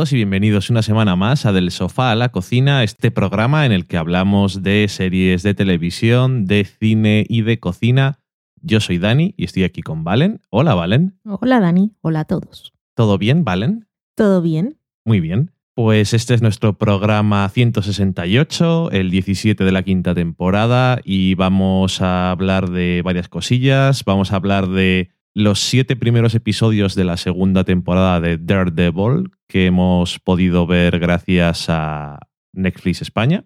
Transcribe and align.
Todos 0.00 0.14
y 0.14 0.16
bienvenidos 0.16 0.70
una 0.70 0.80
semana 0.80 1.14
más 1.14 1.44
a 1.44 1.52
Del 1.52 1.70
Sofá 1.70 2.10
a 2.10 2.14
la 2.14 2.30
Cocina, 2.30 2.82
este 2.82 3.10
programa 3.10 3.66
en 3.66 3.72
el 3.72 3.86
que 3.86 3.98
hablamos 3.98 4.62
de 4.62 4.86
series 4.88 5.42
de 5.42 5.52
televisión, 5.52 6.46
de 6.46 6.64
cine 6.64 7.26
y 7.28 7.42
de 7.42 7.60
cocina. 7.60 8.18
Yo 8.62 8.80
soy 8.80 8.96
Dani 8.96 9.34
y 9.36 9.44
estoy 9.44 9.64
aquí 9.64 9.82
con 9.82 10.02
Valen. 10.02 10.40
Hola 10.48 10.74
Valen. 10.74 11.20
Hola 11.26 11.60
Dani, 11.60 11.92
hola 12.00 12.20
a 12.20 12.24
todos. 12.24 12.72
¿Todo 12.94 13.18
bien, 13.18 13.44
Valen? 13.44 13.88
¿Todo 14.14 14.40
bien? 14.40 14.78
Muy 15.04 15.20
bien. 15.20 15.50
Pues 15.74 16.14
este 16.14 16.32
es 16.32 16.40
nuestro 16.40 16.78
programa 16.78 17.46
168, 17.50 18.92
el 18.92 19.10
17 19.10 19.64
de 19.64 19.72
la 19.72 19.82
quinta 19.82 20.14
temporada, 20.14 20.98
y 21.04 21.34
vamos 21.34 22.00
a 22.00 22.30
hablar 22.30 22.70
de 22.70 23.02
varias 23.04 23.28
cosillas. 23.28 24.02
Vamos 24.06 24.32
a 24.32 24.36
hablar 24.36 24.66
de 24.66 25.10
los 25.34 25.60
siete 25.60 25.94
primeros 25.94 26.34
episodios 26.34 26.94
de 26.94 27.04
la 27.04 27.18
segunda 27.18 27.64
temporada 27.64 28.18
de 28.22 28.38
Daredevil 28.38 29.30
que 29.50 29.66
hemos 29.66 30.20
podido 30.20 30.66
ver 30.66 31.00
gracias 31.00 31.66
a 31.68 32.20
Netflix 32.54 33.02
España. 33.02 33.44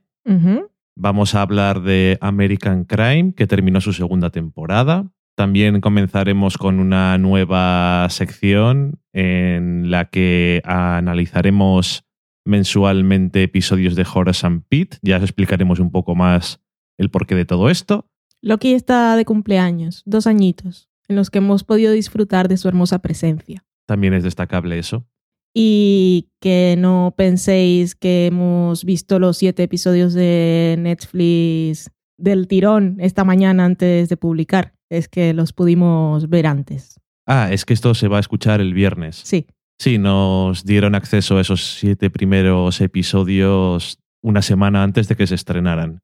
Vamos 0.96 1.34
a 1.34 1.42
hablar 1.42 1.82
de 1.82 2.18
American 2.20 2.84
Crime, 2.84 3.32
que 3.34 3.46
terminó 3.46 3.80
su 3.80 3.92
segunda 3.92 4.30
temporada. 4.30 5.10
También 5.34 5.80
comenzaremos 5.80 6.58
con 6.58 6.78
una 6.78 7.18
nueva 7.18 8.06
sección 8.10 9.00
en 9.12 9.90
la 9.90 10.04
que 10.04 10.62
analizaremos 10.64 12.04
mensualmente 12.44 13.42
episodios 13.42 13.96
de 13.96 14.06
Horace 14.14 14.46
and 14.46 14.62
Pete. 14.68 14.98
Ya 15.02 15.16
os 15.16 15.22
explicaremos 15.24 15.80
un 15.80 15.90
poco 15.90 16.14
más 16.14 16.60
el 16.98 17.10
porqué 17.10 17.34
de 17.34 17.46
todo 17.46 17.70
esto. 17.70 18.06
Loki 18.42 18.74
está 18.74 19.16
de 19.16 19.24
cumpleaños, 19.24 20.02
dos 20.04 20.26
añitos, 20.26 20.90
en 21.08 21.16
los 21.16 21.30
que 21.30 21.38
hemos 21.38 21.64
podido 21.64 21.92
disfrutar 21.92 22.46
de 22.46 22.58
su 22.58 22.68
hermosa 22.68 23.00
presencia. 23.00 23.64
También 23.86 24.14
es 24.14 24.22
destacable 24.22 24.78
eso. 24.78 25.06
Y 25.54 26.30
que 26.40 26.74
no 26.76 27.14
penséis 27.16 27.94
que 27.94 28.26
hemos 28.26 28.84
visto 28.84 29.18
los 29.18 29.36
siete 29.36 29.62
episodios 29.62 30.12
de 30.12 30.76
Netflix 30.78 31.90
del 32.18 32.48
tirón 32.48 32.96
esta 32.98 33.24
mañana 33.24 33.64
antes 33.64 34.08
de 34.08 34.16
publicar. 34.16 34.74
Es 34.90 35.08
que 35.08 35.32
los 35.32 35.52
pudimos 35.52 36.28
ver 36.28 36.46
antes. 36.46 37.00
Ah, 37.26 37.48
es 37.50 37.64
que 37.64 37.72
esto 37.72 37.94
se 37.94 38.08
va 38.08 38.18
a 38.18 38.20
escuchar 38.20 38.60
el 38.60 38.74
viernes. 38.74 39.20
Sí. 39.24 39.46
Sí, 39.78 39.98
nos 39.98 40.64
dieron 40.64 40.94
acceso 40.94 41.38
a 41.38 41.40
esos 41.40 41.78
siete 41.78 42.10
primeros 42.10 42.80
episodios 42.80 43.98
una 44.22 44.42
semana 44.42 44.82
antes 44.82 45.08
de 45.08 45.16
que 45.16 45.26
se 45.26 45.34
estrenaran. 45.34 46.00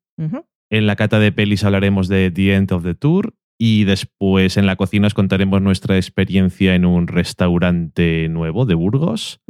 En 0.70 0.86
la 0.86 0.96
cata 0.96 1.18
de 1.18 1.32
pelis 1.32 1.64
hablaremos 1.64 2.08
de 2.08 2.30
The 2.30 2.54
End 2.54 2.72
of 2.72 2.82
the 2.84 2.94
Tour 2.94 3.34
y 3.62 3.84
después 3.84 4.56
en 4.56 4.64
la 4.64 4.76
cocina 4.76 5.06
os 5.06 5.12
contaremos 5.12 5.60
nuestra 5.60 5.96
experiencia 5.96 6.74
en 6.74 6.86
un 6.86 7.06
restaurante 7.06 8.26
nuevo 8.30 8.64
de 8.64 8.74
Burgos. 8.74 9.42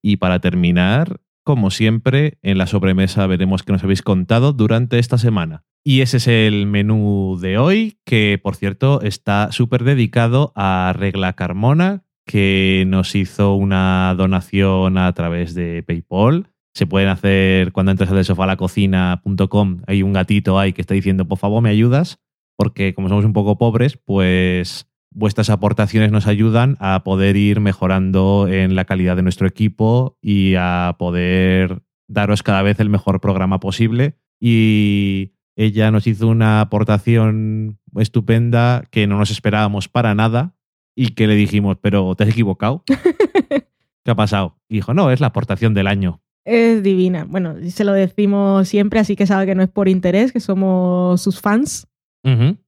Y 0.00 0.18
para 0.18 0.38
terminar, 0.38 1.20
como 1.42 1.72
siempre, 1.72 2.38
en 2.42 2.58
la 2.58 2.68
sobremesa 2.68 3.26
veremos 3.26 3.64
qué 3.64 3.72
nos 3.72 3.82
habéis 3.82 4.02
contado 4.02 4.52
durante 4.52 5.00
esta 5.00 5.18
semana. 5.18 5.64
Y 5.82 6.02
ese 6.02 6.18
es 6.18 6.28
el 6.28 6.66
menú 6.66 7.40
de 7.40 7.58
hoy, 7.58 7.98
que 8.04 8.38
por 8.40 8.54
cierto 8.54 9.02
está 9.02 9.50
súper 9.50 9.82
dedicado 9.82 10.52
a 10.54 10.94
Regla 10.96 11.32
Carmona, 11.32 12.04
que 12.26 12.84
nos 12.86 13.16
hizo 13.16 13.54
una 13.54 14.14
donación 14.16 14.96
a 14.96 15.12
través 15.12 15.56
de 15.56 15.82
PayPal. 15.82 16.46
Se 16.72 16.86
pueden 16.86 17.08
hacer 17.08 17.72
cuando 17.72 17.90
entres 17.90 18.12
a 18.12 18.14
desofalacocina.com. 18.14 19.82
Hay 19.88 20.04
un 20.04 20.12
gatito 20.12 20.56
ahí 20.56 20.72
que 20.72 20.82
está 20.82 20.94
diciendo, 20.94 21.26
por 21.26 21.38
favor, 21.38 21.60
me 21.62 21.70
ayudas, 21.70 22.20
porque 22.60 22.92
como 22.92 23.08
somos 23.08 23.24
un 23.24 23.32
poco 23.32 23.56
pobres, 23.56 23.96
pues 23.96 24.86
vuestras 25.10 25.48
aportaciones 25.48 26.12
nos 26.12 26.26
ayudan 26.26 26.76
a 26.78 27.02
poder 27.04 27.38
ir 27.38 27.58
mejorando 27.58 28.48
en 28.50 28.76
la 28.76 28.84
calidad 28.84 29.16
de 29.16 29.22
nuestro 29.22 29.46
equipo 29.46 30.18
y 30.20 30.56
a 30.58 30.94
poder 30.98 31.80
daros 32.06 32.42
cada 32.42 32.60
vez 32.60 32.78
el 32.78 32.90
mejor 32.90 33.22
programa 33.22 33.60
posible. 33.60 34.18
Y 34.38 35.32
ella 35.56 35.90
nos 35.90 36.06
hizo 36.06 36.28
una 36.28 36.60
aportación 36.60 37.78
estupenda 37.96 38.84
que 38.90 39.06
no 39.06 39.16
nos 39.16 39.30
esperábamos 39.30 39.88
para 39.88 40.14
nada 40.14 40.54
y 40.94 41.14
que 41.14 41.26
le 41.26 41.36
dijimos, 41.36 41.78
pero 41.80 42.14
te 42.14 42.24
has 42.24 42.30
equivocado. 42.30 42.84
¿Qué 44.04 44.10
ha 44.10 44.16
pasado? 44.16 44.58
Y 44.68 44.74
dijo, 44.74 44.92
no, 44.92 45.10
es 45.10 45.20
la 45.20 45.28
aportación 45.28 45.72
del 45.72 45.86
año. 45.86 46.20
Es 46.44 46.82
divina. 46.82 47.24
Bueno, 47.26 47.54
se 47.70 47.84
lo 47.84 47.94
decimos 47.94 48.68
siempre, 48.68 49.00
así 49.00 49.16
que 49.16 49.26
sabe 49.26 49.46
que 49.46 49.54
no 49.54 49.62
es 49.62 49.70
por 49.70 49.88
interés, 49.88 50.30
que 50.30 50.40
somos 50.40 51.22
sus 51.22 51.40
fans. 51.40 51.86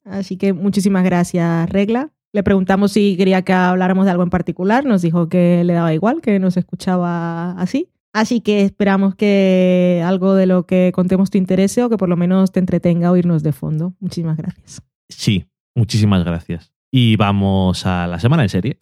Así 0.04 0.36
que 0.36 0.52
muchísimas 0.52 1.04
gracias, 1.04 1.68
Regla. 1.70 2.10
Le 2.32 2.42
preguntamos 2.42 2.92
si 2.92 3.16
quería 3.16 3.42
que 3.42 3.52
habláramos 3.52 4.06
de 4.06 4.10
algo 4.10 4.22
en 4.22 4.30
particular. 4.30 4.84
Nos 4.86 5.02
dijo 5.02 5.28
que 5.28 5.64
le 5.64 5.74
daba 5.74 5.92
igual, 5.92 6.22
que 6.22 6.38
nos 6.38 6.56
escuchaba 6.56 7.52
así. 7.52 7.90
Así 8.14 8.40
que 8.40 8.62
esperamos 8.62 9.14
que 9.14 10.02
algo 10.04 10.34
de 10.34 10.46
lo 10.46 10.66
que 10.66 10.92
contemos 10.94 11.30
te 11.30 11.38
interese 11.38 11.82
o 11.82 11.88
que 11.88 11.96
por 11.96 12.08
lo 12.08 12.16
menos 12.16 12.52
te 12.52 12.60
entretenga 12.60 13.10
oírnos 13.10 13.42
de 13.42 13.52
fondo. 13.52 13.94
Muchísimas 14.00 14.36
gracias. 14.36 14.82
Sí, 15.08 15.46
muchísimas 15.74 16.24
gracias. 16.24 16.72
Y 16.90 17.16
vamos 17.16 17.86
a 17.86 18.06
la 18.06 18.18
semana 18.18 18.42
en 18.42 18.48
serie. 18.50 18.78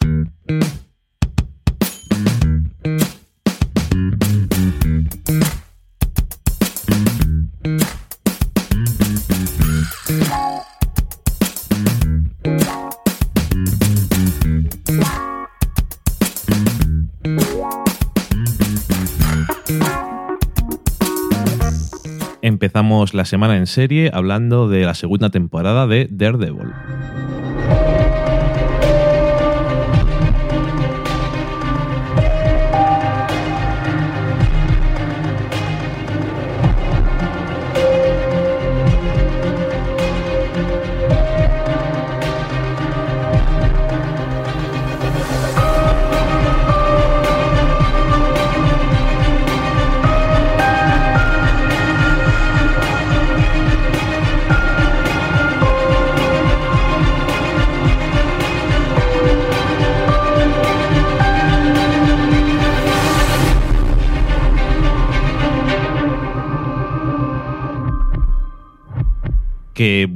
Empezamos 22.71 23.13
la 23.13 23.25
semana 23.25 23.57
en 23.57 23.67
serie 23.67 24.09
hablando 24.13 24.69
de 24.69 24.85
la 24.85 24.93
segunda 24.93 25.29
temporada 25.29 25.87
de 25.87 26.07
Daredevil. 26.09 26.71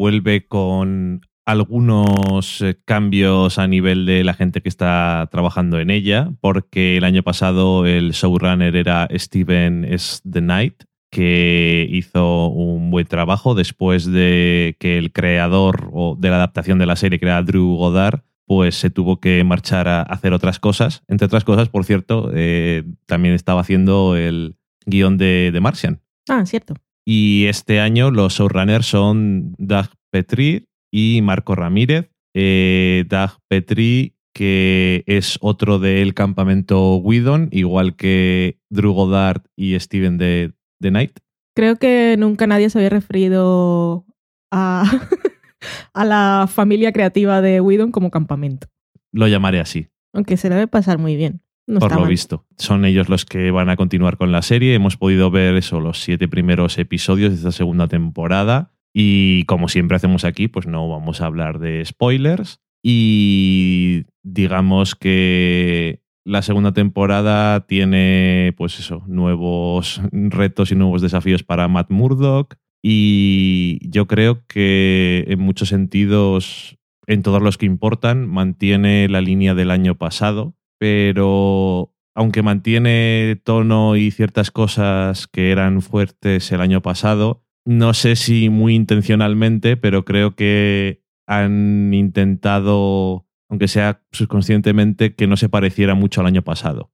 Vuelve 0.05 0.45
con 0.45 1.21
algunos 1.47 2.61
eh, 2.61 2.77
cambios 2.85 3.57
a 3.57 3.65
nivel 3.65 4.05
de 4.05 4.23
la 4.23 4.35
gente 4.35 4.61
que 4.61 4.69
está 4.69 5.27
trabajando 5.31 5.79
en 5.79 5.89
ella, 5.89 6.31
porque 6.41 6.97
el 6.97 7.05
año 7.05 7.23
pasado 7.23 7.87
el 7.87 8.11
showrunner 8.11 8.75
era 8.75 9.07
Steven 9.15 9.83
S. 9.85 10.21
The 10.31 10.41
Knight, 10.41 10.83
que 11.09 11.87
hizo 11.89 12.49
un 12.49 12.91
buen 12.91 13.07
trabajo 13.07 13.55
después 13.55 14.05
de 14.05 14.77
que 14.79 14.99
el 14.99 15.11
creador 15.11 15.89
o 15.91 16.15
de 16.15 16.29
la 16.29 16.35
adaptación 16.35 16.77
de 16.77 16.85
la 16.85 16.97
serie, 16.97 17.17
que 17.17 17.25
era 17.25 17.41
Drew 17.41 17.75
Goddard, 17.75 18.21
pues 18.45 18.75
se 18.75 18.91
tuvo 18.91 19.19
que 19.19 19.43
marchar 19.43 19.87
a 19.87 20.03
hacer 20.03 20.33
otras 20.33 20.59
cosas. 20.59 21.01
Entre 21.07 21.25
otras 21.25 21.43
cosas, 21.43 21.69
por 21.69 21.83
cierto, 21.83 22.29
eh, 22.31 22.83
también 23.07 23.33
estaba 23.33 23.61
haciendo 23.61 24.15
el 24.15 24.55
guion 24.85 25.17
de, 25.17 25.49
de 25.51 25.59
Martian. 25.61 26.03
Ah, 26.29 26.45
cierto. 26.45 26.75
Y 27.05 27.45
este 27.45 27.79
año 27.79 28.09
los 28.09 28.33
showrunners 28.33 28.87
son 28.87 29.53
Doug 29.57 29.87
Petrie 30.11 30.65
y 30.91 31.21
Marco 31.21 31.55
Ramírez. 31.55 32.09
Eh, 32.33 33.05
Doug 33.07 33.39
Petrie, 33.47 34.15
que 34.33 35.03
es 35.05 35.37
otro 35.41 35.79
del 35.79 36.13
campamento 36.13 36.97
Whedon, 36.97 37.49
igual 37.51 37.95
que 37.95 38.59
Drew 38.69 38.93
Goddard 38.93 39.43
y 39.55 39.79
Steven 39.79 40.17
de, 40.17 40.53
de 40.81 40.89
Knight. 40.89 41.19
Creo 41.55 41.77
que 41.77 42.15
nunca 42.17 42.47
nadie 42.47 42.69
se 42.69 42.79
había 42.79 42.89
referido 42.89 44.05
a, 44.51 44.83
a 45.93 46.05
la 46.05 46.49
familia 46.51 46.91
creativa 46.91 47.41
de 47.41 47.61
Whedon 47.61 47.91
como 47.91 48.09
campamento. 48.11 48.67
Lo 49.13 49.27
llamaré 49.27 49.59
así. 49.59 49.87
Aunque 50.13 50.37
se 50.37 50.49
debe 50.49 50.67
pasar 50.67 50.97
muy 50.97 51.15
bien. 51.15 51.44
No 51.67 51.79
por 51.79 51.91
lo 51.91 52.01
mal. 52.01 52.09
visto. 52.09 52.45
Son 52.57 52.85
ellos 52.85 53.09
los 53.09 53.25
que 53.25 53.49
van 53.51 53.69
a 53.69 53.75
continuar 53.75 54.17
con 54.17 54.31
la 54.31 54.41
serie. 54.41 54.75
Hemos 54.75 54.97
podido 54.97 55.31
ver 55.31 55.55
eso, 55.55 55.79
los 55.79 55.99
siete 55.99 56.27
primeros 56.27 56.77
episodios 56.77 57.31
de 57.31 57.37
esta 57.37 57.51
segunda 57.51 57.87
temporada. 57.87 58.71
Y 58.93 59.43
como 59.45 59.67
siempre 59.67 59.97
hacemos 59.97 60.23
aquí, 60.25 60.47
pues 60.47 60.67
no 60.67 60.87
vamos 60.87 61.21
a 61.21 61.25
hablar 61.25 61.59
de 61.59 61.83
spoilers. 61.83 62.61
Y 62.83 64.03
digamos 64.23 64.95
que 64.95 66.01
la 66.23 66.41
segunda 66.41 66.71
temporada 66.71 67.65
tiene, 67.67 68.53
pues 68.57 68.79
eso, 68.79 69.03
nuevos 69.07 70.01
retos 70.11 70.71
y 70.71 70.75
nuevos 70.75 71.01
desafíos 71.01 71.43
para 71.43 71.67
Matt 71.67 71.89
Murdock. 71.89 72.55
Y 72.81 73.79
yo 73.89 74.05
creo 74.05 74.45
que 74.47 75.25
en 75.27 75.39
muchos 75.39 75.69
sentidos, 75.69 76.77
en 77.07 77.23
todos 77.23 77.41
los 77.41 77.57
que 77.57 77.65
importan, 77.65 78.27
mantiene 78.27 79.09
la 79.09 79.21
línea 79.21 79.55
del 79.55 79.71
año 79.71 79.95
pasado, 79.95 80.55
pero 80.85 81.95
aunque 82.13 82.43
mantiene 82.43 83.41
tono 83.43 83.95
y 83.95 84.11
ciertas 84.11 84.51
cosas 84.51 85.25
que 85.25 85.49
eran 85.49 85.81
fuertes 85.81 86.51
el 86.51 86.61
año 86.61 86.83
pasado, 86.83 87.43
no 87.65 87.95
sé 87.95 88.15
si 88.15 88.49
muy 88.49 88.75
intencionalmente, 88.75 89.77
pero 89.77 90.05
creo 90.05 90.35
que 90.35 91.01
han 91.25 91.91
intentado, 91.91 93.25
aunque 93.49 93.67
sea 93.67 94.03
subconscientemente, 94.11 95.15
que 95.15 95.25
no 95.25 95.37
se 95.37 95.49
pareciera 95.49 95.95
mucho 95.95 96.21
al 96.21 96.27
año 96.27 96.43
pasado. 96.43 96.91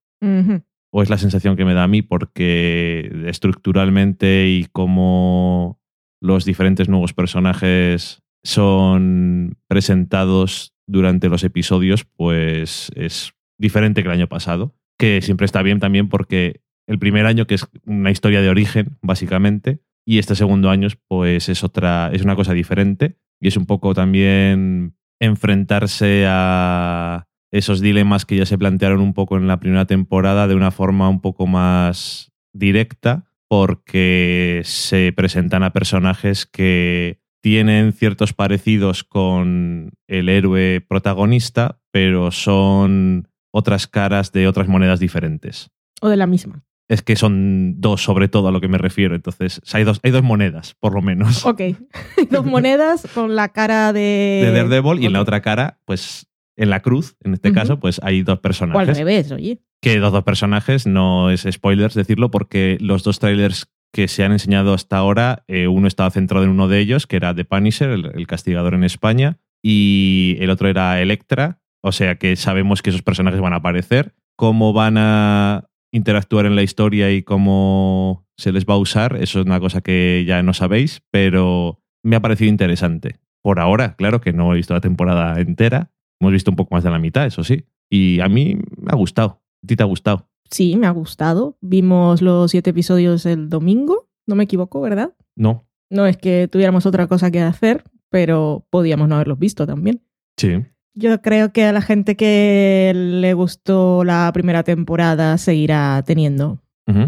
O 0.93 1.03
es 1.03 1.09
la 1.09 1.17
sensación 1.17 1.57
que 1.57 1.65
me 1.65 1.73
da 1.73 1.83
a 1.83 1.89
mí, 1.89 2.01
porque 2.01 3.11
estructuralmente 3.25 4.47
y 4.47 4.67
como 4.71 5.81
los 6.21 6.45
diferentes 6.45 6.88
nuevos 6.88 7.13
personajes 7.13 8.23
son 8.41 9.57
presentados 9.67 10.73
durante 10.88 11.27
los 11.27 11.43
episodios, 11.43 12.05
pues 12.05 12.89
es 12.95 13.33
diferente 13.61 14.01
que 14.01 14.09
el 14.09 14.15
año 14.15 14.27
pasado, 14.27 14.75
que 14.97 15.21
siempre 15.21 15.45
está 15.45 15.61
bien 15.61 15.79
también 15.79 16.09
porque 16.09 16.61
el 16.87 16.99
primer 16.99 17.25
año, 17.25 17.47
que 17.47 17.55
es 17.55 17.67
una 17.85 18.11
historia 18.11 18.41
de 18.41 18.49
origen, 18.49 18.97
básicamente, 19.01 19.79
y 20.05 20.17
este 20.17 20.35
segundo 20.35 20.69
año, 20.69 20.87
pues 21.07 21.47
es 21.47 21.63
otra, 21.63 22.09
es 22.11 22.23
una 22.23 22.35
cosa 22.35 22.53
diferente, 22.53 23.17
y 23.39 23.47
es 23.47 23.55
un 23.55 23.65
poco 23.65 23.93
también 23.93 24.95
enfrentarse 25.19 26.25
a 26.27 27.27
esos 27.51 27.81
dilemas 27.81 28.25
que 28.25 28.37
ya 28.37 28.45
se 28.45 28.57
plantearon 28.57 28.99
un 28.99 29.13
poco 29.13 29.37
en 29.37 29.47
la 29.47 29.59
primera 29.59 29.85
temporada 29.85 30.47
de 30.47 30.55
una 30.55 30.71
forma 30.71 31.09
un 31.09 31.21
poco 31.21 31.47
más 31.47 32.31
directa 32.53 33.25
porque 33.47 34.61
se 34.63 35.13
presentan 35.15 35.63
a 35.63 35.73
personajes 35.73 36.45
que 36.45 37.19
tienen 37.41 37.91
ciertos 37.91 38.33
parecidos 38.33 39.03
con 39.03 39.91
el 40.07 40.29
héroe 40.29 40.79
protagonista, 40.87 41.81
pero 41.91 42.31
son 42.31 43.27
otras 43.51 43.88
caras 43.88 44.31
de 44.31 44.48
otras 44.48 44.68
monedas 44.68 45.00
diferentes. 45.00 45.69
O 46.01 46.09
de 46.09 46.18
la 46.18 46.27
misma. 46.27 46.63
Es 46.88 47.01
que 47.01 47.15
son 47.15 47.80
dos, 47.80 48.03
sobre 48.03 48.27
todo 48.27 48.50
a 48.50 48.51
lo 48.51 48.59
que 48.59 48.68
me 48.68 48.77
refiero. 48.77 49.15
Entonces, 49.15 49.62
hay 49.74 49.83
dos, 49.83 50.00
hay 50.03 50.12
dos 50.12 50.24
monedas, 50.24 50.75
por 50.80 50.94
lo 50.94 51.01
menos. 51.01 51.45
Ok. 51.45 51.62
dos 52.31 52.45
monedas 52.45 53.07
con 53.13 53.36
la 53.36 53.50
cara 53.50 53.94
de. 53.94 54.42
De 54.44 54.51
Daredevil 54.51 55.01
y 55.01 55.06
en 55.06 55.13
la 55.13 55.21
otra 55.21 55.42
cara, 55.42 55.80
pues 55.86 56.27
en 56.57 56.69
la 56.69 56.81
cruz, 56.81 57.15
en 57.24 57.33
este 57.33 57.53
caso, 57.53 57.80
pues 57.80 58.01
hay 58.03 58.24
dos 58.24 58.39
personajes. 58.39 58.88
O 58.88 58.92
al 58.92 58.95
revés, 58.95 59.31
oye 59.31 59.62
que 59.81 59.98
los 59.98 60.12
dos 60.12 60.24
personajes 60.24 60.86
no 60.86 61.31
es 61.31 61.48
spoilers 61.50 61.95
decirlo 61.95 62.31
porque 62.31 62.77
los 62.80 63.03
dos 63.03 63.19
trailers 63.19 63.68
que 63.92 64.07
se 64.07 64.24
han 64.24 64.31
enseñado 64.31 64.74
hasta 64.74 64.98
ahora, 64.98 65.44
eh, 65.48 65.68
uno 65.68 65.88
estaba 65.88 66.12
centrado 66.12 66.45
en 66.45 66.51
uno 66.51 66.69
de 66.69 66.80
ellos, 66.80 67.07
que 67.07 67.18
era 67.18 67.36
The 67.36 67.44
Punisher, 67.44 67.89
el, 67.89 68.27
castigador 68.27 68.74
en 68.74 68.86
España, 68.86 69.39
y 69.62 70.38
el 70.39 70.50
otro 70.50 70.69
era 70.69 71.01
Electra, 71.01 71.59
o 71.81 71.91
sea 71.91 72.15
que 72.15 72.35
sabemos 72.35 72.81
que 72.81 72.89
esos 72.89 73.01
personajes 73.01 73.41
van 73.41 73.53
a 73.53 73.57
aparecer. 73.57 74.13
Cómo 74.35 74.73
van 74.73 74.95
a 74.97 75.69
interactuar 75.91 76.45
en 76.45 76.55
la 76.55 76.63
historia 76.63 77.11
y 77.11 77.21
cómo 77.21 78.25
se 78.37 78.51
les 78.51 78.65
va 78.65 78.75
a 78.75 78.77
usar, 78.77 79.17
eso 79.17 79.39
es 79.39 79.45
una 79.45 79.59
cosa 79.59 79.81
que 79.81 80.23
ya 80.25 80.41
no 80.41 80.53
sabéis, 80.53 81.01
pero 81.11 81.79
me 82.03 82.15
ha 82.15 82.21
parecido 82.21 82.49
interesante. 82.49 83.19
Por 83.43 83.59
ahora, 83.59 83.95
claro 83.95 84.21
que 84.21 84.33
no 84.33 84.53
he 84.53 84.55
visto 84.55 84.73
la 84.73 84.81
temporada 84.81 85.39
entera, 85.39 85.91
hemos 86.19 86.33
visto 86.33 86.51
un 86.51 86.55
poco 86.55 86.73
más 86.73 86.83
de 86.83 86.91
la 86.91 86.99
mitad, 86.99 87.25
eso 87.25 87.43
sí, 87.43 87.65
y 87.89 88.19
a 88.19 88.29
mí 88.29 88.57
me 88.77 88.91
ha 88.91 88.95
gustado. 88.95 89.41
¿A 89.63 89.67
ti 89.67 89.75
te 89.75 89.83
ha 89.83 89.87
gustado? 89.87 90.27
Sí, 90.49 90.75
me 90.75 90.87
ha 90.87 90.91
gustado. 90.91 91.57
Vimos 91.61 92.21
los 92.21 92.51
siete 92.51 92.71
episodios 92.71 93.25
el 93.25 93.49
domingo, 93.49 94.09
no 94.27 94.35
me 94.35 94.45
equivoco, 94.45 94.81
¿verdad? 94.81 95.13
No. 95.35 95.67
No 95.89 96.05
es 96.05 96.17
que 96.17 96.47
tuviéramos 96.47 96.85
otra 96.85 97.07
cosa 97.07 97.31
que 97.31 97.41
hacer, 97.41 97.83
pero 98.09 98.65
podíamos 98.69 99.07
no 99.07 99.15
haberlos 99.15 99.39
visto 99.39 99.67
también. 99.67 100.01
Sí. 100.37 100.63
Yo 100.93 101.21
creo 101.21 101.53
que 101.53 101.65
a 101.65 101.71
la 101.71 101.81
gente 101.81 102.15
que 102.15 102.91
le 102.93 103.33
gustó 103.33 104.03
la 104.03 104.29
primera 104.33 104.63
temporada 104.63 105.38
seguirá 105.38 106.03
teniendo 106.05 106.59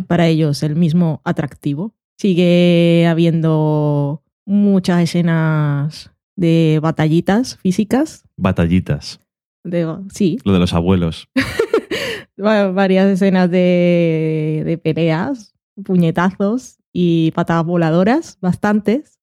para 0.07 0.27
ellos 0.27 0.63
el 0.63 0.77
mismo 0.77 1.19
atractivo. 1.25 1.93
Sigue 2.17 3.05
habiendo 3.09 4.23
muchas 4.45 5.01
escenas 5.01 6.11
de 6.37 6.79
batallitas 6.81 7.57
físicas. 7.57 8.23
Batallitas. 8.37 9.19
De, 9.65 9.93
sí. 10.13 10.37
Lo 10.45 10.53
de 10.53 10.59
los 10.59 10.73
abuelos. 10.73 11.27
varias 12.37 13.07
escenas 13.07 13.49
de, 13.49 14.63
de, 14.65 14.77
peleas, 14.77 15.53
puñetazos 15.83 16.77
y 16.91 17.31
patadas 17.31 17.65
voladoras, 17.65 18.37
bastantes, 18.41 19.19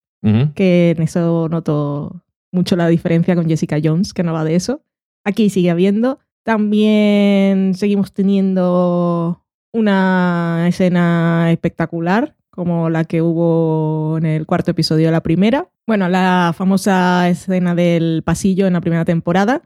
que 0.54 0.94
en 0.94 1.02
eso 1.02 1.48
noto 1.48 2.22
mucho 2.52 2.76
la 2.76 2.88
diferencia 2.88 3.34
con 3.34 3.48
Jessica 3.48 3.78
Jones, 3.82 4.12
que 4.14 4.22
no 4.22 4.32
va 4.32 4.44
de 4.44 4.54
eso. 4.56 4.82
Aquí 5.24 5.50
sigue 5.50 5.70
habiendo. 5.70 6.18
También 6.44 7.74
seguimos 7.74 8.12
teniendo 8.12 9.44
una 9.72 10.66
escena 10.68 11.50
espectacular 11.52 12.36
como 12.50 12.90
la 12.90 13.04
que 13.04 13.22
hubo 13.22 14.18
en 14.18 14.26
el 14.26 14.44
cuarto 14.44 14.72
episodio 14.72 15.06
de 15.06 15.12
la 15.12 15.22
primera. 15.22 15.68
Bueno, 15.86 16.08
la 16.08 16.52
famosa 16.56 17.28
escena 17.28 17.74
del 17.74 18.22
pasillo 18.24 18.66
en 18.66 18.72
la 18.72 18.80
primera 18.80 19.04
temporada. 19.04 19.62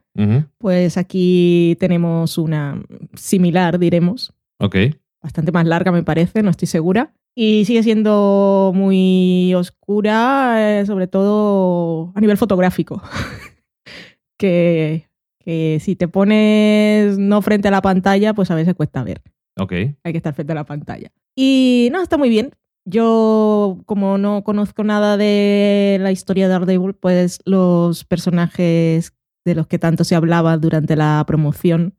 Pues 0.59 0.97
aquí 0.97 1.77
tenemos 1.81 2.39
una 2.39 2.83
similar, 3.15 3.79
diremos. 3.79 4.33
Ok. 4.59 4.77
Bastante 5.23 5.53
más 5.53 5.67
larga, 5.67 5.91
me 5.91 6.03
parece, 6.03 6.43
no 6.43 6.51
estoy 6.51 6.69
segura. 6.69 7.15
Y 7.37 7.65
sigue 7.65 7.83
siendo 7.83 8.73
muy 8.75 9.55
oscura, 9.55 10.81
eh, 10.81 10.87
sobre 10.87 11.09
todo 11.09 12.13
a 12.15 12.21
nivel 12.21 12.37
fotográfico. 12.37 13.03
que, 14.39 15.09
que 15.41 15.79
si 15.81 15.97
te 15.97 16.07
pones 16.09 17.19
no 17.19 17.43
frente 17.43 17.69
a 17.69 17.73
la 17.73 17.83
pantalla, 17.83 18.35
pues 18.35 18.51
a 18.51 18.55
veces 18.55 18.75
cuesta 18.75 19.03
ver. 19.03 19.21
Ok. 19.59 19.73
Hay 19.73 20.13
que 20.13 20.17
estar 20.19 20.35
frente 20.35 20.53
a 20.53 20.57
la 20.57 20.65
pantalla. 20.65 21.11
Y 21.37 21.89
no, 21.93 22.03
está 22.03 22.17
muy 22.17 22.29
bien. 22.29 22.53
Yo, 22.87 23.81
como 23.87 24.19
no 24.19 24.45
conozco 24.45 24.85
nada 24.85 25.17
de 25.17 25.99
la 26.01 26.13
historia 26.13 26.47
de 26.47 26.53
Daredevil, 26.53 26.95
pues 26.95 27.41
los 27.45 28.05
personajes 28.05 29.15
de 29.45 29.55
los 29.55 29.67
que 29.67 29.79
tanto 29.79 30.05
se 30.05 30.15
hablaba 30.15 30.57
durante 30.59 30.97
la 30.97 31.25
promoción, 31.27 31.95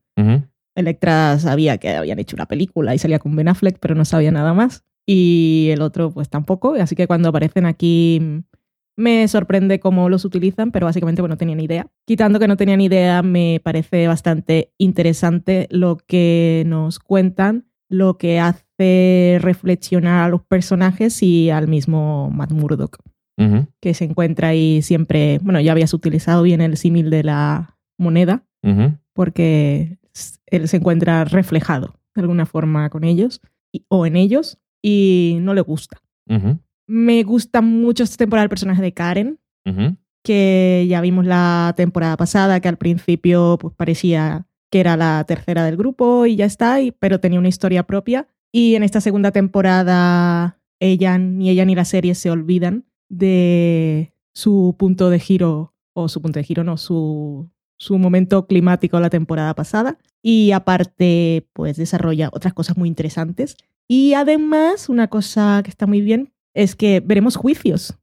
Electra 0.75 1.39
sabía 1.39 1.77
que 1.77 1.89
habían 1.89 2.19
hecho 2.19 2.35
una 2.35 2.45
película 2.45 2.93
y 2.93 2.99
salía 2.99 3.19
con 3.19 3.35
Ben 3.35 3.47
Affleck, 3.47 3.79
pero 3.79 3.95
no 3.95 4.05
sabía 4.05 4.31
nada 4.31 4.53
más. 4.53 4.83
Y 5.07 5.69
el 5.71 5.81
otro, 5.81 6.11
pues 6.11 6.29
tampoco. 6.29 6.73
Así 6.75 6.95
que 6.95 7.07
cuando 7.07 7.29
aparecen 7.29 7.65
aquí 7.65 8.43
me 8.97 9.27
sorprende 9.27 9.79
cómo 9.79 10.09
los 10.09 10.25
utilizan, 10.25 10.71
pero 10.71 10.85
básicamente 10.85 11.21
bueno, 11.21 11.33
no 11.33 11.37
tenía 11.37 11.55
ni 11.55 11.65
idea. 11.65 11.87
Quitando 12.05 12.39
que 12.39 12.47
no 12.47 12.57
tenía 12.57 12.77
ni 12.77 12.85
idea, 12.85 13.21
me 13.21 13.59
parece 13.63 14.07
bastante 14.07 14.71
interesante 14.77 15.67
lo 15.69 15.97
que 15.97 16.63
nos 16.65 16.99
cuentan, 16.99 17.65
lo 17.89 18.17
que 18.17 18.39
hace 18.39 19.39
reflexionar 19.41 20.25
a 20.25 20.29
los 20.29 20.41
personajes 20.43 21.21
y 21.21 21.49
al 21.49 21.67
mismo 21.67 22.29
Matt 22.31 22.51
Murdock, 22.51 22.99
que 23.81 23.93
se 23.93 24.05
encuentra 24.05 24.49
ahí 24.49 24.81
siempre, 24.81 25.39
bueno, 25.43 25.59
ya 25.59 25.73
habías 25.73 25.93
utilizado 25.93 26.41
bien 26.43 26.61
el 26.61 26.77
símil 26.77 27.09
de 27.09 27.23
la 27.23 27.77
moneda, 27.97 28.45
porque 29.13 29.99
él 30.47 30.67
se 30.67 30.77
encuentra 30.77 31.25
reflejado 31.25 31.99
de 32.15 32.21
alguna 32.21 32.45
forma 32.45 32.89
con 32.89 33.03
ellos 33.03 33.41
o 33.89 34.05
en 34.05 34.15
ellos 34.15 34.57
y 34.87 35.39
no 35.41 35.55
le 35.55 35.61
gusta. 35.61 35.99
Me 36.85 37.23
gusta 37.23 37.61
mucho 37.61 38.03
esta 38.03 38.17
temporada 38.17 38.43
el 38.43 38.49
personaje 38.49 38.83
de 38.83 38.93
Karen, 38.93 39.39
que 40.23 40.85
ya 40.87 41.01
vimos 41.01 41.25
la 41.25 41.73
temporada 41.75 42.15
pasada, 42.17 42.59
que 42.59 42.67
al 42.67 42.77
principio 42.77 43.57
pues, 43.59 43.73
parecía 43.73 44.45
que 44.69 44.79
era 44.79 44.95
la 44.95 45.23
tercera 45.27 45.65
del 45.65 45.75
grupo 45.75 46.27
y 46.27 46.35
ya 46.35 46.45
está, 46.45 46.77
pero 46.99 47.19
tenía 47.19 47.39
una 47.39 47.47
historia 47.47 47.81
propia. 47.81 48.27
Y 48.51 48.75
en 48.75 48.83
esta 48.83 49.01
segunda 49.01 49.31
temporada, 49.31 50.59
ella, 50.79 51.17
ni 51.17 51.49
ella 51.49 51.65
ni 51.65 51.73
la 51.73 51.85
serie 51.85 52.13
se 52.13 52.29
olvidan 52.29 52.85
de 53.09 54.13
su 54.33 54.75
punto 54.77 55.09
de 55.09 55.19
giro, 55.19 55.73
o 55.93 56.09
su 56.09 56.21
punto 56.21 56.37
de 56.37 56.43
giro, 56.43 56.63
no, 56.63 56.77
su, 56.77 57.49
su 57.77 57.97
momento 57.97 58.47
climático 58.47 58.99
la 58.99 59.09
temporada 59.09 59.53
pasada. 59.53 59.97
Y 60.21 60.51
aparte, 60.51 61.47
pues 61.53 61.77
desarrolla 61.77 62.29
otras 62.33 62.53
cosas 62.53 62.77
muy 62.77 62.89
interesantes. 62.89 63.57
Y 63.87 64.13
además, 64.13 64.89
una 64.89 65.07
cosa 65.07 65.61
que 65.63 65.69
está 65.69 65.85
muy 65.85 66.01
bien 66.01 66.33
es 66.53 66.75
que 66.75 67.01
veremos 67.01 67.35
juicios, 67.35 67.99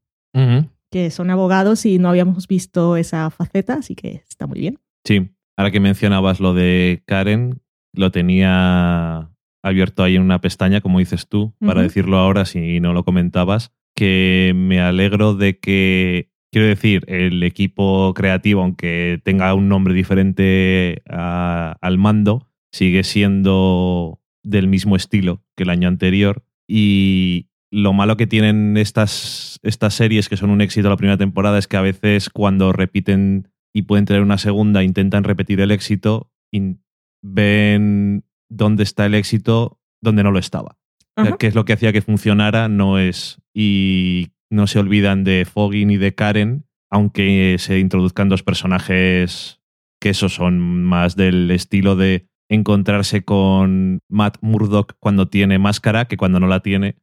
que 0.91 1.11
son 1.11 1.31
abogados 1.31 1.85
y 1.87 1.99
no 1.99 2.09
habíamos 2.09 2.47
visto 2.47 2.97
esa 2.97 3.31
faceta, 3.31 3.75
así 3.75 3.95
que 3.95 4.23
está 4.29 4.47
muy 4.47 4.61
bien. 4.61 4.79
Sí, 5.05 5.31
ahora 5.57 5.71
que 5.71 5.81
mencionabas 5.81 6.39
lo 6.39 6.55
de 6.55 7.03
Karen, 7.07 7.63
lo 7.95 8.11
tenía 8.13 9.31
abierto 9.63 10.03
ahí 10.03 10.17
en 10.17 10.23
una 10.23 10.41
pestaña, 10.41 10.81
como 10.81 10.99
dices 10.99 11.29
tú, 11.29 11.55
para 11.61 11.83
decirlo 11.83 12.19
ahora 12.19 12.45
si 12.45 12.81
no 12.81 12.93
lo 12.93 13.05
comentabas, 13.05 13.73
que 13.95 14.53
me 14.55 14.81
alegro 14.81 15.35
de 15.35 15.59
que, 15.59 16.31
quiero 16.53 16.69
decir, 16.69 17.05
el 17.09 17.43
equipo 17.43 18.13
creativo, 18.15 18.61
aunque 18.61 19.21
tenga 19.25 19.53
un 19.55 19.69
nombre 19.69 19.95
diferente 19.95 21.03
al 21.07 21.99
mando, 21.99 22.49
sigue 22.71 23.03
siendo 23.03 24.21
del 24.45 24.69
mismo 24.69 24.95
estilo 24.95 25.43
que 25.57 25.65
el 25.65 25.71
año 25.71 25.89
anterior. 25.89 26.45
Y 26.69 27.49
lo 27.71 27.95
malo 27.95 28.17
que 28.17 28.27
tienen 28.27 28.77
estas, 28.77 29.59
estas 29.63 29.95
series, 29.95 30.29
que 30.29 30.37
son 30.37 30.51
un 30.51 30.61
éxito 30.61 30.91
la 30.91 30.97
primera 30.97 31.17
temporada, 31.17 31.59
es 31.59 31.67
que 31.67 31.79
a 31.79 31.83
veces 31.83 32.29
cuando 32.29 32.73
repiten 32.73 33.49
y 33.73 33.83
pueden 33.83 34.05
tener 34.05 34.23
una 34.23 34.39
segunda, 34.39 34.85
intentan 34.85 35.25
repetir 35.25 35.61
el 35.61 35.71
éxito 35.71 36.31
y 36.53 36.77
ven 37.23 38.25
dónde 38.51 38.83
está 38.83 39.07
el 39.07 39.15
éxito 39.15 39.81
donde 40.03 40.23
no 40.23 40.31
lo 40.31 40.39
estaba. 40.39 40.77
Ajá. 41.17 41.39
Que 41.39 41.47
es 41.47 41.55
lo 41.55 41.65
que 41.65 41.73
hacía 41.73 41.93
que 41.93 42.03
funcionara, 42.03 42.69
no 42.69 42.99
es. 42.99 43.41
Y 43.55 44.32
no 44.53 44.67
se 44.67 44.79
olvidan 44.79 45.25
de 45.25 45.47
Foggy 45.47 45.87
ni 45.87 45.97
de 45.97 46.15
Karen, 46.15 46.67
aunque 46.91 47.57
se 47.59 47.79
introduzcan 47.79 48.29
dos 48.29 48.43
personajes 48.43 49.61
que 49.99 50.11
esos 50.11 50.35
son 50.35 50.85
más 50.85 51.17
del 51.17 51.51
estilo 51.51 51.97
de 51.97 52.29
encontrarse 52.51 53.25
con 53.25 54.01
Matt 54.11 54.37
Murdock 54.43 54.95
cuando 55.01 55.29
tiene 55.29 55.59
máscara 55.59 56.05
que 56.05 56.19
cuando 56.19 56.39
no 56.39 56.49
la 56.49 56.61
tiene. 56.61 56.97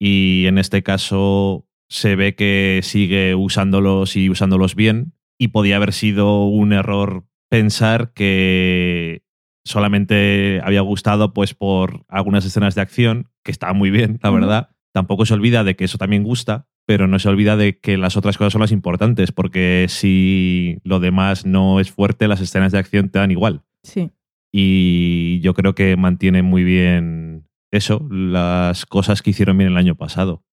Y 0.00 0.46
en 0.46 0.58
este 0.58 0.82
caso 0.82 1.68
se 1.90 2.16
ve 2.16 2.34
que 2.34 2.80
sigue 2.82 3.34
usándolos 3.34 4.16
y 4.16 4.30
usándolos 4.30 4.74
bien. 4.74 5.12
Y 5.38 5.48
podía 5.48 5.76
haber 5.76 5.92
sido 5.92 6.46
un 6.46 6.72
error 6.72 7.26
pensar 7.50 8.12
que 8.14 9.24
solamente 9.64 10.60
había 10.64 10.80
gustado 10.80 11.34
pues 11.34 11.54
por 11.54 12.06
algunas 12.08 12.46
escenas 12.46 12.74
de 12.74 12.80
acción, 12.80 13.30
que 13.44 13.52
estaban 13.52 13.76
muy 13.76 13.90
bien, 13.90 14.18
la 14.22 14.30
verdad. 14.30 14.71
Tampoco 14.92 15.24
se 15.24 15.34
olvida 15.34 15.64
de 15.64 15.74
que 15.74 15.84
eso 15.84 15.98
también 15.98 16.22
gusta, 16.22 16.68
pero 16.86 17.06
no 17.06 17.18
se 17.18 17.28
olvida 17.28 17.56
de 17.56 17.78
que 17.78 17.96
las 17.96 18.16
otras 18.16 18.36
cosas 18.36 18.52
son 18.52 18.60
las 18.60 18.72
importantes, 18.72 19.32
porque 19.32 19.86
si 19.88 20.78
lo 20.84 21.00
demás 21.00 21.46
no 21.46 21.80
es 21.80 21.90
fuerte, 21.90 22.28
las 22.28 22.40
escenas 22.40 22.72
de 22.72 22.78
acción 22.78 23.08
te 23.08 23.18
dan 23.18 23.30
igual. 23.30 23.62
Sí. 23.82 24.10
Y 24.52 25.40
yo 25.40 25.54
creo 25.54 25.74
que 25.74 25.96
mantiene 25.96 26.42
muy 26.42 26.62
bien 26.62 27.48
eso, 27.70 28.06
las 28.10 28.84
cosas 28.84 29.22
que 29.22 29.30
hicieron 29.30 29.56
bien 29.56 29.70
el 29.70 29.78
año 29.78 29.94
pasado. 29.94 30.44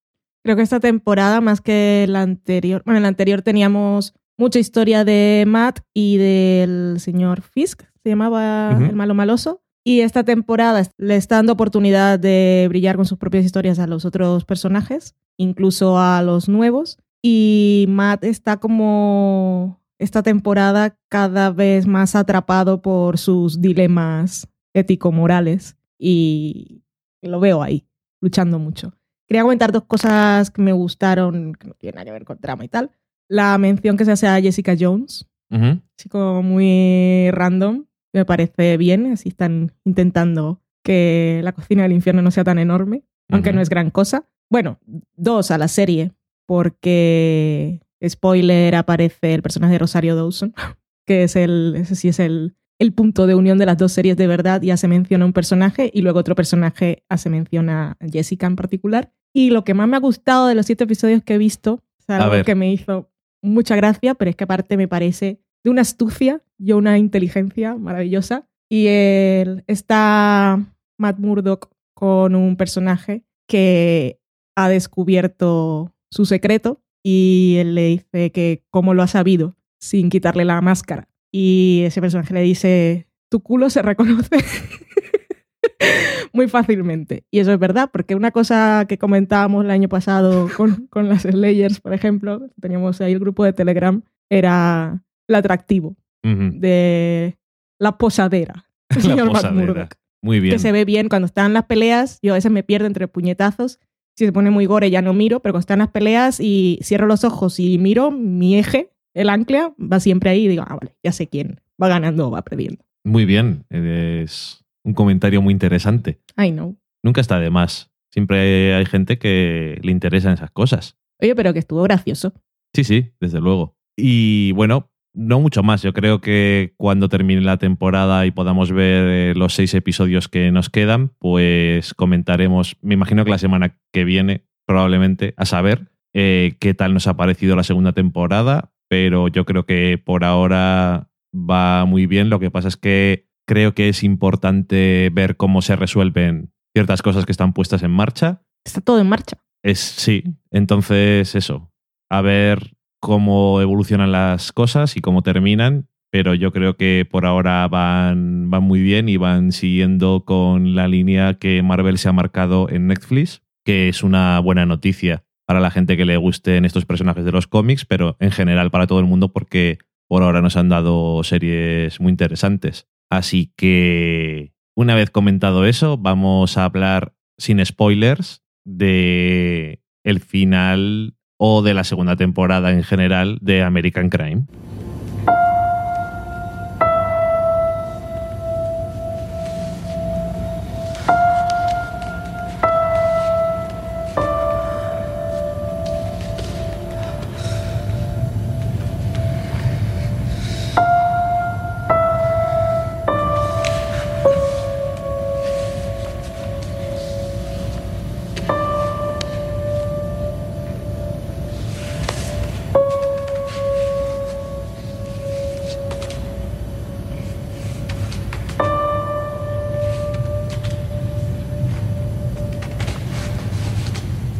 Creo 0.44 0.56
que 0.56 0.62
esta 0.62 0.80
temporada, 0.80 1.42
más 1.42 1.60
que 1.60 2.06
la 2.08 2.22
anterior, 2.22 2.82
bueno, 2.86 2.98
en 2.98 3.04
la 3.04 3.10
anterior 3.10 3.42
teníamos 3.42 4.14
mucha 4.38 4.60
historia 4.60 5.04
de 5.04 5.44
Matt 5.46 5.82
y 5.94 6.16
del 6.16 6.96
señor 7.00 7.42
Fisk, 7.42 7.84
se 8.02 8.10
llamaba 8.10 8.78
el 8.80 8.96
malo 8.96 9.14
maloso. 9.14 9.62
Y 9.84 10.02
esta 10.02 10.24
temporada 10.24 10.84
le 10.98 11.16
está 11.16 11.36
dando 11.38 11.54
oportunidad 11.54 12.20
de 12.20 12.66
brillar 12.70 12.96
con 12.96 13.06
sus 13.06 13.18
propias 13.18 13.46
historias 13.46 13.80
a 13.80 13.88
los 13.88 14.06
otros 14.06 14.46
personajes, 14.46 15.16
incluso 15.38 15.98
a 15.98 16.22
los 16.22 16.50
nuevos. 16.50 16.98
Y 17.22 17.86
Matt 17.90 18.24
está 18.24 18.58
como 18.58 19.82
esta 19.98 20.22
temporada 20.24 20.98
cada 21.10 21.50
vez 21.52 21.88
más 21.88 22.16
atrapado 22.16 22.82
por 22.82 23.18
sus 23.18 23.62
dilemas 23.62 24.48
ético-morales. 24.74 25.76
Y 25.98 26.84
lo 27.22 27.40
veo 27.40 27.62
ahí, 27.64 27.86
luchando 28.22 28.60
mucho. 28.60 28.94
Quería 29.28 29.44
comentar 29.44 29.72
dos 29.72 29.84
cosas 29.86 30.50
que 30.52 30.62
me 30.62 30.72
gustaron, 30.72 31.54
que 31.54 31.68
no 31.68 31.74
tienen 31.74 31.96
nada 31.96 32.06
que 32.06 32.12
ver 32.12 32.26
con 32.26 32.40
trama 32.40 32.66
y 32.66 32.68
tal. 32.68 32.92
La 33.28 33.58
mención 33.58 33.96
que 33.98 34.06
se 34.06 34.12
hace 34.14 34.28
a 34.28 34.42
Jessica 34.42 34.76
Jones, 34.80 35.28
Ujú. 35.52 35.82
así 35.98 36.10
como 36.10 36.42
muy 36.42 37.30
random, 37.32 37.86
me 38.14 38.26
parece 38.26 38.78
bien, 38.78 39.12
así 39.12 39.30
están 39.30 39.74
intentando 39.86 40.62
que 40.84 41.42
la 41.44 41.52
cocina 41.52 41.84
del 41.84 41.92
infierno 41.92 42.22
no 42.22 42.32
sea 42.32 42.44
tan 42.44 42.60
enorme, 42.60 43.04
aunque 43.30 43.54
no 43.54 43.62
es 43.62 43.70
gran 43.70 43.90
cosa. 43.92 44.28
Bueno, 44.50 44.80
dos 45.16 45.52
a 45.52 45.58
la 45.58 45.68
serie, 45.68 46.14
porque, 46.48 47.82
spoiler, 48.08 48.76
aparece 48.76 49.34
el 49.34 49.44
personaje 49.44 49.74
de 49.74 49.80
Rosario 49.80 50.16
Dawson, 50.16 50.54
que 51.06 51.24
es 51.24 51.36
el, 51.36 51.76
ese 51.78 51.96
sí 51.96 52.08
es 52.08 52.20
el, 52.20 52.56
el 52.80 52.94
punto 52.94 53.28
de 53.28 53.36
unión 53.36 53.58
de 53.58 53.66
las 53.66 53.78
dos 53.78 53.92
series 53.92 54.18
de 54.18 54.26
verdad, 54.26 54.62
ya 54.62 54.78
se 54.78 54.88
menciona 54.88 55.26
un 55.26 55.34
personaje 55.34 55.92
y 55.94 56.02
luego 56.02 56.20
otro 56.20 56.34
personaje 56.34 57.04
hace 57.10 57.30
mención 57.30 57.70
a 57.70 57.98
Jessica 58.02 58.48
en 58.48 58.56
particular. 58.56 59.12
Y 59.34 59.52
lo 59.52 59.64
que 59.64 59.74
más 59.74 59.88
me 59.88 59.98
ha 59.98 60.00
gustado 60.00 60.48
de 60.48 60.56
los 60.56 60.66
siete 60.66 60.86
episodios 60.86 61.22
que 61.24 61.36
he 61.36 61.38
visto, 61.38 61.84
es 62.00 62.10
algo 62.10 62.44
que 62.44 62.56
me 62.56 62.72
hizo 62.72 63.12
mucha 63.42 63.76
gracia, 63.76 64.16
pero 64.16 64.30
es 64.30 64.36
que 64.36 64.46
aparte 64.46 64.78
me 64.78 64.88
parece 64.88 65.42
de 65.64 65.70
una 65.70 65.82
astucia 65.82 66.42
y 66.58 66.72
una 66.74 66.98
inteligencia 66.98 67.76
maravillosa. 67.76 68.48
Y 68.70 68.88
él 68.88 69.64
está 69.68 70.60
Matt 70.98 71.18
Murdock 71.18 71.70
con 71.94 72.36
un 72.36 72.56
personaje 72.56 73.24
que 73.48 74.20
ha 74.56 74.70
descubierto 74.70 75.94
su 76.12 76.26
secreto 76.26 76.82
y 77.04 77.56
él 77.60 77.76
le 77.76 77.86
dice 77.88 78.32
que 78.32 78.64
cómo 78.70 78.94
lo 78.94 79.04
ha 79.04 79.08
sabido 79.08 79.56
sin 79.80 80.10
quitarle 80.10 80.46
la 80.46 80.62
máscara. 80.62 81.08
Y 81.32 81.84
ese 81.86 82.02
personaje 82.02 82.34
le 82.34 82.42
dice, 82.42 83.08
tu 83.30 83.42
culo 83.42 83.70
se 83.70 83.82
reconoce 83.82 84.38
muy 86.34 86.48
fácilmente. 86.48 87.24
Y 87.32 87.40
eso 87.40 87.54
es 87.54 87.60
verdad, 87.60 87.90
porque 87.92 88.16
una 88.16 88.32
cosa 88.32 88.86
que 88.88 88.98
comentábamos 88.98 89.64
el 89.64 89.72
año 89.72 89.90
pasado 89.90 90.50
con, 90.56 90.88
con 90.88 91.08
las 91.08 91.24
Slayers, 91.24 91.80
por 91.80 91.94
ejemplo, 91.94 92.50
teníamos 92.60 93.00
ahí 93.02 93.14
el 93.14 93.20
grupo 93.20 93.44
de 93.44 93.54
Telegram, 93.54 94.02
era 94.30 95.04
el 95.30 95.36
atractivo 95.36 95.96
de 96.24 97.38
la 97.80 97.98
posadera. 97.98 98.66
La 98.90 99.02
señor 99.02 99.30
posadera. 99.30 99.88
Muy 100.22 100.42
bien. 100.42 100.56
que 100.56 100.60
se 100.60 100.74
ve 100.74 100.84
bien 100.84 101.08
cuando 101.08 101.28
están 101.28 101.54
las 101.54 101.66
peleas. 101.66 102.20
Yo 102.22 102.34
a 102.34 102.36
veces 102.36 102.52
me 102.52 102.64
pierdo 102.64 102.88
entre 102.88 103.08
puñetazos. 103.08 103.80
Si 104.18 104.26
se 104.26 104.34
pone 104.34 104.50
muy 104.50 104.66
gore 104.66 104.90
ya 104.90 105.02
no 105.02 105.14
miro, 105.14 105.40
pero 105.40 105.54
cuando 105.54 105.62
están 105.62 105.80
las 105.80 105.90
peleas 105.90 106.42
y 106.42 106.80
cierro 106.82 107.08
los 107.08 107.24
ojos 107.24 107.58
y 107.60 107.78
miro, 107.78 108.12
mi 108.12 108.58
eje, 108.58 108.92
el 109.14 109.30
ancla, 109.30 109.74
va 109.80 110.02
siempre 110.02 110.32
ahí 110.32 110.46
y 110.46 110.48
digo, 110.50 110.64
ah, 110.68 110.76
vale, 110.76 110.96
ya 111.02 111.14
sé 111.14 111.28
quién 111.28 111.62
va 111.82 111.88
ganando 111.88 112.28
o 112.28 112.32
va 112.32 112.42
perdiendo. 112.42 112.84
Muy 113.06 113.24
bien. 113.24 113.64
Es 113.70 114.66
un 114.84 114.94
comentario 114.94 115.42
muy 115.42 115.54
interesante. 115.54 116.20
I 116.38 116.52
know. 116.52 116.76
Nunca 117.02 117.22
está 117.22 117.40
de 117.40 117.50
más. 117.50 117.92
Siempre 118.12 118.74
hay 118.74 118.86
gente 118.86 119.20
que 119.20 119.80
le 119.84 119.92
interesan 119.92 120.34
esas 120.34 120.52
cosas. 120.52 120.98
Oye, 121.22 121.36
pero 121.36 121.54
que 121.54 121.60
estuvo 121.60 121.84
gracioso. 121.84 122.34
Sí, 122.74 122.84
sí, 122.84 123.14
desde 123.22 123.40
luego. 123.40 123.78
Y 123.96 124.52
bueno, 124.54 124.89
no 125.14 125.40
mucho 125.40 125.64
más. 125.64 125.82
Yo 125.82 125.94
creo 125.94 126.22
que 126.22 126.74
cuando 126.78 127.10
termine 127.10 127.42
la 127.42 127.58
temporada 127.58 128.26
y 128.26 128.32
podamos 128.32 128.72
ver 128.72 129.08
eh, 129.08 129.34
los 129.36 129.54
seis 129.54 129.74
episodios 129.74 130.28
que 130.28 130.52
nos 130.52 130.70
quedan, 130.70 131.12
pues 131.20 131.94
comentaremos, 131.94 132.78
me 132.82 132.94
imagino 132.94 133.24
que 133.24 133.32
la 133.32 133.38
semana 133.38 133.78
que 133.92 134.04
viene, 134.04 134.46
probablemente, 134.66 135.34
a 135.38 135.46
saber 135.46 135.92
eh, 136.14 136.56
qué 136.60 136.74
tal 136.74 136.94
nos 136.94 137.08
ha 137.08 137.18
parecido 137.18 137.56
la 137.56 137.64
segunda 137.64 137.94
temporada. 137.94 138.72
Pero 138.88 139.28
yo 139.28 139.46
creo 139.46 139.66
que 139.66 140.02
por 140.04 140.24
ahora 140.24 141.10
va 141.34 141.86
muy 141.86 142.08
bien. 142.08 142.30
Lo 142.30 142.40
que 142.40 142.50
pasa 142.50 142.68
es 142.68 142.78
que 142.78 143.28
creo 143.46 143.76
que 143.76 143.90
es 143.90 144.04
importante 144.04 145.10
ver 145.14 145.38
cómo 145.38 145.62
se 145.62 145.76
resuelven 145.76 146.52
ciertas 146.74 147.02
cosas 147.02 147.26
que 147.26 147.32
están 147.32 147.54
puestas 147.54 147.84
en 147.84 147.92
marcha. 147.92 148.42
Está 148.66 148.82
todo 148.82 149.00
en 149.00 149.08
marcha. 149.08 149.38
Es 149.64 149.80
sí. 149.80 150.24
Entonces, 150.50 151.36
eso. 151.36 151.72
A 152.10 152.22
ver 152.22 152.79
cómo 153.00 153.62
evolucionan 153.62 154.12
las 154.12 154.52
cosas 154.52 154.98
y 154.98 155.02
cómo 155.02 155.22
terminan. 155.22 155.88
Pero 156.12 156.34
yo 156.34 156.52
creo 156.52 156.76
que 156.76 157.08
por 157.10 157.26
ahora 157.26 157.68
van, 157.68 158.50
van 158.50 158.64
muy 158.64 158.82
bien 158.82 159.10
y 159.10 159.18
van 159.18 159.52
siguiendo 159.52 160.24
con 160.26 160.76
la 160.76 160.88
línea 160.88 161.36
que 161.36 161.62
Marvel 161.62 162.00
se 162.00 162.10
ha 162.10 162.14
marcado 162.14 162.68
en 162.70 162.88
Netflix, 162.88 163.44
que 163.64 163.90
es 163.90 164.04
una 164.04 164.40
buena 164.40 164.66
noticia 164.66 165.24
para 165.46 165.60
la 165.60 165.72
gente 165.72 165.98
que 165.98 166.06
le 166.06 166.18
gusten 166.18 166.66
estos 166.66 166.86
personajes 166.86 167.26
de 167.26 167.32
los 167.32 167.48
cómics, 167.48 167.86
pero 167.86 168.18
en 168.20 168.32
general 168.32 168.72
para 168.72 168.88
todo 168.88 169.00
el 169.00 169.06
mundo 169.06 169.32
porque 169.32 169.80
por 170.08 170.24
ahora 170.24 170.42
nos 170.42 170.58
han 170.58 170.70
dado 170.70 171.24
series 171.24 172.00
muy 172.00 172.10
interesantes. 172.10 172.88
Así 173.10 173.54
que, 173.56 174.54
una 174.76 174.96
vez 174.96 175.10
comentado 175.10 175.66
eso, 175.66 175.98
vamos 175.98 176.58
a 176.58 176.66
hablar 176.66 177.14
sin 177.38 177.64
spoilers 177.64 178.44
de 178.66 179.82
el 180.04 180.20
final 180.20 181.16
o 181.42 181.62
de 181.62 181.74
la 181.74 181.86
segunda 181.86 182.18
temporada 182.18 182.72
en 182.72 182.84
general 182.84 183.40
de 183.42 183.64
American 183.64 184.10
Crime. 184.10 184.44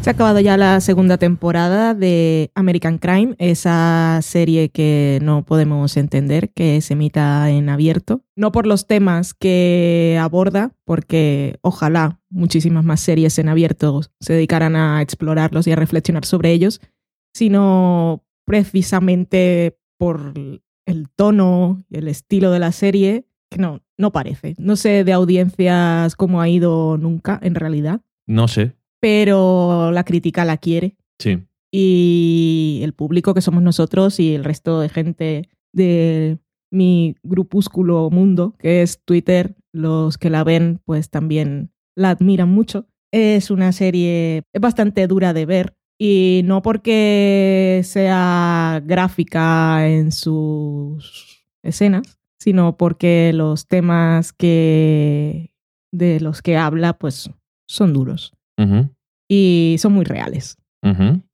Se 0.10 0.14
ha 0.14 0.16
acabado 0.16 0.40
ya 0.40 0.58
la 0.58 0.82
segunda 0.82 1.20
temporada 1.20 1.94
de 1.94 2.50
American 2.56 2.98
Crime, 2.98 3.36
esa 3.38 4.18
serie 4.24 4.70
que 4.70 5.20
no 5.22 5.46
podemos 5.46 5.98
entender 5.98 6.50
que 6.50 6.82
se 6.82 6.94
emita 6.94 7.48
en 7.52 7.70
abierto. 7.70 8.24
No 8.36 8.52
por 8.52 8.66
los 8.66 8.88
temas 8.88 9.36
que 9.36 10.18
aborda, 10.20 10.72
porque 10.84 11.60
ojalá 11.62 12.20
muchísimas 12.32 12.84
más 12.84 13.02
series 13.02 13.38
en 13.38 13.50
abierto 13.50 14.02
se 14.20 14.34
dedicaran 14.34 14.76
a 14.76 15.04
explorarlos 15.04 15.68
y 15.68 15.74
a 15.74 15.76
reflexionar 15.76 16.26
sobre 16.26 16.54
ellos, 16.54 16.82
sino 17.36 18.26
precisamente 18.46 19.78
por 20.00 20.34
el 20.88 21.10
tono 21.16 21.84
y 21.88 21.98
el 22.00 22.08
estilo 22.08 22.50
de 22.50 22.58
la 22.58 22.72
serie, 22.72 23.28
que 23.52 23.60
no, 23.60 23.84
no 23.96 24.12
parece. 24.12 24.56
No 24.58 24.76
sé 24.76 25.04
de 25.04 25.14
audiencias 25.14 26.16
cómo 26.16 26.42
ha 26.42 26.50
ido 26.50 26.98
nunca, 26.98 27.40
en 27.44 27.54
realidad. 27.54 28.02
No 28.26 28.48
sé, 28.48 28.74
pero 29.00 29.92
la 29.92 30.04
crítica 30.04 30.46
la 30.46 30.58
quiere. 30.58 30.98
Sí. 31.20 31.40
Y 31.72 32.82
el 32.84 32.94
público 32.94 33.34
que 33.34 33.42
somos 33.42 33.62
nosotros 33.62 34.20
y 34.20 34.34
el 34.34 34.44
resto 34.44 34.80
de 34.80 34.90
gente 34.90 35.50
de 35.72 36.40
mi 36.72 37.16
grupúsculo 37.24 38.10
mundo, 38.10 38.56
que 38.60 38.82
es 38.82 39.02
Twitter, 39.04 39.56
los 39.72 40.18
que 40.18 40.30
la 40.30 40.44
ven, 40.44 40.82
pues 40.86 41.10
también 41.10 41.72
la 41.96 42.12
admiran 42.12 42.50
mucho. 42.50 42.88
Es 43.12 43.52
una 43.52 43.72
serie 43.72 44.44
bastante 44.60 45.08
dura 45.08 45.34
de 45.34 45.46
ver 45.46 45.76
y 45.98 46.42
no 46.46 46.62
porque 46.62 47.82
sea 47.84 48.82
gráfica 48.86 49.88
en 49.88 50.12
sus 50.12 51.46
escenas, 51.64 52.20
sino 52.40 52.78
porque 52.78 53.32
los 53.34 53.68
temas 53.68 54.32
que 54.32 55.52
de 55.92 56.20
los 56.20 56.42
que 56.42 56.56
habla 56.56 56.94
pues 56.94 57.32
son 57.68 57.94
duros 57.94 58.34
y 59.28 59.76
son 59.80 59.94
muy 59.94 60.06
reales. 60.06 60.58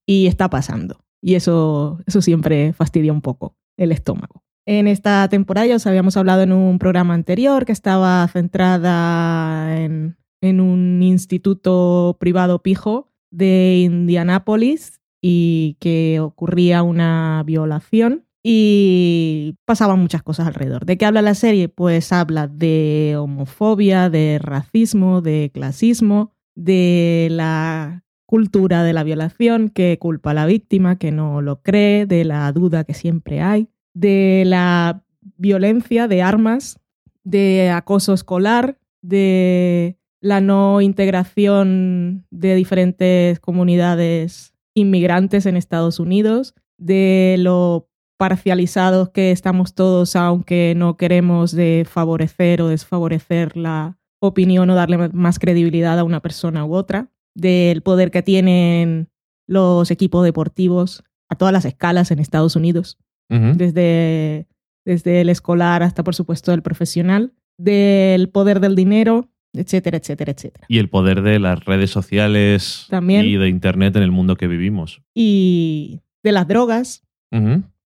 Y 0.06 0.28
está 0.28 0.50
pasando. 0.50 1.00
Y 1.22 1.36
eso, 1.36 2.00
eso 2.06 2.22
siempre 2.22 2.74
fastidia 2.74 3.12
un 3.12 3.22
poco 3.22 3.56
el 3.78 3.92
estómago. 3.92 4.44
En 4.68 4.88
esta 4.88 5.28
temporada 5.30 5.68
ya 5.68 5.76
os 5.76 5.88
habíamos 5.88 6.18
hablado 6.18 6.42
en 6.42 6.52
un 6.52 6.80
programa 6.80 7.14
anterior 7.14 7.66
que 7.66 7.72
estaba 7.72 8.28
centrada 8.28 9.80
en, 9.80 10.18
en 10.42 10.60
un 10.60 11.02
instituto 11.04 12.18
privado 12.20 12.62
pijo 12.62 13.12
de 13.32 13.82
Indianápolis 13.84 15.02
y 15.22 15.78
que 15.80 16.20
ocurría 16.20 16.84
una 16.84 17.44
violación 17.46 18.26
y 18.44 19.56
pasaban 19.66 20.00
muchas 20.00 20.22
cosas 20.22 20.46
alrededor. 20.46 20.86
¿De 20.86 21.00
qué 21.00 21.06
habla 21.08 21.24
la 21.24 21.34
serie? 21.34 21.68
Pues 21.68 22.14
habla 22.14 22.48
de 22.48 23.16
homofobia, 23.18 24.12
de 24.12 24.38
racismo, 24.40 25.22
de 25.22 25.50
clasismo, 25.52 26.35
de 26.56 27.28
la 27.32 28.04
cultura 28.26 28.84
de 28.84 28.94
la 28.94 29.04
violación 29.04 29.70
que 29.70 30.00
culpa 30.00 30.32
a 30.32 30.34
la 30.34 30.46
víctima, 30.46 30.98
que 30.98 31.12
no 31.12 31.42
lo 31.42 31.62
cree, 31.62 32.06
de 32.06 32.26
la 32.26 32.52
duda 32.52 32.84
que 32.84 32.94
siempre 32.94 33.42
hay, 33.42 33.70
de 33.94 34.44
la 34.46 35.04
violencia 35.38 36.08
de 36.08 36.22
armas, 36.22 36.80
de 37.24 37.70
acoso 37.70 38.14
escolar, 38.14 38.80
de 39.02 39.98
la 40.22 40.42
no 40.42 40.82
integración 40.82 42.26
de 42.32 42.56
diferentes 42.56 43.40
comunidades 43.40 44.54
inmigrantes 44.74 45.46
en 45.46 45.56
Estados 45.56 46.00
Unidos, 46.00 46.56
de 46.78 47.36
lo 47.40 47.90
parcializados 48.18 49.10
que 49.10 49.32
estamos 49.32 49.76
todos, 49.76 50.16
aunque 50.16 50.74
no 50.76 50.98
queremos 50.98 51.52
de 51.52 51.86
favorecer 51.88 52.62
o 52.62 52.70
desfavorecer 52.70 53.56
la 53.58 53.98
opinión 54.26 54.70
o 54.70 54.76
darle 54.76 55.10
más 55.10 55.40
credibilidad 55.40 55.98
a 56.00 56.04
una 56.04 56.22
persona 56.22 56.66
u 56.66 56.74
otra, 56.74 57.10
del 57.36 57.82
poder 57.82 58.12
que 58.12 58.24
tienen 58.24 59.10
los 59.48 59.92
equipos 59.92 60.24
deportivos 60.24 61.04
a 61.30 61.36
todas 61.36 61.54
las 61.54 61.66
escalas 61.66 62.12
en 62.12 62.20
Estados 62.20 62.56
Unidos, 62.56 62.98
desde, 63.30 64.48
desde 64.86 65.22
el 65.22 65.30
escolar 65.30 65.84
hasta, 65.84 66.04
por 66.04 66.16
supuesto, 66.16 66.54
el 66.54 66.62
profesional, 66.62 67.34
del 67.58 68.30
poder 68.30 68.60
del 68.60 68.76
dinero, 68.76 69.30
etcétera, 69.54 69.98
etcétera, 69.98 70.32
etcétera. 70.32 70.66
Y 70.70 70.78
el 70.80 70.90
poder 70.90 71.22
de 71.22 71.40
las 71.40 71.64
redes 71.66 71.90
sociales 71.90 72.88
También. 72.90 73.26
y 73.26 73.38
de 73.38 73.50
Internet 73.50 73.96
en 73.96 74.04
el 74.04 74.12
mundo 74.12 74.36
que 74.36 74.48
vivimos. 74.48 75.02
Y 75.14 76.02
de 76.24 76.32
las 76.32 76.48
drogas, 76.48 77.04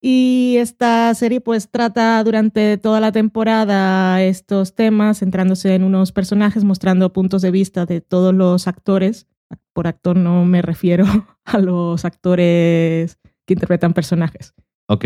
y 0.00 0.56
esta 0.58 1.14
serie 1.14 1.40
pues 1.40 1.70
trata 1.70 2.22
durante 2.24 2.78
toda 2.78 3.00
la 3.00 3.12
temporada 3.12 4.22
estos 4.22 4.74
temas, 4.74 5.18
centrándose 5.18 5.74
en 5.74 5.84
unos 5.84 6.12
personajes, 6.12 6.64
mostrando 6.64 7.12
puntos 7.12 7.42
de 7.42 7.50
vista 7.50 7.84
de 7.84 8.00
todos 8.00 8.34
los 8.34 8.66
actores. 8.66 9.26
Por 9.74 9.86
actor 9.86 10.16
no 10.16 10.44
me 10.44 10.62
refiero 10.62 11.04
a 11.44 11.58
los 11.58 12.04
actores 12.04 13.18
que 13.46 13.54
interpretan 13.54 13.92
personajes. 13.92 14.54
Ok. 14.88 15.04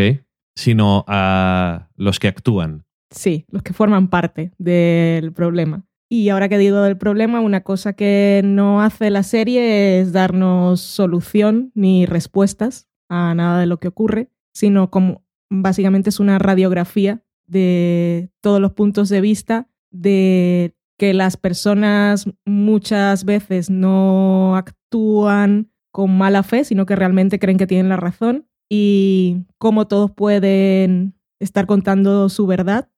Sino 0.57 1.05
a 1.09 1.89
los 1.97 2.21
que 2.21 2.29
actúan. 2.29 2.85
Sí, 3.11 3.47
los 3.49 3.63
que 3.63 3.73
forman 3.73 4.09
parte 4.09 4.53
del 4.59 5.33
problema. 5.33 5.85
Y 6.09 6.29
ahora 6.29 6.49
que 6.49 6.59
digo 6.59 6.81
del 6.83 6.97
problema, 6.97 7.41
una 7.41 7.63
cosa 7.63 7.95
que 7.95 8.43
no 8.45 8.83
hace 8.83 9.11
la 9.11 9.25
serie 9.25 10.01
es 10.01 10.13
darnos 10.13 10.81
solución 10.81 11.73
ni 11.75 12.07
respuestas 12.07 12.89
a 13.09 13.35
nada 13.35 13.59
de 13.59 13.67
lo 13.67 13.79
que 13.79 13.89
ocurre, 13.89 14.31
sino 14.55 14.91
como 14.91 15.23
básicamente 15.51 16.11
es 16.11 16.21
una 16.21 16.39
radiografía 16.39 17.23
de 17.47 18.31
todos 18.41 18.61
los 18.61 18.73
puntos 18.73 19.09
de 19.09 19.21
vista 19.21 19.69
de 19.91 20.75
que 20.99 21.13
las 21.13 21.37
personas 21.37 22.27
muchas 22.47 23.25
veces 23.25 23.69
no 23.69 24.57
actúan 24.57 25.71
con 25.93 26.17
mala 26.17 26.43
fe, 26.43 26.65
sino 26.65 26.87
que 26.87 26.97
realmente 26.97 27.39
creen 27.39 27.59
que 27.59 27.67
tienen 27.67 27.89
la 27.89 27.97
razón 27.97 28.47
y 28.69 29.45
cómo 29.59 29.87
todos 29.87 30.11
pueden 30.11 31.15
estar 31.41 31.67
contando 31.67 32.29
su 32.29 32.47
verdad. 32.47 32.89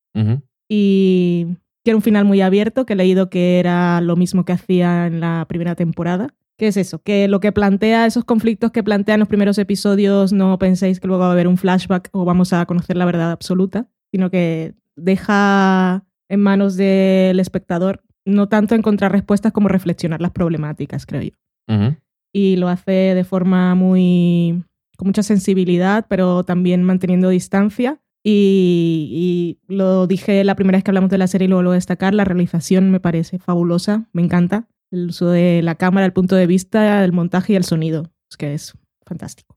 Y 0.68 1.46
quiero 1.84 1.98
un 1.98 2.02
final 2.02 2.24
muy 2.24 2.40
abierto, 2.40 2.86
que 2.86 2.94
he 2.94 2.96
leído 2.96 3.28
que 3.28 3.58
era 3.58 4.00
lo 4.00 4.16
mismo 4.16 4.44
que 4.44 4.52
hacía 4.52 5.06
en 5.06 5.20
la 5.20 5.44
primera 5.46 5.74
temporada. 5.74 6.34
¿Qué 6.56 6.68
es 6.68 6.76
eso? 6.78 7.00
Que 7.02 7.28
lo 7.28 7.40
que 7.40 7.52
plantea, 7.52 8.06
esos 8.06 8.24
conflictos 8.24 8.70
que 8.70 8.82
plantean 8.82 9.20
los 9.20 9.28
primeros 9.28 9.58
episodios, 9.58 10.32
no 10.32 10.58
penséis 10.58 11.00
que 11.00 11.06
luego 11.06 11.20
va 11.20 11.28
a 11.28 11.32
haber 11.32 11.48
un 11.48 11.58
flashback 11.58 12.08
o 12.12 12.24
vamos 12.24 12.54
a 12.54 12.64
conocer 12.64 12.96
la 12.96 13.04
verdad 13.04 13.30
absoluta, 13.30 13.88
sino 14.10 14.30
que 14.30 14.74
deja 14.96 16.04
en 16.28 16.40
manos 16.40 16.76
del 16.76 17.38
espectador 17.40 18.02
no 18.24 18.48
tanto 18.48 18.74
encontrar 18.74 19.12
respuestas 19.12 19.52
como 19.52 19.68
reflexionar 19.68 20.20
las 20.20 20.32
problemáticas, 20.32 21.06
creo 21.06 21.22
yo. 21.22 21.94
Y 22.32 22.56
lo 22.56 22.68
hace 22.68 22.92
de 22.92 23.24
forma 23.24 23.74
muy. 23.74 24.64
con 24.96 25.08
mucha 25.08 25.22
sensibilidad, 25.22 26.06
pero 26.08 26.42
también 26.42 26.82
manteniendo 26.82 27.28
distancia. 27.28 28.00
Y, 28.24 29.58
y, 29.68 29.72
lo 29.72 30.08
dije 30.08 30.42
la 30.42 30.56
primera 30.56 30.76
vez 30.76 30.84
que 30.84 30.90
hablamos 30.90 31.10
de 31.10 31.18
la 31.18 31.28
serie 31.28 31.46
y 31.46 31.48
luego 31.48 31.62
lo 31.62 31.70
a 31.70 31.74
destacar, 31.74 32.12
la 32.12 32.24
realización 32.24 32.90
me 32.90 32.98
parece 32.98 33.38
fabulosa, 33.38 34.08
me 34.12 34.22
encanta 34.22 34.66
el 34.90 35.08
uso 35.08 35.28
de 35.28 35.62
la 35.62 35.74
cámara, 35.74 36.06
el 36.06 36.12
punto 36.12 36.36
de 36.36 36.46
vista, 36.46 37.04
el 37.04 37.12
montaje 37.12 37.52
y 37.52 37.56
el 37.56 37.64
sonido. 37.64 38.10
Es 38.30 38.36
que 38.36 38.54
es 38.54 38.74
fantástico. 39.04 39.56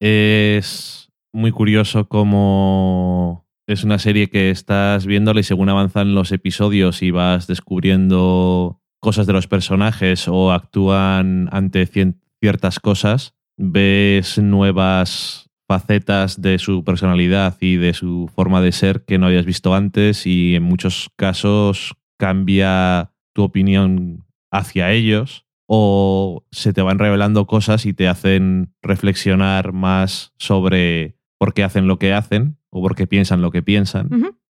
Es 0.00 1.10
muy 1.32 1.50
curioso 1.50 2.08
cómo 2.08 3.46
es 3.66 3.84
una 3.84 3.98
serie 3.98 4.28
que 4.28 4.50
estás 4.50 5.06
viéndola 5.06 5.40
y 5.40 5.44
según 5.44 5.68
avanzan 5.68 6.14
los 6.14 6.32
episodios 6.32 7.02
y 7.02 7.10
vas 7.10 7.46
descubriendo 7.46 8.80
cosas 9.00 9.26
de 9.26 9.32
los 9.32 9.48
personajes 9.48 10.28
o 10.28 10.52
actúan 10.52 11.48
ante 11.52 11.86
ciertas 12.40 12.80
cosas, 12.80 13.34
ves 13.56 14.38
nuevas 14.38 15.50
facetas 15.66 16.40
de 16.40 16.58
su 16.58 16.84
personalidad 16.84 17.56
y 17.60 17.76
de 17.76 17.94
su 17.94 18.30
forma 18.34 18.60
de 18.60 18.72
ser 18.72 19.04
que 19.04 19.18
no 19.18 19.26
habías 19.26 19.46
visto 19.46 19.74
antes 19.74 20.26
y 20.26 20.54
en 20.54 20.62
muchos 20.62 21.10
casos 21.16 21.94
cambia 22.18 23.12
tu 23.32 23.42
opinión 23.42 24.24
hacia 24.54 24.92
ellos 24.92 25.46
o 25.66 26.44
se 26.52 26.72
te 26.72 26.82
van 26.82 26.98
revelando 26.98 27.46
cosas 27.46 27.86
y 27.86 27.92
te 27.92 28.06
hacen 28.08 28.72
reflexionar 28.82 29.72
más 29.72 30.32
sobre 30.38 31.16
por 31.38 31.54
qué 31.54 31.64
hacen 31.64 31.88
lo 31.88 31.98
que 31.98 32.12
hacen 32.12 32.58
o 32.70 32.80
por 32.80 32.94
qué 32.94 33.06
piensan 33.06 33.42
lo 33.42 33.50
que 33.50 33.62
piensan. 33.62 34.08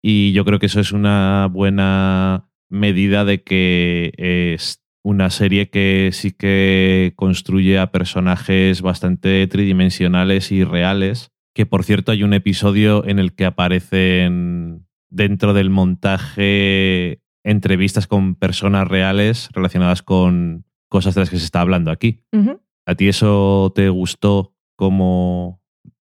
Y 0.02 0.32
yo 0.32 0.44
creo 0.44 0.58
que 0.58 0.66
eso 0.66 0.80
es 0.80 0.92
una 0.92 1.48
buena 1.50 2.50
medida 2.68 3.24
de 3.24 3.42
que 3.42 4.12
es 4.16 4.82
una 5.02 5.30
serie 5.30 5.70
que 5.70 6.10
sí 6.12 6.32
que 6.32 7.12
construye 7.16 7.78
a 7.78 7.90
personajes 7.92 8.82
bastante 8.82 9.46
tridimensionales 9.46 10.52
y 10.52 10.64
reales. 10.64 11.30
Que 11.54 11.64
por 11.64 11.84
cierto 11.84 12.12
hay 12.12 12.22
un 12.22 12.34
episodio 12.34 13.06
en 13.06 13.18
el 13.18 13.34
que 13.34 13.46
aparecen 13.46 14.86
dentro 15.08 15.54
del 15.54 15.70
montaje 15.70 17.22
entrevistas 17.46 18.08
con 18.08 18.34
personas 18.34 18.88
reales 18.88 19.48
relacionadas 19.52 20.02
con 20.02 20.64
cosas 20.88 21.14
de 21.14 21.20
las 21.20 21.30
que 21.30 21.38
se 21.38 21.44
está 21.44 21.60
hablando 21.60 21.90
aquí. 21.90 22.22
¿A 22.84 22.94
ti 22.94 23.08
eso 23.08 23.72
te 23.74 23.88
gustó 23.88 24.54
como 24.76 25.62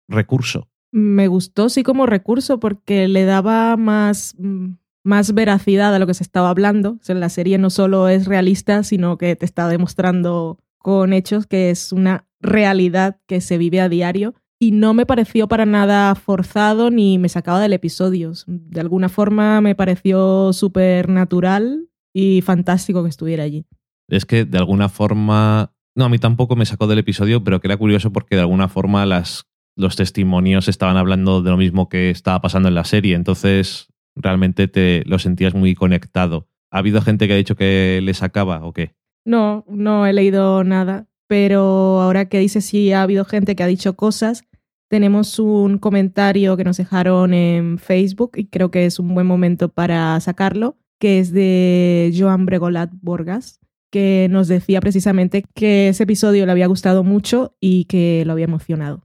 recurso? 0.08 0.68
Me 0.92 1.28
gustó 1.28 1.68
sí 1.68 1.82
como 1.82 2.06
recurso 2.06 2.58
porque 2.58 3.06
le 3.06 3.24
daba 3.24 3.76
más, 3.76 4.34
mm, 4.38 4.76
más 5.04 5.34
veracidad 5.34 5.94
a 5.94 5.98
lo 5.98 6.06
que 6.06 6.14
se 6.14 6.22
estaba 6.22 6.48
hablando. 6.48 6.92
O 6.92 7.02
sea, 7.02 7.14
la 7.14 7.28
serie 7.28 7.58
no 7.58 7.68
solo 7.68 8.08
es 8.08 8.26
realista, 8.26 8.82
sino 8.82 9.18
que 9.18 9.36
te 9.36 9.44
está 9.44 9.68
demostrando 9.68 10.58
con 10.78 11.12
hechos 11.12 11.46
que 11.46 11.70
es 11.70 11.92
una 11.92 12.26
realidad 12.40 13.18
que 13.26 13.40
se 13.40 13.58
vive 13.58 13.80
a 13.80 13.88
diario 13.88 14.34
y 14.58 14.70
no 14.72 14.94
me 14.94 15.06
pareció 15.06 15.48
para 15.48 15.66
nada 15.66 16.14
forzado 16.14 16.90
ni 16.90 17.18
me 17.18 17.28
sacaba 17.28 17.60
del 17.60 17.74
episodio. 17.74 18.32
De 18.46 18.80
alguna 18.80 19.08
forma 19.08 19.60
me 19.60 19.74
pareció 19.74 20.52
súper 20.52 21.08
natural 21.08 21.88
y 22.14 22.40
fantástico 22.40 23.02
que 23.02 23.10
estuviera 23.10 23.44
allí. 23.44 23.66
Es 24.08 24.24
que 24.24 24.44
de 24.44 24.58
alguna 24.58 24.88
forma, 24.88 25.72
no, 25.94 26.04
a 26.04 26.08
mí 26.08 26.18
tampoco 26.18 26.56
me 26.56 26.64
sacó 26.64 26.86
del 26.86 27.00
episodio, 27.00 27.44
pero 27.44 27.60
que 27.60 27.68
era 27.68 27.76
curioso 27.76 28.12
porque 28.12 28.36
de 28.36 28.42
alguna 28.42 28.68
forma 28.68 29.04
las, 29.04 29.46
los 29.76 29.96
testimonios 29.96 30.68
estaban 30.68 30.96
hablando 30.96 31.42
de 31.42 31.50
lo 31.50 31.56
mismo 31.56 31.88
que 31.88 32.10
estaba 32.10 32.40
pasando 32.40 32.68
en 32.68 32.74
la 32.74 32.84
serie, 32.84 33.14
entonces 33.14 33.88
realmente 34.14 34.68
te 34.68 35.02
lo 35.04 35.18
sentías 35.18 35.54
muy 35.54 35.74
conectado. 35.74 36.48
¿Ha 36.70 36.78
habido 36.78 37.02
gente 37.02 37.26
que 37.26 37.34
ha 37.34 37.36
dicho 37.36 37.56
que 37.56 38.00
le 38.02 38.14
sacaba 38.14 38.64
o 38.64 38.72
qué? 38.72 38.94
No, 39.24 39.64
no 39.68 40.06
he 40.06 40.12
leído 40.12 40.64
nada, 40.64 41.08
pero 41.26 42.00
ahora 42.00 42.28
que 42.28 42.38
dices 42.38 42.64
si 42.64 42.92
ha 42.92 43.02
habido 43.02 43.24
gente 43.24 43.56
que 43.56 43.62
ha 43.62 43.66
dicho 43.66 43.96
cosas, 43.96 44.44
tenemos 44.88 45.38
un 45.38 45.78
comentario 45.78 46.56
que 46.56 46.64
nos 46.64 46.76
dejaron 46.76 47.34
en 47.34 47.78
Facebook 47.78 48.32
y 48.36 48.46
creo 48.46 48.70
que 48.70 48.86
es 48.86 48.98
un 48.98 49.14
buen 49.14 49.26
momento 49.26 49.68
para 49.68 50.18
sacarlo, 50.20 50.76
que 51.00 51.18
es 51.18 51.32
de 51.32 52.14
Joan 52.16 52.46
Bregolat 52.46 52.90
Borgas, 53.00 53.60
que 53.90 54.28
nos 54.30 54.48
decía 54.48 54.80
precisamente 54.80 55.44
que 55.54 55.88
ese 55.88 56.04
episodio 56.04 56.46
le 56.46 56.52
había 56.52 56.66
gustado 56.66 57.02
mucho 57.02 57.56
y 57.60 57.84
que 57.86 58.24
lo 58.26 58.32
había 58.32 58.44
emocionado. 58.44 59.02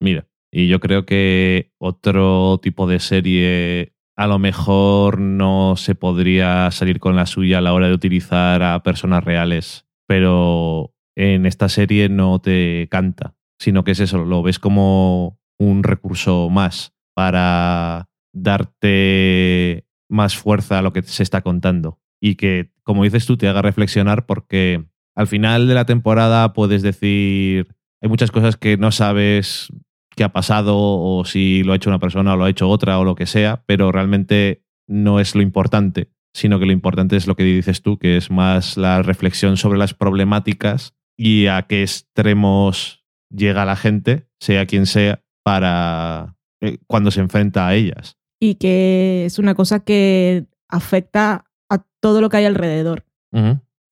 Mira, 0.00 0.26
y 0.50 0.68
yo 0.68 0.80
creo 0.80 1.06
que 1.06 1.72
otro 1.78 2.58
tipo 2.62 2.86
de 2.86 3.00
serie 3.00 3.94
a 4.16 4.26
lo 4.26 4.38
mejor 4.38 5.18
no 5.18 5.74
se 5.76 5.94
podría 5.94 6.70
salir 6.70 7.00
con 7.00 7.16
la 7.16 7.24
suya 7.24 7.58
a 7.58 7.60
la 7.62 7.72
hora 7.72 7.88
de 7.88 7.94
utilizar 7.94 8.62
a 8.62 8.82
personas 8.82 9.24
reales, 9.24 9.86
pero 10.06 10.94
en 11.16 11.46
esta 11.46 11.68
serie 11.68 12.08
no 12.08 12.40
te 12.40 12.88
canta, 12.90 13.34
sino 13.58 13.84
que 13.84 13.92
es 13.92 14.00
eso, 14.00 14.24
lo 14.24 14.42
ves 14.42 14.58
como 14.58 15.38
un 15.58 15.82
recurso 15.82 16.48
más 16.50 16.94
para 17.14 18.08
darte 18.32 19.86
más 20.08 20.36
fuerza 20.36 20.78
a 20.78 20.82
lo 20.82 20.92
que 20.92 21.02
se 21.02 21.22
está 21.22 21.42
contando 21.42 21.98
y 22.20 22.36
que, 22.36 22.72
como 22.82 23.04
dices 23.04 23.26
tú, 23.26 23.36
te 23.36 23.48
haga 23.48 23.62
reflexionar 23.62 24.26
porque 24.26 24.84
al 25.14 25.26
final 25.26 25.68
de 25.68 25.74
la 25.74 25.86
temporada 25.86 26.52
puedes 26.52 26.82
decir, 26.82 27.68
hay 28.00 28.08
muchas 28.08 28.30
cosas 28.30 28.56
que 28.56 28.76
no 28.76 28.92
sabes 28.92 29.68
qué 30.14 30.24
ha 30.24 30.32
pasado 30.32 30.76
o 30.78 31.24
si 31.24 31.62
lo 31.62 31.72
ha 31.72 31.76
hecho 31.76 31.90
una 31.90 31.98
persona 31.98 32.34
o 32.34 32.36
lo 32.36 32.44
ha 32.44 32.50
hecho 32.50 32.68
otra 32.68 32.98
o 32.98 33.04
lo 33.04 33.14
que 33.14 33.26
sea, 33.26 33.64
pero 33.66 33.92
realmente 33.92 34.64
no 34.86 35.20
es 35.20 35.34
lo 35.34 35.42
importante, 35.42 36.10
sino 36.34 36.58
que 36.58 36.66
lo 36.66 36.72
importante 36.72 37.16
es 37.16 37.26
lo 37.26 37.34
que 37.34 37.44
dices 37.44 37.82
tú, 37.82 37.98
que 37.98 38.16
es 38.16 38.30
más 38.30 38.76
la 38.76 39.02
reflexión 39.02 39.56
sobre 39.56 39.78
las 39.78 39.94
problemáticas 39.94 40.94
y 41.16 41.46
a 41.46 41.62
qué 41.62 41.82
extremos 41.82 43.04
llega 43.30 43.64
la 43.64 43.76
gente, 43.76 44.26
sea 44.40 44.66
quien 44.66 44.86
sea, 44.86 45.22
para 45.44 46.36
eh, 46.60 46.78
cuando 46.86 47.10
se 47.10 47.20
enfrenta 47.20 47.66
a 47.66 47.74
ellas 47.74 48.16
y 48.42 48.56
que 48.56 49.24
es 49.24 49.38
una 49.38 49.54
cosa 49.54 49.84
que 49.84 50.46
afecta 50.68 51.44
a 51.70 51.86
todo 52.00 52.20
lo 52.20 52.28
que 52.28 52.38
hay 52.38 52.44
alrededor. 52.44 53.04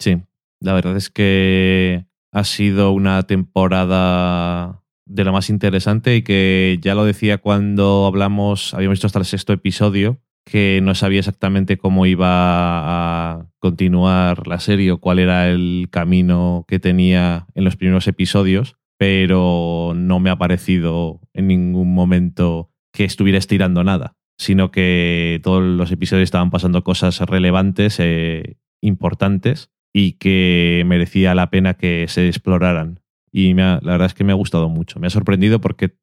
Sí, 0.01 0.21
la 0.61 0.73
verdad 0.73 0.97
es 0.97 1.09
que 1.09 2.07
ha 2.33 2.43
sido 2.43 2.91
una 2.91 3.23
temporada 3.23 4.83
de 5.07 5.23
lo 5.23 5.33
más 5.33 5.51
interesante 5.51 6.17
y 6.17 6.23
que 6.23 6.81
ya 6.83 6.97
lo 6.97 7.05
decía 7.05 7.39
cuando 7.39 8.07
hablamos, 8.07 8.75
habíamos 8.75 8.95
visto 8.95 9.07
hasta 9.07 9.21
el 9.21 9.25
sexto 9.25 9.53
episodio, 9.53 10.21
que 10.45 10.81
no 10.83 10.95
sabía 10.95 11.21
exactamente 11.21 11.79
cómo 11.79 12.07
iba 12.07 12.29
a 12.29 13.47
continuar 13.59 14.47
la 14.47 14.61
serie 14.61 14.93
o 14.93 14.99
cuál 14.99 15.19
era 15.19 15.49
el 15.49 15.89
camino 15.91 16.65
que 16.67 16.79
tenía 16.79 17.47
en 17.55 17.65
los 17.65 17.77
primeros 17.77 18.09
episodios, 18.09 18.77
pero 18.99 19.93
no 19.95 20.21
me 20.21 20.31
ha 20.31 20.39
parecido 20.39 21.21
en 21.33 21.47
ningún 21.47 21.95
momento 21.95 22.71
que 22.93 23.05
estuviera 23.05 23.39
estirando 23.39 23.85
nada 23.85 24.17
sino 24.41 24.71
que 24.71 25.39
todos 25.43 25.63
los 25.63 25.93
episodios 25.93 26.25
estaban 26.25 26.51
pasando 26.51 26.83
cosas 26.83 27.21
relevantes, 27.21 28.01
eh, 28.01 28.57
importantes 28.81 29.71
y 29.93 30.13
que 30.13 30.83
merecía 30.87 31.35
la 31.35 31.51
pena 31.51 31.75
que 31.75 32.07
se 32.09 32.27
exploraran. 32.27 33.01
Y 33.31 33.53
la 33.53 33.81
verdad 33.83 34.07
es 34.07 34.15
que 34.15 34.25
me 34.25 34.33
ha 34.33 34.37
gustado 34.37 34.71
mucho. 34.71 34.99
Me 34.99 35.09
ha 35.09 35.11
sorprendido 35.11 35.61
porque 35.61 35.95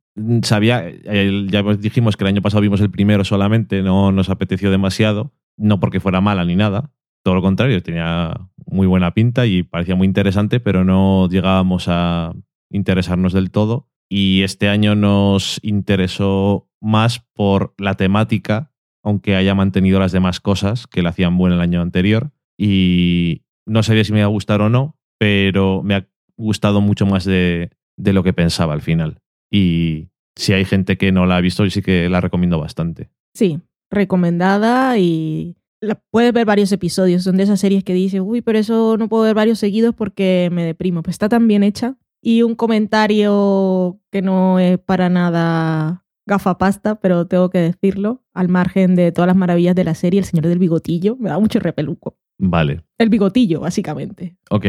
sabía, 0.44 0.90
ya 0.90 1.64
dijimos 1.80 2.18
que 2.18 2.24
el 2.24 2.30
año 2.30 2.42
pasado 2.42 2.62
vimos 2.62 2.82
el 2.82 2.92
primero 2.92 3.24
solamente, 3.24 3.82
no 3.82 4.12
nos 4.12 4.30
apeteció 4.30 4.72
demasiado, 4.72 5.34
no 5.58 5.80
porque 5.80 6.00
fuera 6.00 6.22
mala 6.22 6.46
ni 6.46 6.56
nada, 6.56 6.92
todo 7.24 7.36
lo 7.36 7.42
contrario, 7.42 7.84
tenía 7.84 8.50
muy 8.66 8.88
buena 8.88 9.14
pinta 9.14 9.46
y 9.46 9.64
parecía 9.64 9.96
muy 9.96 10.08
interesante, 10.08 10.60
pero 10.60 10.84
no 10.86 11.28
llegábamos 11.30 11.88
a 11.88 12.34
interesarnos 12.70 13.34
del 13.34 13.52
todo. 13.52 13.90
Y 14.10 14.44
este 14.44 14.70
año 14.70 14.96
nos 14.96 15.60
interesó 15.62 16.70
más 16.80 17.20
por 17.34 17.74
la 17.78 17.96
temática, 17.96 18.72
aunque 19.04 19.36
haya 19.36 19.56
mantenido 19.56 20.00
las 20.00 20.14
demás 20.14 20.40
cosas 20.40 20.88
que 20.88 21.02
le 21.02 21.10
hacían 21.10 21.38
bueno 21.38 21.56
el 21.56 21.62
año 21.62 21.82
anterior. 21.82 22.32
Y 22.58 23.44
no 23.66 23.84
sabía 23.84 24.06
si 24.06 24.14
me 24.14 24.20
iba 24.20 24.28
a 24.28 24.30
gustar 24.30 24.62
o 24.62 24.70
no, 24.70 24.98
pero 25.18 25.84
me 25.84 25.96
ha 25.96 26.08
gustado 26.38 26.80
mucho 26.80 27.06
más 27.06 27.26
de 27.26 27.70
lo 27.98 28.24
que 28.24 28.32
pensaba 28.32 28.74
al 28.74 28.82
final. 28.82 29.20
Y 29.52 30.10
si 30.36 30.54
hay 30.54 30.66
gente 30.66 30.98
que 30.98 31.12
no 31.12 31.26
la 31.26 31.38
ha 31.38 31.42
visto, 31.42 31.64
yo 31.64 31.72
sí 31.72 31.82
que 31.82 32.10
la 32.10 32.22
recomiendo 32.22 32.60
bastante. 32.60 33.10
Sí, 33.34 33.60
recomendada 33.90 34.98
y 34.98 35.58
la, 35.82 36.02
puedes 36.12 36.34
ver 36.34 36.46
varios 36.46 36.72
episodios. 36.72 37.24
Son 37.24 37.38
de 37.38 37.44
esas 37.44 37.60
series 37.60 37.84
que 37.84 37.94
dices, 37.94 38.22
uy, 38.24 38.42
pero 38.42 38.60
eso 38.60 38.98
no 38.98 39.10
puedo 39.10 39.24
ver 39.24 39.36
varios 39.36 39.60
seguidos 39.60 39.96
porque 39.96 40.50
me 40.52 40.64
deprimo. 40.66 41.04
Pues 41.04 41.16
está 41.16 41.30
tan 41.30 41.48
bien 41.48 41.64
hecha. 41.64 41.96
Y 42.22 42.42
un 42.42 42.56
comentario 42.56 44.00
que 44.12 44.22
no 44.22 44.60
es 44.60 44.80
para 44.80 45.10
nada 45.10 46.04
gafapasta, 46.26 47.00
pero 47.00 47.26
tengo 47.26 47.50
que 47.50 47.60
decirlo, 47.60 48.24
al 48.34 48.50
margen 48.50 48.96
de 48.96 49.12
todas 49.12 49.28
las 49.28 49.38
maravillas 49.38 49.76
de 49.76 49.86
la 49.86 49.96
serie, 49.96 50.20
El 50.20 50.26
Señor 50.26 50.48
del 50.48 50.60
Bigotillo, 50.60 51.16
me 51.16 51.30
da 51.30 51.40
mucho 51.40 51.60
repeluco. 51.60 52.18
Vale. 52.38 52.84
El 52.98 53.10
bigotillo, 53.10 53.62
básicamente. 53.62 54.38
Ok. 54.50 54.66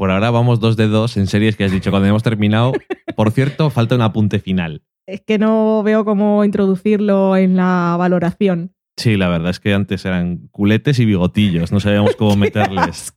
Por 0.00 0.10
ahora 0.10 0.30
vamos 0.30 0.60
dos 0.60 0.78
de 0.78 0.88
dos 0.88 1.18
en 1.18 1.26
series 1.26 1.56
que 1.56 1.64
has 1.64 1.72
dicho 1.72 1.90
cuando 1.90 2.08
hemos 2.08 2.22
terminado. 2.22 2.72
Por 3.16 3.32
cierto, 3.32 3.68
falta 3.68 3.96
un 3.96 4.00
apunte 4.00 4.38
final. 4.38 4.82
Es 5.06 5.20
que 5.20 5.36
no 5.36 5.82
veo 5.82 6.06
cómo 6.06 6.42
introducirlo 6.42 7.36
en 7.36 7.56
la 7.56 7.96
valoración. 7.98 8.74
Sí, 8.96 9.18
la 9.18 9.28
verdad 9.28 9.50
es 9.50 9.60
que 9.60 9.74
antes 9.74 10.06
eran 10.06 10.48
culetes 10.52 10.98
y 11.00 11.04
bigotillos, 11.04 11.70
no 11.70 11.80
sabíamos 11.80 12.16
cómo 12.16 12.34
meterles. 12.36 13.14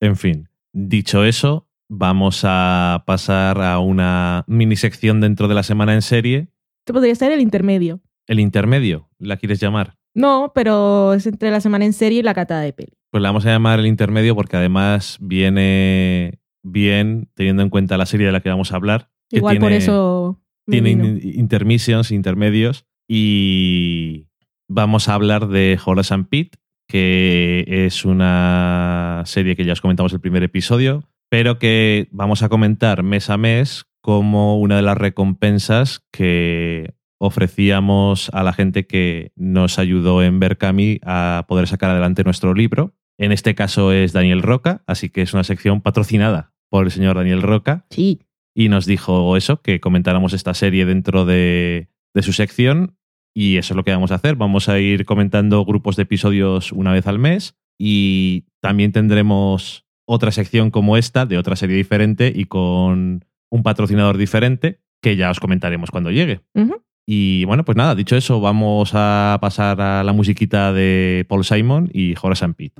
En 0.00 0.16
fin, 0.16 0.48
dicho 0.72 1.24
eso, 1.24 1.68
vamos 1.88 2.40
a 2.42 3.04
pasar 3.06 3.62
a 3.62 3.78
una 3.78 4.42
mini 4.48 4.74
sección 4.74 5.20
dentro 5.20 5.46
de 5.46 5.54
la 5.54 5.62
semana 5.62 5.94
en 5.94 6.02
serie. 6.02 6.48
Esto 6.80 6.92
podría 6.92 7.14
ser 7.14 7.30
el 7.30 7.40
intermedio. 7.40 8.00
¿El 8.26 8.40
intermedio? 8.40 9.08
¿La 9.20 9.36
quieres 9.36 9.60
llamar? 9.60 9.94
No, 10.12 10.50
pero 10.56 11.14
es 11.14 11.24
entre 11.28 11.52
la 11.52 11.60
semana 11.60 11.84
en 11.84 11.92
serie 11.92 12.18
y 12.18 12.22
la 12.24 12.34
cata 12.34 12.58
de 12.58 12.72
peli. 12.72 12.97
Pues 13.10 13.22
la 13.22 13.30
vamos 13.30 13.46
a 13.46 13.50
llamar 13.50 13.80
el 13.80 13.86
intermedio 13.86 14.34
porque 14.34 14.56
además 14.56 15.18
viene 15.20 16.40
bien 16.62 17.30
teniendo 17.34 17.62
en 17.62 17.70
cuenta 17.70 17.96
la 17.96 18.06
serie 18.06 18.26
de 18.26 18.32
la 18.32 18.40
que 18.40 18.50
vamos 18.50 18.72
a 18.72 18.76
hablar. 18.76 19.10
Igual 19.30 19.58
por 19.58 19.72
eso. 19.72 20.40
Tiene 20.66 20.90
intermissions, 20.90 22.10
intermedios. 22.10 22.86
Y 23.08 24.26
vamos 24.68 25.08
a 25.08 25.14
hablar 25.14 25.48
de 25.48 25.78
Horace 25.82 26.12
and 26.12 26.28
Pete, 26.28 26.58
que 26.86 27.64
es 27.66 28.04
una 28.04 29.22
serie 29.24 29.56
que 29.56 29.64
ya 29.64 29.72
os 29.72 29.80
comentamos 29.80 30.12
el 30.12 30.20
primer 30.20 30.42
episodio 30.42 31.08
pero 31.28 31.58
que 31.58 32.08
vamos 32.10 32.42
a 32.42 32.48
comentar 32.48 33.02
mes 33.02 33.30
a 33.30 33.36
mes 33.36 33.86
como 34.00 34.58
una 34.58 34.76
de 34.76 34.82
las 34.82 34.96
recompensas 34.96 36.04
que 36.12 36.94
ofrecíamos 37.18 38.30
a 38.32 38.42
la 38.42 38.52
gente 38.52 38.86
que 38.86 39.32
nos 39.36 39.78
ayudó 39.78 40.22
en 40.22 40.40
Berkami 40.40 41.00
a 41.04 41.44
poder 41.48 41.66
sacar 41.66 41.90
adelante 41.90 42.24
nuestro 42.24 42.54
libro. 42.54 42.94
En 43.18 43.32
este 43.32 43.54
caso 43.54 43.92
es 43.92 44.12
Daniel 44.12 44.42
Roca, 44.42 44.82
así 44.86 45.10
que 45.10 45.22
es 45.22 45.34
una 45.34 45.44
sección 45.44 45.80
patrocinada 45.80 46.52
por 46.70 46.84
el 46.84 46.90
señor 46.90 47.16
Daniel 47.16 47.42
Roca. 47.42 47.84
Sí. 47.90 48.20
Y 48.54 48.68
nos 48.68 48.86
dijo 48.86 49.36
eso, 49.36 49.60
que 49.62 49.80
comentáramos 49.80 50.32
esta 50.32 50.54
serie 50.54 50.84
dentro 50.86 51.24
de, 51.24 51.88
de 52.14 52.22
su 52.22 52.32
sección. 52.32 52.96
Y 53.34 53.56
eso 53.56 53.74
es 53.74 53.76
lo 53.76 53.84
que 53.84 53.92
vamos 53.92 54.10
a 54.10 54.16
hacer. 54.16 54.36
Vamos 54.36 54.68
a 54.68 54.78
ir 54.78 55.04
comentando 55.04 55.64
grupos 55.64 55.96
de 55.96 56.04
episodios 56.04 56.72
una 56.72 56.92
vez 56.92 57.06
al 57.06 57.18
mes. 57.18 57.56
Y 57.78 58.46
también 58.60 58.92
tendremos 58.92 59.86
otra 60.06 60.32
sección 60.32 60.70
como 60.70 60.96
esta, 60.96 61.26
de 61.26 61.38
otra 61.38 61.54
serie 61.54 61.76
diferente 61.76 62.32
y 62.34 62.46
con 62.46 63.24
un 63.50 63.62
patrocinador 63.62 64.16
diferente, 64.16 64.80
que 65.02 65.16
ya 65.16 65.30
os 65.30 65.38
comentaremos 65.38 65.90
cuando 65.90 66.10
llegue. 66.10 66.40
Y 67.10 67.46
bueno, 67.46 67.64
pues 67.64 67.74
nada, 67.74 67.94
dicho 67.94 68.16
eso, 68.16 68.38
vamos 68.38 68.90
a 68.92 69.38
pasar 69.40 69.80
a 69.80 70.04
la 70.04 70.12
musiquita 70.12 70.74
de 70.74 71.24
Paul 71.26 71.42
Simon 71.42 71.88
y 71.90 72.14
Horace 72.20 72.44
and 72.44 72.54
Pete. 72.54 72.74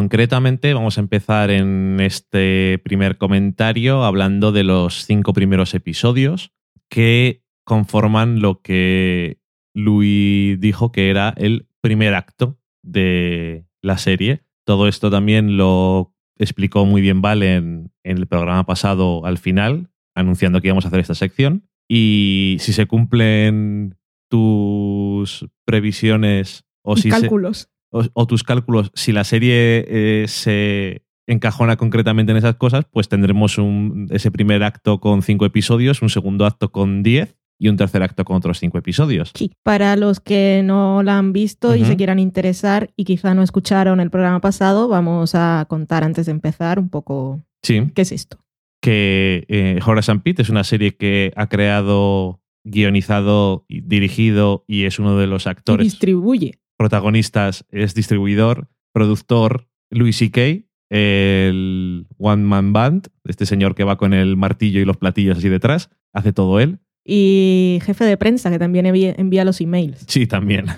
Concretamente, 0.00 0.72
vamos 0.72 0.96
a 0.96 1.02
empezar 1.02 1.50
en 1.50 1.98
este 2.00 2.80
primer 2.82 3.18
comentario 3.18 4.02
hablando 4.02 4.50
de 4.50 4.64
los 4.64 5.04
cinco 5.04 5.34
primeros 5.34 5.74
episodios 5.74 6.52
que 6.88 7.42
conforman 7.66 8.40
lo 8.40 8.62
que 8.62 9.40
Louis 9.74 10.58
dijo 10.58 10.90
que 10.90 11.10
era 11.10 11.34
el 11.36 11.66
primer 11.82 12.14
acto 12.14 12.58
de 12.82 13.66
la 13.82 13.98
serie. 13.98 14.40
Todo 14.64 14.88
esto 14.88 15.10
también 15.10 15.58
lo 15.58 16.14
explicó 16.38 16.86
muy 16.86 17.02
bien 17.02 17.20
Val 17.20 17.42
en, 17.42 17.92
en 18.02 18.16
el 18.16 18.26
programa 18.26 18.64
pasado 18.64 19.26
al 19.26 19.36
final, 19.36 19.90
anunciando 20.14 20.62
que 20.62 20.68
íbamos 20.68 20.86
a 20.86 20.88
hacer 20.88 21.00
esta 21.00 21.14
sección. 21.14 21.68
Y 21.90 22.56
si 22.60 22.72
se 22.72 22.86
cumplen 22.86 23.96
tus 24.30 25.46
previsiones 25.66 26.64
o 26.82 26.94
Y 26.96 27.02
si 27.02 27.10
se- 27.10 27.20
cálculos. 27.20 27.68
O, 27.90 28.04
o 28.12 28.26
tus 28.26 28.42
cálculos, 28.42 28.90
si 28.94 29.12
la 29.12 29.24
serie 29.24 29.84
eh, 29.88 30.24
se 30.28 31.02
encajona 31.26 31.76
concretamente 31.76 32.32
en 32.32 32.38
esas 32.38 32.56
cosas, 32.56 32.84
pues 32.90 33.08
tendremos 33.08 33.56
un, 33.58 34.08
ese 34.10 34.30
primer 34.30 34.62
acto 34.64 34.98
con 35.00 35.22
cinco 35.22 35.44
episodios, 35.46 36.02
un 36.02 36.08
segundo 36.10 36.44
acto 36.46 36.72
con 36.72 37.02
diez 37.02 37.36
y 37.58 37.68
un 37.68 37.76
tercer 37.76 38.02
acto 38.02 38.24
con 38.24 38.36
otros 38.36 38.58
cinco 38.58 38.78
episodios. 38.78 39.32
Sí. 39.36 39.52
Para 39.62 39.94
los 39.96 40.18
que 40.18 40.62
no 40.64 41.02
la 41.02 41.18
han 41.18 41.32
visto 41.32 41.76
y 41.76 41.84
se 41.84 41.96
quieran 41.96 42.18
interesar 42.18 42.90
y 42.96 43.04
quizá 43.04 43.34
no 43.34 43.42
escucharon 43.42 44.00
el 44.00 44.10
programa 44.10 44.40
pasado, 44.40 44.88
vamos 44.88 45.34
a 45.34 45.66
contar 45.68 46.02
antes 46.02 46.26
de 46.26 46.32
empezar 46.32 46.78
un 46.78 46.88
poco 46.88 47.44
Sí, 47.62 47.82
qué 47.94 48.02
es 48.02 48.12
esto. 48.12 48.38
que 48.80 49.44
eh, 49.48 49.78
Horace 49.84 50.10
and 50.10 50.22
Pete 50.22 50.40
es 50.40 50.48
una 50.48 50.64
serie 50.64 50.96
que 50.96 51.32
ha 51.36 51.48
creado, 51.48 52.40
guionizado, 52.64 53.66
dirigido 53.68 54.64
y 54.66 54.84
es 54.84 54.98
uno 54.98 55.18
de 55.18 55.26
los 55.26 55.44
Y 55.44 55.48
actores 55.50 55.84
distribuye. 55.84 56.59
Protagonistas, 56.80 57.66
es 57.68 57.94
distribuidor, 57.94 58.66
productor, 58.94 59.68
Louis 59.90 60.16
C.K., 60.16 60.64
el 60.88 62.06
One 62.16 62.42
Man 62.42 62.72
Band, 62.72 63.08
este 63.24 63.44
señor 63.44 63.74
que 63.74 63.84
va 63.84 63.98
con 63.98 64.14
el 64.14 64.38
martillo 64.38 64.80
y 64.80 64.86
los 64.86 64.96
platillos 64.96 65.36
así 65.36 65.50
detrás, 65.50 65.90
hace 66.14 66.32
todo 66.32 66.58
él. 66.58 66.78
Y 67.04 67.80
jefe 67.82 68.06
de 68.06 68.16
prensa 68.16 68.50
que 68.50 68.58
también 68.58 68.86
envía, 68.86 69.44
los 69.44 69.60
emails. 69.60 70.06
Sí, 70.08 70.26
también. 70.26 70.68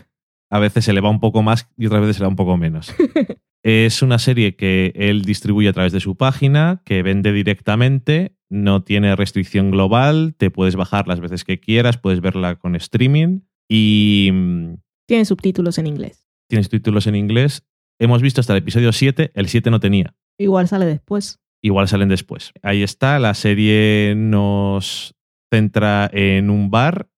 A 0.51 0.59
veces 0.59 0.85
se 0.85 0.93
le 0.93 1.01
va 1.01 1.09
un 1.09 1.21
poco 1.21 1.45
más 1.45 1.71
y 1.79 1.87
otras 1.87 2.01
veces 2.01 2.17
se 2.17 2.23
le 2.23 2.27
va 2.27 2.31
un 2.31 2.37
poco 2.37 2.57
menos. 2.57 2.93
es 3.62 4.03
una 4.03 4.19
serie 4.19 4.57
que 4.57 4.93
él 4.97 5.23
distribuye 5.23 5.69
a 5.69 5.73
través 5.73 5.93
de 5.93 6.01
su 6.01 6.17
página, 6.17 6.83
que 6.85 7.05
vende 7.05 7.33
directamente, 7.33 8.35
no 8.51 8.83
tiene 8.83 9.15
restricción 9.15 9.71
global, 9.71 10.35
te 10.37 10.51
puedes 10.51 10.75
bajar 10.75 11.07
las 11.07 11.21
veces 11.21 11.45
que 11.45 11.61
quieras, 11.61 11.97
puedes 11.97 12.21
verla 12.21 12.57
con 12.57 12.75
streaming 12.75 13.43
y 13.69 14.31
mm, 14.33 14.75
Tiene 15.12 15.27
subtítulos 15.27 15.77
en 15.77 15.87
inglés. 15.87 16.27
tienes 16.48 16.70
títulos 16.70 17.07
en 17.07 17.16
inglés. 17.16 17.64
Hemos 17.98 18.22
visto 18.22 18.40
hasta 18.40 18.55
el 18.55 18.61
episodio 18.61 18.92
7, 18.92 19.33
el 19.35 19.46
7 19.48 19.70
no 19.70 19.79
tenía. 19.79 20.14
Igual 20.38 20.68
sale 20.68 20.87
después. 20.87 21.38
Igual 21.62 21.87
salen 21.87 22.09
después. 22.09 22.53
Ahí 22.62 22.83
está, 22.83 23.18
la 23.18 23.35
serie 23.35 24.14
nos 24.16 25.14
centra 25.53 26.09
en 26.14 26.48
un 26.48 26.70
bar. 26.70 27.11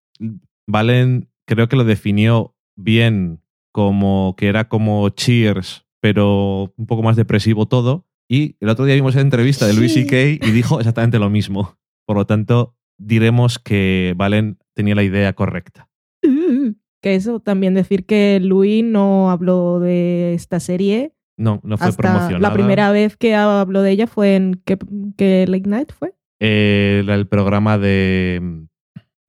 Valen, 0.67 1.29
creo 1.47 1.69
que 1.69 1.77
lo 1.77 1.85
definió 1.85 2.57
bien 2.77 3.41
como 3.73 4.35
que 4.37 4.49
era 4.49 4.69
como 4.69 5.09
Cheers, 5.11 5.87
pero 6.01 6.75
un 6.77 6.87
poco 6.87 7.05
más 7.05 7.15
depresivo 7.15 7.67
todo. 7.67 8.09
Y 8.29 8.57
el 8.59 8.71
otro 8.71 8.87
día 8.87 8.97
vimos 8.97 9.15
la 9.15 9.21
entrevista 9.21 9.69
de 9.69 9.75
Louis 9.75 9.93
Sí. 9.93 10.03
C.K. 10.05 10.47
y 10.49 10.51
dijo 10.51 10.81
exactamente 10.81 11.21
lo 11.21 11.31
mismo. 11.31 11.79
Por 12.07 12.17
lo 12.17 12.27
tanto, 12.27 12.77
diremos 12.99 13.61
que 13.61 14.15
Valen 14.17 14.59
tenía 14.75 14.97
la 14.97 15.05
idea 15.05 15.33
correcta. 15.35 15.89
Que 17.05 17.17
eso 17.17 17.39
también 17.39 17.75
decir 17.75 18.07
que 18.07 18.41
Louis 18.43 18.83
no 18.83 19.31
habló 19.31 19.79
de 19.79 20.33
esta 20.33 20.59
serie 20.59 21.13
No, 21.37 21.61
no 21.63 21.77
fue 21.77 21.89
hasta 21.89 22.01
promocionada. 22.01 22.39
la 22.39 22.55
primera 22.55 22.91
vez 22.93 23.19
que 23.19 23.35
habló 23.35 23.83
de 23.83 23.91
ella 23.91 24.07
fue 24.07 24.37
en 24.37 24.63
¿qué, 24.65 24.79
qué 25.19 25.45
Late 25.47 25.69
Night 25.69 25.93
fue? 25.93 26.15
Eh, 26.41 27.05
el 27.07 27.27
programa 27.27 27.77
de 27.77 28.41
mm, 28.43 28.63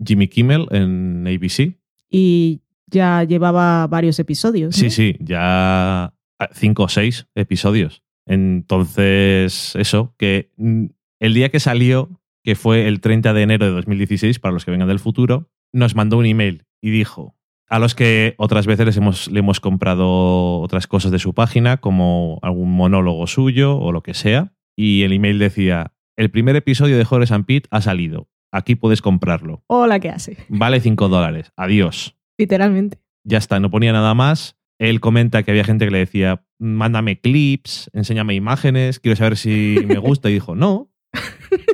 Jimmy 0.06 0.30
Kimmel 0.30 0.68
en 0.72 1.28
ABC. 1.28 1.76
Y 2.10 2.62
ya 2.88 3.26
llevaba 3.26 3.86
varios 3.88 4.20
episodios. 4.20 4.74
Sí, 4.74 4.86
¿no? 4.86 4.92
sí, 4.92 5.18
ya 5.20 6.06
ah, 6.06 6.50
cinco 6.54 6.84
o 6.84 6.88
seis 6.88 7.28
episodios. 7.36 8.04
Entonces, 8.26 9.76
eso, 9.76 10.16
que 10.18 10.50
mm, 10.56 10.86
el 11.20 11.34
día 11.34 11.50
que 11.50 11.60
salió, 11.60 12.22
que 12.42 12.56
fue 12.56 12.88
el 12.88 13.02
30 13.02 13.34
de 13.34 13.42
enero 13.42 13.66
de 13.66 13.74
2016, 13.74 14.40
para 14.40 14.54
los 14.54 14.64
que 14.64 14.72
vengan 14.72 14.88
del 14.88 15.00
futuro, 15.00 15.50
nos 15.74 15.94
mandó 15.94 16.18
un 16.18 16.26
email 16.26 16.64
y 16.82 16.90
dijo, 16.90 17.36
a 17.68 17.80
los 17.80 17.96
que 17.96 18.36
otras 18.38 18.68
veces 18.68 18.86
les 18.86 18.98
hemos, 18.98 19.30
le 19.32 19.40
hemos 19.40 19.60
comprado 19.60 20.60
otras 20.60 20.88
cosas 20.88 21.12
de 21.12 21.20
su 21.20 21.34
página, 21.34 21.78
como 21.78 22.40
algún 22.42 22.72
monólogo 22.72 23.26
suyo 23.28 23.78
o 23.78 23.92
lo 23.92 24.02
que 24.04 24.14
sea, 24.14 24.54
y 24.78 25.04
el 25.04 25.14
email 25.14 25.40
decía, 25.40 25.94
el 26.18 26.30
primer 26.32 26.56
episodio 26.56 26.98
de 26.98 27.08
Horace 27.10 27.34
and 27.34 27.46
Pete 27.46 27.68
ha 27.72 27.82
salido, 27.82 28.30
aquí 28.52 28.76
puedes 28.76 29.02
comprarlo, 29.02 29.64
Hola, 29.68 30.00
¿qué 30.00 30.10
hace? 30.10 30.38
vale 30.48 30.80
5 30.80 31.10
dólares, 31.10 31.52
adiós 31.56 32.16
Literalmente. 32.38 33.00
ya 33.24 33.38
está, 33.38 33.60
no 33.60 33.72
ponía 33.72 33.94
nada 33.94 34.14
más. 34.14 34.58
Él 34.78 35.00
comenta 35.00 35.42
que 35.44 35.52
había 35.52 35.64
gente 35.64 35.86
que 35.86 35.92
le 35.92 36.00
decía, 36.00 36.44
mándame 36.60 37.22
clips, 37.22 37.90
enséñame 37.94 38.36
imágenes, 38.36 39.00
quiero 39.00 39.16
saber 39.16 39.38
si 39.38 39.78
me 39.88 39.98
gusta. 40.00 40.30
Y 40.30 40.34
dijo, 40.34 40.54
no, 40.54 40.92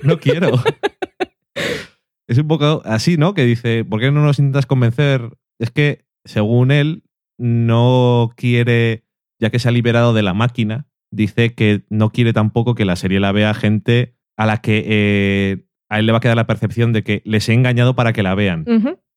no 0.03 0.19
quiero. 0.19 0.51
es 2.27 2.37
un 2.37 2.47
poco 2.47 2.83
así, 2.85 3.17
¿no? 3.17 3.33
Que 3.33 3.43
dice, 3.43 3.83
¿por 3.85 3.99
qué 3.99 4.11
no 4.11 4.23
nos 4.23 4.37
intentas 4.37 4.67
convencer? 4.67 5.31
Es 5.61 5.69
que, 5.69 6.05
según 6.25 6.71
él, 6.71 7.03
no 7.37 8.31
quiere, 8.35 9.05
ya 9.39 9.51
que 9.51 9.59
se 9.59 9.69
ha 9.69 9.71
liberado 9.71 10.13
de 10.13 10.23
la 10.23 10.33
máquina, 10.33 10.87
dice 11.11 11.53
que 11.53 11.83
no 11.89 12.11
quiere 12.11 12.33
tampoco 12.33 12.73
que 12.73 12.83
la 12.83 12.95
serie 12.95 13.19
la 13.19 13.31
vea 13.31 13.53
gente 13.53 14.15
a 14.37 14.47
la 14.47 14.57
que 14.57 14.83
eh, 14.87 15.65
a 15.87 15.99
él 15.99 16.07
le 16.07 16.13
va 16.13 16.17
a 16.17 16.21
quedar 16.21 16.35
la 16.35 16.47
percepción 16.47 16.93
de 16.93 17.03
que 17.03 17.21
les 17.25 17.47
he 17.47 17.53
engañado 17.53 17.95
para 17.95 18.11
que 18.11 18.23
la 18.23 18.33
vean 18.33 18.65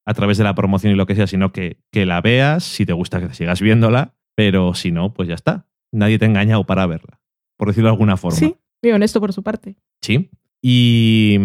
a 0.04 0.12
través 0.12 0.37
de 0.37 0.44
la 0.44 0.54
promoción 0.54 0.92
y 0.92 0.96
lo 0.96 1.07
que 1.07 1.14
sea, 1.14 1.26
sino 1.26 1.50
que, 1.50 1.78
que 1.90 2.04
la 2.04 2.20
veas, 2.20 2.62
si 2.62 2.85
te 2.85 2.92
gusta 2.92 3.26
que 3.26 3.33
sigas 3.33 3.62
viéndola, 3.62 4.14
pero 4.35 4.74
si 4.74 4.92
no, 4.92 5.14
pues 5.14 5.28
ya 5.28 5.35
está. 5.35 5.66
Nadie 5.92 6.18
te 6.18 6.26
ha 6.26 6.28
engañado 6.28 6.66
para 6.66 6.87
verla, 6.87 7.20
por 7.57 7.68
decirlo 7.68 7.88
de 7.88 7.92
alguna 7.94 8.18
forma. 8.18 8.37
Sí, 8.37 8.54
muy 8.83 8.92
honesto 8.92 9.18
por 9.18 9.33
su 9.33 9.42
parte. 9.42 9.76
Sí. 10.02 10.30
Y, 10.61 11.38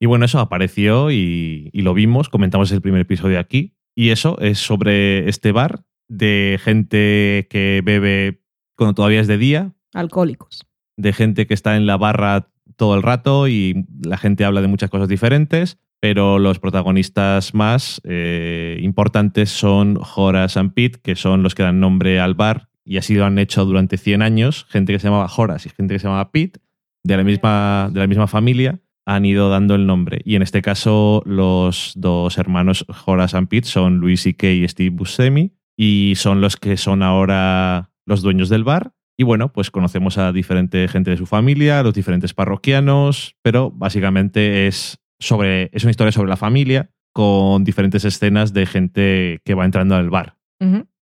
y 0.00 0.06
bueno, 0.06 0.24
eso 0.24 0.40
apareció 0.40 1.12
y, 1.12 1.70
y 1.72 1.82
lo 1.82 1.94
vimos, 1.94 2.28
comentamos 2.28 2.72
el 2.72 2.80
primer 2.80 3.02
episodio 3.02 3.38
aquí. 3.38 3.76
Y 3.94 4.10
eso 4.10 4.38
es 4.40 4.58
sobre 4.58 5.28
este 5.28 5.52
bar 5.52 5.84
de 6.08 6.58
gente 6.62 7.46
que 7.50 7.82
bebe 7.84 8.42
cuando 8.76 8.94
todavía 8.94 9.20
es 9.20 9.26
de 9.26 9.38
día, 9.38 9.72
Alcohólicos. 9.94 10.66
de 10.96 11.12
gente 11.12 11.46
que 11.46 11.54
está 11.54 11.76
en 11.76 11.86
la 11.86 11.96
barra 11.96 12.48
todo 12.76 12.94
el 12.94 13.02
rato 13.02 13.48
y 13.48 13.86
la 14.02 14.16
gente 14.16 14.44
habla 14.44 14.60
de 14.60 14.68
muchas 14.68 14.90
cosas 14.90 15.08
diferentes, 15.08 15.78
pero 16.00 16.38
los 16.38 16.58
protagonistas 16.58 17.54
más 17.54 18.00
eh, 18.04 18.78
importantes 18.80 19.50
son 19.50 19.98
Horace 20.16 20.58
and 20.58 20.74
Pete, 20.74 20.98
que 21.00 21.14
son 21.14 21.42
los 21.42 21.54
que 21.54 21.62
dan 21.62 21.80
nombre 21.80 22.18
al 22.18 22.34
bar 22.34 22.68
y 22.84 22.96
así 22.96 23.14
lo 23.14 23.24
han 23.24 23.38
hecho 23.38 23.64
durante 23.64 23.96
100 23.96 24.22
años. 24.22 24.66
Gente 24.68 24.92
que 24.92 24.98
se 24.98 25.06
llamaba 25.06 25.30
Horace 25.34 25.68
y 25.68 25.72
gente 25.76 25.94
que 25.94 25.98
se 26.00 26.06
llamaba 26.06 26.32
Pete, 26.32 26.60
de 27.04 27.16
la 27.16 27.24
misma, 27.24 27.90
de 27.92 28.00
la 28.00 28.06
misma 28.06 28.26
familia, 28.26 28.80
han 29.06 29.24
ido 29.24 29.48
dando 29.48 29.74
el 29.74 29.86
nombre. 29.86 30.20
Y 30.24 30.36
en 30.36 30.42
este 30.42 30.62
caso, 30.62 31.22
los 31.26 31.92
dos 31.96 32.38
hermanos 32.38 32.86
Horace 33.06 33.36
and 33.36 33.48
Pete 33.48 33.68
son 33.68 33.98
Louis 33.98 34.20
C.K. 34.20 34.48
y 34.50 34.68
Steve 34.68 34.90
Buscemi 34.90 35.52
y 35.76 36.14
son 36.16 36.40
los 36.40 36.56
que 36.56 36.76
son 36.76 37.02
ahora 37.02 37.90
los 38.06 38.22
dueños 38.22 38.48
del 38.48 38.64
bar. 38.64 38.92
Y 39.16 39.24
bueno, 39.24 39.52
pues 39.52 39.70
conocemos 39.70 40.18
a 40.18 40.32
diferente 40.32 40.88
gente 40.88 41.10
de 41.10 41.16
su 41.16 41.26
familia, 41.26 41.82
los 41.82 41.94
diferentes 41.94 42.34
parroquianos, 42.34 43.36
pero 43.42 43.70
básicamente 43.70 44.66
es, 44.66 44.98
sobre, 45.18 45.70
es 45.72 45.84
una 45.84 45.90
historia 45.90 46.12
sobre 46.12 46.30
la 46.30 46.36
familia 46.36 46.90
con 47.12 47.62
diferentes 47.62 48.04
escenas 48.04 48.52
de 48.52 48.66
gente 48.66 49.40
que 49.44 49.54
va 49.54 49.64
entrando 49.64 49.94
al 49.94 50.10
bar 50.10 50.38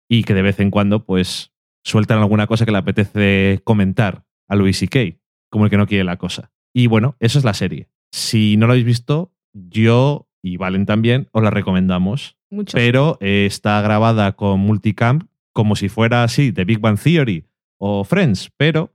y 0.08 0.22
que 0.22 0.34
de 0.34 0.42
vez 0.42 0.60
en 0.60 0.70
cuando 0.70 1.04
pues 1.04 1.52
sueltan 1.84 2.18
alguna 2.18 2.46
cosa 2.46 2.64
que 2.64 2.72
le 2.72 2.78
apetece 2.78 3.60
comentar 3.64 4.24
a 4.48 4.56
Louis 4.56 4.78
C.K., 4.78 5.18
como 5.50 5.64
el 5.64 5.70
que 5.70 5.76
no 5.76 5.86
quiere 5.86 6.04
la 6.04 6.16
cosa. 6.16 6.50
Y 6.74 6.86
bueno, 6.86 7.16
eso 7.20 7.38
es 7.38 7.44
la 7.44 7.54
serie. 7.54 7.88
Si 8.12 8.56
no 8.56 8.66
lo 8.66 8.72
habéis 8.72 8.86
visto, 8.86 9.32
yo 9.52 10.28
y 10.42 10.56
Valen 10.56 10.86
también 10.86 11.28
os 11.32 11.42
la 11.42 11.50
recomendamos 11.50 12.36
Mucho. 12.50 12.76
pero 12.76 13.18
eh, 13.20 13.44
está 13.46 13.80
grabada 13.82 14.32
con 14.32 14.60
multicam 14.60 15.28
como 15.52 15.74
si 15.74 15.88
fuera 15.88 16.22
así, 16.22 16.52
de 16.52 16.64
Big 16.64 16.78
Bang 16.78 16.98
Theory 16.98 17.44
o 17.78 18.04
Friends, 18.04 18.52
pero 18.56 18.94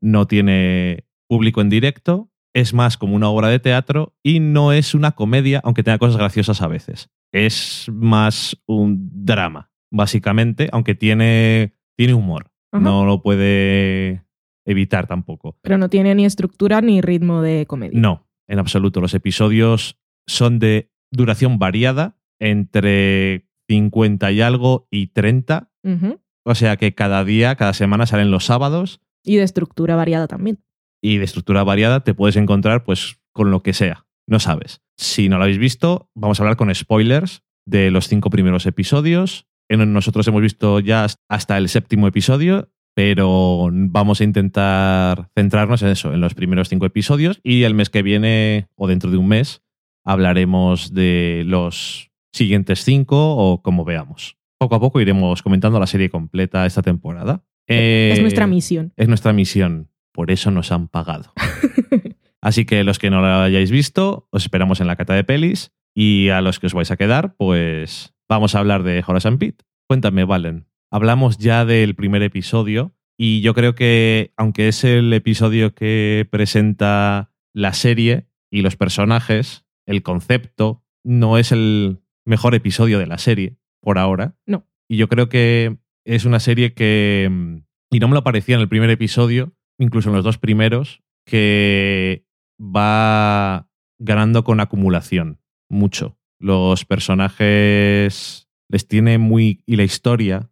no 0.00 0.26
tiene 0.26 1.04
público 1.28 1.60
en 1.60 1.68
directo, 1.68 2.32
es 2.52 2.74
más 2.74 2.96
como 2.96 3.14
una 3.14 3.28
obra 3.28 3.46
de 3.46 3.60
teatro 3.60 4.16
y 4.24 4.40
no 4.40 4.72
es 4.72 4.96
una 4.96 5.12
comedia, 5.12 5.60
aunque 5.62 5.84
tenga 5.84 5.98
cosas 5.98 6.16
graciosas 6.16 6.60
a 6.62 6.66
veces. 6.66 7.10
Es 7.32 7.86
más 7.92 8.60
un 8.66 9.08
drama, 9.24 9.70
básicamente, 9.92 10.68
aunque 10.72 10.96
tiene, 10.96 11.74
tiene 11.96 12.14
humor. 12.14 12.50
No 12.72 13.04
lo 13.04 13.22
puede 13.22 14.24
evitar 14.64 15.06
tampoco. 15.06 15.58
Pero 15.62 15.78
no 15.78 15.88
tiene 15.88 16.14
ni 16.14 16.24
estructura 16.24 16.80
ni 16.80 17.00
ritmo 17.00 17.42
de 17.42 17.66
comedia. 17.66 17.98
No, 17.98 18.28
en 18.48 18.58
absoluto. 18.58 19.00
Los 19.00 19.14
episodios 19.14 19.98
son 20.26 20.58
de 20.58 20.90
duración 21.10 21.58
variada, 21.58 22.16
entre 22.40 23.48
50 23.68 24.32
y 24.32 24.40
algo 24.40 24.88
y 24.90 25.08
30, 25.08 25.70
Ujú. 25.84 26.20
O 26.44 26.54
sea 26.54 26.76
que 26.76 26.94
cada 26.94 27.24
día, 27.24 27.54
cada 27.56 27.72
semana 27.72 28.06
salen 28.06 28.30
los 28.30 28.46
sábados. 28.46 29.00
Y 29.24 29.36
de 29.36 29.44
estructura 29.44 29.96
variada 29.96 30.26
también. 30.26 30.62
Y 31.00 31.18
de 31.18 31.24
estructura 31.24 31.62
variada 31.64 32.00
te 32.00 32.14
puedes 32.14 32.36
encontrar 32.36 32.84
pues 32.84 33.20
con 33.32 33.50
lo 33.50 33.62
que 33.62 33.72
sea. 33.72 34.06
No 34.26 34.40
sabes. 34.40 34.80
Si 34.96 35.28
no 35.28 35.38
lo 35.38 35.44
habéis 35.44 35.58
visto, 35.58 36.10
vamos 36.14 36.38
a 36.38 36.42
hablar 36.42 36.56
con 36.56 36.74
spoilers 36.74 37.42
de 37.66 37.90
los 37.90 38.08
cinco 38.08 38.30
primeros 38.30 38.66
episodios. 38.66 39.46
Nosotros 39.68 40.26
hemos 40.28 40.42
visto 40.42 40.80
ya 40.80 41.06
hasta 41.28 41.56
el 41.56 41.68
séptimo 41.68 42.06
episodio, 42.06 42.70
pero 42.94 43.70
vamos 43.72 44.20
a 44.20 44.24
intentar 44.24 45.30
centrarnos 45.34 45.82
en 45.82 45.88
eso, 45.88 46.12
en 46.12 46.20
los 46.20 46.34
primeros 46.34 46.68
cinco 46.68 46.86
episodios. 46.86 47.40
Y 47.42 47.62
el 47.62 47.74
mes 47.74 47.90
que 47.90 48.02
viene, 48.02 48.68
o 48.74 48.86
dentro 48.86 49.10
de 49.10 49.16
un 49.16 49.28
mes, 49.28 49.62
hablaremos 50.04 50.92
de 50.92 51.42
los 51.46 52.10
siguientes 52.32 52.84
cinco 52.84 53.36
o 53.36 53.62
como 53.62 53.84
veamos. 53.84 54.36
Poco 54.58 54.74
a 54.74 54.80
poco 54.80 55.00
iremos 55.00 55.42
comentando 55.42 55.80
la 55.80 55.86
serie 55.86 56.10
completa 56.10 56.66
esta 56.66 56.82
temporada. 56.82 57.44
es 57.66 58.20
nuestra 58.20 58.44
eh, 58.44 58.48
misión. 58.48 58.92
Es 58.96 59.08
nuestra 59.08 59.32
misión. 59.32 59.90
Por 60.12 60.30
eso 60.30 60.50
nos 60.50 60.70
han 60.72 60.88
pagado. 60.88 61.32
Así 62.40 62.64
que 62.64 62.84
los 62.84 62.98
que 62.98 63.10
no 63.10 63.20
lo 63.20 63.26
hayáis 63.26 63.70
visto, 63.70 64.28
os 64.30 64.42
esperamos 64.42 64.80
en 64.80 64.86
la 64.86 64.96
cata 64.96 65.14
de 65.14 65.24
pelis. 65.24 65.72
Y 65.94 66.28
a 66.30 66.40
los 66.40 66.58
que 66.58 66.66
os 66.66 66.74
vais 66.74 66.90
a 66.90 66.96
quedar, 66.96 67.34
pues 67.36 68.14
vamos 68.28 68.54
a 68.54 68.60
hablar 68.60 68.82
de 68.82 69.04
Horace 69.06 69.30
Pete. 69.32 69.64
Cuéntame, 69.86 70.24
Valen. 70.24 70.66
Hablamos 70.94 71.38
ya 71.38 71.64
del 71.64 71.94
primer 71.94 72.22
episodio 72.22 72.94
y 73.16 73.40
yo 73.40 73.54
creo 73.54 73.74
que, 73.74 74.34
aunque 74.36 74.68
es 74.68 74.84
el 74.84 75.10
episodio 75.14 75.74
que 75.74 76.28
presenta 76.30 77.32
la 77.54 77.72
serie 77.72 78.26
y 78.50 78.60
los 78.60 78.76
personajes, 78.76 79.64
el 79.86 80.02
concepto 80.02 80.84
no 81.02 81.38
es 81.38 81.50
el 81.50 82.02
mejor 82.26 82.54
episodio 82.54 82.98
de 82.98 83.06
la 83.06 83.16
serie 83.16 83.56
por 83.80 83.96
ahora. 83.96 84.36
No. 84.44 84.68
Y 84.86 84.98
yo 84.98 85.08
creo 85.08 85.30
que 85.30 85.78
es 86.04 86.26
una 86.26 86.40
serie 86.40 86.74
que, 86.74 87.62
y 87.90 87.98
no 87.98 88.08
me 88.08 88.14
lo 88.14 88.22
parecía 88.22 88.56
en 88.56 88.60
el 88.60 88.68
primer 88.68 88.90
episodio, 88.90 89.54
incluso 89.78 90.10
en 90.10 90.16
los 90.16 90.24
dos 90.24 90.36
primeros, 90.36 91.02
que 91.24 92.26
va 92.60 93.66
ganando 93.98 94.44
con 94.44 94.60
acumulación 94.60 95.40
mucho. 95.70 96.18
Los 96.38 96.84
personajes 96.84 98.41
les 98.72 98.88
tiene 98.88 99.18
muy. 99.18 99.62
y 99.66 99.76
la 99.76 99.84
historia 99.84 100.50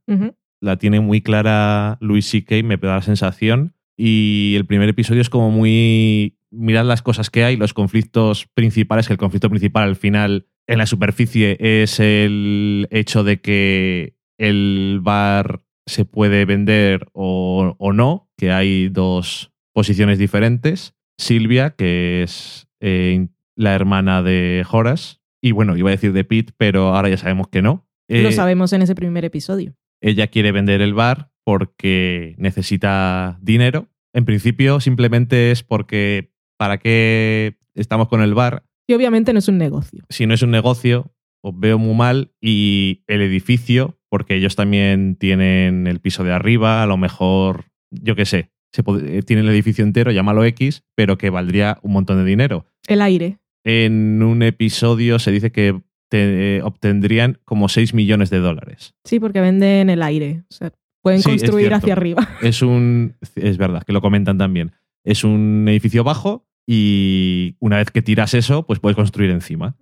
la 0.60 0.76
tiene 0.76 1.00
muy 1.00 1.22
clara 1.22 1.96
Luis 2.00 2.26
C.K., 2.26 2.62
me 2.62 2.76
da 2.76 2.96
la 2.96 3.02
sensación. 3.02 3.74
Y 3.96 4.54
el 4.56 4.66
primer 4.66 4.88
episodio 4.88 5.22
es 5.22 5.30
como 5.30 5.50
muy. 5.50 6.36
Mirad 6.50 6.84
las 6.84 7.02
cosas 7.02 7.30
que 7.30 7.44
hay, 7.44 7.56
los 7.56 7.74
conflictos 7.74 8.46
principales, 8.54 9.06
que 9.06 9.14
el 9.14 9.18
conflicto 9.18 9.48
principal 9.48 9.88
al 9.88 9.96
final 9.96 10.46
en 10.66 10.78
la 10.78 10.86
superficie 10.86 11.56
es 11.60 11.98
el 11.98 12.88
hecho 12.90 13.24
de 13.24 13.40
que 13.40 14.16
el 14.36 15.00
bar 15.02 15.62
se 15.86 16.04
puede 16.04 16.44
vender 16.44 17.08
o, 17.12 17.74
o 17.78 17.92
no, 17.92 18.28
que 18.36 18.52
hay 18.52 18.88
dos 18.88 19.52
posiciones 19.72 20.18
diferentes. 20.18 20.94
Silvia, 21.18 21.70
que 21.70 22.22
es 22.22 22.68
eh, 22.80 23.28
la 23.54 23.74
hermana 23.74 24.22
de 24.22 24.64
Horace, 24.70 25.18
y 25.40 25.52
bueno, 25.52 25.76
iba 25.76 25.90
a 25.90 25.92
decir 25.92 26.12
de 26.12 26.24
Pete, 26.24 26.52
pero 26.56 26.94
ahora 26.94 27.08
ya 27.08 27.16
sabemos 27.16 27.48
que 27.48 27.62
no. 27.62 27.86
Lo 28.10 28.28
eh, 28.28 28.32
sabemos 28.32 28.72
en 28.72 28.82
ese 28.82 28.94
primer 28.94 29.24
episodio. 29.24 29.76
Ella 30.00 30.26
quiere 30.26 30.50
vender 30.50 30.80
el 30.80 30.94
bar 30.94 31.30
porque 31.44 32.34
necesita 32.38 33.38
dinero. 33.40 33.88
En 34.12 34.24
principio, 34.24 34.80
simplemente 34.80 35.52
es 35.52 35.62
porque 35.62 36.32
¿para 36.58 36.78
qué 36.78 37.58
estamos 37.74 38.08
con 38.08 38.22
el 38.22 38.34
bar? 38.34 38.64
Y 38.88 38.94
obviamente 38.94 39.32
no 39.32 39.38
es 39.38 39.48
un 39.48 39.58
negocio. 39.58 40.04
Si 40.08 40.26
no 40.26 40.34
es 40.34 40.42
un 40.42 40.50
negocio, 40.50 41.14
os 41.42 41.58
veo 41.58 41.78
muy 41.78 41.94
mal. 41.94 42.32
Y 42.40 43.04
el 43.06 43.22
edificio, 43.22 44.00
porque 44.08 44.34
ellos 44.34 44.56
también 44.56 45.14
tienen 45.14 45.86
el 45.86 46.00
piso 46.00 46.24
de 46.24 46.32
arriba, 46.32 46.82
a 46.82 46.86
lo 46.86 46.96
mejor, 46.96 47.66
yo 47.90 48.16
qué 48.16 48.26
sé, 48.26 48.50
se 48.72 48.82
eh, 48.82 49.22
tiene 49.22 49.42
el 49.42 49.48
edificio 49.48 49.84
entero, 49.84 50.10
llámalo 50.10 50.44
X, 50.44 50.82
pero 50.96 51.16
que 51.16 51.30
valdría 51.30 51.78
un 51.82 51.92
montón 51.92 52.18
de 52.18 52.24
dinero. 52.24 52.66
El 52.88 53.02
aire. 53.02 53.38
En 53.64 54.22
un 54.22 54.42
episodio 54.42 55.18
se 55.18 55.30
dice 55.30 55.52
que 55.52 55.80
eh, 56.12 56.60
obtendrían 56.62 57.38
como 57.44 57.68
6 57.68 57.94
millones 57.94 58.30
de 58.30 58.38
dólares. 58.38 58.94
Sí, 59.04 59.20
porque 59.20 59.40
venden 59.40 59.90
el 59.90 60.02
aire. 60.02 60.44
O 60.50 60.54
sea, 60.54 60.72
pueden 61.02 61.22
construir 61.22 61.72
hacia 61.74 61.92
arriba. 61.92 62.28
Es 62.42 62.62
un. 62.62 63.16
Es 63.34 63.58
verdad, 63.58 63.82
que 63.84 63.92
lo 63.92 64.00
comentan 64.00 64.38
también. 64.38 64.72
Es 65.04 65.24
un 65.24 65.66
edificio 65.68 66.04
bajo 66.04 66.46
y 66.66 67.56
una 67.58 67.78
vez 67.78 67.90
que 67.90 68.02
tiras 68.02 68.34
eso, 68.34 68.66
pues 68.66 68.80
puedes 68.80 68.96
construir 68.96 69.30
encima. 69.30 69.76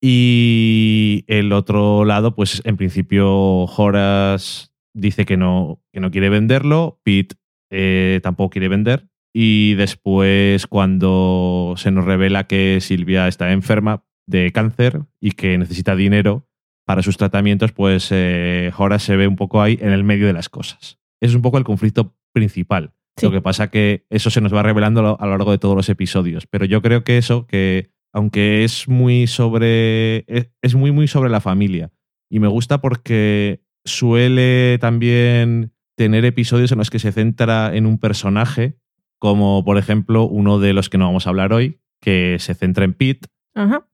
Y 0.00 1.24
el 1.28 1.52
otro 1.52 2.04
lado, 2.04 2.34
pues 2.34 2.60
en 2.64 2.76
principio 2.76 3.64
Horace 3.64 4.68
dice 4.92 5.24
que 5.24 5.36
no, 5.36 5.82
que 5.92 6.00
no 6.00 6.10
quiere 6.10 6.28
venderlo. 6.28 7.00
Pete 7.02 7.36
eh, 7.70 8.20
tampoco 8.22 8.50
quiere 8.50 8.68
vender. 8.68 9.08
Y 9.32 9.74
después, 9.74 10.66
cuando 10.66 11.74
se 11.76 11.90
nos 11.90 12.04
revela 12.04 12.46
que 12.46 12.78
Silvia 12.80 13.28
está 13.28 13.52
enferma 13.52 14.04
de 14.26 14.52
cáncer 14.52 15.02
y 15.20 15.32
que 15.32 15.56
necesita 15.58 15.96
dinero 15.96 16.48
para 16.84 17.02
sus 17.02 17.16
tratamientos, 17.16 17.72
pues 17.72 18.08
eh, 18.10 18.72
Horace 18.76 19.06
se 19.06 19.16
ve 19.16 19.26
un 19.26 19.36
poco 19.36 19.60
ahí 19.60 19.78
en 19.80 19.90
el 19.90 20.04
medio 20.04 20.26
de 20.26 20.32
las 20.32 20.48
cosas. 20.48 20.98
Es 21.20 21.34
un 21.34 21.42
poco 21.42 21.58
el 21.58 21.64
conflicto 21.64 22.16
principal. 22.32 22.92
Lo 23.22 23.30
que 23.30 23.40
pasa 23.40 23.70
que 23.70 24.04
eso 24.10 24.28
se 24.28 24.42
nos 24.42 24.52
va 24.54 24.62
revelando 24.62 25.18
a 25.18 25.24
lo 25.24 25.30
largo 25.30 25.50
de 25.50 25.58
todos 25.58 25.74
los 25.74 25.88
episodios. 25.88 26.46
Pero 26.46 26.66
yo 26.66 26.82
creo 26.82 27.02
que 27.02 27.16
eso, 27.16 27.46
que 27.46 27.90
aunque 28.12 28.62
es 28.62 28.88
muy 28.88 29.26
sobre. 29.26 30.26
es 30.60 30.74
muy, 30.74 30.92
muy 30.92 31.08
sobre 31.08 31.30
la 31.30 31.40
familia. 31.40 31.90
Y 32.30 32.40
me 32.40 32.48
gusta 32.48 32.80
porque 32.82 33.62
suele 33.86 34.78
también 34.80 35.72
tener 35.96 36.24
episodios 36.24 36.72
en 36.72 36.78
los 36.78 36.90
que 36.90 36.98
se 36.98 37.12
centra 37.12 37.74
en 37.74 37.86
un 37.86 37.98
personaje, 37.98 38.76
como 39.18 39.64
por 39.64 39.78
ejemplo 39.78 40.24
uno 40.24 40.58
de 40.58 40.74
los 40.74 40.90
que 40.90 40.98
no 40.98 41.06
vamos 41.06 41.26
a 41.26 41.30
hablar 41.30 41.52
hoy, 41.52 41.80
que 42.00 42.36
se 42.38 42.54
centra 42.54 42.84
en 42.84 42.94
Pete, 42.94 43.28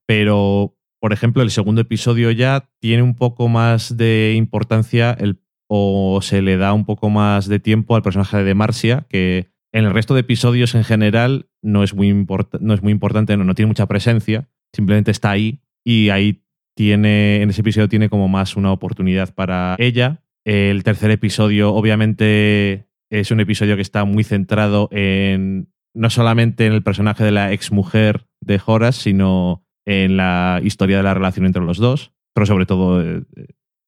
pero 0.07 0.77
por 1.01 1.13
ejemplo 1.13 1.43
el 1.43 1.51
segundo 1.51 1.81
episodio 1.81 2.31
ya 2.31 2.69
tiene 2.81 3.03
un 3.03 3.15
poco 3.15 3.49
más 3.49 3.97
de 3.97 4.35
importancia 4.37 5.13
el, 5.13 5.41
o 5.69 6.21
se 6.23 6.43
le 6.43 6.57
da 6.57 6.73
un 6.73 6.85
poco 6.85 7.11
más 7.11 7.49
de 7.49 7.59
tiempo 7.59 7.97
al 7.97 8.03
personaje 8.03 8.45
de 8.45 8.55
Marcia, 8.55 9.07
que 9.09 9.53
en 9.73 9.85
el 9.85 9.93
resto 9.93 10.15
de 10.15 10.21
episodios 10.21 10.75
en 10.75 10.85
general 10.85 11.49
no 11.63 11.83
es 11.83 11.95
muy, 11.95 12.13
no 12.61 12.75
es 12.75 12.83
muy 12.83 12.93
importante, 12.93 13.37
no, 13.37 13.45
no 13.45 13.55
tiene 13.55 13.69
mucha 13.69 13.87
presencia, 13.87 14.49
simplemente 14.75 15.11
está 15.11 15.31
ahí 15.31 15.61
y 15.85 16.11
ahí 16.11 16.45
tiene, 16.75 17.43
en 17.43 17.51
ese 17.51 17.63
episodio 17.63 17.89
tiene 17.89 18.09
como 18.09 18.29
más 18.29 18.57
una 18.57 18.73
oportunidad 18.73 19.35
para 19.35 19.77
ella. 19.79 20.23
El 20.45 20.83
tercer 20.85 21.11
episodio, 21.11 21.73
obviamente, 21.73 22.89
es 23.11 23.31
un 23.31 23.41
episodio 23.41 23.77
que 23.77 23.83
está 23.83 24.05
muy 24.05 24.25
centrado 24.25 24.89
en 24.91 25.73
no 25.95 26.11
solamente 26.11 26.67
en 26.67 26.73
el 26.73 26.83
personaje 26.83 27.25
de 27.25 27.33
la 27.33 27.53
exmujer 27.53 28.27
de 28.41 28.61
Horace, 28.65 29.03
sino 29.03 29.65
en 29.87 30.17
la 30.17 30.61
historia 30.63 30.97
de 30.97 31.03
la 31.03 31.15
relación 31.15 31.47
entre 31.47 31.63
los 31.63 31.79
dos. 31.79 32.13
Pero 32.35 32.47
sobre 32.47 32.67
todo 32.67 33.03
eh, 33.03 33.25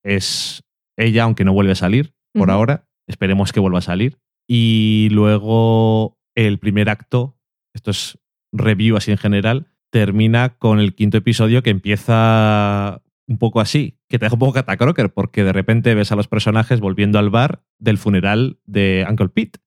es 0.04 0.64
ella, 0.96 1.24
aunque 1.24 1.44
no 1.44 1.52
vuelve 1.52 1.72
a 1.72 1.76
salir 1.76 2.14
por 2.32 2.50
ahora. 2.50 2.86
Esperemos 3.06 3.52
que 3.52 3.60
vuelva 3.60 3.78
a 3.78 3.82
salir. 3.82 4.18
Y 4.48 5.08
luego 5.12 6.18
el 6.34 6.58
primer 6.58 6.90
acto, 6.90 7.38
esto 7.74 7.90
es 7.90 8.18
review 8.52 8.96
así 8.96 9.10
en 9.10 9.18
general, 9.18 9.66
termina 9.90 10.56
con 10.58 10.80
el 10.80 10.94
quinto 10.94 11.18
episodio 11.18 11.62
que 11.62 11.70
empieza 11.70 13.02
un 13.26 13.38
poco 13.38 13.60
así, 13.60 13.98
que 14.08 14.18
te 14.18 14.26
deja 14.26 14.34
un 14.34 14.40
poco 14.40 14.52
catacroker, 14.52 15.12
porque 15.12 15.44
de 15.44 15.52
repente 15.52 15.94
ves 15.94 16.12
a 16.12 16.16
los 16.16 16.28
personajes 16.28 16.80
volviendo 16.80 17.18
al 17.18 17.30
bar 17.30 17.62
del 17.78 17.96
funeral 17.98 18.58
de 18.66 19.06
Uncle 19.08 19.28
Pete. 19.28 19.60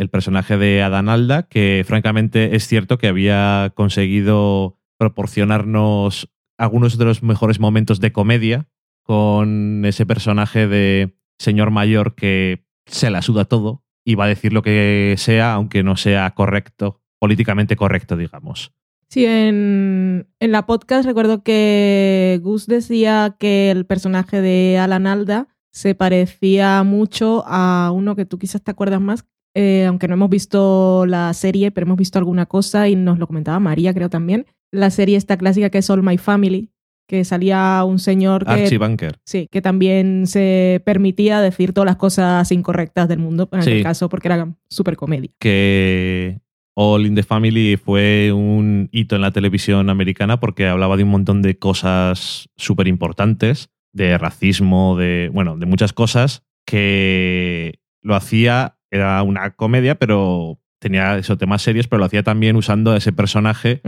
El 0.00 0.08
personaje 0.08 0.56
de 0.56 0.82
Adán 0.82 1.10
Alda, 1.10 1.42
que 1.42 1.84
francamente 1.86 2.56
es 2.56 2.66
cierto 2.66 2.96
que 2.96 3.06
había 3.06 3.70
conseguido 3.74 4.78
proporcionarnos 4.96 6.32
algunos 6.56 6.96
de 6.96 7.04
los 7.04 7.22
mejores 7.22 7.60
momentos 7.60 8.00
de 8.00 8.10
comedia 8.10 8.66
con 9.02 9.84
ese 9.84 10.06
personaje 10.06 10.66
de 10.66 11.14
señor 11.38 11.70
mayor 11.70 12.14
que 12.14 12.64
se 12.86 13.10
la 13.10 13.20
suda 13.20 13.44
todo 13.44 13.84
y 14.02 14.14
va 14.14 14.24
a 14.24 14.28
decir 14.28 14.54
lo 14.54 14.62
que 14.62 15.16
sea, 15.18 15.52
aunque 15.52 15.82
no 15.82 15.98
sea 15.98 16.30
correcto, 16.30 17.02
políticamente 17.18 17.76
correcto, 17.76 18.16
digamos. 18.16 18.72
Sí, 19.10 19.26
en, 19.26 20.28
la 20.40 20.64
podcast 20.64 21.04
recuerdo 21.04 21.42
que 21.42 22.40
Gus 22.42 22.66
decía 22.66 23.36
que 23.38 23.70
el 23.70 23.84
personaje 23.84 24.40
de 24.40 24.78
Alan 24.78 25.06
Alda 25.06 25.48
se 25.72 25.94
parecía 25.94 26.84
mucho 26.84 27.44
a 27.46 27.90
uno 27.92 28.16
que 28.16 28.24
tú 28.24 28.38
quizás 28.38 28.62
te 28.62 28.70
acuerdas 28.70 29.02
más, 29.02 29.26
eh, 29.54 29.84
aunque 29.86 30.08
no 30.08 30.14
hemos 30.14 30.30
visto 30.30 31.06
la 31.06 31.32
serie, 31.34 31.70
pero 31.70 31.86
hemos 31.86 31.98
visto 31.98 32.18
alguna 32.18 32.46
cosa 32.46 32.88
y 32.88 32.96
nos 32.96 33.18
lo 33.18 33.26
comentaba 33.26 33.58
María, 33.60 33.92
creo 33.92 34.10
también. 34.10 34.46
La 34.72 34.90
serie 34.90 35.16
esta 35.16 35.36
clásica 35.36 35.70
que 35.70 35.78
es 35.78 35.90
All 35.90 36.02
My 36.02 36.18
Family, 36.18 36.70
que 37.08 37.24
salía 37.24 37.82
un 37.84 37.98
señor 37.98 38.44
que, 38.44 38.52
Archie 38.52 38.78
Bunker. 38.78 39.18
Sí, 39.24 39.48
que 39.50 39.60
también 39.60 40.28
se 40.28 40.80
permitía 40.84 41.40
decir 41.40 41.72
todas 41.72 41.86
las 41.86 41.96
cosas 41.96 42.52
incorrectas 42.52 43.08
del 43.08 43.18
mundo, 43.18 43.48
en 43.52 43.68
el 43.68 43.82
caso 43.82 44.08
porque 44.08 44.28
era 44.28 44.54
súper 44.68 44.96
comedia. 44.96 45.30
Que 45.40 46.40
All 46.74 47.04
in 47.04 47.16
the 47.16 47.24
Family 47.24 47.76
fue 47.76 48.32
un 48.32 48.88
hito 48.92 49.16
en 49.16 49.22
la 49.22 49.32
televisión 49.32 49.90
americana 49.90 50.38
porque 50.38 50.68
hablaba 50.68 50.96
de 50.96 51.02
un 51.02 51.10
montón 51.10 51.42
de 51.42 51.58
cosas 51.58 52.48
súper 52.56 52.86
importantes, 52.86 53.70
de 53.92 54.16
racismo, 54.16 54.96
de, 54.96 55.30
bueno, 55.32 55.56
de 55.56 55.66
muchas 55.66 55.92
cosas, 55.92 56.44
que 56.64 57.80
lo 58.02 58.14
hacía, 58.14 58.78
era 58.90 59.22
una 59.22 59.50
comedia, 59.50 59.94
pero 59.96 60.58
tenía 60.80 61.18
esos 61.18 61.38
temas 61.38 61.62
serios, 61.62 61.86
pero 61.88 61.98
lo 62.00 62.06
hacía 62.06 62.22
también 62.22 62.56
usando 62.56 62.92
a 62.92 62.96
ese 62.96 63.12
personaje 63.12 63.82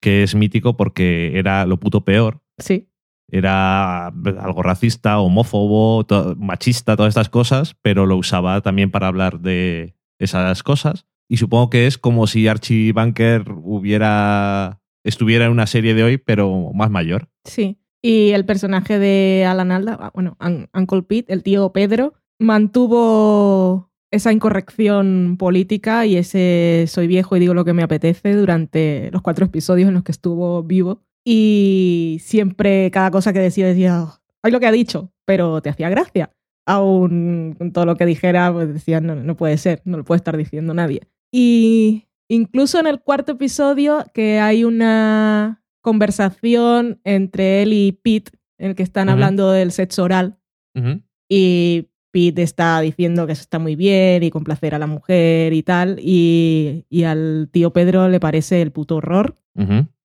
que 0.00 0.22
es 0.22 0.34
mítico 0.34 0.76
porque 0.76 1.38
era 1.38 1.66
lo 1.66 1.78
puto 1.80 2.04
peor. 2.04 2.40
Sí. 2.58 2.88
Era 3.30 4.06
algo 4.06 4.62
racista, 4.62 5.18
homófobo, 5.18 6.04
to- 6.06 6.34
machista, 6.38 6.96
todas 6.96 7.10
estas 7.10 7.28
cosas, 7.28 7.76
pero 7.82 8.06
lo 8.06 8.16
usaba 8.16 8.60
también 8.62 8.90
para 8.90 9.06
hablar 9.08 9.40
de 9.40 9.94
esas 10.18 10.62
cosas. 10.62 11.06
Y 11.28 11.36
supongo 11.36 11.68
que 11.68 11.86
es 11.86 11.98
como 11.98 12.26
si 12.26 12.48
Archie 12.48 12.92
Bunker 12.92 13.44
hubiera 13.62 14.80
estuviera 15.04 15.46
en 15.46 15.52
una 15.52 15.66
serie 15.66 15.94
de 15.94 16.02
hoy, 16.04 16.18
pero 16.18 16.72
más 16.74 16.90
mayor. 16.90 17.28
Sí. 17.44 17.78
Y 18.02 18.30
el 18.30 18.44
personaje 18.44 18.98
de 18.98 19.44
Alan 19.46 19.72
Alda, 19.72 19.98
ah, 20.00 20.10
bueno, 20.14 20.36
Un- 20.40 20.68
Uncle 20.72 21.02
Pete, 21.02 21.32
el 21.32 21.42
tío 21.42 21.72
Pedro, 21.72 22.14
mantuvo 22.38 23.87
esa 24.10 24.32
incorrección 24.32 25.36
política 25.38 26.06
y 26.06 26.16
ese 26.16 26.84
soy 26.88 27.06
viejo 27.06 27.36
y 27.36 27.40
digo 27.40 27.54
lo 27.54 27.64
que 27.64 27.74
me 27.74 27.82
apetece 27.82 28.34
durante 28.34 29.10
los 29.12 29.22
cuatro 29.22 29.46
episodios 29.46 29.88
en 29.88 29.94
los 29.94 30.02
que 30.02 30.12
estuvo 30.12 30.62
vivo. 30.62 31.02
Y 31.24 32.18
siempre 32.22 32.90
cada 32.90 33.10
cosa 33.10 33.32
que 33.32 33.40
decía 33.40 33.66
decía, 33.66 34.06
ay 34.42 34.52
lo 34.52 34.60
que 34.60 34.66
ha 34.66 34.72
dicho, 34.72 35.12
pero 35.24 35.60
te 35.60 35.70
hacía 35.70 35.90
gracia. 35.90 36.32
Aún 36.66 37.54
con 37.58 37.72
todo 37.72 37.86
lo 37.86 37.96
que 37.96 38.06
dijera, 38.06 38.52
pues 38.52 38.72
decía, 38.72 39.00
no, 39.00 39.14
no 39.14 39.36
puede 39.36 39.58
ser, 39.58 39.82
no 39.84 39.98
lo 39.98 40.04
puede 40.04 40.18
estar 40.18 40.36
diciendo 40.36 40.74
nadie. 40.74 41.02
Y 41.30 42.06
incluso 42.28 42.78
en 42.78 42.86
el 42.86 43.00
cuarto 43.00 43.32
episodio, 43.32 44.04
que 44.14 44.38
hay 44.38 44.64
una 44.64 45.62
conversación 45.82 47.00
entre 47.04 47.62
él 47.62 47.72
y 47.72 47.92
Pete, 47.92 48.32
en 48.58 48.70
el 48.70 48.74
que 48.74 48.82
están 48.82 49.08
hablando 49.08 49.50
del 49.50 49.72
sexo 49.72 50.04
oral, 50.04 50.38
y 51.28 51.88
Pete 52.10 52.42
está 52.42 52.80
diciendo 52.80 53.26
que 53.26 53.32
eso 53.32 53.42
está 53.42 53.58
muy 53.58 53.76
bien 53.76 54.22
y 54.22 54.30
complacer 54.30 54.74
a 54.74 54.78
la 54.78 54.86
mujer 54.86 55.52
y 55.52 55.62
tal, 55.62 55.98
y, 56.00 56.84
y 56.88 57.04
al 57.04 57.48
tío 57.50 57.72
Pedro 57.72 58.08
le 58.08 58.20
parece 58.20 58.62
el 58.62 58.72
puto 58.72 58.96
horror. 58.96 59.36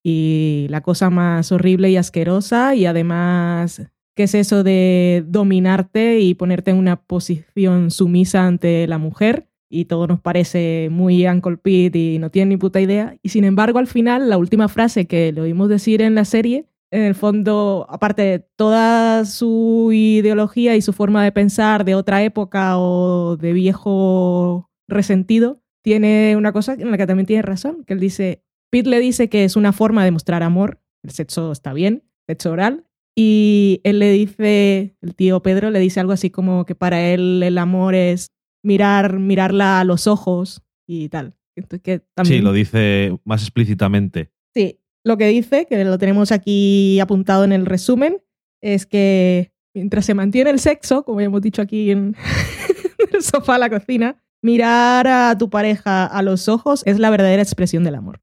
Y 0.04 0.66
la 0.70 0.82
cosa 0.82 1.12
más 1.12 1.51
horrible 1.51 1.89
y 1.91 1.97
asquerosa 1.97 2.74
y 2.76 2.88
además 2.88 3.84
qué 4.16 4.24
es 4.24 4.36
eso 4.36 4.64
de 4.64 5.24
dominarte 5.28 6.20
y 6.20 6.34
ponerte 6.34 6.72
en 6.72 6.78
una 6.78 6.97
posición 6.97 7.91
sumisa 7.91 8.45
ante 8.45 8.88
la 8.88 8.97
mujer 8.97 9.47
y 9.70 9.86
todo 9.86 10.08
nos 10.08 10.20
parece 10.20 10.89
muy 10.91 11.26
Uncle 11.28 11.58
Pete 11.58 11.97
y 11.97 12.20
no 12.20 12.30
tiene 12.30 12.49
ni 12.49 12.58
puta 12.58 12.82
idea. 12.82 13.16
Y 13.24 13.30
sin 13.30 13.43
embargo 13.43 13.80
al 13.80 13.88
final 13.88 14.30
la 14.30 14.38
última 14.38 14.68
frase 14.68 15.06
que 15.06 15.32
le 15.32 15.41
oímos 15.41 15.70
decir 15.70 16.01
en 16.01 16.16
la 16.16 16.26
serie 16.26 16.66
en 16.94 17.02
el 17.02 17.16
fondo 17.16 17.86
aparte 17.89 18.22
de 18.22 18.39
toda 18.39 19.26
su 19.26 19.89
ideología 19.91 20.76
y 20.76 20.82
su 20.82 20.94
forma 20.94 21.24
de 21.24 21.32
pensar 21.32 21.86
de 21.86 21.96
otra 21.96 22.24
época 22.24 22.78
o 22.78 23.36
de 23.38 23.54
viejo 23.54 24.70
resentido 24.88 25.62
tiene 25.84 26.36
una 26.38 26.54
cosa 26.54 26.74
en 26.74 26.91
la 26.91 26.98
que 26.98 27.08
también 27.08 27.26
tiene 27.26 27.41
razón 27.41 27.84
que 27.84 27.94
él 27.94 28.00
dice 28.00 28.44
Pete 28.74 28.89
le 28.89 29.00
dice 29.00 29.30
que 29.30 29.44
es 29.44 29.56
una 29.56 29.72
forma 29.72 30.04
de 30.04 30.10
mostrar 30.10 30.41
amor, 30.41 30.82
el 31.04 31.12
sexo 31.12 31.52
está 31.52 31.74
bien, 31.74 32.04
sexo 32.26 32.52
oral, 32.52 32.88
y 33.16 33.82
él 33.84 34.00
le 34.00 34.12
dice, 34.12 34.98
el 35.00 35.14
tío 35.14 35.44
Pedro 35.44 35.70
le 35.70 35.78
dice 35.78 36.00
algo 36.00 36.12
así 36.12 36.32
como 36.32 36.66
que 36.66 36.74
para 36.74 37.00
él 37.12 37.44
el 37.44 37.60
amor 37.60 37.94
es 37.94 38.32
mirar, 38.64 39.20
mirarla 39.20 39.80
a 39.80 39.84
los 39.84 40.08
ojos 40.08 40.64
y 40.88 41.10
tal. 41.10 41.36
Entonces, 41.56 41.82
que 41.84 42.00
también, 42.16 42.39
Sí, 42.39 42.41
lo 42.44 42.52
dice 42.52 43.16
más 43.26 43.44
explícitamente. 43.44 44.32
Sí, 44.56 44.80
lo 45.04 45.18
que 45.18 45.28
dice, 45.28 45.66
que 45.68 45.84
lo 45.84 45.97
tenemos 45.97 46.32
aquí 46.32 46.99
apuntado 46.99 47.43
en 47.43 47.51
el 47.51 47.66
resumen, 47.66 48.22
es 48.62 48.86
que 48.86 49.51
mientras 49.74 50.06
se 50.06 50.14
mantiene 50.14 50.49
el 50.49 50.60
sexo, 50.60 51.04
como 51.04 51.20
ya 51.20 51.26
hemos 51.26 51.41
dicho 51.41 51.62
aquí 51.62 51.91
en 51.91 52.16
el 53.14 53.22
sofá 53.22 53.54
de 53.54 53.60
la 53.60 53.70
cocina, 53.70 54.24
mirar 54.41 55.08
a 55.08 55.38
tu 55.38 55.49
pareja 55.49 56.06
a 56.06 56.22
los 56.22 56.47
ojos 56.47 56.84
es 56.86 56.99
la 56.99 57.10
verdadera 57.10 57.41
expresión 57.41 57.84
del 57.84 57.95
amor. 57.95 58.22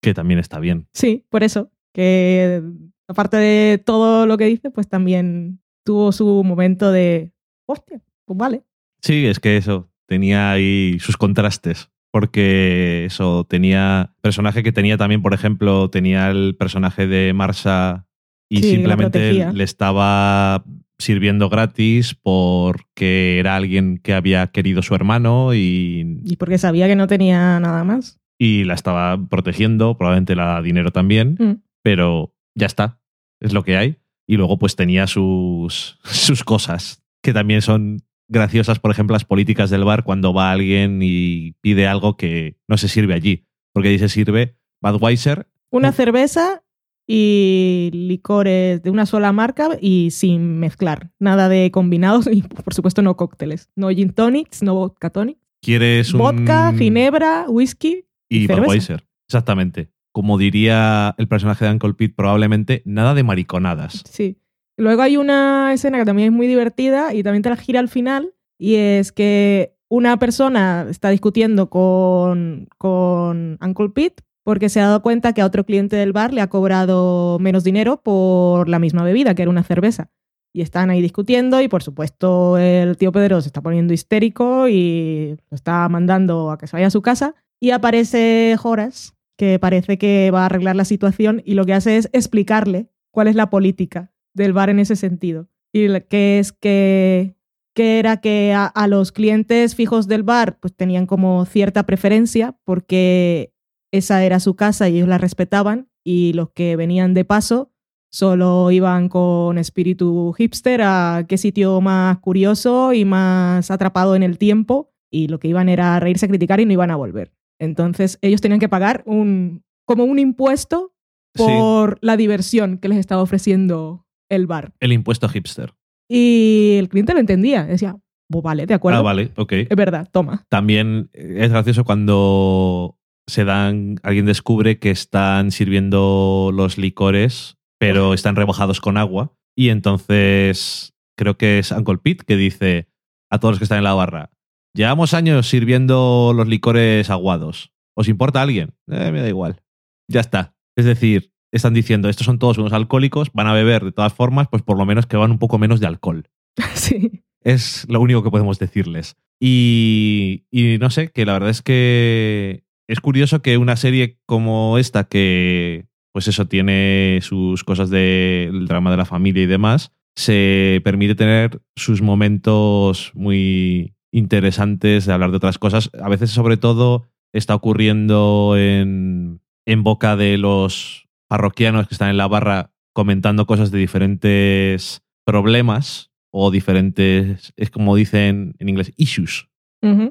Que 0.00 0.14
también 0.14 0.38
está 0.38 0.58
bien. 0.60 0.86
Sí, 0.92 1.24
por 1.28 1.42
eso. 1.42 1.70
Que 1.92 2.62
aparte 3.08 3.36
de 3.36 3.78
todo 3.78 4.26
lo 4.26 4.36
que 4.36 4.44
dice, 4.44 4.70
pues 4.70 4.88
también 4.88 5.60
tuvo 5.84 6.12
su 6.12 6.44
momento 6.44 6.92
de. 6.92 7.32
Hostia, 7.66 8.00
pues 8.24 8.36
vale. 8.36 8.62
Sí, 9.00 9.26
es 9.26 9.40
que 9.40 9.56
eso, 9.56 9.90
tenía 10.06 10.52
ahí 10.52 10.98
sus 11.00 11.16
contrastes. 11.16 11.90
Porque 12.10 13.04
eso, 13.06 13.44
tenía 13.48 14.14
personaje 14.22 14.62
que 14.62 14.72
tenía 14.72 14.96
también, 14.96 15.22
por 15.22 15.34
ejemplo, 15.34 15.90
tenía 15.90 16.30
el 16.30 16.56
personaje 16.56 17.06
de 17.06 17.32
Marsa 17.34 18.06
y 18.50 18.62
Sí, 18.62 18.62
la 18.62 18.70
simplemente 18.96 19.52
le 19.52 19.64
estaba 19.64 20.64
sirviendo 20.98 21.48
gratis 21.48 22.14
porque 22.20 23.38
era 23.38 23.56
alguien 23.56 23.98
que 24.02 24.14
había 24.14 24.46
querido 24.48 24.82
su 24.82 24.94
hermano 24.94 25.54
y, 25.54 26.20
Y 26.24 26.36
porque 26.36 26.58
sabía 26.58 26.88
que 26.88 26.96
no 26.96 27.06
tenía 27.06 27.60
nada 27.60 27.84
más. 27.84 28.18
y 28.40 28.64
la 28.64 28.74
estaba 28.74 29.18
protegiendo, 29.28 29.96
probablemente 29.98 30.34
le 30.36 30.42
da 30.42 30.62
dinero 30.62 30.90
también, 30.92 31.36
Mm. 31.38 31.62
pero 31.82 32.34
ya 32.54 32.66
está, 32.66 33.00
es 33.40 33.52
lo 33.52 33.64
que 33.64 33.76
hay. 33.76 33.96
Y 34.26 34.36
luego 34.36 34.58
pues 34.58 34.76
tenía 34.76 35.06
sus, 35.06 35.98
sus 36.04 36.42
cosas, 36.44 37.02
que 37.22 37.32
también 37.32 37.62
son 37.62 37.98
graciosas, 38.28 38.78
por 38.78 38.90
ejemplo, 38.90 39.14
las 39.14 39.24
políticas 39.24 39.70
del 39.70 39.84
bar 39.84 40.04
cuando 40.04 40.32
va 40.32 40.52
alguien 40.52 41.00
y 41.02 41.52
pide 41.60 41.86
algo 41.86 42.16
que 42.16 42.56
no 42.68 42.76
se 42.76 42.88
sirve 42.88 43.14
allí, 43.14 43.46
porque 43.72 43.88
dice 43.88 44.08
sirve 44.08 44.56
Budweiser. 44.80 45.48
Una 45.70 45.92
cerveza 45.92 46.62
y 47.06 47.90
licores 47.92 48.82
de 48.82 48.90
una 48.90 49.06
sola 49.06 49.32
marca 49.32 49.70
y 49.80 50.10
sin 50.10 50.58
mezclar. 50.60 51.10
Nada 51.18 51.48
de 51.48 51.70
combinados 51.70 52.28
y, 52.30 52.42
por 52.42 52.74
supuesto, 52.74 53.02
no 53.02 53.16
cócteles. 53.16 53.70
No 53.74 53.88
gin 53.88 54.12
tonics, 54.12 54.62
no 54.62 54.74
vodka 54.74 55.10
tonics. 55.10 55.40
¿Quieres 55.62 56.12
un... 56.12 56.20
Vodka, 56.20 56.72
ginebra, 56.76 57.46
whisky. 57.48 58.04
y 58.28 58.46
cerveza. 58.46 58.66
Budweiser. 58.66 59.06
Exactamente. 59.26 59.90
Como 60.12 60.38
diría 60.38 61.14
el 61.18 61.28
personaje 61.28 61.64
de 61.64 61.72
Uncle 61.72 61.94
Pete, 61.94 62.14
probablemente 62.14 62.82
nada 62.84 63.14
de 63.14 63.22
mariconadas. 63.22 64.02
Sí. 64.08 64.38
Luego 64.78 65.02
hay 65.02 65.16
una 65.16 65.72
escena 65.72 65.98
que 65.98 66.04
también 66.04 66.28
es 66.28 66.32
muy 66.32 66.46
divertida 66.46 67.12
y 67.12 67.24
también 67.24 67.42
te 67.42 67.50
la 67.50 67.56
gira 67.56 67.80
al 67.80 67.88
final, 67.88 68.32
y 68.58 68.76
es 68.76 69.10
que 69.10 69.74
una 69.88 70.18
persona 70.20 70.86
está 70.88 71.10
discutiendo 71.10 71.68
con, 71.68 72.68
con 72.78 73.58
Uncle 73.60 73.88
Pete 73.88 74.22
porque 74.44 74.68
se 74.68 74.80
ha 74.80 74.86
dado 74.86 75.02
cuenta 75.02 75.32
que 75.32 75.42
a 75.42 75.46
otro 75.46 75.66
cliente 75.66 75.96
del 75.96 76.12
bar 76.12 76.32
le 76.32 76.40
ha 76.40 76.48
cobrado 76.48 77.38
menos 77.40 77.64
dinero 77.64 78.00
por 78.02 78.68
la 78.68 78.78
misma 78.78 79.02
bebida, 79.02 79.34
que 79.34 79.42
era 79.42 79.50
una 79.50 79.64
cerveza. 79.64 80.10
Y 80.54 80.62
están 80.62 80.90
ahí 80.90 81.02
discutiendo 81.02 81.60
y 81.60 81.68
por 81.68 81.82
supuesto 81.82 82.56
el 82.56 82.96
tío 82.96 83.10
Pedro 83.10 83.40
se 83.40 83.48
está 83.48 83.60
poniendo 83.60 83.92
histérico 83.92 84.68
y 84.68 85.36
lo 85.50 85.54
está 85.54 85.88
mandando 85.88 86.52
a 86.52 86.56
que 86.56 86.68
se 86.68 86.76
vaya 86.76 86.86
a 86.86 86.90
su 86.90 87.02
casa 87.02 87.34
y 87.60 87.70
aparece 87.70 88.56
Horace, 88.62 89.10
que 89.36 89.58
parece 89.58 89.98
que 89.98 90.30
va 90.30 90.42
a 90.42 90.46
arreglar 90.46 90.76
la 90.76 90.84
situación 90.84 91.42
y 91.44 91.54
lo 91.54 91.66
que 91.66 91.74
hace 91.74 91.96
es 91.96 92.08
explicarle 92.12 92.88
cuál 93.10 93.26
es 93.28 93.34
la 93.34 93.50
política 93.50 94.12
del 94.38 94.54
bar 94.54 94.70
en 94.70 94.78
ese 94.78 94.96
sentido. 94.96 95.48
Y 95.72 95.88
que 96.08 96.38
es 96.38 96.52
que, 96.52 97.36
que 97.74 97.98
era 97.98 98.22
que 98.22 98.54
a, 98.54 98.64
a 98.64 98.86
los 98.86 99.12
clientes 99.12 99.74
fijos 99.74 100.08
del 100.08 100.22
bar 100.22 100.58
pues 100.58 100.74
tenían 100.74 101.04
como 101.04 101.44
cierta 101.44 101.84
preferencia 101.84 102.56
porque 102.64 103.52
esa 103.92 104.24
era 104.24 104.40
su 104.40 104.56
casa 104.56 104.88
y 104.88 104.96
ellos 104.96 105.08
la 105.08 105.18
respetaban 105.18 105.90
y 106.02 106.32
los 106.32 106.50
que 106.50 106.76
venían 106.76 107.12
de 107.12 107.26
paso 107.26 107.70
solo 108.10 108.70
iban 108.70 109.10
con 109.10 109.58
espíritu 109.58 110.32
hipster 110.32 110.80
a 110.82 111.26
qué 111.28 111.36
sitio 111.36 111.80
más 111.82 112.18
curioso 112.18 112.94
y 112.94 113.04
más 113.04 113.70
atrapado 113.70 114.16
en 114.16 114.22
el 114.22 114.38
tiempo 114.38 114.94
y 115.10 115.28
lo 115.28 115.38
que 115.38 115.48
iban 115.48 115.68
era 115.68 115.96
a 115.96 116.00
reírse, 116.00 116.26
a 116.26 116.28
criticar 116.28 116.60
y 116.60 116.66
no 116.66 116.72
iban 116.72 116.90
a 116.90 116.96
volver. 116.96 117.32
Entonces 117.58 118.18
ellos 118.22 118.40
tenían 118.40 118.60
que 118.60 118.68
pagar 118.68 119.02
un 119.06 119.62
como 119.84 120.04
un 120.04 120.18
impuesto 120.18 120.94
Sí, 121.34 121.44
por 121.44 121.98
la 122.00 122.16
diversión 122.16 122.78
que 122.78 122.88
les 122.88 122.98
estaba 122.98 123.22
ofreciendo 123.22 124.06
el 124.28 124.46
bar. 124.46 124.72
el 124.80 124.92
impuesto 124.92 125.28
hipster. 125.28 125.74
Y 126.08 126.76
el 126.78 126.88
cliente 126.88 127.12
lo 127.12 127.20
entendía. 127.20 127.64
Decía, 127.64 127.96
pues 128.30 128.42
vale, 128.42 128.66
de 128.66 128.74
acuerdo. 128.74 128.98
Ah, 128.98 129.02
vale, 129.02 129.32
ok. 129.36 129.52
Es 129.52 129.76
verdad, 129.76 130.08
toma. 130.10 130.46
También 130.48 131.10
es 131.12 131.50
gracioso 131.50 131.84
cuando 131.84 132.98
se 133.26 133.44
dan, 133.44 133.96
alguien 134.02 134.26
descubre 134.26 134.78
que 134.78 134.90
están 134.90 135.50
sirviendo 135.50 136.50
los 136.52 136.78
licores, 136.78 137.58
pero 137.78 138.14
están 138.14 138.36
rebajados 138.36 138.80
con 138.80 138.96
agua. 138.96 139.34
Y 139.56 139.70
entonces 139.70 140.94
creo 141.16 141.36
que 141.36 141.58
es 141.58 141.72
Uncle 141.72 141.98
Pete 141.98 142.24
que 142.24 142.36
dice 142.36 142.88
a 143.30 143.38
todos 143.38 143.52
los 143.52 143.58
que 143.58 143.64
están 143.64 143.78
en 143.78 143.84
la 143.84 143.94
barra: 143.94 144.30
Llevamos 144.74 145.14
años 145.14 145.48
sirviendo 145.48 146.32
los 146.34 146.48
licores 146.48 147.10
aguados. 147.10 147.72
¿Os 147.96 148.08
importa 148.08 148.42
alguien? 148.42 148.74
Eh, 148.88 149.10
me 149.10 149.20
da 149.20 149.28
igual. 149.28 149.62
Ya 150.08 150.20
está. 150.20 150.54
Es 150.76 150.84
decir, 150.84 151.32
están 151.52 151.74
diciendo: 151.74 152.08
estos 152.08 152.26
son 152.26 152.38
todos 152.38 152.58
unos 152.58 152.72
alcohólicos, 152.72 153.30
van 153.32 153.46
a 153.46 153.52
beber 153.52 153.84
de 153.84 153.92
todas 153.92 154.12
formas, 154.12 154.48
pues 154.50 154.62
por 154.62 154.78
lo 154.78 154.86
menos 154.86 155.06
que 155.06 155.16
van 155.16 155.30
un 155.30 155.38
poco 155.38 155.58
menos 155.58 155.80
de 155.80 155.86
alcohol. 155.86 156.28
sí. 156.74 157.22
Es 157.42 157.86
lo 157.88 158.00
único 158.00 158.22
que 158.22 158.30
podemos 158.30 158.58
decirles. 158.58 159.16
Y, 159.40 160.44
y 160.50 160.78
no 160.78 160.90
sé, 160.90 161.10
que 161.10 161.24
la 161.24 161.34
verdad 161.34 161.50
es 161.50 161.62
que 161.62 162.64
es 162.88 163.00
curioso 163.00 163.42
que 163.42 163.58
una 163.58 163.76
serie 163.76 164.18
como 164.26 164.78
esta, 164.78 165.04
que 165.04 165.86
pues 166.12 166.26
eso 166.26 166.48
tiene 166.48 167.20
sus 167.22 167.62
cosas 167.62 167.90
del 167.90 168.66
drama 168.66 168.90
de 168.90 168.96
la 168.96 169.04
familia 169.04 169.42
y 169.44 169.46
demás, 169.46 169.92
se 170.16 170.80
permite 170.82 171.14
tener 171.14 171.60
sus 171.76 172.02
momentos 172.02 173.12
muy 173.14 173.94
interesantes 174.12 175.06
de 175.06 175.12
hablar 175.12 175.30
de 175.30 175.36
otras 175.36 175.58
cosas. 175.58 175.90
A 176.02 176.08
veces, 176.08 176.30
sobre 176.30 176.56
todo, 176.56 177.04
está 177.32 177.54
ocurriendo 177.54 178.56
en, 178.56 179.40
en 179.66 179.84
boca 179.84 180.16
de 180.16 180.38
los 180.38 181.07
parroquianos 181.28 181.86
que 181.88 181.94
están 181.94 182.10
en 182.10 182.16
la 182.16 182.26
barra 182.26 182.72
comentando 182.92 183.46
cosas 183.46 183.70
de 183.70 183.78
diferentes 183.78 185.02
problemas 185.24 186.10
o 186.30 186.50
diferentes, 186.50 187.52
es 187.56 187.70
como 187.70 187.94
dicen 187.96 188.54
en 188.58 188.68
inglés, 188.68 188.92
issues, 188.96 189.48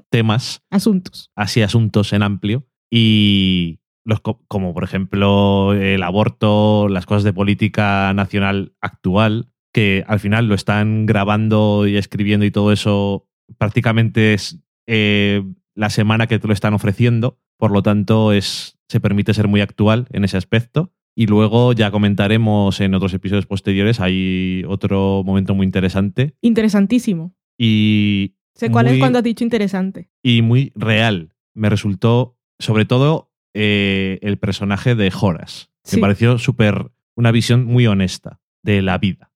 temas, 0.09 0.61
Asuntos. 0.69 1.29
así 1.35 1.61
asuntos 1.61 2.13
en 2.13 2.23
amplio. 2.23 2.65
Y 2.89 3.79
los, 4.05 4.21
co- 4.21 4.41
como 4.47 4.73
por 4.73 4.83
ejemplo 4.83 5.73
el 5.73 6.01
aborto, 6.03 6.87
las 6.87 7.05
cosas 7.05 7.23
de 7.23 7.33
política 7.33 8.13
nacional 8.13 8.73
actual, 8.79 9.49
que 9.73 10.03
al 10.07 10.19
final 10.19 10.47
lo 10.47 10.55
están 10.55 11.05
grabando 11.05 11.85
y 11.87 11.97
escribiendo 11.97 12.45
y 12.45 12.51
todo 12.51 12.71
eso 12.71 13.27
prácticamente 13.57 14.33
es 14.33 14.59
eh, 14.87 15.43
la 15.75 15.89
semana 15.89 16.27
que 16.27 16.39
te 16.39 16.47
lo 16.47 16.53
están 16.53 16.73
ofreciendo. 16.73 17.37
Por 17.57 17.71
lo 17.71 17.83
tanto, 17.83 18.31
es, 18.31 18.77
se 18.87 18.99
permite 18.99 19.33
ser 19.33 19.47
muy 19.47 19.61
actual 19.61 20.07
en 20.11 20.23
ese 20.23 20.37
aspecto. 20.37 20.93
Y 21.19 21.25
luego 21.25 21.73
ya 21.73 21.89
comentaremos 21.89 22.79
en 22.79 22.93
otros 22.93 23.11
episodios 23.15 23.47
posteriores. 23.47 23.99
Hay 23.99 24.63
otro 24.67 25.23
momento 25.25 25.55
muy 25.55 25.65
interesante 25.65 26.35
Interesantísimo. 26.41 27.33
y 27.57 28.35
Sé 28.53 28.69
cuál 28.69 28.85
es 28.87 28.99
cuando 28.99 29.17
has 29.17 29.23
dicho 29.23 29.43
interesante. 29.43 30.09
y 30.23 30.43
muy 30.43 30.71
real. 30.75 31.33
Me 31.55 31.69
resultó, 31.69 32.37
sobre 32.59 32.85
todo, 32.85 33.31
eh, 33.55 34.19
el 34.21 34.37
personaje 34.37 34.93
de 34.93 35.11
Horace. 35.19 35.67
Sí. 35.83 35.95
Me 35.97 36.01
pareció 36.01 36.37
súper 36.37 36.91
una 37.15 37.31
visión 37.31 37.65
muy 37.65 37.87
honesta 37.87 38.39
de 38.63 38.83
la 38.83 38.99
vida. 38.99 39.31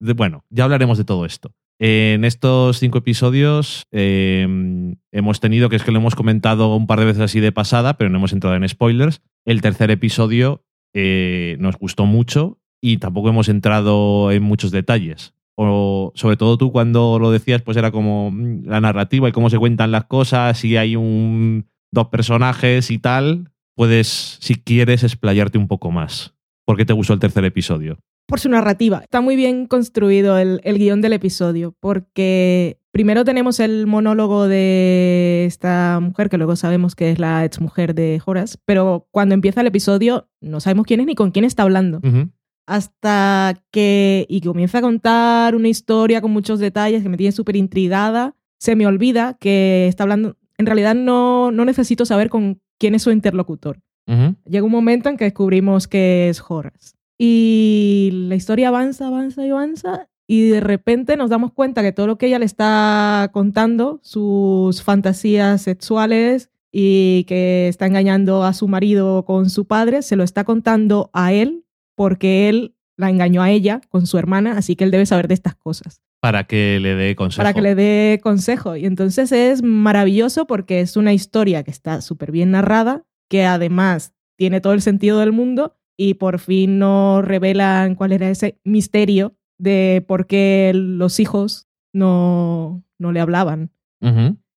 De- 0.00 0.12
bueno, 0.14 0.44
ya 0.50 0.64
hablaremos 0.64 0.98
de 0.98 1.04
todo 1.04 1.24
esto. 1.24 1.54
En 1.78 2.24
estos 2.24 2.78
cinco 2.78 2.98
episodios 2.98 3.84
eh, 3.92 4.46
hemos 5.12 5.40
tenido, 5.40 5.68
que 5.68 5.76
es 5.76 5.82
que 5.84 5.92
lo 5.92 5.98
hemos 5.98 6.14
comentado 6.16 6.74
un 6.74 6.86
par 6.88 6.98
de 6.98 7.04
veces 7.06 7.22
así 7.22 7.38
de 7.40 7.52
pasada, 7.52 7.96
pero 7.96 8.10
no 8.10 8.18
hemos 8.18 8.32
entrado 8.32 8.56
en 8.56 8.68
spoilers. 8.68 9.22
El 9.44 9.60
tercer 9.60 9.90
episodio 9.90 10.64
eh, 10.98 11.58
nos 11.60 11.76
gustó 11.76 12.06
mucho 12.06 12.58
y 12.80 12.96
tampoco 12.96 13.28
hemos 13.28 13.50
entrado 13.50 14.32
en 14.32 14.42
muchos 14.42 14.70
detalles. 14.70 15.34
O 15.54 16.10
sobre 16.14 16.38
todo 16.38 16.56
tú 16.56 16.72
cuando 16.72 17.18
lo 17.18 17.30
decías, 17.30 17.60
pues 17.60 17.76
era 17.76 17.90
como 17.90 18.30
mm, 18.30 18.64
la 18.64 18.80
narrativa 18.80 19.28
y 19.28 19.32
cómo 19.32 19.50
se 19.50 19.58
cuentan 19.58 19.90
las 19.90 20.04
cosas, 20.04 20.56
si 20.56 20.78
hay 20.78 20.96
un 20.96 21.66
dos 21.92 22.08
personajes 22.08 22.90
y 22.90 22.98
tal, 22.98 23.52
puedes, 23.74 24.38
si 24.40 24.54
quieres, 24.54 25.04
explayarte 25.04 25.58
un 25.58 25.68
poco 25.68 25.90
más. 25.90 26.34
¿Por 26.64 26.78
qué 26.78 26.86
te 26.86 26.94
gustó 26.94 27.12
el 27.12 27.20
tercer 27.20 27.44
episodio? 27.44 27.98
Por 28.26 28.40
su 28.40 28.48
narrativa. 28.48 29.00
Está 29.02 29.20
muy 29.20 29.36
bien 29.36 29.66
construido 29.66 30.38
el, 30.38 30.60
el 30.64 30.78
guion 30.78 31.00
del 31.00 31.12
episodio, 31.12 31.74
porque 31.80 32.78
primero 32.90 33.24
tenemos 33.24 33.60
el 33.60 33.86
monólogo 33.86 34.48
de 34.48 35.44
esta 35.46 36.00
mujer, 36.00 36.28
que 36.28 36.38
luego 36.38 36.56
sabemos 36.56 36.94
que 36.94 37.10
es 37.10 37.18
la 37.18 37.44
exmujer 37.44 37.94
de 37.94 38.20
Horace, 38.24 38.58
pero 38.64 39.06
cuando 39.10 39.34
empieza 39.34 39.60
el 39.60 39.66
episodio 39.66 40.28
no 40.40 40.60
sabemos 40.60 40.86
quién 40.86 41.00
es 41.00 41.06
ni 41.06 41.14
con 41.14 41.30
quién 41.30 41.44
está 41.44 41.62
hablando. 41.62 42.00
Hasta 42.66 43.62
que, 43.70 44.26
y 44.28 44.40
comienza 44.40 44.78
a 44.78 44.80
contar 44.80 45.54
una 45.54 45.68
historia 45.68 46.20
con 46.20 46.32
muchos 46.32 46.58
detalles 46.58 47.02
que 47.02 47.08
me 47.08 47.16
tiene 47.16 47.32
súper 47.32 47.54
intrigada, 47.54 48.34
se 48.58 48.74
me 48.74 48.86
olvida 48.86 49.36
que 49.38 49.86
está 49.88 50.02
hablando, 50.02 50.36
en 50.58 50.66
realidad 50.66 50.94
no, 50.94 51.52
no 51.52 51.64
necesito 51.64 52.06
saber 52.06 52.28
con 52.28 52.60
quién 52.78 52.94
es 52.94 53.02
su 53.02 53.10
interlocutor. 53.10 53.80
Llega 54.44 54.64
un 54.64 54.72
momento 54.72 55.08
en 55.08 55.16
que 55.16 55.24
descubrimos 55.24 55.86
que 55.88 56.28
es 56.28 56.42
Horace. 56.48 56.95
Y 57.18 58.10
la 58.12 58.34
historia 58.34 58.68
avanza, 58.68 59.06
avanza 59.06 59.46
y 59.46 59.50
avanza. 59.50 60.08
Y 60.28 60.48
de 60.48 60.60
repente 60.60 61.16
nos 61.16 61.30
damos 61.30 61.52
cuenta 61.52 61.82
que 61.82 61.92
todo 61.92 62.06
lo 62.06 62.18
que 62.18 62.26
ella 62.26 62.38
le 62.38 62.44
está 62.46 63.30
contando, 63.32 64.00
sus 64.02 64.82
fantasías 64.82 65.62
sexuales 65.62 66.50
y 66.72 67.24
que 67.24 67.68
está 67.68 67.86
engañando 67.86 68.42
a 68.44 68.52
su 68.52 68.66
marido 68.66 69.24
con 69.24 69.50
su 69.50 69.66
padre, 69.66 70.02
se 70.02 70.16
lo 70.16 70.24
está 70.24 70.44
contando 70.44 71.10
a 71.12 71.32
él 71.32 71.64
porque 71.94 72.48
él 72.48 72.74
la 72.96 73.08
engañó 73.08 73.42
a 73.42 73.50
ella 73.50 73.80
con 73.88 74.06
su 74.06 74.18
hermana, 74.18 74.56
así 74.58 74.74
que 74.74 74.84
él 74.84 74.90
debe 74.90 75.06
saber 75.06 75.28
de 75.28 75.34
estas 75.34 75.54
cosas 75.54 76.00
Para 76.20 76.44
que 76.44 76.80
le 76.80 76.94
dé 76.94 77.14
consejo. 77.14 77.40
para 77.40 77.52
que 77.52 77.62
le 77.62 77.74
dé 77.74 78.20
consejo. 78.22 78.74
Y 78.76 78.86
entonces 78.86 79.32
es 79.32 79.62
maravilloso 79.62 80.46
porque 80.46 80.80
es 80.80 80.96
una 80.96 81.12
historia 81.12 81.62
que 81.62 81.70
está 81.70 82.00
súper 82.00 82.32
bien 82.32 82.50
narrada, 82.50 83.04
que 83.28 83.44
además 83.44 84.14
tiene 84.36 84.60
todo 84.60 84.72
el 84.72 84.82
sentido 84.82 85.20
del 85.20 85.32
mundo 85.32 85.75
y 85.96 86.14
por 86.14 86.38
fin 86.38 86.78
nos 86.78 87.24
revelan 87.24 87.94
cuál 87.94 88.12
era 88.12 88.28
ese 88.28 88.58
misterio 88.64 89.36
de 89.58 90.04
por 90.06 90.26
qué 90.26 90.72
los 90.74 91.20
hijos 91.20 91.68
no, 91.92 92.84
no 92.98 93.12
le 93.12 93.20
hablaban. 93.20 93.70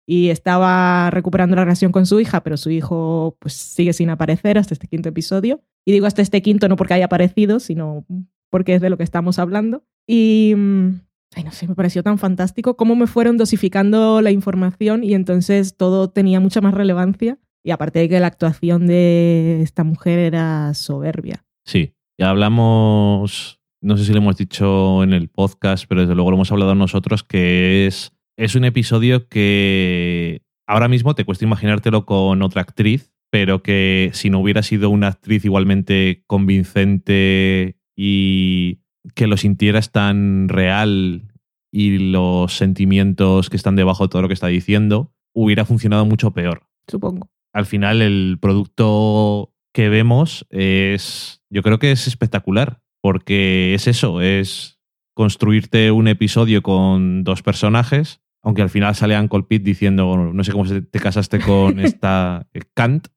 Y 0.07 0.29
estaba 0.29 1.11
recuperando 1.11 1.57
la 1.57 1.65
relación 1.65 1.93
con 1.93 2.05
su 2.05 2.21
hija, 2.21 2.43
pero 2.43 2.57
su 2.57 2.71
hijo 2.71 3.37
pues 3.39 3.55
sigue 3.55 3.93
sin 3.93 4.11
aparecer 4.11 4.59
hasta 4.59 4.75
este 4.75 4.87
quinto 4.87 5.09
episodio. 5.09 5.63
Y 5.87 5.93
digo 5.93 6.07
hasta 6.07 6.23
este 6.23 6.43
quinto 6.43 6.69
no 6.69 6.77
porque 6.77 6.95
haya 6.95 7.07
aparecido, 7.07 7.61
sino 7.61 8.05
porque 8.51 8.75
es 8.75 8.83
de 8.83 8.91
lo 8.91 8.97
que 8.97 9.05
estamos 9.05 9.39
hablando. 9.39 9.85
Y 10.07 10.55
mm, 10.57 11.01
ay, 11.35 11.45
no 11.45 11.53
sé, 11.53 11.69
me 11.69 11.75
pareció 11.75 12.03
tan 12.03 12.19
fantástico 12.19 12.77
cómo 12.77 12.97
me 12.97 13.07
fueron 13.07 13.37
dosificando 13.37 14.21
la 14.21 14.31
información 14.31 15.05
y 15.05 15.15
entonces 15.15 15.77
todo 15.77 16.11
tenía 16.11 16.41
mucha 16.41 16.61
más 16.61 16.75
relevancia. 16.75 17.39
Y 17.65 17.71
aparte 17.71 17.99
de 17.99 18.09
que 18.09 18.21
la 18.21 18.29
actuación 18.29 18.87
de 18.87 19.61
esta 19.63 19.85
mujer 19.85 20.19
era 20.19 20.73
soberbia. 20.75 21.45
Sí, 21.65 21.95
ya 22.19 22.31
hablamos, 22.31 23.61
no 23.83 23.97
sé 23.97 24.05
si 24.05 24.13
lo 24.13 24.19
hemos 24.19 24.37
dicho 24.37 25.03
en 25.03 25.13
el 25.13 25.29
podcast, 25.29 25.87
pero 25.89 26.03
desde 26.03 26.15
luego 26.15 26.31
lo 26.31 26.37
hemos 26.37 26.53
hablado 26.53 26.75
nosotros, 26.75 27.25
que 27.25 27.87
es, 27.87 28.13
es 28.37 28.55
un 28.55 28.65
episodio 28.65 29.29
que 29.29 30.43
ahora 30.67 30.89
mismo 30.89 31.15
te 31.15 31.25
cuesta 31.25 31.45
imaginártelo 31.45 32.07
con 32.07 32.43
otra 32.43 32.63
actriz, 32.63 33.13
pero 33.31 33.63
que 33.63 34.11
si 34.15 34.31
no 34.31 34.41
hubiera 34.41 34.63
sido 34.63 34.89
una 34.91 35.09
actriz 35.09 35.45
igualmente 35.45 36.25
convincente 36.27 37.77
y 37.95 38.81
que 39.15 39.27
lo 39.27 39.37
sintieras 39.37 39.93
tan 39.93 40.49
real 40.49 41.35
y 41.71 41.99
los 41.99 42.57
sentimientos 42.57 43.51
que 43.51 43.57
están 43.57 43.77
debajo 43.77 44.05
de 44.05 44.09
todo 44.09 44.23
lo 44.23 44.29
que 44.29 44.35
está 44.35 44.47
diciendo, 44.47 45.13
hubiera 45.35 45.67
funcionado 45.67 46.07
mucho 46.07 46.33
peor 46.33 46.69
Supongo. 46.89 47.29
Al 47.53 47.67
final 47.67 48.03
el 48.03 48.39
producto 48.41 49.53
que 49.73 49.89
vemos 49.89 50.47
es, 50.51 51.43
yo 51.51 51.63
creo 51.63 51.79
que 51.79 51.93
es 51.93 52.07
espectacular, 52.07 52.81
porque 53.01 53.75
es 53.75 53.87
eso, 53.87 54.21
es 54.21 54.79
construirte 55.15 55.91
un 55.91 56.09
episodio 56.09 56.63
con 56.63 57.25
dos 57.25 57.43
personajes, 57.43 58.21
aunque 58.43 58.63
al 58.63 58.71
final 58.71 58.95
sale 58.95 59.19
Uncle 59.19 59.43
Pete 59.43 59.65
diciendo, 59.65 60.17
no 60.33 60.45
sé 60.45 60.53
cómo 60.53 60.65
se- 60.67 60.83
te 60.83 61.01
casaste 61.01 61.39
con 61.41 61.81
esta 61.81 62.47
eh, 62.55 62.61
Kant, 62.75 63.09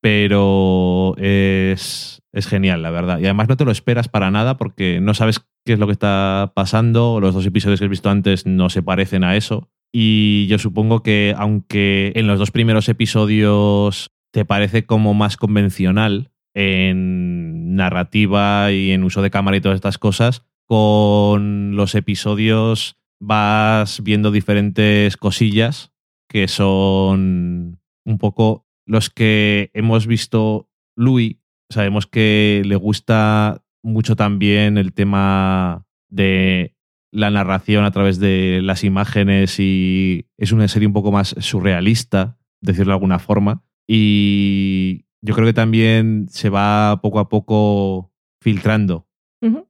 pero 0.00 1.14
es, 1.18 2.19
es 2.32 2.46
genial, 2.46 2.82
la 2.82 2.90
verdad. 2.90 3.18
Y 3.18 3.24
además 3.24 3.48
no 3.48 3.56
te 3.56 3.64
lo 3.64 3.72
esperas 3.72 4.08
para 4.08 4.30
nada 4.30 4.56
porque 4.56 5.00
no 5.00 5.14
sabes 5.14 5.40
qué 5.64 5.72
es 5.72 5.78
lo 5.78 5.86
que 5.86 5.92
está 5.92 6.52
pasando. 6.54 7.20
Los 7.20 7.34
dos 7.34 7.46
episodios 7.46 7.80
que 7.80 7.86
has 7.86 7.90
visto 7.90 8.10
antes 8.10 8.46
no 8.46 8.70
se 8.70 8.82
parecen 8.82 9.24
a 9.24 9.36
eso. 9.36 9.68
Y 9.92 10.46
yo 10.46 10.58
supongo 10.58 11.02
que 11.02 11.34
aunque 11.36 12.12
en 12.14 12.26
los 12.26 12.38
dos 12.38 12.50
primeros 12.50 12.88
episodios 12.88 14.12
te 14.32 14.44
parece 14.44 14.86
como 14.86 15.14
más 15.14 15.36
convencional 15.36 16.30
en 16.54 17.74
narrativa 17.74 18.70
y 18.72 18.92
en 18.92 19.04
uso 19.04 19.22
de 19.22 19.30
cámara 19.30 19.56
y 19.56 19.60
todas 19.60 19.76
estas 19.76 19.98
cosas, 19.98 20.46
con 20.66 21.74
los 21.74 21.96
episodios 21.96 22.96
vas 23.20 24.02
viendo 24.02 24.30
diferentes 24.30 25.16
cosillas 25.16 25.92
que 26.28 26.46
son 26.46 27.80
un 28.04 28.18
poco 28.18 28.66
los 28.86 29.10
que 29.10 29.70
hemos 29.74 30.06
visto 30.06 30.68
Louis, 30.96 31.38
sabemos 31.70 32.06
que 32.06 32.62
le 32.66 32.76
gusta 32.76 33.62
mucho 33.82 34.16
también 34.16 34.76
el 34.76 34.92
tema 34.92 35.86
de 36.10 36.74
la 37.12 37.30
narración 37.30 37.84
a 37.84 37.90
través 37.90 38.18
de 38.20 38.60
las 38.62 38.84
imágenes 38.84 39.58
y 39.58 40.26
es 40.36 40.52
una 40.52 40.68
serie 40.68 40.86
un 40.86 40.92
poco 40.92 41.10
más 41.10 41.34
surrealista, 41.38 42.38
decirlo 42.60 42.90
de 42.90 42.94
alguna 42.96 43.18
forma. 43.18 43.62
Y 43.88 45.06
yo 45.22 45.34
creo 45.34 45.46
que 45.46 45.52
también 45.52 46.26
se 46.30 46.50
va 46.50 47.00
poco 47.02 47.18
a 47.18 47.28
poco 47.28 48.12
filtrando 48.40 49.06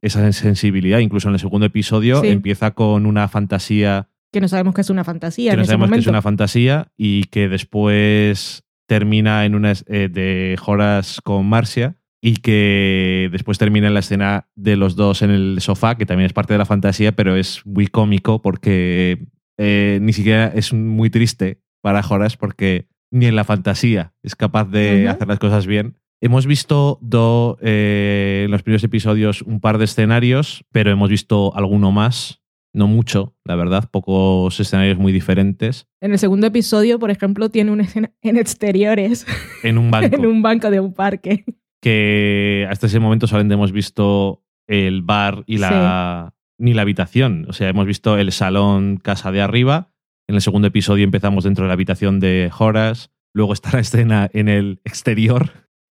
esa 0.03 0.30
sensibilidad. 0.32 0.98
Incluso 0.98 1.28
en 1.28 1.34
el 1.34 1.40
segundo 1.40 1.66
episodio 1.66 2.20
Sí. 2.20 2.28
empieza 2.28 2.72
con 2.72 3.07
una 3.07 3.28
fantasía 3.28 4.09
Que 4.32 4.40
no 4.40 4.48
sabemos 4.48 4.74
que 4.74 4.80
es 4.80 4.90
una 4.90 5.05
fantasía 5.05 5.51
que 5.51 5.55
en 5.55 5.59
no 5.59 5.62
ese 5.62 5.70
sabemos 5.70 5.90
que 5.90 5.98
es 6.01 6.07
una 6.07 6.22
fantasía 6.22 6.92
y 6.96 7.24
que 7.24 7.48
después 7.48 8.64
termina 8.91 9.45
en 9.45 9.55
una 9.55 9.72
eh, 9.86 10.09
de 10.11 10.59
Horace 10.66 11.20
con 11.22 11.47
Marcia 11.47 11.95
y 12.20 12.38
que 12.38 13.28
después 13.30 13.57
termina 13.57 13.86
en 13.86 13.95
la 13.95 14.01
escena 14.01 14.49
de 14.57 14.74
los 14.74 14.97
dos 14.97 15.22
en 15.22 15.30
el 15.30 15.59
sofá, 15.61 15.97
que 15.97 16.07
también 16.07 16.26
es 16.26 16.32
parte 16.32 16.55
de 16.55 16.59
la 16.59 16.66
fantasía, 16.66 17.12
pero 17.12 17.36
es 17.36 17.64
muy 17.64 17.86
cómico 17.86 18.43
porque 18.43 19.28
eh, 19.59 20.01
ni 20.03 20.12
siquiera 20.12 20.49
es 20.53 20.72
muy 20.72 21.09
triste 21.09 21.62
para 21.80 22.01
Horace 22.01 22.36
porque 22.36 22.88
ni 23.12 23.26
en 23.26 23.36
la 23.36 23.45
fantasía 23.45 24.12
es 24.24 24.34
capaz 24.34 24.64
de 24.64 25.09
hacer 25.09 25.28
las 25.28 25.38
cosas 25.38 25.68
bien. 25.68 25.97
Hemos 26.20 26.47
visto 26.47 26.99
do, 27.01 27.59
eh, 27.62 28.43
en 28.47 28.51
los 28.51 28.64
primeros 28.64 28.82
episodios 28.82 29.43
un 29.43 29.61
par 29.61 29.78
de 29.78 29.84
escenarios, 29.84 30.64
pero 30.72 30.91
hemos 30.91 31.11
visto 31.11 31.55
alguno 31.55 31.93
más. 31.93 32.39
No 32.73 32.87
mucho, 32.87 33.35
la 33.45 33.57
verdad, 33.57 33.89
pocos 33.91 34.59
escenarios 34.61 34.97
muy 34.99 35.12
diferentes. 35.12 35.89
En 36.01 36.12
el 36.12 36.18
segundo 36.18 36.47
episodio, 36.47 36.99
por 36.99 37.11
ejemplo, 37.11 37.49
tiene 37.49 37.73
una 37.73 37.83
escena 37.83 38.12
en 38.23 38.37
exteriores, 38.37 39.27
En 39.64 39.77
un 39.79 39.91
banco. 39.91 40.14
en 40.16 40.27
un 40.27 40.43
banco 40.43 40.71
de 40.71 40.81
un 40.81 40.95
parque. 40.95 41.45
que 41.83 42.66
hasta 42.71 42.87
ese 42.87 43.01
momento 43.01 43.27
solamente 43.27 43.55
hemos 43.55 43.73
visto 43.73 44.45
el 44.68 45.03
bar 45.03 45.43
y 45.47 45.59
la 45.59 46.35
ni 46.59 46.75
la 46.75 46.83
habitación. 46.83 47.47
O 47.49 47.53
sea, 47.55 47.68
hemos 47.71 47.87
visto 47.87 48.18
el 48.18 48.31
salón 48.33 48.99
casa 48.99 49.33
de 49.33 49.41
arriba. 49.41 49.93
En 50.29 50.35
el 50.37 50.43
segundo 50.43 50.68
episodio 50.68 51.05
empezamos 51.05 51.43
dentro 51.45 51.64
de 51.64 51.68
la 51.68 51.73
habitación 51.75 52.21
de 52.21 52.51
Horace. 52.57 53.09
Luego 53.35 53.53
está 53.55 53.71
la 53.73 53.81
escena 53.81 54.31
en 54.33 54.49
el 54.49 54.81
exterior. 54.85 55.51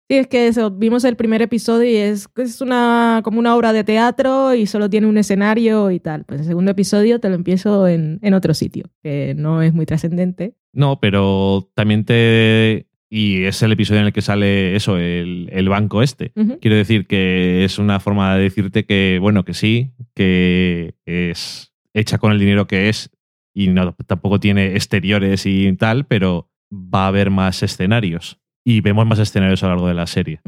Sí, 0.10 0.18
es 0.18 0.28
que 0.28 0.48
eso, 0.48 0.72
vimos 0.72 1.04
el 1.04 1.16
primer 1.16 1.44
episodio 1.44 1.88
y 1.88 1.96
es, 1.96 2.28
es 2.38 2.62
una, 2.62 3.22
como 3.24 3.38
una 3.38 3.56
obra 3.56 3.74
de 3.74 3.84
teatro 3.84 4.56
y 4.56 4.66
solo 4.66 4.90
tiene 4.90 5.06
un 5.06 5.20
escenario 5.20 5.92
y 5.92 6.00
tal. 6.00 6.26
Pues 6.26 6.40
el 6.40 6.48
segundo 6.48 6.72
episodio 6.72 7.20
te 7.20 7.30
lo 7.30 7.36
empiezo 7.36 7.88
en, 7.88 8.18
en 8.24 8.34
otro 8.34 8.56
sitio, 8.56 8.86
que 9.04 9.36
no 9.38 9.62
es 9.62 9.72
muy 9.72 9.86
trascendente. 9.86 10.56
No, 10.74 11.00
pero 11.00 11.70
también 11.76 12.06
te. 12.06 12.88
Y 13.12 13.44
es 13.44 13.62
el 13.62 13.72
episodio 13.72 14.02
en 14.02 14.08
el 14.08 14.14
que 14.14 14.24
sale 14.24 14.76
eso, 14.76 14.98
el, 14.98 15.48
el 15.52 15.70
banco 15.70 16.02
este. 16.02 16.32
Quiero 16.60 16.76
decir 16.76 17.06
que 17.06 17.64
es 17.64 17.78
una 17.78 18.00
forma 18.00 18.36
de 18.36 18.44
decirte 18.44 18.86
que, 18.86 19.20
bueno, 19.22 19.46
que 19.46 19.54
sí, 19.54 19.92
que 20.16 20.96
es 21.06 21.72
hecha 21.94 22.18
con 22.18 22.32
el 22.32 22.40
dinero 22.40 22.66
que 22.66 22.90
es 22.90 23.12
y 23.54 23.68
no, 23.68 23.94
tampoco 24.08 24.40
tiene 24.40 24.74
exteriores 24.74 25.46
y 25.46 25.72
tal, 25.74 26.06
pero 26.06 26.50
va 26.72 27.06
a 27.06 27.08
haber 27.08 27.30
más 27.30 27.62
escenarios. 27.62 28.40
Y 28.64 28.82
vemos 28.82 29.06
más 29.06 29.20
escenarios 29.20 29.64
a 29.64 29.68
lo 29.68 29.74
largo 29.74 29.88
de 29.88 29.94
la 29.94 30.08
serie. 30.08 30.42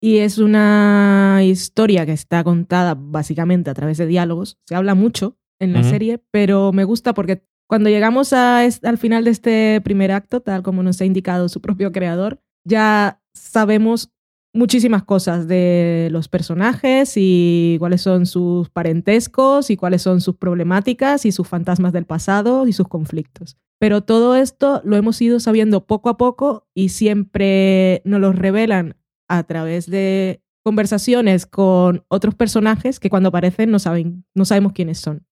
Y 0.00 0.18
es 0.18 0.38
una 0.38 1.40
historia 1.42 2.04
que 2.04 2.12
está 2.12 2.44
contada 2.44 2.94
básicamente 2.94 3.70
a 3.70 3.74
través 3.74 3.96
de 3.98 4.06
diálogos. 4.06 4.58
Se 4.66 4.74
habla 4.74 4.94
mucho 4.94 5.38
en 5.58 5.72
la 5.72 5.82
serie, 5.82 6.20
pero 6.30 6.72
me 6.72 6.84
gusta 6.84 7.14
porque 7.14 7.44
cuando 7.66 7.88
llegamos 7.88 8.32
a 8.32 8.60
al 8.60 8.98
final 8.98 9.24
de 9.24 9.30
este 9.30 9.80
primer 9.82 10.12
acto, 10.12 10.40
tal 10.40 10.62
como 10.62 10.82
nos 10.82 11.00
ha 11.00 11.04
indicado 11.04 11.48
su 11.48 11.60
propio 11.60 11.92
creador, 11.92 12.42
ya 12.64 13.22
sabemos 13.32 14.10
muchísimas 14.54 15.02
cosas 15.02 15.48
de 15.48 16.08
los 16.12 16.28
personajes 16.28 17.14
y 17.16 17.76
cuáles 17.80 18.00
son 18.00 18.24
sus 18.24 18.70
parentescos 18.70 19.68
y 19.68 19.76
cuáles 19.76 20.00
son 20.02 20.20
sus 20.20 20.36
problemáticas 20.36 21.26
y 21.26 21.32
sus 21.32 21.46
fantasmas 21.46 21.92
del 21.92 22.06
pasado 22.06 22.66
y 22.66 22.72
sus 22.72 22.88
conflictos. 22.88 23.58
Pero 23.78 24.02
todo 24.02 24.36
esto 24.36 24.80
lo 24.84 24.96
hemos 24.96 25.20
ido 25.20 25.40
sabiendo 25.40 25.84
poco 25.86 26.08
a 26.08 26.16
poco 26.16 26.68
y 26.72 26.90
siempre 26.90 28.00
nos 28.04 28.20
lo 28.20 28.32
revelan 28.32 28.96
a 29.28 29.42
través 29.42 29.90
de 29.90 30.40
conversaciones 30.62 31.44
con 31.46 32.04
otros 32.08 32.34
personajes 32.34 33.00
que 33.00 33.10
cuando 33.10 33.28
aparecen 33.30 33.70
no, 33.70 33.78
saben, 33.78 34.24
no 34.34 34.44
sabemos 34.44 34.72
quiénes 34.72 34.98
son. 34.98 35.26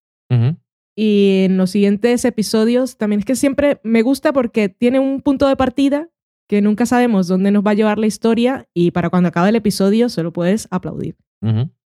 Y 0.97 1.45
en 1.45 1.59
los 1.59 1.71
siguientes 1.71 2.25
episodios 2.25 2.97
también 2.97 3.21
es 3.21 3.27
que 3.27 3.37
siempre 3.37 3.81
me 3.83 4.03
gusta 4.03 4.33
porque 4.33 4.69
tiene 4.69 4.99
un 4.99 5.21
punto 5.21 5.47
de 5.47 5.57
partida 5.57 6.11
que 6.53 6.61
nunca 6.61 6.85
sabemos 6.85 7.29
dónde 7.29 7.51
nos 7.51 7.65
va 7.65 7.71
a 7.71 7.75
llevar 7.75 7.99
la 7.99 8.05
historia 8.05 8.69
y 8.75 8.91
para 8.91 9.09
cuando 9.09 9.31
acabe 9.31 9.49
el 9.49 9.57
episodio 9.57 10.11
solo 10.11 10.35
puedes 10.35 10.69
aplaudir. 10.71 11.17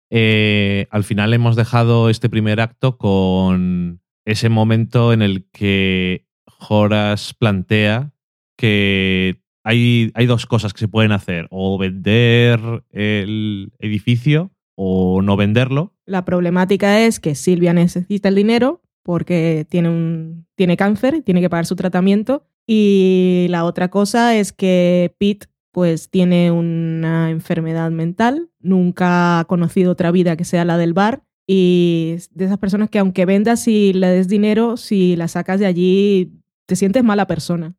Eh, 0.09 0.87
al 0.89 1.05
final 1.05 1.35
hemos 1.35 1.55
dejado 1.55 2.09
este 2.09 2.31
primer 2.31 2.63
acto 2.63 2.97
con 2.97 4.01
ese 4.25 4.49
momento 4.49 5.13
en 5.13 5.21
el 5.21 5.45
que 5.53 6.27
Horace 6.67 7.35
plantea 7.39 8.15
que 8.57 9.43
hay, 9.65 10.11
hay 10.15 10.25
dos 10.25 10.47
cosas 10.47 10.73
que 10.73 10.79
se 10.79 10.89
pueden 10.89 11.13
hacer, 11.13 11.47
o 11.51 11.77
vender 11.77 12.59
el 12.89 13.71
edificio 13.81 14.51
o 14.77 15.21
no 15.21 15.37
venderlo. 15.37 15.93
La 16.07 16.25
problemática 16.25 17.03
es 17.03 17.21
que 17.21 17.35
Silvia 17.35 17.75
necesita 17.75 18.31
el 18.31 18.35
dinero 18.35 18.81
porque 19.03 19.67
tiene, 19.69 19.91
un, 19.91 20.47
tiene 20.55 20.79
cáncer, 20.79 21.21
tiene 21.23 21.43
que 21.43 21.51
pagar 21.51 21.67
su 21.67 21.77
tratamiento. 21.77 22.49
Y 22.67 23.47
la 23.51 23.65
otra 23.65 23.89
cosa 23.89 24.37
es 24.37 24.53
que 24.53 25.15
Pete 25.19 25.47
pues 25.73 26.09
tiene 26.09 26.51
una 26.53 27.31
enfermedad 27.31 27.91
mental, 27.91 28.49
nunca 28.61 29.41
ha 29.41 29.45
conocido 29.47 29.91
otra 29.93 30.13
vida 30.13 30.37
que 30.37 30.45
sea 30.45 30.65
la 30.65 30.79
del 30.79 30.93
bar 30.95 31.25
y 31.49 32.15
de 32.31 32.45
esas 32.45 32.59
personas 32.59 32.89
que 32.91 33.01
aunque 33.01 33.27
vendas 33.27 33.67
y 33.67 33.93
le 33.93 34.07
des 34.07 34.29
dinero, 34.29 34.77
si 34.77 35.17
la 35.17 35.27
sacas 35.29 35.59
de 35.59 35.67
allí 35.67 36.33
te 36.67 36.77
sientes 36.77 37.03
mala 37.05 37.27
persona 37.27 37.75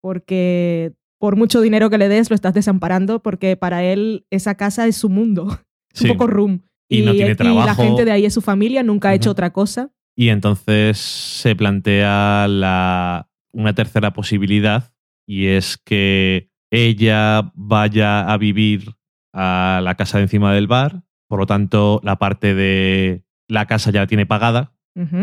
porque 0.00 0.92
por 1.18 1.36
mucho 1.36 1.60
dinero 1.60 1.88
que 1.88 1.98
le 1.98 2.08
des 2.08 2.28
lo 2.30 2.34
estás 2.34 2.52
desamparando 2.52 3.22
porque 3.22 3.56
para 3.56 3.84
él 3.84 4.26
esa 4.30 4.56
casa 4.56 4.86
es 4.86 4.96
su 4.96 5.08
mundo, 5.08 5.48
es 5.94 6.00
Sí. 6.00 6.10
un 6.10 6.16
poco 6.16 6.26
room. 6.26 6.62
Y 6.90 7.02
no 7.02 7.12
tiene 7.12 7.30
la 7.30 7.36
trabajo. 7.36 7.82
gente 7.82 8.04
de 8.04 8.10
ahí 8.12 8.26
es 8.26 8.34
su 8.34 8.40
familia, 8.42 8.82
nunca 8.82 9.08
ha 9.10 9.14
hecho 9.14 9.30
otra 9.30 9.52
cosa. 9.52 9.90
Y 10.16 10.28
entonces 10.28 10.98
se 10.98 11.56
plantea 11.56 12.46
la, 12.48 13.28
una 13.54 13.72
tercera 13.72 14.12
posibilidad 14.12 14.92
y 15.26 15.46
es 15.46 15.78
que 15.78 16.50
ella 16.70 17.52
vaya 17.54 18.30
a 18.30 18.36
vivir 18.36 18.96
a 19.32 19.80
la 19.82 19.94
casa 19.94 20.18
de 20.18 20.24
encima 20.24 20.52
del 20.52 20.66
bar, 20.66 21.02
por 21.28 21.38
lo 21.40 21.46
tanto 21.46 22.00
la 22.04 22.16
parte 22.16 22.54
de 22.54 23.24
la 23.48 23.66
casa 23.66 23.90
ya 23.90 24.00
la 24.00 24.06
tiene 24.06 24.26
pagada. 24.26 24.72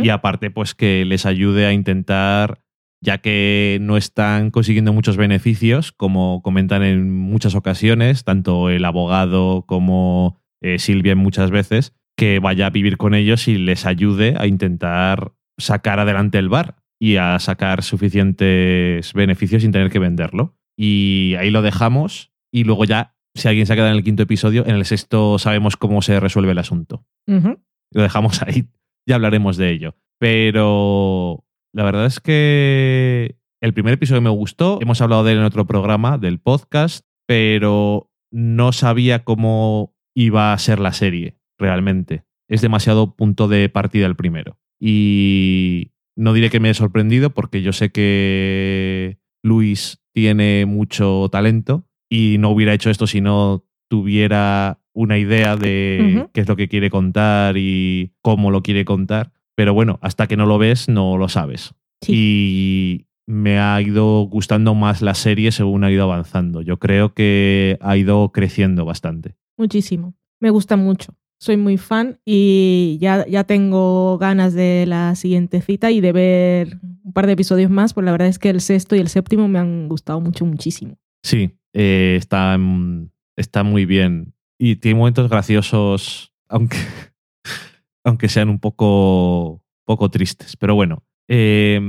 Y 0.03 0.09
aparte 0.09 0.51
pues 0.51 0.75
que 0.75 1.05
les 1.05 1.25
ayude 1.25 1.65
a 1.65 1.71
intentar, 1.71 2.61
ya 2.99 3.19
que 3.19 3.77
no 3.79 3.95
están 3.95 4.51
consiguiendo 4.51 4.91
muchos 4.91 5.15
beneficios, 5.15 5.93
como 5.93 6.41
comentan 6.41 6.83
en 6.83 7.09
muchas 7.09 7.55
ocasiones, 7.55 8.25
tanto 8.25 8.69
el 8.69 8.83
abogado 8.83 9.63
como 9.65 10.41
eh, 10.61 10.77
Silvia 10.77 11.15
muchas 11.15 11.51
veces, 11.51 11.93
que 12.17 12.39
vaya 12.39 12.65
a 12.65 12.69
vivir 12.69 12.97
con 12.97 13.15
ellos 13.15 13.47
y 13.47 13.57
les 13.57 13.85
ayude 13.85 14.35
a 14.37 14.45
intentar 14.45 15.31
sacar 15.57 15.99
adelante 16.01 16.37
el 16.37 16.49
bar 16.49 16.80
y 17.01 17.17
a 17.17 17.39
sacar 17.39 17.81
suficientes 17.81 19.11
beneficios 19.13 19.63
sin 19.63 19.71
tener 19.71 19.89
que 19.89 19.97
venderlo. 19.97 20.55
Y 20.77 21.33
ahí 21.39 21.49
lo 21.49 21.63
dejamos 21.63 22.31
y 22.53 22.63
luego 22.63 22.85
ya, 22.85 23.15
si 23.33 23.47
alguien 23.47 23.65
se 23.65 23.73
ha 23.73 23.75
quedado 23.75 23.89
en 23.89 23.97
el 23.97 24.03
quinto 24.03 24.21
episodio, 24.21 24.67
en 24.67 24.75
el 24.75 24.85
sexto 24.85 25.39
sabemos 25.39 25.77
cómo 25.77 26.03
se 26.03 26.19
resuelve 26.19 26.51
el 26.51 26.59
asunto. 26.59 27.03
Lo 27.25 28.01
dejamos 28.03 28.43
ahí, 28.43 28.67
ya 29.07 29.15
hablaremos 29.15 29.57
de 29.57 29.71
ello. 29.71 29.95
Pero 30.19 31.43
la 31.73 31.83
verdad 31.83 32.05
es 32.05 32.19
que 32.19 33.39
el 33.61 33.73
primer 33.73 33.95
episodio 33.95 34.21
me 34.21 34.29
gustó, 34.29 34.77
hemos 34.79 35.01
hablado 35.01 35.23
de 35.23 35.31
él 35.31 35.39
en 35.39 35.45
otro 35.45 35.65
programa 35.65 36.19
del 36.19 36.39
podcast, 36.39 37.07
pero 37.25 38.11
no 38.31 38.73
sabía 38.73 39.23
cómo 39.23 39.95
iba 40.15 40.53
a 40.53 40.57
ser 40.59 40.79
la 40.79 40.93
serie 40.93 41.39
realmente. 41.57 42.25
Es 42.47 42.61
demasiado 42.61 43.15
punto 43.15 43.47
de 43.47 43.69
partida 43.69 44.05
el 44.05 44.15
primero. 44.15 44.59
Y 44.79 45.93
no 46.15 46.33
diré 46.33 46.49
que 46.49 46.59
me 46.59 46.69
he 46.69 46.73
sorprendido 46.73 47.31
porque 47.31 47.61
yo 47.61 47.73
sé 47.73 47.91
que 47.91 49.17
Luis 49.43 50.01
tiene 50.13 50.65
mucho 50.65 51.29
talento 51.31 51.85
y 52.09 52.37
no 52.39 52.49
hubiera 52.49 52.73
hecho 52.73 52.89
esto 52.89 53.07
si 53.07 53.21
no 53.21 53.65
tuviera 53.89 54.79
una 54.93 55.17
idea 55.17 55.55
de 55.55 56.27
qué 56.33 56.41
es 56.41 56.47
lo 56.47 56.55
que 56.55 56.67
quiere 56.67 56.89
contar 56.89 57.55
y 57.57 58.13
cómo 58.21 58.51
lo 58.51 58.61
quiere 58.61 58.85
contar. 58.85 59.31
Pero 59.55 59.73
bueno, 59.73 59.99
hasta 60.01 60.27
que 60.27 60.37
no 60.37 60.45
lo 60.45 60.57
ves, 60.57 60.89
no 60.89 61.17
lo 61.17 61.29
sabes. 61.29 61.73
Sí. 62.01 62.13
Y 62.13 63.07
me 63.27 63.59
ha 63.59 63.81
ido 63.81 64.21
gustando 64.23 64.75
más 64.75 65.01
la 65.01 65.13
serie 65.13 65.51
según 65.51 65.83
ha 65.83 65.91
ido 65.91 66.03
avanzando. 66.03 66.61
Yo 66.61 66.79
creo 66.79 67.13
que 67.13 67.77
ha 67.81 67.95
ido 67.95 68.31
creciendo 68.31 68.85
bastante. 68.85 69.35
Muchísimo. 69.57 70.15
Me 70.39 70.49
gusta 70.49 70.75
mucho. 70.75 71.13
Soy 71.41 71.57
muy 71.57 71.77
fan 71.77 72.19
y 72.23 72.99
ya, 73.01 73.25
ya 73.25 73.45
tengo 73.45 74.19
ganas 74.19 74.53
de 74.53 74.85
la 74.85 75.15
siguiente 75.15 75.59
cita 75.61 75.89
y 75.89 75.99
de 75.99 76.11
ver 76.11 76.77
un 77.03 77.13
par 77.13 77.25
de 77.25 77.33
episodios 77.33 77.71
más, 77.71 77.95
pues 77.95 78.05
la 78.05 78.11
verdad 78.11 78.27
es 78.27 78.37
que 78.37 78.51
el 78.51 78.61
sexto 78.61 78.95
y 78.95 78.99
el 78.99 79.07
séptimo 79.07 79.47
me 79.47 79.57
han 79.57 79.87
gustado 79.87 80.21
mucho, 80.21 80.45
muchísimo. 80.45 80.99
Sí, 81.23 81.57
eh, 81.73 82.15
está, 82.15 82.55
mm, 82.59 83.09
está 83.35 83.63
muy 83.63 83.87
bien. 83.87 84.35
Y 84.59 84.75
tiene 84.75 84.99
momentos 84.99 85.31
graciosos, 85.31 86.31
aunque, 86.47 86.77
aunque 88.05 88.29
sean 88.29 88.49
un 88.49 88.59
poco, 88.59 89.63
poco 89.83 90.11
tristes. 90.11 90.55
Pero 90.57 90.75
bueno, 90.75 91.03
eh, 91.27 91.81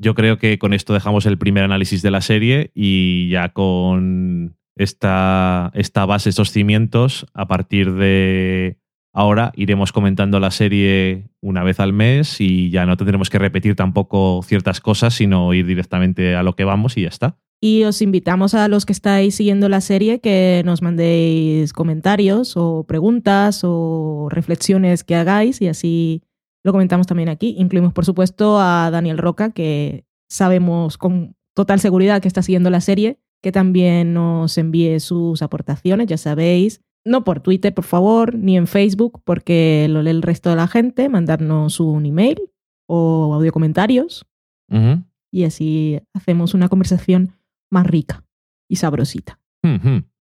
yo 0.00 0.14
creo 0.14 0.38
que 0.38 0.56
con 0.60 0.72
esto 0.72 0.94
dejamos 0.94 1.26
el 1.26 1.36
primer 1.36 1.64
análisis 1.64 2.00
de 2.00 2.12
la 2.12 2.20
serie 2.20 2.70
y 2.74 3.28
ya 3.28 3.48
con 3.48 4.56
esta, 4.78 5.70
esta 5.74 6.06
base, 6.06 6.30
estos 6.30 6.50
cimientos, 6.50 7.26
a 7.34 7.46
partir 7.46 7.92
de 7.94 8.78
ahora 9.12 9.52
iremos 9.56 9.92
comentando 9.92 10.38
la 10.40 10.50
serie 10.50 11.28
una 11.40 11.64
vez 11.64 11.80
al 11.80 11.92
mes 11.92 12.40
y 12.40 12.70
ya 12.70 12.86
no 12.86 12.96
tendremos 12.96 13.30
que 13.30 13.38
repetir 13.38 13.74
tampoco 13.74 14.40
ciertas 14.44 14.80
cosas, 14.80 15.14
sino 15.14 15.52
ir 15.54 15.66
directamente 15.66 16.36
a 16.36 16.42
lo 16.42 16.54
que 16.54 16.64
vamos 16.64 16.96
y 16.96 17.02
ya 17.02 17.08
está. 17.08 17.36
Y 17.60 17.82
os 17.82 18.00
invitamos 18.02 18.54
a 18.54 18.68
los 18.68 18.86
que 18.86 18.92
estáis 18.92 19.34
siguiendo 19.34 19.68
la 19.68 19.80
serie 19.80 20.20
que 20.20 20.62
nos 20.64 20.80
mandéis 20.80 21.72
comentarios 21.72 22.56
o 22.56 22.84
preguntas 22.84 23.62
o 23.64 24.28
reflexiones 24.30 25.02
que 25.02 25.16
hagáis 25.16 25.60
y 25.60 25.66
así 25.66 26.22
lo 26.62 26.70
comentamos 26.70 27.08
también 27.08 27.28
aquí. 27.28 27.56
Incluimos, 27.58 27.92
por 27.92 28.04
supuesto, 28.04 28.60
a 28.60 28.90
Daniel 28.92 29.18
Roca, 29.18 29.50
que 29.50 30.04
sabemos 30.28 30.98
con 30.98 31.34
total 31.54 31.80
seguridad 31.80 32.22
que 32.22 32.28
está 32.28 32.42
siguiendo 32.42 32.70
la 32.70 32.80
serie 32.80 33.18
que 33.42 33.52
también 33.52 34.14
nos 34.14 34.58
envíe 34.58 35.00
sus 35.00 35.42
aportaciones, 35.42 36.06
ya 36.06 36.16
sabéis. 36.16 36.80
No 37.04 37.24
por 37.24 37.40
Twitter, 37.40 37.72
por 37.72 37.84
favor, 37.84 38.34
ni 38.34 38.56
en 38.56 38.66
Facebook, 38.66 39.22
porque 39.24 39.86
lo 39.88 40.02
lee 40.02 40.10
el 40.10 40.22
resto 40.22 40.50
de 40.50 40.56
la 40.56 40.66
gente. 40.66 41.08
Mandarnos 41.08 41.80
un 41.80 42.04
email 42.04 42.50
o 42.86 43.34
audio 43.34 43.52
comentarios. 43.52 44.26
Y 45.30 45.44
así 45.44 46.00
hacemos 46.14 46.54
una 46.54 46.68
conversación 46.68 47.34
más 47.70 47.86
rica 47.86 48.24
y 48.68 48.76
sabrosita. 48.76 49.40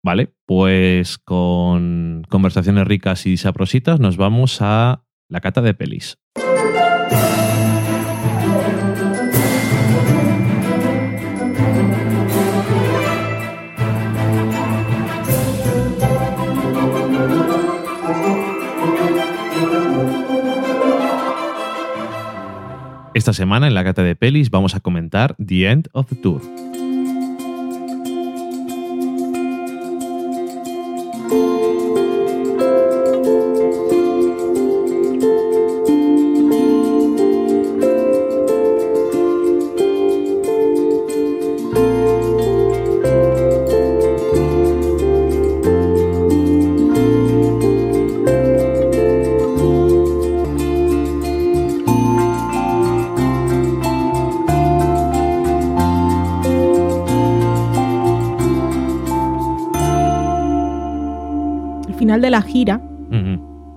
Vale, 0.04 0.32
pues 0.46 1.18
con 1.18 2.24
conversaciones 2.28 2.86
ricas 2.86 3.26
y 3.26 3.36
sabrositas 3.36 3.98
nos 3.98 4.16
vamos 4.16 4.58
a 4.60 5.04
la 5.28 5.40
cata 5.40 5.60
de 5.60 5.74
pelis. 5.74 6.18
Esta 23.18 23.32
semana 23.32 23.66
en 23.66 23.74
la 23.74 23.82
cata 23.82 24.04
de 24.04 24.14
pelis 24.14 24.48
vamos 24.48 24.76
a 24.76 24.78
comentar 24.78 25.34
The 25.44 25.68
End 25.68 25.88
of 25.92 26.06
the 26.06 26.14
Tour. 26.14 26.40
Final 62.18 62.22
de 62.22 62.30
la 62.30 62.42
gira 62.42 62.82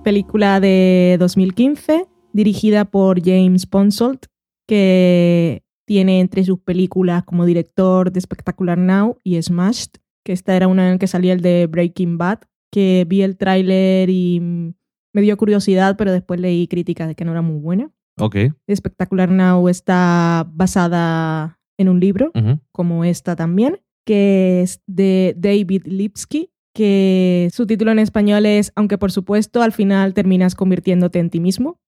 película 0.02 0.58
de 0.58 1.16
2015 1.20 2.06
dirigida 2.32 2.84
por 2.84 3.22
James 3.22 3.66
Ponsoldt, 3.66 4.26
que 4.66 5.62
tiene 5.86 6.20
entre 6.20 6.42
sus 6.44 6.58
películas 6.58 7.22
como 7.24 7.44
director 7.44 8.10
de 8.10 8.20
Spectacular 8.20 8.78
Now 8.78 9.16
y 9.22 9.40
Smashed, 9.40 9.90
que 10.24 10.32
esta 10.32 10.56
era 10.56 10.66
una 10.66 10.86
en 10.86 10.92
la 10.94 10.98
que 10.98 11.06
salía 11.06 11.34
el 11.34 11.40
de 11.40 11.68
Breaking 11.68 12.18
Bad, 12.18 12.40
que 12.72 13.04
vi 13.08 13.22
el 13.22 13.36
tráiler 13.36 14.10
y 14.10 14.40
me 14.40 15.22
dio 15.22 15.36
curiosidad, 15.36 15.96
pero 15.96 16.10
después 16.10 16.40
leí 16.40 16.66
críticas 16.66 17.06
de 17.08 17.14
que 17.14 17.24
no 17.24 17.32
era 17.32 17.42
muy 17.42 17.60
buena. 17.60 17.90
Ok. 18.18 18.36
Spectacular 18.74 19.30
Now 19.30 19.68
está 19.68 20.48
basada 20.52 21.60
en 21.78 21.88
un 21.88 22.00
libro, 22.00 22.32
como 22.72 23.04
esta 23.04 23.36
también, 23.36 23.80
que 24.04 24.62
es 24.62 24.80
de 24.86 25.34
David 25.36 25.82
Lipsky, 25.84 26.51
que 26.74 27.48
su 27.52 27.66
título 27.66 27.92
en 27.92 27.98
español 27.98 28.46
es 28.46 28.72
Aunque 28.74 28.98
por 28.98 29.12
supuesto 29.12 29.62
al 29.62 29.72
final 29.72 30.14
terminas 30.14 30.54
convirtiéndote 30.54 31.18
en 31.18 31.30
ti 31.30 31.40
mismo, 31.40 31.78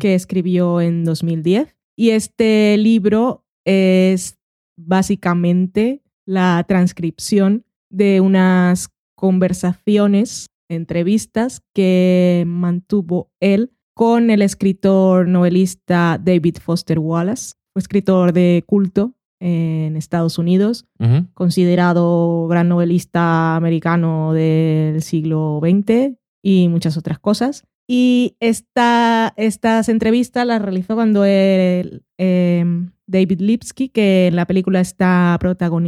que 0.00 0.14
escribió 0.14 0.80
en 0.80 1.04
2010. 1.04 1.76
Y 1.94 2.10
este 2.10 2.76
libro 2.78 3.44
es 3.66 4.38
básicamente 4.78 6.02
la 6.24 6.64
transcripción 6.66 7.66
de 7.90 8.20
unas 8.20 8.88
conversaciones, 9.14 10.50
entrevistas 10.70 11.62
que 11.74 12.44
mantuvo 12.46 13.30
él 13.40 13.72
con 13.94 14.30
el 14.30 14.42
escritor 14.42 15.28
novelista 15.28 16.18
David 16.22 16.58
Foster 16.62 16.98
Wallace, 16.98 17.54
escritor 17.74 18.32
de 18.32 18.64
culto 18.66 19.14
en 19.40 19.96
Estados 19.96 20.38
Unidos, 20.38 20.86
considerado 21.34 22.46
gran 22.48 22.68
novelista 22.68 23.56
americano 23.56 24.32
del 24.32 25.02
siglo 25.02 25.60
XX 25.62 26.16
y 26.42 26.68
muchas 26.68 26.96
otras 26.96 27.18
cosas. 27.18 27.64
Y 27.86 28.36
esta, 28.40 29.32
estas 29.36 29.88
entrevistas 29.88 30.46
las 30.46 30.60
realizó 30.60 30.94
cuando 30.94 31.24
él, 31.24 32.02
eh, 32.18 32.64
David 33.06 33.40
Lipsky, 33.40 33.88
que 33.88 34.26
en 34.26 34.36
la 34.36 34.46
película 34.46 34.80
está, 34.80 35.38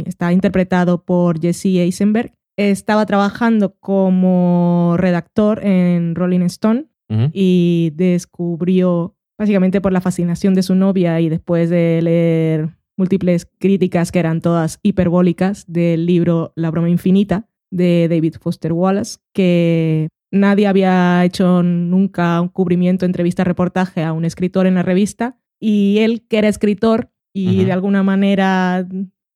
está 0.05 0.33
interpretado 0.33 1.03
por 1.03 1.39
Jesse 1.39 1.65
Eisenberg, 1.65 2.33
estaba 2.57 3.05
trabajando 3.05 3.75
como 3.79 4.95
redactor 4.97 5.63
en 5.63 6.15
Rolling 6.15 6.41
Stone 6.41 6.87
y 7.33 7.91
descubrió, 7.95 9.17
básicamente 9.37 9.81
por 9.81 9.91
la 9.91 9.99
fascinación 9.99 10.53
de 10.53 10.63
su 10.63 10.75
novia 10.75 11.19
y 11.19 11.27
después 11.27 11.69
de 11.69 11.99
leer 12.01 12.69
múltiples 12.97 13.47
críticas 13.59 14.11
que 14.11 14.19
eran 14.19 14.41
todas 14.41 14.79
hiperbólicas 14.83 15.65
del 15.67 16.05
libro 16.05 16.53
La 16.55 16.71
broma 16.71 16.89
infinita 16.89 17.47
de 17.71 18.07
David 18.09 18.35
Foster 18.39 18.73
Wallace, 18.73 19.19
que 19.33 20.09
nadie 20.31 20.67
había 20.67 21.23
hecho 21.25 21.63
nunca 21.63 22.39
un 22.41 22.49
cubrimiento, 22.49 23.05
entrevista, 23.05 23.43
reportaje 23.43 24.03
a 24.03 24.13
un 24.13 24.25
escritor 24.25 24.67
en 24.67 24.75
la 24.75 24.83
revista 24.83 25.37
y 25.59 25.99
él, 25.99 26.25
que 26.27 26.37
era 26.37 26.47
escritor 26.47 27.11
y 27.33 27.63
de 27.63 27.71
alguna 27.71 28.03
manera 28.03 28.85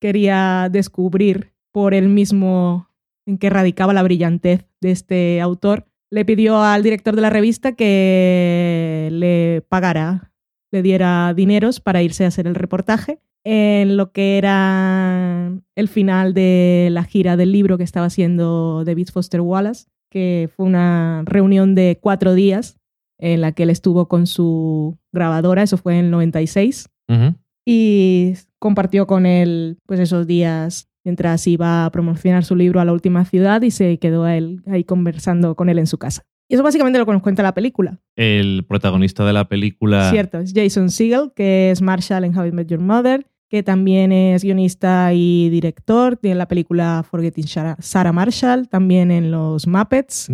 quería 0.02 0.68
descubrir 0.70 1.54
por 1.72 1.94
él 1.94 2.10
mismo 2.10 2.90
en 3.26 3.38
qué 3.38 3.50
radicaba 3.50 3.94
la 3.94 4.04
brillantez 4.04 4.66
de 4.82 4.92
este 4.92 5.42
autor, 5.42 5.88
le 6.12 6.26
pidió 6.26 6.62
al 6.62 6.84
director 6.84 7.16
de 7.16 7.22
la 7.22 7.30
revista 7.30 7.74
que 7.74 9.10
le 9.12 9.64
pagara, 9.68 10.32
le 10.72 10.82
diera 10.82 11.34
dineros 11.34 11.80
para 11.80 12.04
irse 12.04 12.26
a 12.26 12.28
hacer 12.28 12.48
el 12.48 12.56
reportaje 12.56 13.20
en 13.46 13.96
lo 13.96 14.12
que 14.12 14.38
era 14.38 15.54
el 15.76 15.88
final 15.88 16.34
de 16.34 16.90
la 16.92 17.04
gira 17.04 17.38
del 17.38 17.52
libro 17.52 17.78
que 17.78 17.84
estaba 17.84 18.08
haciendo 18.08 18.84
David 18.84 19.10
Foster 19.14 19.40
Wallace, 19.42 19.86
que 20.12 20.50
fue 20.56 20.66
una 20.66 21.22
reunión 21.26 21.76
de 21.76 22.00
cuatro 22.02 22.34
días 22.34 22.78
en 23.20 23.42
la 23.42 23.52
que 23.54 23.64
él 23.64 23.70
estuvo 23.70 24.08
con 24.08 24.28
su 24.28 24.98
grabadora, 25.14 25.62
eso 25.64 25.78
fue 25.78 25.98
en 25.98 26.06
el 26.06 26.12
96, 26.12 26.90
Ujú. 27.08 27.36
y 27.66 28.34
compartió 28.60 29.06
con 29.08 29.26
él 29.26 29.78
pues 29.86 30.00
esos 30.00 30.26
días 30.28 30.90
mientras 31.06 31.46
iba 31.48 31.86
a 31.86 31.92
promocionar 31.92 32.44
su 32.44 32.56
libro 32.56 32.80
a 32.82 32.86
la 32.86 32.94
última 32.94 33.26
ciudad 33.26 33.62
y 33.62 33.70
se 33.72 34.00
quedó 34.00 34.28
él 34.28 34.64
ahí 34.68 34.84
conversando 34.84 35.56
con 35.56 35.70
él 35.70 35.78
en 35.80 35.86
su 35.88 36.00
casa. 36.00 36.24
Y 36.50 36.56
eso 36.56 36.64
básicamente 36.64 36.98
lo 37.00 37.06
que 37.06 37.12
nos 37.12 37.22
cuenta 37.22 37.42
la 37.44 37.54
película. 37.54 38.00
El 38.16 38.66
protagonista 38.68 39.26
de 39.26 39.34
la 39.34 39.48
película. 39.48 40.10
Cierto, 40.12 40.40
es 40.40 40.52
Jason 40.56 40.90
Segel, 40.90 41.32
que 41.36 41.72
es 41.72 41.82
Marshall 41.82 42.24
en 42.24 42.38
How 42.38 42.46
I 42.48 42.52
Met 42.52 42.68
Your 42.70 42.82
Mother, 42.82 43.26
que 43.50 43.64
también 43.64 44.12
es 44.12 44.44
guionista 44.44 45.14
y 45.14 45.50
director. 45.50 46.18
Tiene 46.18 46.36
la 46.36 46.48
película 46.48 47.06
Forgetting 47.10 47.48
Sarah 47.48 48.12
Marshall, 48.12 48.68
también 48.68 49.12
en 49.12 49.32
Los 49.32 49.68
Muppets 49.68 50.30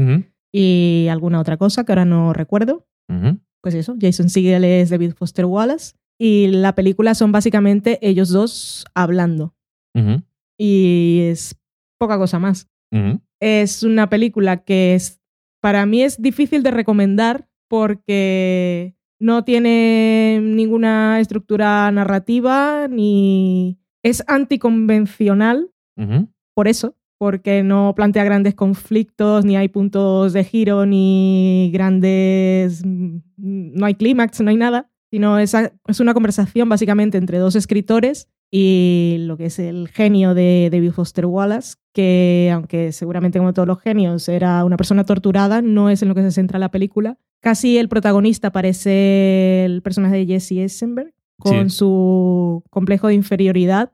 y 0.51 1.07
alguna 1.09 1.39
otra 1.39 1.57
cosa 1.57 1.83
que 1.83 1.91
ahora 1.91 2.05
no 2.05 2.33
recuerdo. 2.33 2.85
Pues 3.61 3.75
eso, 3.75 3.95
Jason 3.99 4.29
Segel 4.29 4.63
es 4.63 4.89
David 4.89 5.13
Foster 5.13 5.45
Wallace 5.45 5.93
y 6.19 6.47
la 6.47 6.73
película 6.73 7.13
son 7.15 7.31
básicamente 7.31 7.99
ellos 8.01 8.29
dos 8.29 8.85
hablando 8.95 9.55
y 10.57 11.19
es 11.23 11.55
poca 11.99 12.17
cosa 12.17 12.39
más. 12.39 12.67
Es 13.39 13.83
una 13.83 14.09
película 14.09 14.63
que 14.63 14.95
es, 14.95 15.19
para 15.61 15.85
mí 15.85 16.03
es 16.03 16.21
difícil 16.21 16.63
de 16.63 16.71
recomendar 16.71 17.47
porque 17.67 18.95
no 19.21 19.43
tiene 19.43 20.39
ninguna 20.41 21.19
estructura 21.19 21.91
narrativa 21.91 22.87
ni 22.89 23.77
es 24.03 24.23
anticonvencional 24.27 25.69
por 26.55 26.67
eso, 26.67 26.97
porque 27.19 27.61
no 27.61 27.93
plantea 27.95 28.23
grandes 28.23 28.55
conflictos, 28.55 29.45
ni 29.45 29.55
hay 29.55 29.67
puntos 29.67 30.33
de 30.33 30.43
giro, 30.43 30.87
ni 30.87 31.69
grandes... 31.71 32.83
mm, 32.83 33.19
no 33.37 33.85
hay 33.85 33.93
clímax, 33.93 34.41
no 34.41 34.49
hay 34.49 34.57
nada, 34.57 34.89
sino 35.11 35.37
es, 35.37 35.53
es 35.53 35.99
una 35.99 36.15
conversación 36.15 36.67
básicamente 36.69 37.19
entre 37.19 37.37
dos 37.37 37.55
escritores 37.55 38.27
y 38.53 39.15
lo 39.21 39.37
que 39.37 39.45
es 39.45 39.59
el 39.59 39.87
genio 39.87 40.33
de 40.33 40.69
David 40.71 40.91
Foster 40.91 41.25
Wallace, 41.25 41.75
que 41.93 42.51
aunque 42.53 42.91
seguramente 42.91 43.39
como 43.39 43.53
todos 43.53 43.67
los 43.67 43.79
genios 43.79 44.27
era 44.27 44.65
una 44.65 44.75
persona 44.77 45.05
torturada, 45.05 45.61
no 45.61 45.89
es 45.89 46.01
en 46.01 46.09
lo 46.09 46.15
que 46.15 46.21
se 46.21 46.31
centra 46.31 46.59
la 46.59 46.69
película. 46.69 47.17
Casi 47.39 47.77
el 47.77 47.87
protagonista 47.89 48.51
parece 48.51 49.63
el 49.65 49.81
personaje 49.81 50.17
de 50.17 50.25
Jesse 50.25 50.51
Eisenberg, 50.51 51.13
con 51.39 51.69
Sí. 51.69 51.77
su 51.77 52.63
complejo 52.69 53.07
de 53.07 53.15
inferioridad 53.15 53.93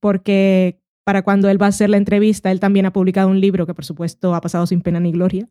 porque 0.00 0.80
para 1.04 1.22
cuando 1.22 1.48
él 1.48 1.60
va 1.60 1.66
a 1.66 1.70
hacer 1.70 1.88
la 1.90 1.96
entrevista, 1.96 2.50
él 2.50 2.60
también 2.60 2.84
ha 2.86 2.92
publicado 2.92 3.28
un 3.28 3.40
libro 3.40 3.66
que 3.66 3.74
por 3.74 3.84
supuesto 3.84 4.34
ha 4.34 4.40
pasado 4.40 4.66
sin 4.66 4.82
pena 4.82 5.00
ni 5.00 5.12
gloria 5.12 5.48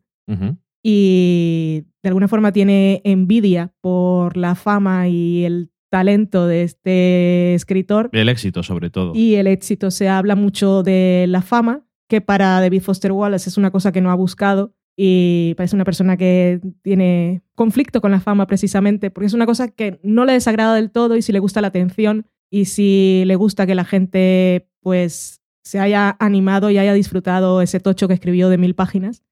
y 0.82 1.84
de 2.02 2.08
alguna 2.08 2.28
forma 2.28 2.52
tiene 2.52 3.00
envidia 3.04 3.72
por 3.80 4.36
la 4.36 4.54
fama 4.54 5.08
y 5.08 5.44
el 5.44 5.70
talento 5.90 6.46
de 6.46 6.62
este 6.62 7.54
escritor. 7.54 8.10
El 8.12 8.28
éxito, 8.28 8.62
sobre 8.62 8.90
todo. 8.90 9.12
Y 9.14 9.34
el 9.34 9.46
éxito. 9.46 9.90
Se 9.90 10.08
habla 10.08 10.36
mucho 10.36 10.82
de 10.82 11.26
la 11.28 11.42
fama, 11.42 11.86
que 12.08 12.20
para 12.20 12.60
David 12.60 12.82
Foster 12.82 13.12
Wallace 13.12 13.48
es 13.48 13.58
una 13.58 13.70
cosa 13.70 13.92
que 13.92 14.00
no 14.00 14.10
ha 14.10 14.14
buscado 14.14 14.74
y 15.00 15.54
parece 15.56 15.76
una 15.76 15.84
persona 15.84 16.16
que 16.16 16.60
tiene 16.82 17.42
conflicto 17.54 18.00
con 18.00 18.10
la 18.10 18.20
fama 18.20 18.46
precisamente, 18.46 19.10
porque 19.10 19.26
es 19.26 19.34
una 19.34 19.46
cosa 19.46 19.68
que 19.68 20.00
no 20.02 20.24
le 20.24 20.32
desagrada 20.32 20.74
del 20.74 20.90
todo 20.90 21.16
y 21.16 21.22
si 21.22 21.30
le 21.30 21.38
gusta 21.38 21.60
la 21.60 21.68
atención 21.68 22.26
y 22.50 22.64
si 22.64 23.22
le 23.26 23.36
gusta 23.36 23.66
que 23.66 23.76
la 23.76 23.84
gente 23.84 24.68
pues 24.80 25.40
se 25.62 25.78
haya 25.78 26.16
animado 26.18 26.70
y 26.70 26.78
haya 26.78 26.94
disfrutado 26.94 27.62
ese 27.62 27.78
tocho 27.78 28.08
que 28.08 28.14
escribió 28.14 28.48
de 28.48 28.58
mil 28.58 28.74
páginas, 28.74 29.22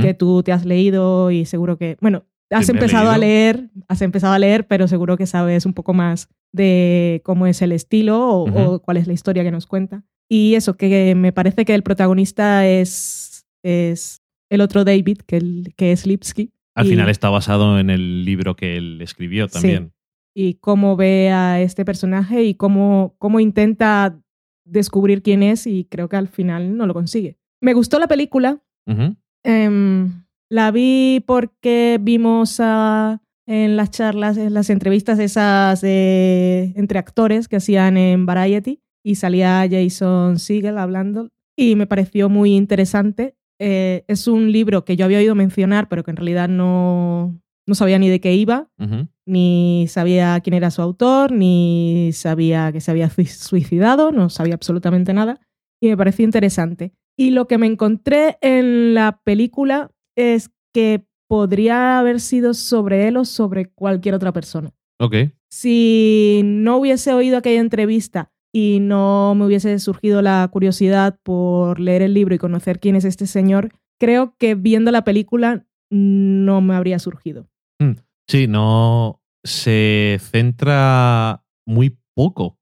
que 0.00 0.14
tú 0.14 0.42
te 0.42 0.50
has 0.50 0.64
leído 0.64 1.30
y 1.30 1.44
seguro 1.44 1.76
que, 1.76 1.98
bueno, 2.00 2.24
has 2.50 2.68
empezado 2.68 3.10
a 3.10 3.18
leer, 3.18 3.70
has 3.88 4.02
empezado 4.02 4.32
a 4.32 4.38
leer, 4.38 4.66
pero 4.66 4.88
seguro 4.88 5.16
que 5.16 5.26
sabes 5.26 5.66
un 5.66 5.74
poco 5.74 5.94
más 5.94 6.28
de 6.52 7.20
cómo 7.24 7.46
es 7.46 7.62
el 7.62 7.72
estilo 7.72 8.30
o, 8.30 8.80
cuál 8.80 8.96
es 8.96 9.06
la 9.06 9.12
historia 9.12 9.42
que 9.42 9.50
nos 9.50 9.66
cuenta. 9.66 10.04
Y 10.28 10.54
eso, 10.54 10.76
que 10.76 11.14
me 11.14 11.32
parece 11.32 11.64
que 11.64 11.74
el 11.74 11.82
protagonista 11.82 12.66
es, 12.66 13.46
es 13.62 14.22
el 14.50 14.60
otro 14.60 14.84
David, 14.84 15.18
que, 15.26 15.64
que 15.76 15.92
es 15.92 16.06
Lipsky. 16.06 16.52
Al 16.74 16.86
final 16.86 17.08
está 17.08 17.28
basado 17.28 17.78
en 17.78 17.90
el 17.90 18.24
libro 18.24 18.56
que 18.56 18.76
él 18.76 19.00
escribió 19.00 19.48
también. 19.48 19.92
Y 20.34 20.54
cómo 20.54 20.96
ve 20.96 21.30
a 21.30 21.60
este 21.60 21.84
personaje 21.84 22.42
y 22.42 22.54
cómo, 22.54 23.14
cómo 23.18 23.38
intenta 23.38 24.18
descubrir 24.64 25.22
quién 25.22 25.42
es 25.42 25.66
y 25.66 25.84
creo 25.84 26.08
que 26.08 26.16
al 26.16 26.28
final 26.28 26.76
no 26.76 26.86
lo 26.86 26.94
consigue. 26.94 27.38
Me 27.60 27.74
gustó 27.74 27.98
la 27.98 28.08
película. 28.08 28.60
Em, 29.44 30.24
la 30.50 30.70
vi 30.70 31.22
porque 31.26 31.98
vimos 32.00 32.60
en 32.60 33.76
las 33.76 33.90
charlas, 33.90 34.36
en 34.36 34.54
las 34.54 34.70
entrevistas 34.70 35.18
esas 35.18 35.82
entre 35.84 36.98
actores 36.98 37.48
que 37.48 37.56
hacían 37.56 37.96
en 37.96 38.26
Variety 38.26 38.80
y 39.04 39.16
salía 39.16 39.66
Jason 39.70 40.38
Siegel 40.38 40.78
hablando 40.78 41.28
y 41.56 41.76
me 41.76 41.86
pareció 41.86 42.28
muy 42.28 42.54
interesante. 42.54 43.36
Eh, 43.60 44.04
es 44.08 44.26
un 44.26 44.50
libro 44.50 44.84
que 44.84 44.96
yo 44.96 45.04
había 45.04 45.18
oído 45.18 45.34
mencionar, 45.34 45.88
pero 45.88 46.02
que 46.02 46.10
en 46.10 46.16
realidad 46.16 46.48
no, 46.48 47.40
no 47.66 47.74
sabía 47.74 47.98
ni 47.98 48.08
de 48.08 48.20
qué 48.20 48.34
iba, 48.34 48.68
ni 49.26 49.86
sabía 49.88 50.40
quién 50.40 50.54
era 50.54 50.70
su 50.70 50.82
autor, 50.82 51.32
ni 51.32 52.10
sabía 52.12 52.72
que 52.72 52.80
se 52.80 52.90
había 52.90 53.08
suicidado, 53.10 54.10
no 54.10 54.30
sabía 54.30 54.54
absolutamente 54.54 55.12
nada, 55.12 55.40
y 55.80 55.88
me 55.88 55.96
pareció 55.96 56.24
interesante. 56.24 56.92
Y 57.16 57.30
lo 57.30 57.46
que 57.46 57.58
me 57.58 57.66
encontré 57.66 58.38
en 58.40 58.94
la 58.94 59.20
película 59.22 59.90
es 60.16 60.50
que 60.72 61.04
podría 61.28 61.98
haber 61.98 62.20
sido 62.20 62.54
sobre 62.54 63.08
él 63.08 63.16
o 63.16 63.24
sobre 63.24 63.66
cualquier 63.66 64.14
otra 64.14 64.32
persona. 64.32 64.72
Ok. 65.00 65.16
Si 65.50 66.42
no 66.44 66.78
hubiese 66.78 67.12
oído 67.12 67.38
aquella 67.38 67.60
entrevista 67.60 68.32
y 68.52 68.78
no 68.80 69.34
me 69.34 69.46
hubiese 69.46 69.78
surgido 69.78 70.22
la 70.22 70.48
curiosidad 70.52 71.18
por 71.22 71.80
leer 71.80 72.02
el 72.02 72.14
libro 72.14 72.34
y 72.34 72.38
conocer 72.38 72.80
quién 72.80 72.96
es 72.96 73.04
este 73.04 73.26
señor, 73.26 73.70
creo 73.98 74.36
que 74.38 74.54
viendo 74.54 74.90
la 74.90 75.04
película 75.04 75.66
no 75.90 76.60
me 76.60 76.74
habría 76.74 76.98
surgido. 76.98 77.48
Mm, 77.80 77.92
sí, 78.28 78.46
no 78.46 79.20
se 79.44 80.18
centra 80.20 81.44
muy 81.66 81.98
poco 82.14 82.58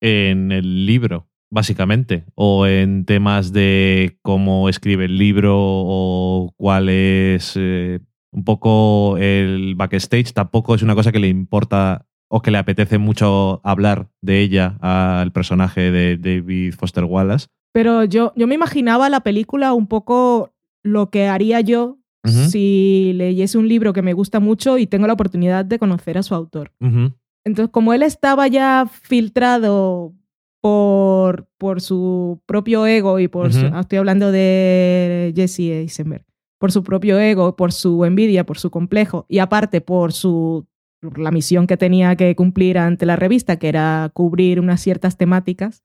en 0.00 0.52
el 0.52 0.86
libro, 0.86 1.28
básicamente, 1.54 2.24
o 2.34 2.66
en 2.66 3.04
temas 3.04 3.52
de 3.52 4.18
cómo 4.22 4.68
escribe 4.68 5.04
el 5.04 5.16
libro 5.16 5.54
o 5.56 6.52
cuál 6.56 6.88
es 6.88 7.54
eh, 7.54 8.00
un 8.32 8.44
poco 8.44 9.16
el 9.18 9.76
backstage. 9.76 10.32
Tampoco 10.32 10.74
es 10.74 10.82
una 10.82 10.96
cosa 10.96 11.12
que 11.12 11.20
le 11.20 11.28
importa 11.28 12.06
o 12.28 12.42
que 12.42 12.50
le 12.50 12.58
apetece 12.58 12.98
mucho 12.98 13.60
hablar 13.62 14.08
de 14.20 14.40
ella 14.40 14.76
al 14.80 15.30
personaje 15.30 15.92
de 15.92 16.16
David 16.16 16.74
Foster 16.74 17.04
Wallace. 17.04 17.46
Pero 17.72 18.02
yo, 18.02 18.32
yo 18.34 18.46
me 18.48 18.56
imaginaba 18.56 19.08
la 19.08 19.20
película 19.20 19.72
un 19.72 19.86
poco 19.86 20.52
lo 20.82 21.10
que 21.10 21.28
haría 21.28 21.60
yo 21.60 21.98
si 22.24 23.12
leyese 23.14 23.58
un 23.58 23.68
libro 23.68 23.92
que 23.92 24.00
me 24.00 24.14
gusta 24.14 24.40
mucho 24.40 24.78
y 24.78 24.86
tengo 24.86 25.06
la 25.06 25.12
oportunidad 25.12 25.62
de 25.66 25.78
conocer 25.78 26.16
a 26.16 26.22
su 26.22 26.34
autor. 26.34 26.72
Entonces, 27.44 27.70
como 27.70 27.92
él 27.92 28.02
estaba 28.02 28.48
ya 28.48 28.88
filtrado 28.90 30.14
por, 30.64 31.46
por 31.58 31.82
su 31.82 32.40
propio 32.46 32.86
ego 32.86 33.20
y 33.20 33.28
por 33.28 33.48
estoy 33.48 33.98
hablando 33.98 34.32
de 34.32 35.30
Jesse 35.36 35.60
Eisenberg, 35.60 36.24
por 36.58 36.72
su 36.72 36.82
propio 36.82 37.18
ego, 37.18 37.54
por 37.54 37.70
su 37.70 38.02
envidia, 38.06 38.46
por 38.46 38.56
su 38.56 38.70
complejo 38.70 39.26
y 39.28 39.40
aparte 39.40 39.82
por 39.82 40.14
su 40.14 40.66
la 41.16 41.30
misión 41.32 41.66
que 41.66 41.76
tenía 41.76 42.16
que 42.16 42.34
cumplir 42.34 42.78
ante 42.78 43.04
la 43.04 43.16
revista, 43.16 43.58
que 43.58 43.68
era 43.68 44.10
cubrir 44.14 44.58
unas 44.58 44.80
ciertas 44.80 45.18
temáticas. 45.18 45.82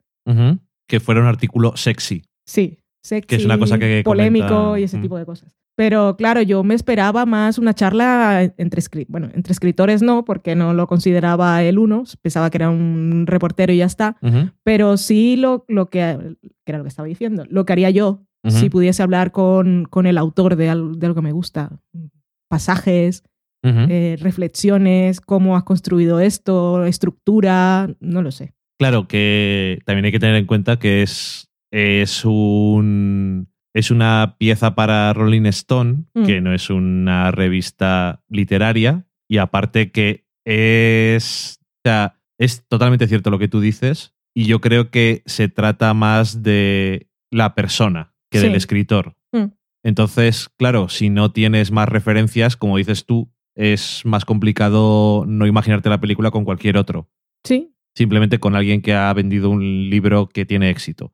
Que 0.87 1.01
fuera 1.01 1.19
un 1.19 1.27
artículo 1.27 1.75
sexy. 1.75 2.23
Sí, 2.45 2.77
sexy. 3.03 3.27
Que 3.27 3.35
es 3.35 3.43
una 3.43 3.59
cosa 3.59 3.77
que. 3.79 4.01
Polémico 4.05 4.77
y 4.77 4.83
ese 4.83 4.99
tipo 4.99 5.17
de 5.17 5.25
cosas. 5.25 5.57
Pero 5.79 6.17
claro, 6.17 6.41
yo 6.41 6.61
me 6.65 6.75
esperaba 6.75 7.25
más 7.25 7.57
una 7.57 7.73
charla 7.73 8.43
entre, 8.57 8.81
bueno, 9.07 9.29
entre 9.33 9.53
escritores, 9.53 10.01
no, 10.01 10.25
porque 10.25 10.53
no 10.53 10.73
lo 10.73 10.87
consideraba 10.87 11.63
el 11.63 11.79
uno, 11.79 12.03
pensaba 12.21 12.49
que 12.49 12.57
era 12.57 12.69
un 12.69 13.23
reportero 13.25 13.71
y 13.71 13.77
ya 13.77 13.85
está. 13.85 14.17
Pero 14.63 14.97
sí 14.97 15.37
lo, 15.37 15.63
lo 15.69 15.89
que, 15.89 16.35
que, 16.65 16.71
era 16.73 16.79
lo 16.79 16.83
que 16.83 16.89
estaba 16.89 17.07
diciendo, 17.07 17.45
lo 17.49 17.63
que 17.63 17.71
haría 17.71 17.91
yo 17.91 18.25
si 18.49 18.69
pudiese 18.69 19.03
hablar 19.03 19.31
con, 19.31 19.85
con 19.85 20.05
el 20.05 20.17
autor 20.17 20.57
de 20.57 20.67
algo, 20.67 20.95
de 20.95 21.05
algo 21.05 21.15
que 21.15 21.27
me 21.27 21.31
gusta. 21.31 21.79
Pasajes, 22.49 23.23
eh, 23.63 24.17
reflexiones, 24.19 25.21
cómo 25.21 25.55
has 25.55 25.63
construido 25.63 26.19
esto, 26.19 26.83
estructura, 26.83 27.95
no 28.01 28.21
lo 28.21 28.31
sé. 28.31 28.53
Claro 28.77 29.07
que 29.07 29.79
también 29.85 30.03
hay 30.03 30.11
que 30.11 30.19
tener 30.19 30.35
en 30.35 30.45
cuenta 30.45 30.77
que 30.77 31.03
es, 31.03 31.47
es 31.71 32.25
un 32.25 33.47
es 33.73 33.91
una 33.91 34.35
pieza 34.37 34.75
para 34.75 35.13
Rolling 35.13 35.45
Stone, 35.45 36.05
mm. 36.13 36.25
que 36.25 36.41
no 36.41 36.53
es 36.53 36.69
una 36.69 37.31
revista 37.31 38.23
literaria, 38.29 39.05
y 39.27 39.37
aparte 39.37 39.91
que 39.91 40.25
es, 40.45 41.59
o 41.61 41.81
sea, 41.85 42.19
es 42.37 42.65
totalmente 42.67 43.07
cierto 43.07 43.29
lo 43.29 43.39
que 43.39 43.47
tú 43.47 43.59
dices, 43.59 44.15
y 44.33 44.45
yo 44.45 44.61
creo 44.61 44.89
que 44.89 45.21
se 45.25 45.49
trata 45.49 45.93
más 45.93 46.41
de 46.43 47.09
la 47.31 47.55
persona 47.55 48.13
que 48.31 48.39
del 48.39 48.55
escritor. 48.55 49.15
Mm. 49.31 49.45
Entonces, 49.83 50.49
claro, 50.57 50.89
si 50.89 51.09
no 51.09 51.31
tienes 51.31 51.71
más 51.71 51.89
referencias, 51.89 52.57
como 52.57 52.77
dices 52.77 53.05
tú, 53.05 53.31
es 53.55 54.03
más 54.05 54.25
complicado 54.25 55.25
no 55.27 55.45
imaginarte 55.45 55.89
la 55.89 55.99
película 55.99 56.31
con 56.31 56.45
cualquier 56.45 56.77
otro. 56.77 57.09
Sí. 57.43 57.73
Simplemente 57.95 58.39
con 58.39 58.55
alguien 58.55 58.81
que 58.81 58.93
ha 58.93 59.11
vendido 59.13 59.49
un 59.49 59.89
libro 59.89 60.29
que 60.29 60.45
tiene 60.45 60.69
éxito. 60.69 61.11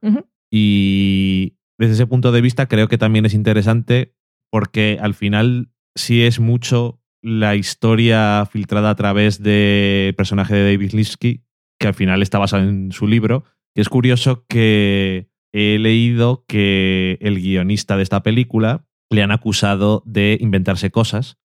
Y 0.51 1.57
desde 1.77 1.93
ese 1.93 2.07
punto 2.07 2.31
de 2.31 2.41
vista 2.41 2.67
creo 2.67 2.87
que 2.87 2.97
también 2.97 3.25
es 3.25 3.33
interesante 3.33 4.15
porque 4.51 4.97
al 5.01 5.13
final 5.13 5.71
sí 5.95 6.23
es 6.23 6.39
mucho 6.39 7.01
la 7.21 7.55
historia 7.55 8.47
filtrada 8.51 8.91
a 8.91 8.95
través 8.95 9.41
del 9.41 10.13
personaje 10.15 10.53
de 10.55 10.71
David 10.71 10.91
Lipsky, 10.91 11.43
que 11.79 11.87
al 11.87 11.93
final 11.93 12.21
está 12.21 12.37
basado 12.37 12.63
en 12.63 12.91
su 12.91 13.07
libro. 13.07 13.43
Y 13.73 13.81
es 13.81 13.89
curioso 13.89 14.45
que 14.47 15.27
he 15.51 15.79
leído 15.79 16.45
que 16.47 17.17
el 17.21 17.41
guionista 17.41 17.97
de 17.97 18.03
esta 18.03 18.21
película 18.21 18.85
le 19.09 19.23
han 19.23 19.31
acusado 19.31 20.03
de 20.05 20.37
inventarse 20.39 20.91
cosas 20.91 21.37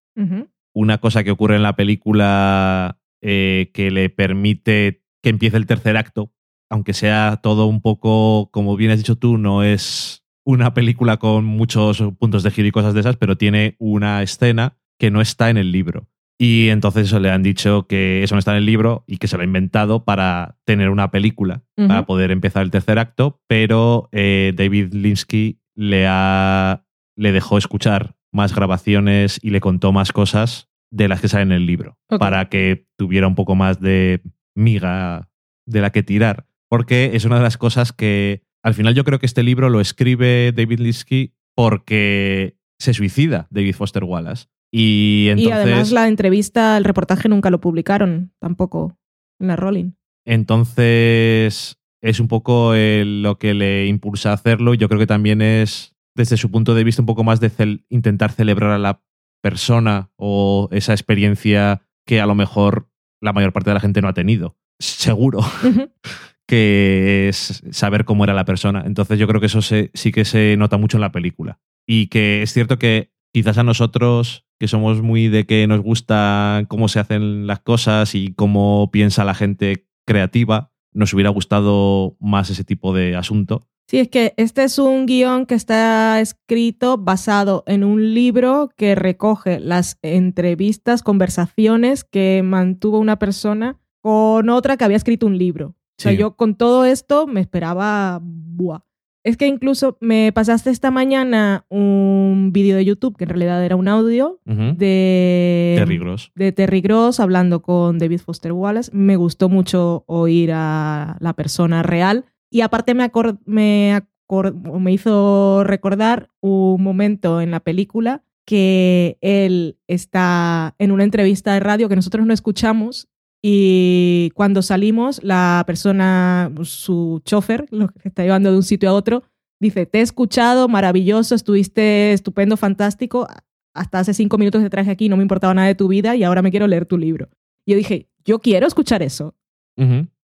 una 0.74 0.98
cosa 0.98 1.24
que 1.24 1.30
ocurre 1.30 1.56
en 1.56 1.62
la 1.62 1.76
película 1.76 2.98
eh, 3.22 3.70
que 3.74 3.90
le 3.90 4.10
permite 4.10 5.02
que 5.22 5.30
empiece 5.30 5.56
el 5.56 5.66
tercer 5.66 5.96
acto, 5.96 6.32
aunque 6.70 6.94
sea 6.94 7.40
todo 7.42 7.66
un 7.66 7.80
poco, 7.80 8.50
como 8.52 8.76
bien 8.76 8.90
has 8.90 8.98
dicho 8.98 9.16
tú, 9.16 9.38
no 9.38 9.62
es 9.62 10.19
una 10.50 10.74
película 10.74 11.18
con 11.18 11.44
muchos 11.44 12.02
puntos 12.18 12.42
de 12.42 12.50
giro 12.50 12.68
y 12.68 12.72
cosas 12.72 12.94
de 12.94 13.00
esas, 13.00 13.16
pero 13.16 13.36
tiene 13.36 13.76
una 13.78 14.22
escena 14.22 14.76
que 14.98 15.10
no 15.10 15.20
está 15.20 15.50
en 15.50 15.56
el 15.56 15.72
libro. 15.72 16.08
Y 16.38 16.70
entonces 16.70 17.06
eso 17.06 17.20
le 17.20 17.30
han 17.30 17.42
dicho 17.42 17.86
que 17.86 18.22
eso 18.22 18.34
no 18.34 18.38
está 18.38 18.52
en 18.52 18.58
el 18.58 18.66
libro 18.66 19.04
y 19.06 19.18
que 19.18 19.28
se 19.28 19.36
lo 19.36 19.42
ha 19.42 19.44
inventado 19.44 20.04
para 20.04 20.56
tener 20.64 20.88
una 20.88 21.10
película, 21.10 21.64
para 21.76 22.06
poder 22.06 22.30
empezar 22.30 22.62
el 22.62 22.70
tercer 22.70 22.98
acto, 22.98 23.42
pero 23.46 24.08
eh, 24.10 24.54
David 24.56 24.94
Linsky 24.94 25.60
le, 25.74 26.06
ha, 26.08 26.86
le 27.14 27.32
dejó 27.32 27.58
escuchar 27.58 28.16
más 28.32 28.54
grabaciones 28.54 29.38
y 29.42 29.50
le 29.50 29.60
contó 29.60 29.92
más 29.92 30.12
cosas 30.12 30.70
de 30.90 31.08
las 31.08 31.20
que 31.20 31.28
salen 31.28 31.52
en 31.52 31.58
el 31.58 31.66
libro, 31.66 31.98
para 32.18 32.48
que 32.48 32.86
tuviera 32.96 33.26
un 33.26 33.34
poco 33.34 33.54
más 33.54 33.80
de 33.80 34.22
miga 34.54 35.28
de 35.66 35.80
la 35.82 35.90
que 35.90 36.02
tirar. 36.02 36.46
Porque 36.68 37.10
es 37.14 37.24
una 37.24 37.36
de 37.36 37.42
las 37.42 37.58
cosas 37.58 37.92
que 37.92 38.44
al 38.62 38.74
final 38.74 38.94
yo 38.94 39.04
creo 39.04 39.18
que 39.18 39.26
este 39.26 39.42
libro 39.42 39.70
lo 39.70 39.80
escribe 39.80 40.52
David 40.52 40.80
Linsky 40.80 41.34
porque 41.54 42.56
se 42.78 42.94
suicida 42.94 43.46
David 43.50 43.74
Foster 43.74 44.04
Wallace. 44.04 44.46
Y, 44.72 45.26
entonces, 45.30 45.48
y 45.48 45.52
además 45.52 45.92
la 45.92 46.08
entrevista, 46.08 46.76
el 46.76 46.84
reportaje 46.84 47.28
nunca 47.28 47.50
lo 47.50 47.60
publicaron 47.60 48.32
tampoco 48.38 48.96
en 49.40 49.48
la 49.48 49.56
Rolling. 49.56 49.92
Entonces 50.24 51.78
es 52.02 52.20
un 52.20 52.28
poco 52.28 52.72
lo 52.74 53.38
que 53.38 53.54
le 53.54 53.86
impulsa 53.86 54.30
a 54.30 54.34
hacerlo. 54.34 54.74
Yo 54.74 54.88
creo 54.88 55.00
que 55.00 55.06
también 55.06 55.42
es 55.42 55.96
desde 56.14 56.36
su 56.36 56.50
punto 56.50 56.74
de 56.74 56.84
vista 56.84 57.02
un 57.02 57.06
poco 57.06 57.24
más 57.24 57.40
de 57.40 57.50
intentar 57.88 58.32
celebrar 58.32 58.70
a 58.70 58.78
la 58.78 59.02
persona 59.42 60.10
o 60.16 60.68
esa 60.70 60.92
experiencia 60.92 61.82
que 62.06 62.20
a 62.20 62.26
lo 62.26 62.34
mejor 62.34 62.90
la 63.20 63.32
mayor 63.32 63.52
parte 63.52 63.70
de 63.70 63.74
la 63.74 63.80
gente 63.80 64.00
no 64.00 64.08
ha 64.08 64.14
tenido. 64.14 64.56
Seguro. 64.78 65.40
que 66.50 67.28
es 67.28 67.62
saber 67.70 68.04
cómo 68.04 68.24
era 68.24 68.34
la 68.34 68.44
persona. 68.44 68.82
Entonces 68.84 69.20
yo 69.20 69.28
creo 69.28 69.40
que 69.40 69.46
eso 69.46 69.62
sí 69.62 70.12
que 70.12 70.24
se 70.24 70.56
nota 70.58 70.78
mucho 70.78 70.96
en 70.96 71.02
la 71.02 71.12
película. 71.12 71.60
Y 71.86 72.08
que 72.08 72.42
es 72.42 72.52
cierto 72.52 72.76
que 72.76 73.12
quizás 73.32 73.56
a 73.56 73.62
nosotros, 73.62 74.44
que 74.58 74.66
somos 74.66 75.00
muy 75.00 75.28
de 75.28 75.46
que 75.46 75.64
nos 75.68 75.80
gusta 75.80 76.64
cómo 76.66 76.88
se 76.88 76.98
hacen 76.98 77.46
las 77.46 77.60
cosas 77.60 78.16
y 78.16 78.34
cómo 78.34 78.90
piensa 78.90 79.24
la 79.24 79.34
gente 79.34 79.86
creativa, 80.04 80.72
nos 80.92 81.14
hubiera 81.14 81.30
gustado 81.30 82.16
más 82.18 82.50
ese 82.50 82.64
tipo 82.64 82.92
de 82.92 83.14
asunto. 83.14 83.68
Sí, 83.86 84.00
es 84.00 84.08
que 84.08 84.34
este 84.36 84.64
es 84.64 84.80
un 84.80 85.06
guion 85.06 85.46
que 85.46 85.54
está 85.54 86.20
escrito 86.20 86.98
basado 86.98 87.62
en 87.68 87.84
un 87.84 88.12
libro 88.12 88.70
que 88.76 88.96
recoge 88.96 89.60
las 89.60 90.00
entrevistas, 90.02 91.04
conversaciones 91.04 92.02
que 92.02 92.42
mantuvo 92.44 92.98
una 92.98 93.20
persona 93.20 93.78
con 94.00 94.48
otra 94.48 94.76
que 94.76 94.84
había 94.84 94.96
escrito 94.96 95.26
un 95.26 95.38
libro. 95.38 95.76
O 96.00 96.02
sea, 96.02 96.12
yo 96.12 96.34
con 96.34 96.54
todo 96.54 96.86
esto 96.86 97.26
me 97.26 97.40
esperaba, 97.40 98.20
buah. 98.22 98.80
Es 99.22 99.36
que 99.36 99.46
incluso 99.46 99.98
me 100.00 100.32
pasaste 100.32 100.70
esta 100.70 100.90
mañana 100.90 101.66
un 101.68 102.52
vídeo 102.54 102.76
de 102.76 102.86
YouTube, 102.86 103.18
que 103.18 103.24
en 103.24 103.30
realidad 103.30 103.62
era 103.62 103.76
un 103.76 103.86
audio, 103.86 104.40
de 104.46 105.74
Terry 105.76 105.98
Gross. 105.98 106.32
de 106.34 106.52
Terry 106.52 106.80
Gross 106.80 107.20
hablando 107.20 107.60
con 107.60 107.98
David 107.98 108.20
Foster 108.20 108.52
Wallace. 108.52 108.90
Me 108.94 109.16
gustó 109.16 109.50
mucho 109.50 110.04
oír 110.06 110.52
a 110.54 111.18
la 111.20 111.34
persona 111.34 111.82
real 111.82 112.24
y 112.48 112.62
aparte 112.62 112.94
me, 112.94 113.10
me 113.46 114.92
hizo 114.92 115.64
recordar 115.64 116.30
un 116.40 116.82
momento 116.82 117.42
en 117.42 117.50
la 117.50 117.60
película 117.60 118.24
que 118.46 119.18
él 119.20 119.76
está 119.86 120.74
en 120.78 120.92
una 120.92 121.04
entrevista 121.04 121.52
de 121.52 121.60
radio 121.60 121.90
que 121.90 121.96
nosotros 121.96 122.26
no 122.26 122.32
escuchamos 122.32 123.08
y 123.42 124.30
cuando 124.34 124.62
salimos 124.62 125.22
la 125.22 125.64
persona, 125.66 126.52
su 126.62 127.22
chofer, 127.24 127.66
lo 127.70 127.88
que 127.88 128.08
está 128.08 128.22
llevando 128.22 128.50
de 128.50 128.56
un 128.56 128.62
sitio 128.62 128.90
a 128.90 128.94
otro, 128.94 129.22
dice, 129.60 129.86
te 129.86 129.98
he 129.98 130.02
escuchado, 130.02 130.68
maravilloso, 130.68 131.34
estuviste 131.34 132.12
estupendo, 132.12 132.56
fantástico, 132.56 133.26
hasta 133.74 134.00
hace 134.00 134.14
cinco 134.14 134.36
minutos 134.36 134.62
te 134.62 134.70
traje 134.70 134.90
aquí, 134.90 135.08
no 135.08 135.16
me 135.16 135.22
importaba 135.22 135.54
nada 135.54 135.68
de 135.68 135.74
tu 135.74 135.88
vida 135.88 136.16
y 136.16 136.24
ahora 136.24 136.42
me 136.42 136.50
quiero 136.50 136.66
leer 136.66 136.86
tu 136.86 136.98
libro. 136.98 137.28
Yo 137.66 137.76
dije, 137.76 138.08
yo 138.24 138.40
quiero 138.40 138.66
escuchar 138.66 139.02
eso. 139.02 139.34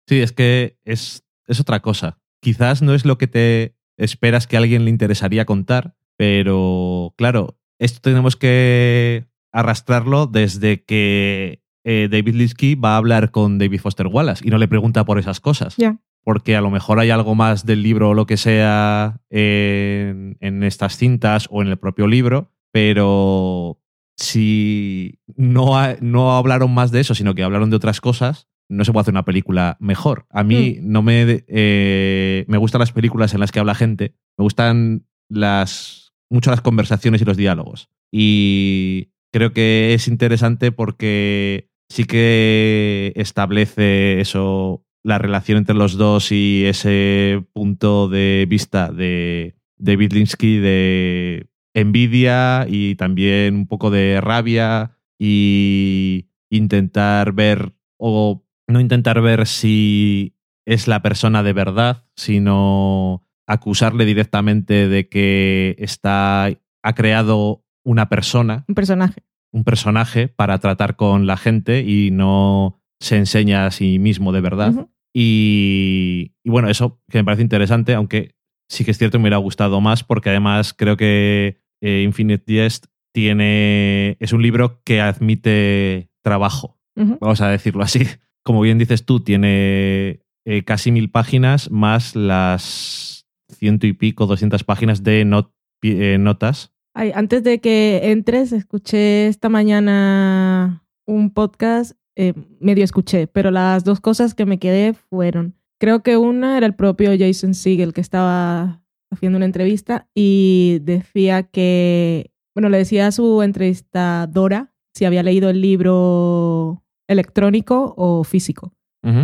Sí, 0.07 0.21
es 0.21 0.31
que 0.31 0.77
es, 0.85 1.25
es 1.47 1.59
otra 1.59 1.81
cosa. 1.81 2.19
Quizás 2.39 2.81
no 2.81 2.93
es 2.93 3.05
lo 3.05 3.17
que 3.17 3.27
te 3.27 3.75
esperas 3.97 4.47
que 4.47 4.55
a 4.55 4.59
alguien 4.59 4.85
le 4.85 4.89
interesaría 4.89 5.45
contar, 5.45 5.95
pero 6.15 7.13
claro, 7.17 7.59
esto 7.77 7.99
tenemos 8.01 8.37
que 8.37 9.27
arrastrarlo 9.51 10.27
desde 10.27 10.83
que 10.83 11.60
eh, 11.83 12.07
David 12.11 12.35
Litsky 12.35 12.75
va 12.75 12.93
a 12.93 12.97
hablar 12.97 13.31
con 13.31 13.57
David 13.57 13.79
Foster 13.81 14.07
Wallace 14.07 14.45
y 14.47 14.51
no 14.51 14.57
le 14.57 14.67
pregunta 14.67 15.03
por 15.05 15.17
esas 15.19 15.39
cosas. 15.39 15.75
Porque 16.23 16.55
a 16.55 16.61
lo 16.61 16.69
mejor 16.69 16.99
hay 16.99 17.09
algo 17.09 17.33
más 17.33 17.65
del 17.65 17.81
libro 17.81 18.09
o 18.09 18.13
lo 18.13 18.27
que 18.27 18.37
sea 18.37 19.19
en, 19.31 20.37
en 20.39 20.63
estas 20.63 20.95
cintas 20.97 21.47
o 21.49 21.61
en 21.63 21.67
el 21.67 21.77
propio 21.77 22.05
libro, 22.07 22.51
pero 22.71 23.79
si 24.15 25.19
no, 25.35 25.77
ha- 25.79 25.95
no 26.01 26.37
hablaron 26.37 26.73
más 26.73 26.91
de 26.91 26.99
eso, 26.99 27.15
sino 27.15 27.33
que 27.33 27.43
hablaron 27.43 27.69
de 27.69 27.75
otras 27.75 28.01
cosas, 28.01 28.47
no 28.69 28.85
se 28.85 28.91
puede 28.93 29.01
hacer 29.01 29.13
una 29.13 29.25
película 29.25 29.77
mejor. 29.79 30.25
A 30.29 30.43
mí 30.43 30.77
no 30.81 31.01
me, 31.01 31.43
eh, 31.47 32.45
me 32.47 32.57
gustan 32.57 32.79
las 32.79 32.91
películas 32.91 33.33
en 33.33 33.39
las 33.39 33.51
que 33.51 33.59
habla 33.59 33.75
gente, 33.75 34.13
me 34.37 34.43
gustan 34.43 35.05
las, 35.29 36.13
mucho 36.29 36.51
las 36.51 36.61
conversaciones 36.61 37.21
y 37.21 37.25
los 37.25 37.35
diálogos. 37.37 37.89
Y 38.11 39.09
creo 39.33 39.53
que 39.53 39.93
es 39.93 40.07
interesante 40.07 40.71
porque 40.71 41.69
sí 41.91 42.05
que 42.05 43.11
establece 43.17 44.21
eso, 44.21 44.85
la 45.03 45.17
relación 45.17 45.57
entre 45.57 45.75
los 45.75 45.97
dos 45.97 46.31
y 46.31 46.63
ese 46.65 47.45
punto 47.51 48.07
de 48.07 48.45
vista 48.47 48.93
de 48.93 49.57
David 49.77 50.13
Linsky 50.13 50.57
de 50.57 51.49
envidia 51.73 52.65
y 52.69 52.95
también 52.95 53.55
un 53.55 53.67
poco 53.67 53.91
de 53.91 54.21
rabia 54.21 54.97
y 55.19 56.29
intentar 56.49 57.33
ver 57.33 57.75
o 57.97 58.45
no 58.67 58.79
intentar 58.79 59.21
ver 59.21 59.45
si 59.45 60.37
es 60.65 60.87
la 60.87 61.01
persona 61.01 61.43
de 61.43 61.51
verdad, 61.51 62.05
sino 62.15 63.27
acusarle 63.47 64.05
directamente 64.05 64.87
de 64.87 65.09
que 65.09 65.75
está 65.77 66.45
ha 66.83 66.95
creado 66.95 67.65
una 67.83 68.07
persona 68.07 68.63
Un 68.69 68.75
personaje. 68.75 69.23
Un 69.51 69.63
personaje 69.63 70.27
para 70.27 70.57
tratar 70.59 70.95
con 70.95 71.27
la 71.27 71.37
gente 71.37 71.81
y 71.81 72.11
no 72.11 72.79
se 72.99 73.17
enseña 73.17 73.65
a 73.65 73.71
sí 73.71 73.99
mismo 73.99 74.31
de 74.31 74.41
verdad. 74.41 74.73
Y, 75.13 76.33
y 76.43 76.49
bueno, 76.49 76.69
eso 76.69 77.01
que 77.09 77.17
me 77.17 77.23
parece 77.25 77.41
interesante, 77.43 77.93
aunque 77.93 78.35
sí 78.69 78.85
que 78.85 78.91
es 78.91 78.97
cierto, 78.97 79.17
me 79.19 79.23
hubiera 79.23 79.37
gustado 79.37 79.81
más 79.81 80.03
porque 80.03 80.29
además 80.29 80.73
creo 80.73 80.95
que 80.97 81.57
eh, 81.81 82.03
Infinite 82.03 82.43
Jest 82.53 82.85
tiene, 83.13 84.17
es 84.19 84.33
un 84.33 84.41
libro 84.41 84.81
que 84.85 85.01
admite 85.01 86.09
trabajo, 86.23 86.79
vamos 87.19 87.41
a 87.41 87.49
decirlo 87.49 87.83
así. 87.83 88.01
Como 88.43 88.61
bien 88.61 88.77
dices 88.77 89.05
tú, 89.05 89.19
tiene 89.19 90.21
eh, 90.45 90.63
casi 90.65 90.91
mil 90.91 91.09
páginas 91.11 91.69
más 91.71 92.15
las 92.15 93.27
ciento 93.49 93.85
y 93.87 93.93
pico, 93.93 94.25
200 94.27 94.63
páginas 94.63 95.03
de 95.03 95.25
not- 95.25 95.53
eh, 95.83 96.17
notas. 96.19 96.70
Ay, 96.93 97.11
antes 97.15 97.43
de 97.43 97.59
que 97.59 98.11
entres, 98.11 98.51
escuché 98.51 99.27
esta 99.27 99.47
mañana 99.47 100.83
un 101.07 101.31
podcast, 101.31 101.93
eh, 102.15 102.33
medio 102.59 102.83
escuché, 102.83 103.27
pero 103.27 103.49
las 103.49 103.83
dos 103.83 104.01
cosas 104.01 104.33
que 104.33 104.45
me 104.45 104.59
quedé 104.59 104.93
fueron, 104.93 105.55
creo 105.79 106.03
que 106.03 106.17
una 106.17 106.57
era 106.57 106.65
el 106.65 106.75
propio 106.75 107.11
Jason 107.17 107.53
Siegel 107.53 107.93
que 107.93 108.01
estaba 108.01 108.83
haciendo 109.09 109.37
una 109.37 109.45
entrevista 109.45 110.07
y 110.13 110.79
decía 110.83 111.43
que, 111.43 112.31
bueno, 112.53 112.69
le 112.69 112.77
decía 112.77 113.07
a 113.07 113.11
su 113.11 113.41
entrevistadora 113.41 114.73
si 114.93 115.05
había 115.05 115.23
leído 115.23 115.49
el 115.49 115.61
libro 115.61 116.83
electrónico 117.07 117.93
o 117.97 118.23
físico. 118.23 118.73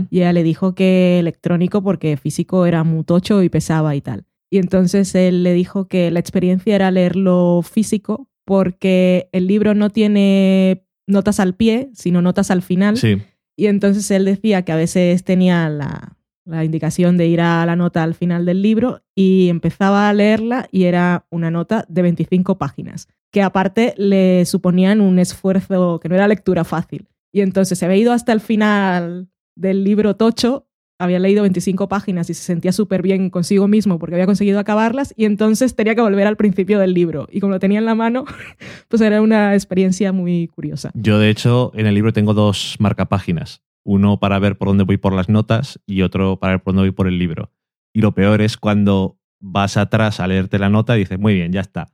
Y 0.10 0.22
ella 0.22 0.34
le 0.34 0.42
dijo 0.42 0.74
que 0.74 1.20
electrónico 1.20 1.84
porque 1.84 2.18
físico 2.18 2.66
era 2.66 2.84
muy 2.84 3.04
tocho 3.04 3.44
y 3.44 3.50
pesaba 3.50 3.96
y 3.96 4.02
tal. 4.02 4.26
Y 4.50 4.60
entonces 4.60 5.14
él 5.16 5.44
le 5.44 5.54
dijo 5.54 5.88
que 5.88 6.12
la 6.12 6.20
experiencia 6.20 6.76
era 6.76 6.92
leerlo 6.92 7.62
físico 7.64 8.30
porque 8.46 9.30
el 9.34 9.48
libro 9.48 9.74
no 9.74 9.90
tiene 9.90 10.86
notas 11.06 11.40
al 11.40 11.54
pie, 11.56 11.90
sino 11.94 12.22
notas 12.22 12.50
al 12.50 12.62
final. 12.62 12.98
Sí. 12.98 13.22
Y 13.58 13.66
entonces 13.68 14.10
él 14.12 14.26
decía 14.26 14.64
que 14.64 14.72
a 14.72 14.78
veces 14.78 15.24
tenía 15.24 15.68
la, 15.68 16.18
la 16.48 16.64
indicación 16.64 17.18
de 17.18 17.28
ir 17.28 17.42
a 17.42 17.66
la 17.66 17.76
nota 17.76 18.04
al 18.04 18.16
final 18.16 18.46
del 18.46 18.62
libro 18.62 19.02
y 19.14 19.50
empezaba 19.50 20.08
a 20.08 20.14
leerla 20.14 20.68
y 20.72 20.84
era 20.84 21.26
una 21.30 21.52
nota 21.52 21.86
de 21.90 22.02
25 22.02 22.58
páginas, 22.58 23.08
que 23.32 23.42
aparte 23.42 23.94
le 23.98 24.46
suponían 24.46 25.02
un 25.02 25.20
esfuerzo 25.20 26.00
que 26.00 26.08
no 26.08 26.16
era 26.16 26.28
lectura 26.28 26.64
fácil. 26.64 27.08
Y 27.34 27.42
entonces 27.42 27.78
se 27.78 27.86
había 27.86 27.98
ido 27.98 28.14
hasta 28.14 28.32
el 28.32 28.40
final 28.40 29.28
del 29.56 29.84
libro 29.84 30.16
Tocho, 30.16 30.67
había 31.00 31.20
leído 31.20 31.44
25 31.44 31.88
páginas 31.88 32.30
y 32.30 32.34
se 32.34 32.44
sentía 32.44 32.72
súper 32.72 33.02
bien 33.02 33.30
consigo 33.30 33.68
mismo 33.68 34.00
porque 34.00 34.16
había 34.16 34.26
conseguido 34.26 34.60
acabarlas 34.60 35.14
y 35.16 35.26
entonces 35.26 35.76
tenía 35.76 35.96
que 35.96 36.02
volver 36.02 36.28
al 36.28 36.38
principio 36.38 36.80
del 36.80 36.94
libro. 36.94 37.28
Y 37.32 37.40
como 37.40 37.54
lo 37.54 37.60
tenía 37.60 37.80
en 37.80 37.86
la 37.86 37.96
mano, 37.96 38.26
pues 38.88 39.02
era 39.02 39.22
una 39.22 39.54
experiencia 39.54 40.12
muy 40.12 40.48
curiosa. 40.48 40.92
Yo, 40.96 41.20
de 41.20 41.30
hecho, 41.30 41.72
en 41.76 41.86
el 41.86 41.94
libro 41.94 42.14
tengo 42.14 42.34
dos 42.34 42.76
marcapáginas. 42.80 43.62
Uno 43.84 44.20
para 44.20 44.40
ver 44.40 44.58
por 44.58 44.68
dónde 44.68 44.84
voy 44.84 44.98
por 44.98 45.14
las 45.14 45.30
notas 45.30 45.80
y 45.86 46.02
otro 46.02 46.40
para 46.40 46.54
ver 46.54 46.64
por 46.64 46.74
dónde 46.74 46.90
voy 46.90 46.96
por 46.96 47.08
el 47.08 47.20
libro. 47.20 47.52
Y 47.94 48.02
lo 48.02 48.14
peor 48.14 48.42
es 48.42 48.58
cuando 48.58 49.18
vas 49.40 49.78
atrás 49.78 50.20
a 50.20 50.28
leerte 50.28 50.60
la 50.60 50.70
nota 50.70 50.96
y 50.96 51.00
dices, 51.00 51.20
muy 51.20 51.36
bien, 51.36 51.52
ya 51.52 51.62
está. 51.62 51.88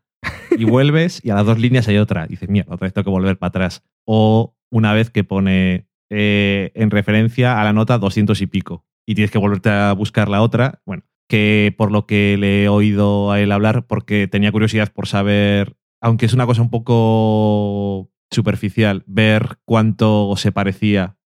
Y 0.57 0.65
vuelves 0.65 1.19
y 1.23 1.29
a 1.29 1.35
las 1.35 1.45
dos 1.45 1.59
líneas 1.59 1.87
hay 1.87 1.97
otra. 1.97 2.25
Dices, 2.25 2.49
mierda, 2.49 2.73
otra 2.73 2.85
vez 2.85 2.93
tengo 2.93 3.05
que 3.05 3.11
volver 3.11 3.37
para 3.37 3.49
atrás. 3.49 3.83
O 4.05 4.55
una 4.71 4.93
vez 4.93 5.09
que 5.09 5.23
pone 5.23 5.87
eh, 6.09 6.71
en 6.75 6.91
referencia 6.91 7.59
a 7.59 7.63
la 7.63 7.73
nota 7.73 7.97
200 7.97 8.41
y 8.41 8.47
pico. 8.47 8.85
Y 9.05 9.15
tienes 9.15 9.31
que 9.31 9.37
volverte 9.37 9.69
a 9.69 9.93
buscar 9.93 10.29
la 10.29 10.41
otra. 10.41 10.81
Bueno, 10.85 11.03
que 11.27 11.73
por 11.77 11.91
lo 11.91 12.05
que 12.05 12.37
le 12.37 12.63
he 12.63 12.69
oído 12.69 13.31
a 13.31 13.39
él 13.39 13.51
hablar, 13.51 13.87
porque 13.87 14.27
tenía 14.27 14.51
curiosidad 14.51 14.91
por 14.93 15.07
saber, 15.07 15.75
aunque 16.01 16.25
es 16.25 16.33
una 16.33 16.45
cosa 16.45 16.61
un 16.61 16.69
poco 16.69 18.11
superficial, 18.31 19.03
ver 19.07 19.57
cuánto 19.65 20.35
se 20.37 20.51
parecía 20.51 21.17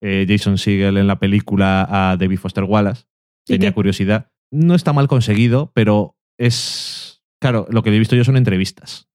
eh, 0.00 0.26
Jason 0.28 0.58
Segel 0.58 0.96
en 0.96 1.06
la 1.06 1.18
película 1.18 1.86
a 1.88 2.16
David 2.16 2.38
Foster 2.38 2.64
Wallace. 2.64 3.04
¿Y 3.46 3.54
Tenía 3.54 3.72
curiosidad. 3.72 4.30
No 4.50 4.74
está 4.74 4.92
mal 4.92 5.08
conseguido, 5.08 5.72
pero 5.74 6.16
es. 6.38 7.22
Claro, 7.40 7.66
lo 7.70 7.82
que 7.82 7.94
he 7.94 7.98
visto 7.98 8.16
yo 8.16 8.24
son 8.24 8.36
entrevistas, 8.36 9.08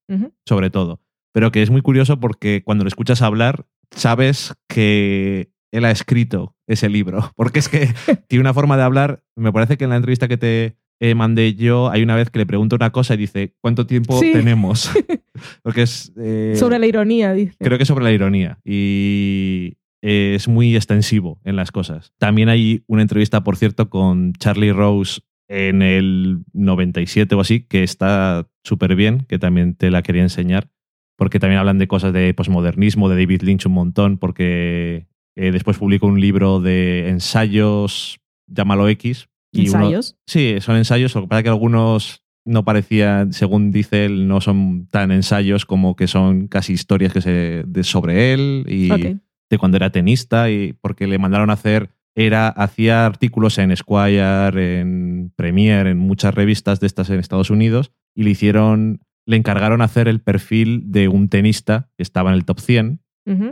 sobre 0.46 0.70
todo. 0.70 1.00
Pero 1.32 1.52
que 1.52 1.62
es 1.62 1.70
muy 1.70 1.82
curioso 1.82 2.20
porque 2.20 2.62
cuando 2.64 2.84
lo 2.84 2.88
escuchas 2.88 3.22
hablar, 3.22 3.66
sabes 3.90 4.54
que 4.68 5.52
él 5.76 5.84
ha 5.84 5.90
escrito 5.90 6.56
ese 6.66 6.88
libro. 6.88 7.30
Porque 7.36 7.58
es 7.58 7.68
que 7.68 7.88
tiene 8.28 8.40
una 8.40 8.54
forma 8.54 8.76
de 8.76 8.82
hablar. 8.82 9.22
Me 9.36 9.52
parece 9.52 9.76
que 9.76 9.84
en 9.84 9.90
la 9.90 9.96
entrevista 9.96 10.28
que 10.28 10.36
te 10.36 10.76
eh, 11.00 11.14
mandé 11.14 11.54
yo, 11.54 11.90
hay 11.90 12.02
una 12.02 12.16
vez 12.16 12.30
que 12.30 12.38
le 12.38 12.46
pregunto 12.46 12.76
una 12.76 12.90
cosa 12.90 13.14
y 13.14 13.18
dice: 13.18 13.54
¿Cuánto 13.60 13.86
tiempo 13.86 14.18
Sí. 14.18 14.32
tenemos? 14.32 14.90
porque 15.62 15.82
es. 15.82 16.12
eh, 16.16 16.54
Sobre 16.56 16.78
la 16.78 16.86
ironía, 16.86 17.32
dice. 17.32 17.56
Creo 17.58 17.78
que 17.78 17.84
sobre 17.84 18.04
la 18.04 18.12
ironía. 18.12 18.58
Y 18.64 19.76
es 20.02 20.48
muy 20.48 20.76
extensivo 20.76 21.40
en 21.44 21.56
las 21.56 21.72
cosas. 21.72 22.12
También 22.18 22.48
hay 22.50 22.84
una 22.86 23.02
entrevista, 23.02 23.42
por 23.42 23.56
cierto, 23.56 23.88
con 23.88 24.34
Charlie 24.34 24.72
Rose 24.72 25.22
en 25.48 25.80
el 25.82 26.44
97 26.52 27.34
o 27.34 27.40
así, 27.40 27.60
que 27.60 27.82
está 27.82 28.46
súper 28.64 28.96
bien, 28.96 29.24
que 29.28 29.38
también 29.38 29.74
te 29.74 29.90
la 29.90 30.02
quería 30.02 30.22
enseñar, 30.22 30.68
porque 31.16 31.38
también 31.38 31.58
hablan 31.58 31.78
de 31.78 31.88
cosas 31.88 32.12
de 32.12 32.32
posmodernismo, 32.34 33.08
de 33.08 33.16
David 33.16 33.42
Lynch 33.42 33.66
un 33.66 33.72
montón, 33.72 34.18
porque 34.18 35.06
eh, 35.36 35.50
después 35.50 35.78
publicó 35.78 36.06
un 36.06 36.20
libro 36.20 36.60
de 36.60 37.08
ensayos, 37.08 38.20
llámalo 38.46 38.88
X. 38.88 39.28
Y 39.52 39.66
¿Ensayos? 39.66 40.16
sí, 40.26 40.56
son 40.60 40.76
ensayos, 40.76 41.14
lo 41.14 41.22
que 41.22 41.28
pasa 41.28 41.38
es 41.40 41.44
que 41.44 41.50
algunos 41.50 42.24
no 42.44 42.64
parecían, 42.64 43.32
según 43.32 43.70
dice 43.70 44.04
él, 44.04 44.28
no 44.28 44.40
son 44.40 44.86
tan 44.90 45.10
ensayos 45.10 45.64
como 45.64 45.96
que 45.96 46.06
son 46.06 46.48
casi 46.48 46.74
historias 46.74 47.12
que 47.12 47.20
se, 47.20 47.64
de 47.66 47.84
sobre 47.84 48.34
él 48.34 48.66
y 48.68 48.88
de 48.88 49.58
cuando 49.58 49.76
era 49.76 49.90
tenista, 49.90 50.50
y 50.50 50.74
porque 50.74 51.06
le 51.06 51.18
mandaron 51.18 51.50
a 51.50 51.54
hacer 51.54 51.90
era, 52.14 52.48
hacía 52.48 53.06
artículos 53.06 53.58
en 53.58 53.72
Esquire, 53.72 54.80
en 54.80 55.32
Premier, 55.34 55.86
en 55.86 55.98
muchas 55.98 56.34
revistas 56.34 56.80
de 56.80 56.86
estas 56.86 57.10
en 57.10 57.18
Estados 57.18 57.50
Unidos, 57.50 57.92
y 58.14 58.22
le 58.22 58.30
hicieron, 58.30 59.00
le 59.26 59.36
encargaron 59.36 59.82
hacer 59.82 60.06
el 60.06 60.20
perfil 60.20 60.92
de 60.92 61.08
un 61.08 61.28
tenista 61.28 61.90
que 61.96 62.02
estaba 62.02 62.30
en 62.30 62.36
el 62.36 62.44
top 62.44 62.60
100, 62.60 63.00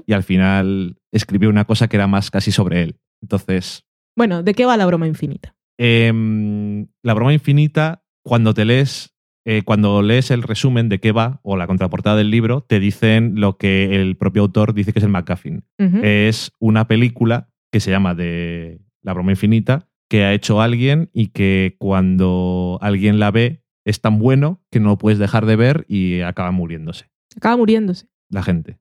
y 0.07 0.13
al 0.13 0.23
final 0.23 0.97
escribió 1.13 1.49
una 1.49 1.65
cosa 1.65 1.89
que 1.89 1.97
era 1.97 2.07
más 2.07 2.31
casi 2.31 2.53
sobre 2.53 2.83
él. 2.83 2.97
Entonces. 3.23 3.85
Bueno, 4.17 4.43
¿de 4.43 4.55
qué 4.55 4.67
va 4.67 4.77
la 4.77 4.87
broma 4.87 5.07
infinita? 5.07 5.55
Em, 5.79 6.89
la 7.03 7.15
broma 7.15 7.33
infinita, 7.33 8.05
cuando 8.23 8.53
te 8.55 8.65
lees, 8.65 9.15
eh, 9.45 9.63
cuando 9.65 10.03
lees 10.03 10.31
el 10.31 10.43
resumen 10.43 10.89
de 10.89 11.01
qué 11.01 11.13
va, 11.13 11.41
o 11.43 11.57
la 11.57 11.67
contraportada 11.67 12.17
del 12.17 12.31
libro, 12.31 12.61
te 12.61 12.81
dicen 12.81 13.41
lo 13.41 13.57
que 13.57 13.97
el 14.01 14.17
propio 14.17 14.43
autor 14.43 14.75
dice 14.75 14.93
que 14.93 14.99
es 14.99 15.05
el 15.05 15.11
McGuffin. 15.11 15.65
Es 16.03 16.53
una 16.59 16.87
película 16.87 17.49
que 17.73 17.81
se 17.81 17.91
llama 17.91 18.15
de 18.15 18.81
La 19.03 19.15
broma 19.15 19.33
infinita, 19.33 19.89
que 20.09 20.25
ha 20.25 20.35
hecho 20.35 20.61
alguien 20.61 21.09
y 21.13 21.29
que 21.29 21.77
cuando 21.79 22.79
alguien 22.83 23.19
la 23.19 23.31
ve 23.31 23.65
es 23.85 24.01
tan 24.01 24.19
bueno 24.19 24.63
que 24.71 24.79
no 24.79 24.91
lo 24.91 24.99
puedes 24.99 25.19
dejar 25.19 25.47
de 25.47 25.57
ver 25.57 25.85
y 25.89 26.21
acaba 26.21 26.51
muriéndose. 26.51 27.11
Acaba 27.37 27.57
muriéndose. 27.57 28.07
La 28.29 28.43
gente. 28.43 28.79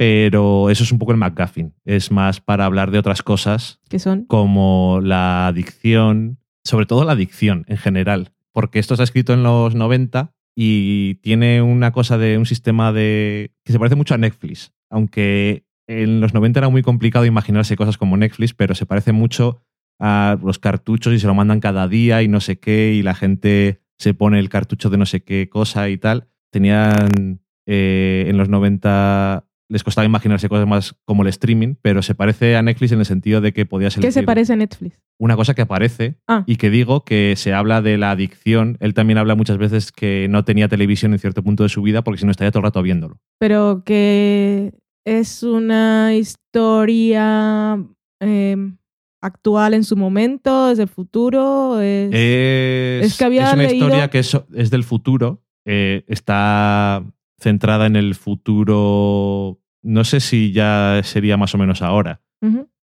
Pero 0.00 0.70
eso 0.70 0.82
es 0.82 0.92
un 0.92 0.98
poco 0.98 1.12
el 1.12 1.18
McGuffin. 1.18 1.74
Es 1.84 2.10
más 2.10 2.40
para 2.40 2.64
hablar 2.64 2.90
de 2.90 2.98
otras 2.98 3.22
cosas. 3.22 3.80
¿Qué 3.90 3.98
son? 3.98 4.24
Como 4.24 4.98
la 5.02 5.46
adicción, 5.46 6.38
sobre 6.64 6.86
todo 6.86 7.04
la 7.04 7.12
adicción 7.12 7.66
en 7.68 7.76
general. 7.76 8.32
Porque 8.50 8.78
esto 8.78 8.96
se 8.96 9.02
ha 9.02 9.04
escrito 9.04 9.34
en 9.34 9.42
los 9.42 9.74
90 9.74 10.32
y 10.56 11.16
tiene 11.16 11.60
una 11.60 11.92
cosa 11.92 12.16
de 12.16 12.38
un 12.38 12.46
sistema 12.46 12.94
de. 12.94 13.52
que 13.62 13.72
se 13.72 13.78
parece 13.78 13.94
mucho 13.94 14.14
a 14.14 14.16
Netflix. 14.16 14.72
Aunque 14.88 15.66
en 15.86 16.22
los 16.22 16.32
90 16.32 16.60
era 16.60 16.70
muy 16.70 16.80
complicado 16.80 17.26
imaginarse 17.26 17.76
cosas 17.76 17.98
como 17.98 18.16
Netflix, 18.16 18.54
pero 18.54 18.74
se 18.74 18.86
parece 18.86 19.12
mucho 19.12 19.60
a 19.98 20.38
los 20.42 20.58
cartuchos 20.58 21.12
y 21.12 21.20
se 21.20 21.26
lo 21.26 21.34
mandan 21.34 21.60
cada 21.60 21.88
día 21.88 22.22
y 22.22 22.28
no 22.28 22.40
sé 22.40 22.58
qué, 22.58 22.94
y 22.94 23.02
la 23.02 23.14
gente 23.14 23.82
se 23.98 24.14
pone 24.14 24.38
el 24.38 24.48
cartucho 24.48 24.88
de 24.88 24.96
no 24.96 25.04
sé 25.04 25.24
qué 25.24 25.50
cosa 25.50 25.90
y 25.90 25.98
tal. 25.98 26.28
Tenían 26.50 27.42
eh, 27.66 28.24
en 28.28 28.38
los 28.38 28.48
90 28.48 29.44
les 29.70 29.84
costaba 29.84 30.04
imaginarse 30.04 30.48
cosas 30.48 30.66
más 30.66 30.96
como 31.04 31.22
el 31.22 31.28
streaming, 31.28 31.76
pero 31.80 32.02
se 32.02 32.16
parece 32.16 32.56
a 32.56 32.62
Netflix 32.62 32.90
en 32.90 32.98
el 32.98 33.06
sentido 33.06 33.40
de 33.40 33.52
que 33.52 33.66
podía 33.66 33.88
ser. 33.88 34.02
¿Qué 34.02 34.10
se 34.10 34.24
parece 34.24 34.52
a 34.52 34.56
Netflix? 34.56 35.00
Una 35.16 35.36
cosa 35.36 35.54
que 35.54 35.62
aparece 35.62 36.16
ah. 36.26 36.42
y 36.46 36.56
que 36.56 36.70
digo 36.70 37.04
que 37.04 37.34
se 37.36 37.54
habla 37.54 37.80
de 37.80 37.96
la 37.96 38.10
adicción. 38.10 38.76
Él 38.80 38.94
también 38.94 39.18
habla 39.18 39.36
muchas 39.36 39.58
veces 39.58 39.92
que 39.92 40.26
no 40.28 40.44
tenía 40.44 40.68
televisión 40.68 41.12
en 41.12 41.20
cierto 41.20 41.44
punto 41.44 41.62
de 41.62 41.68
su 41.68 41.82
vida 41.82 42.02
porque 42.02 42.18
si 42.18 42.26
no 42.26 42.32
estaría 42.32 42.50
todo 42.50 42.60
el 42.60 42.64
rato 42.64 42.82
viéndolo. 42.82 43.20
Pero 43.38 43.84
que 43.84 44.74
es 45.04 45.44
una 45.44 46.16
historia 46.16 47.78
em, 48.20 48.76
actual 49.22 49.74
en 49.74 49.84
su 49.84 49.96
momento, 49.96 50.70
es 50.70 50.78
del 50.78 50.88
futuro. 50.88 51.80
Es, 51.80 52.10
es, 52.12 53.16
que 53.16 53.24
había 53.24 53.52
una 53.52 53.70
historia 53.70 54.10
que 54.10 54.18
es, 54.18 54.70
del 54.70 54.82
futuro. 54.82 55.44
Eh, 55.64 56.04
está 56.08 57.04
centrada 57.38 57.86
en 57.86 57.96
el 57.96 58.14
futuro. 58.14 59.59
No 59.82 60.04
sé 60.04 60.20
si 60.20 60.52
ya 60.52 61.00
sería 61.04 61.36
más 61.36 61.54
o 61.54 61.58
menos 61.58 61.82
ahora. 61.82 62.22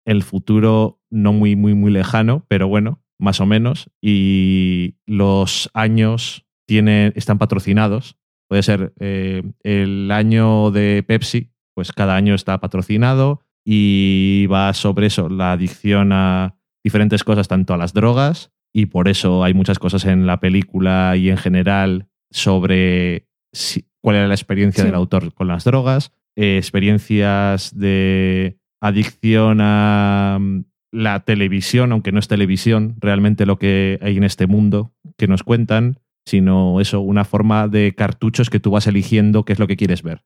El 0.04 0.22
futuro 0.22 1.00
no 1.10 1.32
muy, 1.32 1.56
muy, 1.56 1.74
muy 1.74 1.92
lejano, 1.92 2.44
pero 2.48 2.68
bueno, 2.68 3.02
más 3.18 3.40
o 3.40 3.46
menos. 3.46 3.90
Y 4.00 4.96
los 5.06 5.70
años 5.74 6.46
tienen, 6.66 7.12
están 7.16 7.38
patrocinados. 7.38 8.16
Puede 8.48 8.62
ser 8.62 8.92
eh, 8.98 9.42
el 9.62 10.10
año 10.10 10.70
de 10.70 11.04
Pepsi 11.06 11.52
pues 11.74 11.92
cada 11.92 12.16
año 12.16 12.34
está 12.34 12.60
patrocinado 12.60 13.40
y 13.64 14.46
va 14.46 14.72
sobre 14.74 15.06
eso, 15.06 15.28
la 15.28 15.52
adicción 15.52 16.12
a 16.12 16.56
diferentes 16.84 17.24
cosas, 17.24 17.48
tanto 17.48 17.74
a 17.74 17.76
las 17.76 17.92
drogas, 17.92 18.50
y 18.72 18.86
por 18.86 19.08
eso 19.08 19.44
hay 19.44 19.54
muchas 19.54 19.78
cosas 19.78 20.04
en 20.04 20.26
la 20.26 20.40
película 20.40 21.16
y 21.16 21.30
en 21.30 21.36
general 21.36 22.08
sobre 22.30 23.28
cuál 24.00 24.16
era 24.16 24.28
la 24.28 24.34
experiencia 24.34 24.84
del 24.84 24.94
autor 24.94 25.32
con 25.34 25.46
las 25.46 25.64
drogas, 25.64 26.12
eh, 26.36 26.56
experiencias 26.58 27.76
de 27.76 28.58
adicción 28.80 29.58
a 29.60 30.38
mm, 30.40 30.64
la 30.92 31.20
televisión, 31.20 31.92
aunque 31.92 32.12
no 32.12 32.18
es 32.18 32.28
televisión, 32.28 32.96
realmente 33.00 33.46
lo 33.46 33.58
que 33.58 33.98
hay 34.02 34.16
en 34.16 34.24
este 34.24 34.46
mundo 34.46 34.92
que 35.16 35.26
nos 35.26 35.42
cuentan, 35.42 35.98
sino 36.26 36.80
eso, 36.80 37.00
una 37.00 37.24
forma 37.24 37.68
de 37.68 37.94
cartuchos 37.94 38.50
que 38.50 38.60
tú 38.60 38.70
vas 38.70 38.86
eligiendo 38.86 39.44
qué 39.44 39.54
es 39.54 39.58
lo 39.58 39.66
que 39.66 39.76
quieres 39.76 40.02
ver 40.02 40.22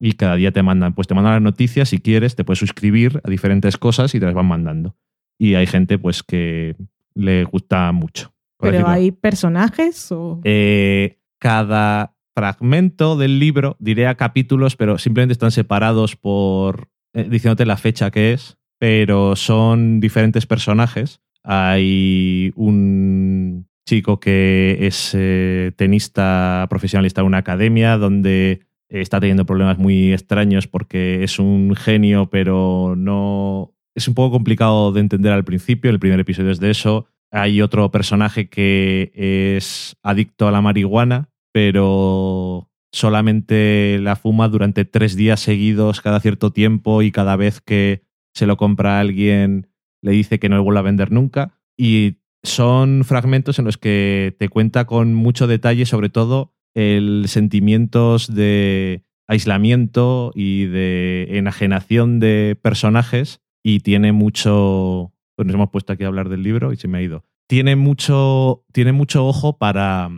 y 0.00 0.12
cada 0.12 0.36
día 0.36 0.52
te 0.52 0.62
mandan, 0.62 0.94
pues 0.94 1.08
te 1.08 1.14
mandan 1.14 1.34
las 1.34 1.42
noticias 1.42 1.88
si 1.88 1.98
quieres, 1.98 2.36
te 2.36 2.44
puedes 2.44 2.58
suscribir 2.58 3.20
a 3.24 3.30
diferentes 3.30 3.76
cosas 3.78 4.14
y 4.14 4.20
te 4.20 4.26
las 4.26 4.34
van 4.34 4.46
mandando. 4.46 4.96
Y 5.38 5.54
hay 5.54 5.66
gente 5.66 5.98
pues 5.98 6.22
que 6.22 6.76
le 7.14 7.44
gusta 7.44 7.90
mucho. 7.92 8.34
¿Pero 8.58 8.86
hay 8.86 9.12
personajes 9.12 10.10
o...? 10.12 10.40
Eh, 10.44 11.18
cada 11.38 12.13
fragmento 12.34 13.16
del 13.16 13.38
libro, 13.38 13.76
diré 13.78 14.06
a 14.06 14.16
capítulos, 14.16 14.76
pero 14.76 14.98
simplemente 14.98 15.32
están 15.32 15.52
separados 15.52 16.16
por 16.16 16.88
eh, 17.12 17.26
diciéndote 17.30 17.64
la 17.64 17.76
fecha 17.76 18.10
que 18.10 18.32
es, 18.32 18.56
pero 18.78 19.36
son 19.36 20.00
diferentes 20.00 20.46
personajes. 20.46 21.20
Hay 21.42 22.52
un 22.56 23.66
chico 23.86 24.18
que 24.18 24.78
es 24.80 25.12
eh, 25.14 25.72
tenista 25.76 26.66
profesionalista 26.70 27.20
en 27.20 27.26
una 27.26 27.38
academia 27.38 27.98
donde 27.98 28.60
está 28.88 29.20
teniendo 29.20 29.46
problemas 29.46 29.78
muy 29.78 30.12
extraños 30.12 30.66
porque 30.66 31.24
es 31.24 31.38
un 31.38 31.74
genio, 31.76 32.28
pero 32.30 32.94
no. 32.96 33.72
Es 33.94 34.08
un 34.08 34.14
poco 34.14 34.32
complicado 34.32 34.92
de 34.92 35.00
entender 35.00 35.32
al 35.32 35.44
principio. 35.44 35.90
El 35.90 36.00
primer 36.00 36.18
episodio 36.18 36.50
es 36.50 36.58
de 36.58 36.70
eso. 36.70 37.06
Hay 37.30 37.62
otro 37.62 37.90
personaje 37.90 38.48
que 38.48 39.12
es 39.14 39.96
adicto 40.02 40.48
a 40.48 40.52
la 40.52 40.60
marihuana, 40.60 41.30
pero 41.54 42.68
solamente 42.90 44.00
la 44.00 44.16
fuma 44.16 44.48
durante 44.48 44.84
tres 44.84 45.14
días 45.14 45.38
seguidos 45.38 46.00
cada 46.00 46.18
cierto 46.18 46.52
tiempo 46.52 47.00
y 47.02 47.12
cada 47.12 47.36
vez 47.36 47.60
que 47.60 48.02
se 48.34 48.46
lo 48.46 48.56
compra 48.56 48.96
a 48.96 49.00
alguien 49.00 49.68
le 50.02 50.10
dice 50.10 50.40
que 50.40 50.48
no 50.48 50.56
le 50.56 50.62
vuelve 50.62 50.80
a 50.80 50.82
vender 50.82 51.12
nunca. 51.12 51.54
Y 51.78 52.16
son 52.42 53.04
fragmentos 53.04 53.60
en 53.60 53.66
los 53.66 53.78
que 53.78 54.34
te 54.36 54.48
cuenta 54.48 54.84
con 54.84 55.14
mucho 55.14 55.46
detalle, 55.46 55.86
sobre 55.86 56.08
todo, 56.08 56.54
el 56.74 57.26
sentimientos 57.28 58.34
de 58.34 59.04
aislamiento 59.28 60.32
y 60.34 60.64
de 60.64 61.38
enajenación 61.38 62.18
de 62.18 62.58
personajes 62.60 63.40
y 63.62 63.78
tiene 63.80 64.10
mucho... 64.10 65.12
Pues 65.36 65.46
nos 65.46 65.54
hemos 65.54 65.70
puesto 65.70 65.92
aquí 65.92 66.02
a 66.02 66.08
hablar 66.08 66.28
del 66.28 66.42
libro 66.42 66.72
y 66.72 66.76
se 66.76 66.88
me 66.88 66.98
ha 66.98 67.02
ido. 67.02 67.24
Tiene 67.48 67.76
mucho, 67.76 68.64
tiene 68.72 68.92
mucho 68.92 69.26
ojo 69.26 69.56
para 69.56 70.10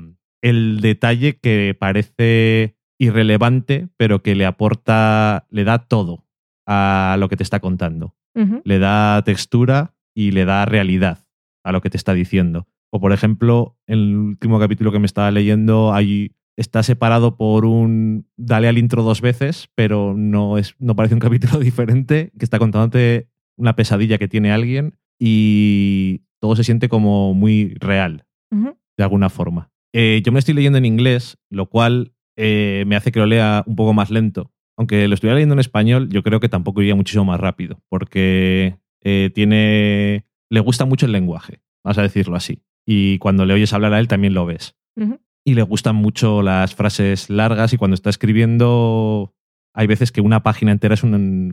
el 0.43 0.81
detalle 0.81 1.39
que 1.39 1.77
parece 1.79 2.77
irrelevante, 2.99 3.89
pero 3.97 4.23
que 4.23 4.35
le 4.35 4.47
aporta, 4.47 5.47
le 5.51 5.65
da 5.65 5.79
todo 5.81 6.25
a 6.67 7.17
lo 7.19 7.29
que 7.29 7.37
te 7.37 7.43
está 7.43 7.61
contando. 7.61 8.15
Le 8.65 8.79
da 8.79 9.23
textura 9.25 9.95
y 10.15 10.33
le 10.33 10.45
da 10.45 10.67
realidad 10.67 11.27
a 11.65 11.73
lo 11.73 11.81
que 11.81 11.89
te 11.89 11.97
está 11.97 12.13
diciendo. 12.13 12.67
O 12.91 13.01
por 13.01 13.13
ejemplo, 13.13 13.79
en 13.87 13.99
el 13.99 14.17
último 14.17 14.59
capítulo 14.59 14.93
que 14.93 14.99
me 14.99 15.07
estaba 15.07 15.31
leyendo 15.31 15.95
hay 15.95 16.33
está 16.57 16.83
separado 16.83 17.37
por 17.37 17.65
un 17.65 18.27
dale 18.37 18.69
al 18.69 18.79
intro 18.79 19.03
dos 19.03 19.21
veces, 19.21 19.69
pero 19.75 20.15
no, 20.17 20.59
es, 20.59 20.75
no 20.79 20.97
parece 20.97 21.15
un 21.15 21.21
capítulo 21.29 21.59
diferente, 21.59 22.33
que 22.39 22.45
está 22.45 22.59
contándote 22.59 23.29
una 23.57 23.77
pesadilla 23.77 24.19
que 24.19 24.29
tiene 24.29 24.53
alguien 24.53 24.99
y 25.19 26.23
todo 26.41 26.57
se 26.57 26.65
siente 26.65 26.89
como 26.89 27.35
muy 27.35 27.75
real, 27.75 28.27
de 28.51 29.05
alguna 29.05 29.31
forma. 29.31 29.71
Eh, 29.93 30.23
yo 30.25 30.33
me 30.33 30.39
estoy 30.39 30.55
leyendo 30.55 30.79
en 30.79 30.85
inglés, 30.85 31.39
lo 31.51 31.67
cual 31.67 32.13
eh, 32.37 32.85
me 32.87 32.97
hace 32.97 33.13
que 33.13 33.21
lo 33.21 33.27
lea 33.27 33.65
un 33.67 33.77
poco 33.77 33.93
más 33.95 34.11
lento. 34.11 34.53
Aunque 34.77 35.09
lo 35.09 35.15
estuviera 35.15 35.37
leyendo 35.37 35.55
en 35.55 35.61
español, 35.61 36.09
yo 36.11 36.23
creo 36.23 36.39
que 36.39 36.49
tampoco 36.49 36.83
iría 36.83 36.95
muchísimo 36.95 37.25
más 37.25 37.41
rápido, 37.41 37.81
porque 37.89 38.79
eh, 39.03 39.31
tiene. 39.35 40.27
le 40.51 40.61
gusta 40.61 40.85
mucho 40.85 41.07
el 41.07 41.13
lenguaje, 41.13 41.61
vas 41.83 41.97
a 41.97 42.03
decirlo 42.03 42.37
así. 42.37 42.63
Y 42.85 43.19
cuando 43.19 43.47
le 43.47 43.55
oyes 43.55 43.73
hablar 43.73 43.95
a 43.95 44.01
él 44.01 44.09
también 44.09 44.35
lo 44.35 44.47
ves 44.47 44.77
y 45.47 45.55
le 45.55 45.63
gustan 45.63 45.95
mucho 45.95 46.43
las 46.43 46.75
frases 46.75 47.31
largas 47.31 47.73
y 47.73 47.77
cuando 47.77 47.95
está 47.95 48.11
escribiendo 48.11 49.33
hay 49.73 49.87
veces 49.87 50.11
que 50.11 50.21
una 50.21 50.43
página 50.43 50.73
entera 50.73 50.95
es, 50.95 51.03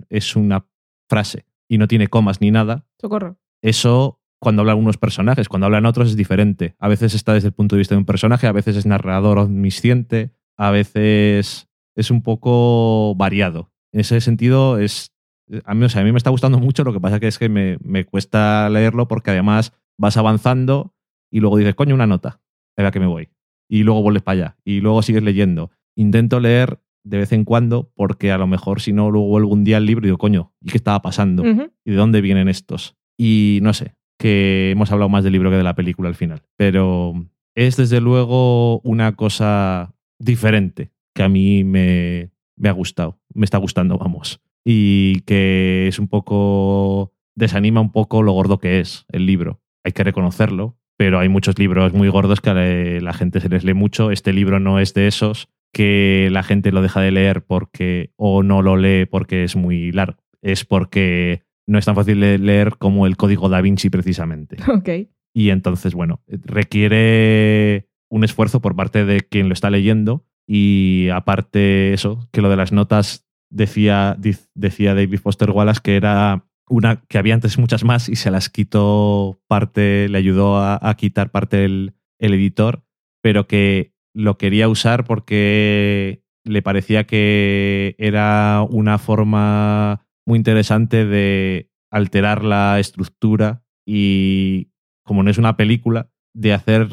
es 0.10 0.36
una 0.36 0.66
frase 1.08 1.46
y 1.70 1.78
no 1.78 1.88
tiene 1.88 2.08
comas 2.08 2.42
ni 2.42 2.50
nada, 2.50 2.88
Socorro. 3.00 3.38
eso 3.62 4.20
cuando 4.44 4.62
hablan 4.62 4.74
algunos 4.74 4.98
personajes, 4.98 5.48
cuando 5.48 5.68
hablan 5.68 5.86
otros 5.86 6.10
es 6.10 6.18
diferente. 6.18 6.76
A 6.78 6.90
veces 6.90 7.16
está 7.16 7.34
desde 7.34 7.48
el 7.48 7.54
punto 7.54 7.76
de 7.76 7.80
vista 7.80 7.96
de 7.96 8.00
un 8.00 8.06
personaje, 8.06 8.46
a 8.46 8.52
veces 8.52 8.76
es 8.76 8.86
narrador 8.86 9.38
omnisciente, 9.38 10.32
a 10.58 10.70
veces 10.70 11.70
es 11.96 12.12
un 12.12 12.22
poco 12.22 13.16
variado. 13.16 13.72
En 13.94 14.02
ese 14.02 14.20
sentido, 14.20 14.80
es, 14.80 15.16
a, 15.64 15.74
mí, 15.74 15.86
o 15.86 15.90
sea, 15.90 16.02
a 16.02 16.04
mí 16.04 16.12
me 16.12 16.18
está 16.18 16.30
gustando 16.30 16.60
mucho, 16.60 16.84
lo 16.84 16.92
que 16.92 17.00
pasa 17.00 17.22
que 17.22 17.28
es 17.28 17.40
que 17.40 17.48
me, 17.48 17.78
me 17.82 18.04
cuesta 18.04 18.70
leerlo 18.70 19.08
porque 19.08 19.32
además 19.32 19.72
vas 19.98 20.18
avanzando 20.18 20.94
y 21.32 21.40
luego 21.40 21.56
dices, 21.56 21.76
coño, 21.76 21.96
una 21.96 22.06
nota, 22.06 22.42
era 22.76 22.92
que 22.92 23.00
me 23.00 23.08
voy. 23.08 23.30
Y 23.70 23.84
luego 23.84 24.02
vuelves 24.02 24.24
para 24.24 24.34
allá 24.34 24.58
y 24.66 24.82
luego 24.82 25.02
sigues 25.04 25.24
leyendo. 25.24 25.72
Intento 25.96 26.42
leer 26.42 26.82
de 27.06 27.18
vez 27.18 27.32
en 27.32 27.46
cuando 27.46 27.94
porque 27.96 28.34
a 28.34 28.38
lo 28.38 28.48
mejor 28.48 28.82
si 28.82 28.92
no, 28.92 29.10
luego 29.10 29.28
vuelvo 29.28 29.54
un 29.54 29.64
día 29.64 29.78
al 29.78 29.86
libro 29.86 30.06
y 30.06 30.08
digo, 30.08 30.18
coño, 30.18 30.52
¿y 30.60 30.70
qué 30.70 30.78
estaba 30.78 31.02
pasando? 31.02 31.46
¿Y 31.46 31.92
de 31.92 31.96
dónde 31.96 32.20
vienen 32.20 32.50
estos? 32.50 32.98
Y 33.18 33.60
no 33.62 33.74
sé, 33.74 33.96
que 34.18 34.72
hemos 34.72 34.92
hablado 34.92 35.10
más 35.10 35.24
del 35.24 35.34
libro 35.34 35.50
que 35.50 35.58
de 35.58 35.64
la 35.64 35.76
película 35.76 36.10
al 36.10 36.16
final. 36.16 36.42
Pero 36.58 37.14
es 37.56 37.78
desde 37.78 38.02
luego 38.02 38.80
una 38.82 39.16
cosa 39.16 39.94
diferente 40.20 40.92
que 41.16 41.24
a 41.24 41.30
mí 41.30 41.64
me, 41.64 42.32
me 42.56 42.70
ha 42.70 42.74
gustado, 42.74 43.20
me 43.34 43.46
está 43.46 43.58
gustando, 43.58 43.98
vamos. 43.98 44.42
Y 44.66 45.22
que 45.22 45.88
es 45.88 46.00
un 46.00 46.08
poco, 46.08 47.12
desanima 47.36 47.82
un 47.82 47.92
poco 47.92 48.24
lo 48.24 48.32
gordo 48.32 48.60
que 48.60 48.80
es 48.80 49.06
el 49.10 49.26
libro. 49.26 49.62
Hay 49.84 49.92
que 49.92 50.04
reconocerlo, 50.04 50.78
pero 50.98 51.20
hay 51.20 51.28
muchos 51.30 51.60
libros 51.60 51.94
muy 51.94 52.08
gordos 52.08 52.40
que 52.42 52.50
a 52.50 52.54
la- 52.54 53.14
gente 53.14 53.42
se 53.42 53.50
les 53.50 53.64
lee 53.66 53.74
mucho. 53.74 54.12
Este 54.12 54.32
libro 54.34 54.60
no 54.60 54.80
es 54.80 54.94
de 54.94 55.08
esos 55.08 55.50
que 55.74 56.30
la 56.32 56.44
gente 56.44 56.72
lo 56.72 56.82
deja 56.82 57.02
de 57.02 57.12
leer 57.12 57.44
porque 57.44 58.12
o 58.16 58.44
no 58.44 58.62
lo 58.62 58.78
lee 58.78 59.06
porque 59.06 59.44
es 59.44 59.56
muy 59.56 59.92
largo. 59.92 60.24
Es 60.42 60.66
porque 60.66 61.42
no 61.68 61.80
es 61.80 61.86
tan 61.86 61.96
fácil 61.96 62.20
de 62.20 62.38
leer 62.38 62.78
como 62.78 63.08
el 63.08 63.18
código 63.18 63.50
da 63.50 63.62
Vinci 63.62 63.90
precisamente. 63.90 64.58
Ok. 64.68 65.10
Y 65.36 65.50
entonces, 65.50 65.96
bueno, 65.96 66.22
requiere 66.28 67.90
un 68.10 68.24
esfuerzo 68.24 68.62
por 68.62 68.76
parte 68.76 69.04
de 69.04 69.22
quien 69.22 69.48
lo 69.50 69.54
está 69.54 69.72
leyendo 69.72 70.28
y 70.48 71.10
aparte 71.12 71.94
eso, 71.94 72.30
que 72.32 72.42
lo 72.42 72.50
de 72.50 72.58
las 72.58 72.72
notas 72.72 73.26
decía, 73.50 74.16
decía 74.54 74.94
David 74.94 75.20
Foster 75.20 75.50
Wallace 75.50 75.82
que 75.84 75.96
era 75.96 76.46
una 76.70 77.02
que 77.08 77.18
había 77.18 77.34
antes 77.34 77.58
muchas 77.58 77.84
más 77.84 78.10
y 78.10 78.16
se 78.16 78.30
las 78.30 78.50
quitó 78.50 79.42
parte, 79.48 80.08
le 80.10 80.18
ayudó 80.18 80.58
a, 80.58 80.80
a 80.82 80.96
quitar 80.96 81.32
parte 81.32 81.66
el, 81.66 81.96
el 82.20 82.34
editor, 82.34 82.84
pero 83.22 83.48
que 83.48 83.94
lo 84.14 84.38
quería 84.38 84.70
usar 84.70 85.06
porque 85.06 86.24
le 86.44 86.62
parecía 86.62 87.06
que 87.06 87.96
era 87.98 88.66
una 88.70 88.98
forma 88.98 90.06
muy 90.26 90.38
interesante 90.38 91.06
de 91.06 91.70
alterar 91.92 92.44
la 92.44 92.80
estructura 92.80 93.64
y 93.86 94.70
como 95.04 95.24
no 95.24 95.30
es 95.30 95.38
una 95.38 95.58
película, 95.58 96.10
de 96.34 96.54
hacer 96.54 96.88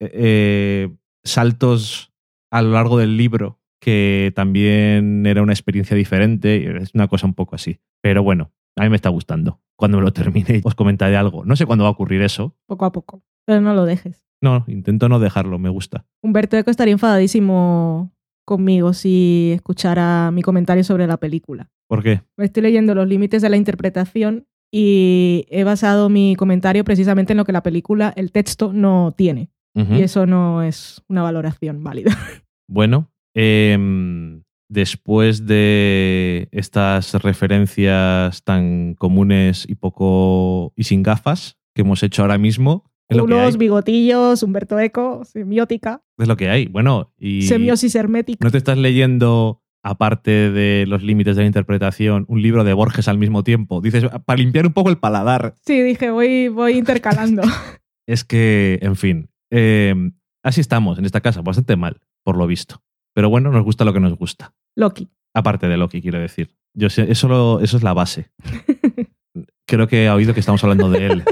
eh, 0.00 0.90
saltos 1.24 2.12
a 2.50 2.60
lo 2.62 2.72
largo 2.72 2.98
del 2.98 3.16
libro, 3.16 3.60
que 3.80 4.32
también 4.34 5.24
era 5.26 5.42
una 5.42 5.52
experiencia 5.52 5.96
diferente, 5.96 6.76
es 6.82 6.94
una 6.94 7.08
cosa 7.08 7.26
un 7.26 7.34
poco 7.34 7.54
así. 7.54 7.80
Pero 8.02 8.22
bueno, 8.22 8.52
a 8.76 8.82
mí 8.82 8.90
me 8.90 8.96
está 8.96 9.08
gustando. 9.08 9.60
Cuando 9.76 9.98
me 9.98 10.04
lo 10.04 10.12
termine 10.12 10.60
os 10.64 10.74
comentaré 10.74 11.16
algo. 11.16 11.44
No 11.44 11.56
sé 11.56 11.66
cuándo 11.66 11.84
va 11.84 11.88
a 11.88 11.92
ocurrir 11.92 12.22
eso. 12.22 12.56
Poco 12.66 12.84
a 12.84 12.92
poco. 12.92 13.22
Pero 13.46 13.60
no 13.60 13.74
lo 13.74 13.84
dejes. 13.84 14.24
No, 14.40 14.64
intento 14.66 15.08
no 15.08 15.18
dejarlo, 15.18 15.58
me 15.58 15.68
gusta. 15.68 16.04
Humberto 16.20 16.56
Eco 16.56 16.70
estaría 16.70 16.92
enfadadísimo 16.92 18.12
conmigo 18.44 18.92
si 18.92 19.52
escuchara 19.54 20.30
mi 20.32 20.42
comentario 20.42 20.84
sobre 20.84 21.06
la 21.06 21.16
película. 21.16 21.70
¿Por 21.88 22.02
qué? 22.02 22.22
Me 22.36 22.46
estoy 22.46 22.62
leyendo 22.62 22.94
los 22.94 23.06
límites 23.06 23.42
de 23.42 23.48
la 23.48 23.56
interpretación 23.56 24.46
y 24.72 25.44
he 25.50 25.64
basado 25.64 26.08
mi 26.08 26.34
comentario 26.36 26.84
precisamente 26.84 27.34
en 27.34 27.36
lo 27.36 27.44
que 27.44 27.52
la 27.52 27.62
película, 27.62 28.12
el 28.16 28.32
texto, 28.32 28.72
no 28.72 29.12
tiene. 29.16 29.50
Y 29.74 30.02
eso 30.02 30.26
no 30.26 30.62
es 30.62 31.02
una 31.08 31.22
valoración 31.22 31.82
válida. 31.82 32.10
Bueno, 32.68 33.10
em, 33.34 34.44
después 34.70 35.44
de 35.44 36.48
estas 36.52 37.12
referencias 37.22 38.42
tan 38.44 38.94
comunes 38.94 39.66
y 39.68 39.74
poco 39.74 40.72
y 40.74 40.84
sin 40.84 41.02
gafas 41.02 41.58
que 41.74 41.82
hemos 41.82 42.02
hecho 42.02 42.22
ahora 42.22 42.38
mismo, 42.38 42.90
Unos 43.20 43.56
bigotillos, 43.58 44.42
Humberto 44.42 44.78
Eco, 44.78 45.24
semiótica, 45.24 46.02
Es 46.18 46.28
lo 46.28 46.36
que 46.36 46.48
hay. 46.48 46.66
Bueno, 46.66 47.12
y 47.18 47.42
semiosis 47.42 47.94
hermética. 47.94 48.44
no 48.44 48.50
te 48.50 48.58
estás 48.58 48.78
leyendo, 48.78 49.62
aparte 49.82 50.50
de 50.50 50.84
los 50.86 51.02
límites 51.02 51.36
de 51.36 51.42
la 51.42 51.46
interpretación, 51.46 52.24
un 52.28 52.40
libro 52.42 52.64
de 52.64 52.72
Borges 52.72 53.08
al 53.08 53.18
mismo 53.18 53.42
tiempo. 53.44 53.80
Dices, 53.80 54.04
para 54.24 54.38
limpiar 54.38 54.66
un 54.66 54.72
poco 54.72 54.90
el 54.90 54.98
paladar. 54.98 55.54
Sí, 55.64 55.80
dije, 55.82 56.10
voy, 56.10 56.48
voy 56.48 56.72
intercalando. 56.78 57.42
Es 58.06 58.24
que, 58.24 58.78
en 58.82 58.96
fin, 58.96 59.28
em, 59.50 60.12
así 60.42 60.60
estamos 60.60 60.98
en 60.98 61.04
esta 61.04 61.20
casa, 61.20 61.40
bastante 61.40 61.76
mal, 61.76 62.00
por 62.24 62.36
lo 62.36 62.46
visto. 62.48 62.82
Pero 63.14 63.30
bueno, 63.30 63.50
nos 63.52 63.62
gusta 63.64 63.84
lo 63.84 63.92
que 63.92 64.00
nos 64.00 64.16
gusta. 64.18 64.54
Loki. 64.76 65.08
Aparte 65.34 65.68
de 65.68 65.76
Loki, 65.76 66.02
quiero 66.02 66.18
decir. 66.18 66.50
Yo 66.74 66.90
sé, 66.90 67.10
eso, 67.12 67.28
lo- 67.28 67.60
eso 67.60 67.76
es 67.76 67.82
la 67.82 67.92
base. 67.92 68.30
Creo 69.66 69.86
que 69.86 70.08
ha 70.08 70.14
oído 70.14 70.34
que 70.34 70.40
estamos 70.40 70.62
hablando 70.64 70.90
de 70.90 71.06
él. 71.06 71.22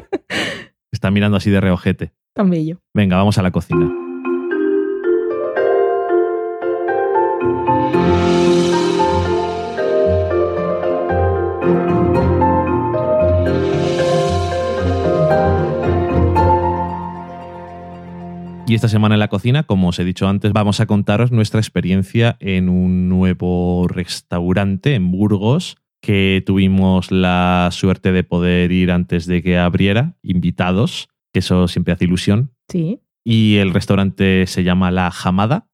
Está 0.93 1.11
mirando 1.11 1.37
así 1.37 1.51
de 1.51 1.61
reojete. 1.61 2.13
Tan 2.35 2.51
bello. 2.51 2.81
Venga, 2.95 3.17
vamos 3.17 3.39
a 3.39 3.43
la 3.43 3.51
cocina. 3.51 3.91
Y 18.67 18.75
esta 18.77 18.87
semana 18.87 19.17
en 19.17 19.19
la 19.19 19.27
cocina, 19.27 19.65
como 19.65 19.89
os 19.89 19.99
he 19.99 20.05
dicho 20.05 20.29
antes, 20.29 20.53
vamos 20.53 20.79
a 20.79 20.87
contaros 20.87 21.33
nuestra 21.33 21.59
experiencia 21.59 22.37
en 22.39 22.69
un 22.69 23.09
nuevo 23.09 23.89
restaurante 23.89 24.95
en 24.95 25.11
Burgos 25.11 25.77
que 26.01 26.43
tuvimos 26.47 27.11
la 27.11 27.69
suerte 27.73 28.13
de 28.13 28.25
poder 28.25 28.73
ir 28.73 28.91
antes 28.91 29.27
de 29.27 29.43
que 29.43 29.59
abriera, 29.59 30.17
invitados, 30.23 31.09
que 31.33 31.41
eso 31.41 31.69
siempre 31.69 31.93
hace 31.93 32.05
ilusión. 32.05 32.55
Sí. 32.69 33.01
Y 33.25 33.57
el 33.57 33.73
restaurante 33.73 34.47
se 34.47 34.65
llama 34.65 34.91
La 34.91 35.11
Jamada. 35.11 35.69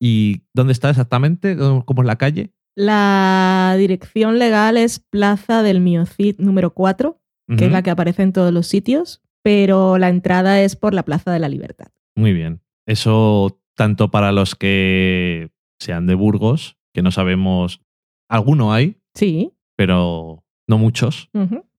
¿Y 0.00 0.42
dónde 0.54 0.72
está 0.72 0.90
exactamente? 0.90 1.56
¿Cómo 1.56 2.02
es 2.02 2.06
la 2.06 2.16
calle? 2.16 2.52
La 2.76 3.74
dirección 3.78 4.38
legal 4.38 4.76
es 4.76 5.00
Plaza 5.00 5.62
del 5.62 5.80
Miocid 5.80 6.36
número 6.38 6.72
4, 6.72 7.20
que 7.56 7.66
es 7.66 7.72
la 7.72 7.82
que 7.82 7.90
aparece 7.90 8.22
en 8.22 8.32
todos 8.32 8.52
los 8.52 8.68
sitios, 8.68 9.22
pero 9.42 9.98
la 9.98 10.08
entrada 10.08 10.60
es 10.62 10.76
por 10.76 10.94
la 10.94 11.02
Plaza 11.02 11.32
de 11.32 11.40
la 11.40 11.48
Libertad. 11.48 11.88
Muy 12.16 12.32
bien. 12.32 12.60
Eso 12.86 13.60
tanto 13.76 14.10
para 14.10 14.30
los 14.30 14.54
que 14.54 15.50
sean 15.80 16.06
de 16.06 16.14
Burgos, 16.14 16.78
que 16.92 17.02
no 17.02 17.10
sabemos, 17.10 17.80
alguno 18.28 18.72
hay, 18.72 18.98
Sí. 19.14 19.52
pero 19.76 20.44
no 20.66 20.78
muchos. 20.78 21.30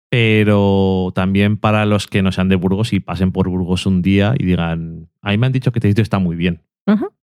Pero 0.10 1.12
también 1.16 1.58
para 1.58 1.86
los 1.86 2.08
que 2.08 2.22
no 2.22 2.32
sean 2.32 2.48
de 2.50 2.56
Burgos 2.56 2.94
y 2.94 3.00
pasen 3.00 3.32
por 3.32 3.50
Burgos 3.50 3.86
un 3.86 4.02
día 4.02 4.34
y 4.38 4.46
digan, 4.46 5.10
a 5.22 5.32
mí 5.32 5.38
me 5.38 5.48
han 5.48 5.52
dicho 5.52 5.72
que 5.72 5.80
este 5.80 5.90
sitio 5.90 6.04
está 6.04 6.20
muy 6.20 6.36
bien. 6.36 6.62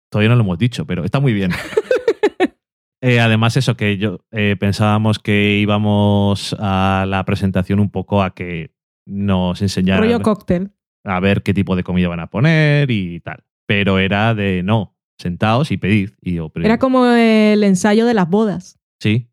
Todavía 0.09 0.29
no 0.29 0.35
lo 0.35 0.41
hemos 0.41 0.57
dicho, 0.57 0.85
pero 0.85 1.03
está 1.03 1.19
muy 1.19 1.33
bien. 1.33 1.51
Eh, 3.01 3.21
además, 3.21 3.55
eso 3.55 3.77
que 3.77 3.97
yo 3.97 4.25
eh, 4.31 4.57
pensábamos 4.59 5.19
que 5.19 5.57
íbamos 5.61 6.53
a 6.59 7.05
la 7.07 7.23
presentación 7.23 7.79
un 7.79 7.89
poco 7.89 8.21
a 8.21 8.33
que 8.35 8.73
nos 9.05 9.61
enseñaran 9.61 10.03
Rollo 10.03 10.19
cóctel. 10.19 10.71
a 11.05 11.21
ver 11.21 11.41
qué 11.41 11.53
tipo 11.53 11.77
de 11.77 11.83
comida 11.83 12.09
van 12.09 12.19
a 12.19 12.27
poner 12.29 12.91
y 12.91 13.21
tal. 13.21 13.45
Pero 13.65 13.99
era 13.99 14.35
de 14.35 14.63
no, 14.63 14.97
sentaos 15.17 15.71
y 15.71 15.77
pedid. 15.77 16.09
Y 16.21 16.33
yo, 16.33 16.49
pero- 16.49 16.65
Era 16.65 16.77
como 16.77 17.05
el 17.05 17.63
ensayo 17.63 18.05
de 18.05 18.13
las 18.15 18.29
bodas. 18.29 18.77
Sí. 18.99 19.29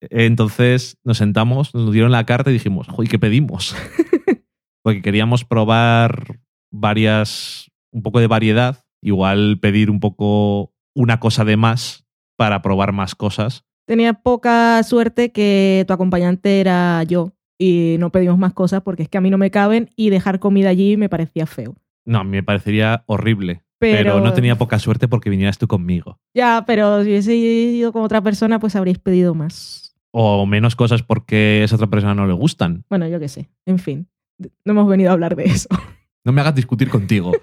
Entonces 0.00 0.98
nos 1.04 1.18
sentamos, 1.18 1.74
nos 1.74 1.92
dieron 1.92 2.12
la 2.12 2.26
carta 2.26 2.50
y 2.50 2.54
dijimos, 2.54 2.88
joder, 2.88 3.10
¿qué 3.10 3.18
pedimos? 3.18 3.74
Porque 4.82 5.02
queríamos 5.02 5.44
probar 5.44 6.38
varias, 6.70 7.70
un 7.92 8.02
poco 8.02 8.20
de 8.20 8.26
variedad, 8.26 8.84
igual 9.02 9.58
pedir 9.60 9.90
un 9.90 10.00
poco 10.00 10.72
una 10.94 11.20
cosa 11.20 11.44
de 11.44 11.56
más 11.56 12.06
para 12.36 12.62
probar 12.62 12.92
más 12.92 13.14
cosas. 13.14 13.64
Tenía 13.86 14.14
poca 14.14 14.82
suerte 14.82 15.32
que 15.32 15.84
tu 15.86 15.94
acompañante 15.94 16.60
era 16.60 17.02
yo 17.04 17.32
y 17.58 17.96
no 17.98 18.10
pedimos 18.10 18.38
más 18.38 18.52
cosas 18.52 18.82
porque 18.82 19.04
es 19.04 19.08
que 19.08 19.18
a 19.18 19.20
mí 19.20 19.30
no 19.30 19.38
me 19.38 19.50
caben 19.50 19.90
y 19.96 20.10
dejar 20.10 20.40
comida 20.40 20.68
allí 20.68 20.96
me 20.96 21.08
parecía 21.08 21.46
feo. 21.46 21.76
No, 22.04 22.18
a 22.20 22.24
mí 22.24 22.30
me 22.30 22.42
parecería 22.42 23.04
horrible. 23.06 23.62
Pero, 23.78 23.96
Pero, 23.98 24.20
no 24.20 24.32
tenía 24.32 24.56
poca 24.56 24.78
suerte 24.78 25.06
porque 25.06 25.28
vinieras 25.28 25.58
tú 25.58 25.66
conmigo. 25.66 26.18
Ya, 26.34 26.64
pero 26.66 27.02
si 27.02 27.10
hubiese 27.10 27.36
ido 27.36 27.92
con 27.92 28.02
otra 28.02 28.22
persona, 28.22 28.58
pues 28.58 28.74
habréis 28.74 28.98
pedido 28.98 29.34
más. 29.34 29.85
O 30.18 30.46
menos 30.46 30.76
cosas 30.76 31.02
porque 31.02 31.58
a 31.60 31.64
esa 31.64 31.74
otra 31.76 31.88
persona 31.88 32.14
no 32.14 32.26
le 32.26 32.32
gustan. 32.32 32.84
Bueno, 32.88 33.06
yo 33.06 33.20
qué 33.20 33.28
sé. 33.28 33.50
En 33.66 33.78
fin, 33.78 34.08
no 34.38 34.72
hemos 34.72 34.88
venido 34.88 35.10
a 35.10 35.12
hablar 35.12 35.36
de 35.36 35.44
eso. 35.44 35.68
No 36.24 36.32
me 36.32 36.40
hagas 36.40 36.54
discutir 36.56 36.88
contigo. 36.88 37.32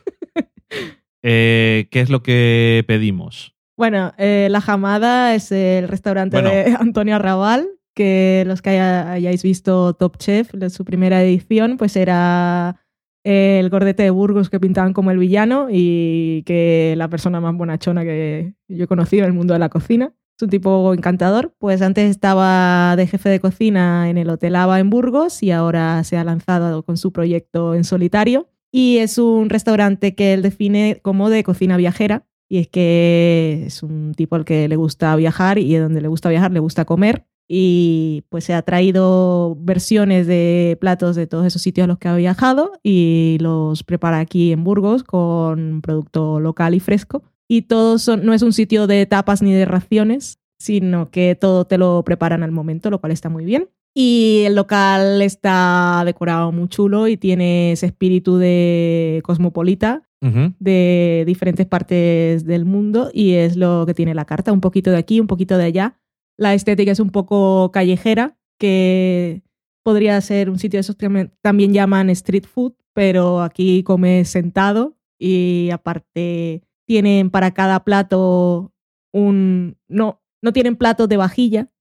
Eh, 1.26 1.88
¿Qué 1.90 2.02
es 2.02 2.10
lo 2.10 2.22
que 2.22 2.84
pedimos? 2.86 3.56
Bueno, 3.78 4.14
eh, 4.18 4.48
La 4.52 4.60
Jamada 4.60 5.34
es 5.36 5.52
el 5.54 5.88
restaurante 5.88 6.36
Bueno. 6.36 6.50
de 6.50 6.76
Antonio 6.80 7.16
Arrabal. 7.16 7.68
que 7.96 8.44
los 8.48 8.62
que 8.62 8.72
haya- 8.72 9.12
hayáis 9.12 9.44
visto 9.44 9.94
Top 9.94 10.18
Chef, 10.18 10.50
su 10.70 10.84
primera 10.84 11.24
edición, 11.24 11.78
pues 11.78 11.96
era 11.96 12.82
el 13.24 13.70
gordete 13.70 14.04
de 14.04 14.10
Burgos 14.10 14.50
que 14.50 14.60
pintaban 14.60 14.92
como 14.94 15.12
el 15.12 15.18
villano 15.18 15.68
y 15.72 16.44
que 16.46 16.96
la 16.98 17.08
persona 17.08 17.40
más 17.40 17.56
bonachona 17.56 18.04
que 18.04 18.56
yo 18.68 18.84
he 18.84 18.88
conocido 18.88 19.24
en 19.24 19.28
el 19.30 19.34
mundo 19.34 19.54
de 19.54 19.60
la 19.60 19.70
cocina. 19.70 20.12
Es 20.38 20.44
un 20.44 20.50
tipo 20.50 20.94
encantador. 20.94 21.54
Pues 21.60 21.82
antes 21.82 22.10
estaba 22.10 22.96
de 22.96 23.08
jefe 23.08 23.30
de 23.30 23.40
cocina 23.40 24.10
en 24.10 24.18
el 24.18 24.30
Hotel 24.30 24.56
Ava 24.56 24.80
en 24.80 24.90
Burgos 24.90 25.44
y 25.44 25.52
ahora 25.52 26.04
se 26.04 26.18
ha 26.18 26.24
lanzado 26.24 26.84
con 26.84 26.98
su 26.98 27.12
proyecto 27.12 27.76
en 27.76 27.84
solitario. 27.84 28.50
Y 28.72 28.98
es 28.98 29.20
un 29.20 29.50
restaurante 29.50 30.16
que 30.16 30.34
él 30.34 30.42
define 30.42 31.00
como 31.04 31.30
de 31.30 31.44
cocina 31.44 31.78
viajera. 31.78 32.26
Y 32.50 32.58
es 32.58 32.68
que 32.68 33.64
es 33.68 33.84
un 33.84 34.14
tipo 34.16 34.36
al 34.36 34.46
que 34.46 34.68
le 34.68 34.76
gusta 34.76 35.16
viajar 35.16 35.60
y 35.60 35.76
donde 35.76 36.02
le 36.02 36.08
gusta 36.08 36.30
viajar 36.30 36.52
le 36.52 36.60
gusta 36.60 36.86
comer. 36.86 37.26
Y 37.48 38.24
pues 38.30 38.46
se 38.46 38.54
ha 38.54 38.62
traído 38.64 39.56
versiones 39.60 40.26
de 40.28 40.78
platos 40.82 41.16
de 41.16 41.28
todos 41.28 41.46
esos 41.46 41.62
sitios 41.62 41.86
a 41.86 41.88
los 41.88 42.00
que 42.00 42.08
ha 42.08 42.16
viajado 42.16 42.72
y 42.82 43.38
los 43.42 43.84
prepara 43.84 44.20
aquí 44.20 44.52
en 44.52 44.64
Burgos 44.64 45.04
con 45.04 45.82
producto 45.82 46.40
local 46.40 46.74
y 46.74 46.80
fresco. 46.80 47.24
Y 47.48 47.64
todos 47.64 48.02
son, 48.02 48.26
no 48.26 48.34
es 48.34 48.42
un 48.42 48.54
sitio 48.54 48.88
de 48.88 49.06
tapas 49.06 49.42
ni 49.42 49.54
de 49.54 49.66
raciones, 49.66 50.40
sino 50.60 51.12
que 51.12 51.36
todo 51.36 51.66
te 51.66 51.78
lo 51.78 52.04
preparan 52.04 52.44
al 52.44 52.52
momento, 52.52 52.90
lo 52.90 53.00
cual 53.00 53.12
está 53.12 53.30
muy 53.30 53.46
bien. 53.46 53.70
Y 53.96 54.44
el 54.46 54.56
local 54.56 55.22
está 55.22 56.02
decorado 56.06 56.52
muy 56.52 56.68
chulo 56.68 57.08
y 57.08 57.18
tiene 57.18 57.74
ese 57.74 57.88
espíritu 57.88 58.38
de 58.38 59.22
cosmopolita 59.24 60.04
Ujú. 60.22 60.54
de 60.58 61.26
diferentes 61.28 61.66
partes 61.68 62.46
del 62.46 62.64
mundo 62.64 63.12
y 63.14 63.34
es 63.34 63.58
lo 63.58 63.84
que 63.86 63.94
tiene 63.94 64.16
la 64.16 64.24
carta, 64.26 64.54
un 64.54 64.62
poquito 64.62 64.90
de 64.90 64.98
aquí, 64.98 65.20
un 65.20 65.28
poquito 65.28 65.58
de 65.58 65.66
allá. 65.66 66.00
La 66.38 66.54
estética 66.54 66.92
es 66.94 67.00
un 67.02 67.10
poco 67.10 67.72
callejera, 67.72 68.38
que 68.58 69.44
podría 69.84 70.20
ser 70.22 70.50
un 70.50 70.58
sitio 70.60 70.78
de 70.78 70.82
esos 70.82 70.96
que 70.96 71.30
también 71.42 71.74
llaman 71.74 72.10
street 72.10 72.46
food, 72.46 72.74
pero 72.94 73.42
aquí 73.42 73.84
comes 73.84 74.30
sentado 74.30 74.96
y 75.20 75.70
aparte 75.72 76.64
tienen 76.94 77.32
para 77.32 77.56
cada 77.56 77.84
plato 77.84 78.72
un... 79.12 79.78
No, 79.88 80.22
no 80.44 80.54
tienen 80.54 80.76
platos 80.76 81.10
de 81.10 81.18
vajilla, 81.18 81.72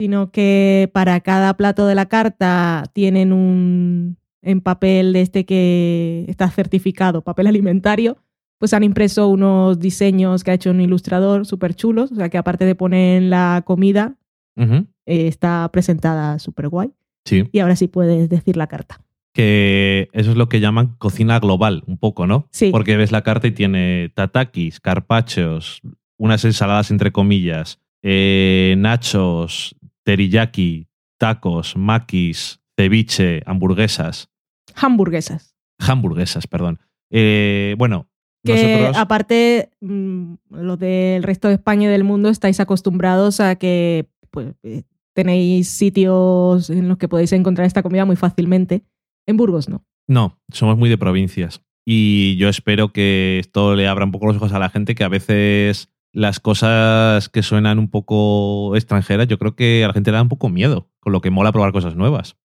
sino 0.00 0.32
que 0.32 0.90
para 0.92 1.20
cada 1.20 1.56
plato 1.56 1.86
de 1.86 1.94
la 1.94 2.06
carta 2.06 2.90
tienen 2.92 3.32
un 3.32 4.16
en 4.42 4.60
papel 4.60 5.12
de 5.12 5.20
este 5.20 5.44
que 5.44 6.24
está 6.26 6.50
certificado, 6.50 7.22
papel 7.22 7.46
alimentario, 7.46 8.18
pues 8.58 8.74
han 8.74 8.82
impreso 8.82 9.28
unos 9.28 9.78
diseños 9.78 10.42
que 10.42 10.50
ha 10.50 10.54
hecho 10.54 10.72
un 10.72 10.80
ilustrador 10.80 11.46
súper 11.46 11.76
chulos, 11.76 12.10
o 12.10 12.16
sea 12.16 12.28
que 12.28 12.38
aparte 12.38 12.64
de 12.64 12.74
poner 12.74 13.22
la 13.22 13.62
comida, 13.64 14.16
eh, 14.56 14.82
está 15.06 15.70
presentada 15.72 16.40
súper 16.40 16.68
guay. 16.68 16.90
Sí. 17.24 17.48
Y 17.52 17.60
ahora 17.60 17.76
sí 17.76 17.86
puedes 17.86 18.28
decir 18.28 18.56
la 18.56 18.66
carta. 18.66 19.00
Que 19.32 20.08
eso 20.12 20.30
es 20.30 20.36
lo 20.36 20.48
que 20.48 20.60
llaman 20.60 20.94
cocina 20.98 21.38
global, 21.40 21.82
un 21.86 21.96
poco, 21.98 22.26
¿no? 22.26 22.46
Sí. 22.50 22.70
Porque 22.70 22.96
ves 22.96 23.12
la 23.12 23.22
carta 23.22 23.46
y 23.46 23.52
tiene 23.52 24.10
tatakis, 24.14 24.78
carpachos, 24.80 25.80
unas 26.18 26.44
ensaladas 26.44 26.90
entre 26.90 27.12
comillas, 27.12 27.80
eh, 28.02 28.74
nachos, 28.78 29.74
teriyaki, 30.04 30.88
tacos, 31.18 31.76
makis, 31.76 32.60
ceviche, 32.76 33.42
hamburguesas. 33.46 34.28
Hamburguesas. 34.74 35.56
Hamburguesas, 35.78 36.46
perdón. 36.46 36.78
Eh, 37.10 37.74
bueno, 37.78 38.08
Que 38.44 38.54
nosotros. 38.54 38.96
aparte, 38.96 39.70
mm, 39.80 40.34
los 40.50 40.78
del 40.78 41.22
resto 41.22 41.48
de 41.48 41.54
España 41.54 41.88
y 41.88 41.92
del 41.92 42.04
mundo 42.04 42.28
estáis 42.28 42.60
acostumbrados 42.60 43.40
a 43.40 43.56
que 43.56 44.08
pues, 44.30 44.54
eh, 44.62 44.82
tenéis 45.14 45.68
sitios 45.68 46.70
en 46.70 46.88
los 46.88 46.98
que 46.98 47.08
podéis 47.08 47.32
encontrar 47.32 47.66
esta 47.66 47.82
comida 47.82 48.04
muy 48.04 48.16
fácilmente. 48.16 48.82
En 49.26 49.36
Burgos 49.36 49.68
no. 49.68 49.84
No, 50.08 50.40
somos 50.52 50.76
muy 50.76 50.88
de 50.88 50.98
provincias. 50.98 51.62
Y 51.86 52.36
yo 52.36 52.48
espero 52.48 52.92
que 52.92 53.38
esto 53.38 53.74
le 53.74 53.88
abra 53.88 54.04
un 54.04 54.12
poco 54.12 54.26
los 54.26 54.36
ojos 54.36 54.52
a 54.52 54.58
la 54.58 54.70
gente, 54.70 54.94
que 54.94 55.04
a 55.04 55.08
veces 55.08 55.88
las 56.12 56.40
cosas 56.40 57.28
que 57.28 57.42
suenan 57.42 57.78
un 57.78 57.88
poco 57.88 58.76
extranjeras, 58.76 59.26
yo 59.28 59.38
creo 59.38 59.56
que 59.56 59.84
a 59.84 59.88
la 59.88 59.94
gente 59.94 60.10
le 60.10 60.16
da 60.16 60.22
un 60.22 60.28
poco 60.28 60.48
miedo, 60.48 60.90
con 61.00 61.12
lo 61.12 61.20
que 61.20 61.30
mola 61.30 61.52
probar 61.52 61.72
cosas 61.72 61.96
nuevas. 61.96 62.36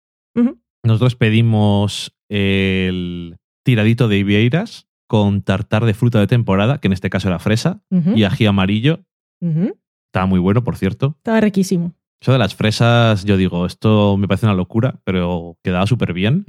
Nosotros 0.84 1.16
pedimos 1.16 2.16
el 2.30 3.38
tiradito 3.66 4.08
de 4.08 4.20
Ivieiras 4.20 4.88
con 5.08 5.42
tartar 5.42 5.86
de 5.86 5.94
fruta 5.94 6.20
de 6.20 6.28
temporada, 6.28 6.80
que 6.80 6.88
en 6.88 6.94
este 6.94 7.10
caso 7.10 7.28
era 7.28 7.40
fresa, 7.40 7.84
y 8.16 8.24
ají 8.24 8.46
amarillo. 8.46 9.04
Ujú. 9.42 9.78
Estaba 10.08 10.26
muy 10.26 10.40
bueno, 10.40 10.64
por 10.64 10.78
cierto. 10.78 11.16
Estaba 11.18 11.42
riquísimo. 11.42 11.94
Eso 12.22 12.32
de 12.32 12.40
las 12.40 12.56
fresas, 12.56 13.26
yo 13.26 13.38
digo, 13.38 13.66
esto 13.66 14.18
me 14.18 14.28
parece 14.28 14.46
una 14.46 14.56
locura, 14.56 15.00
pero 15.04 15.58
quedaba 15.64 15.86
súper 15.86 16.14
bien. 16.14 16.46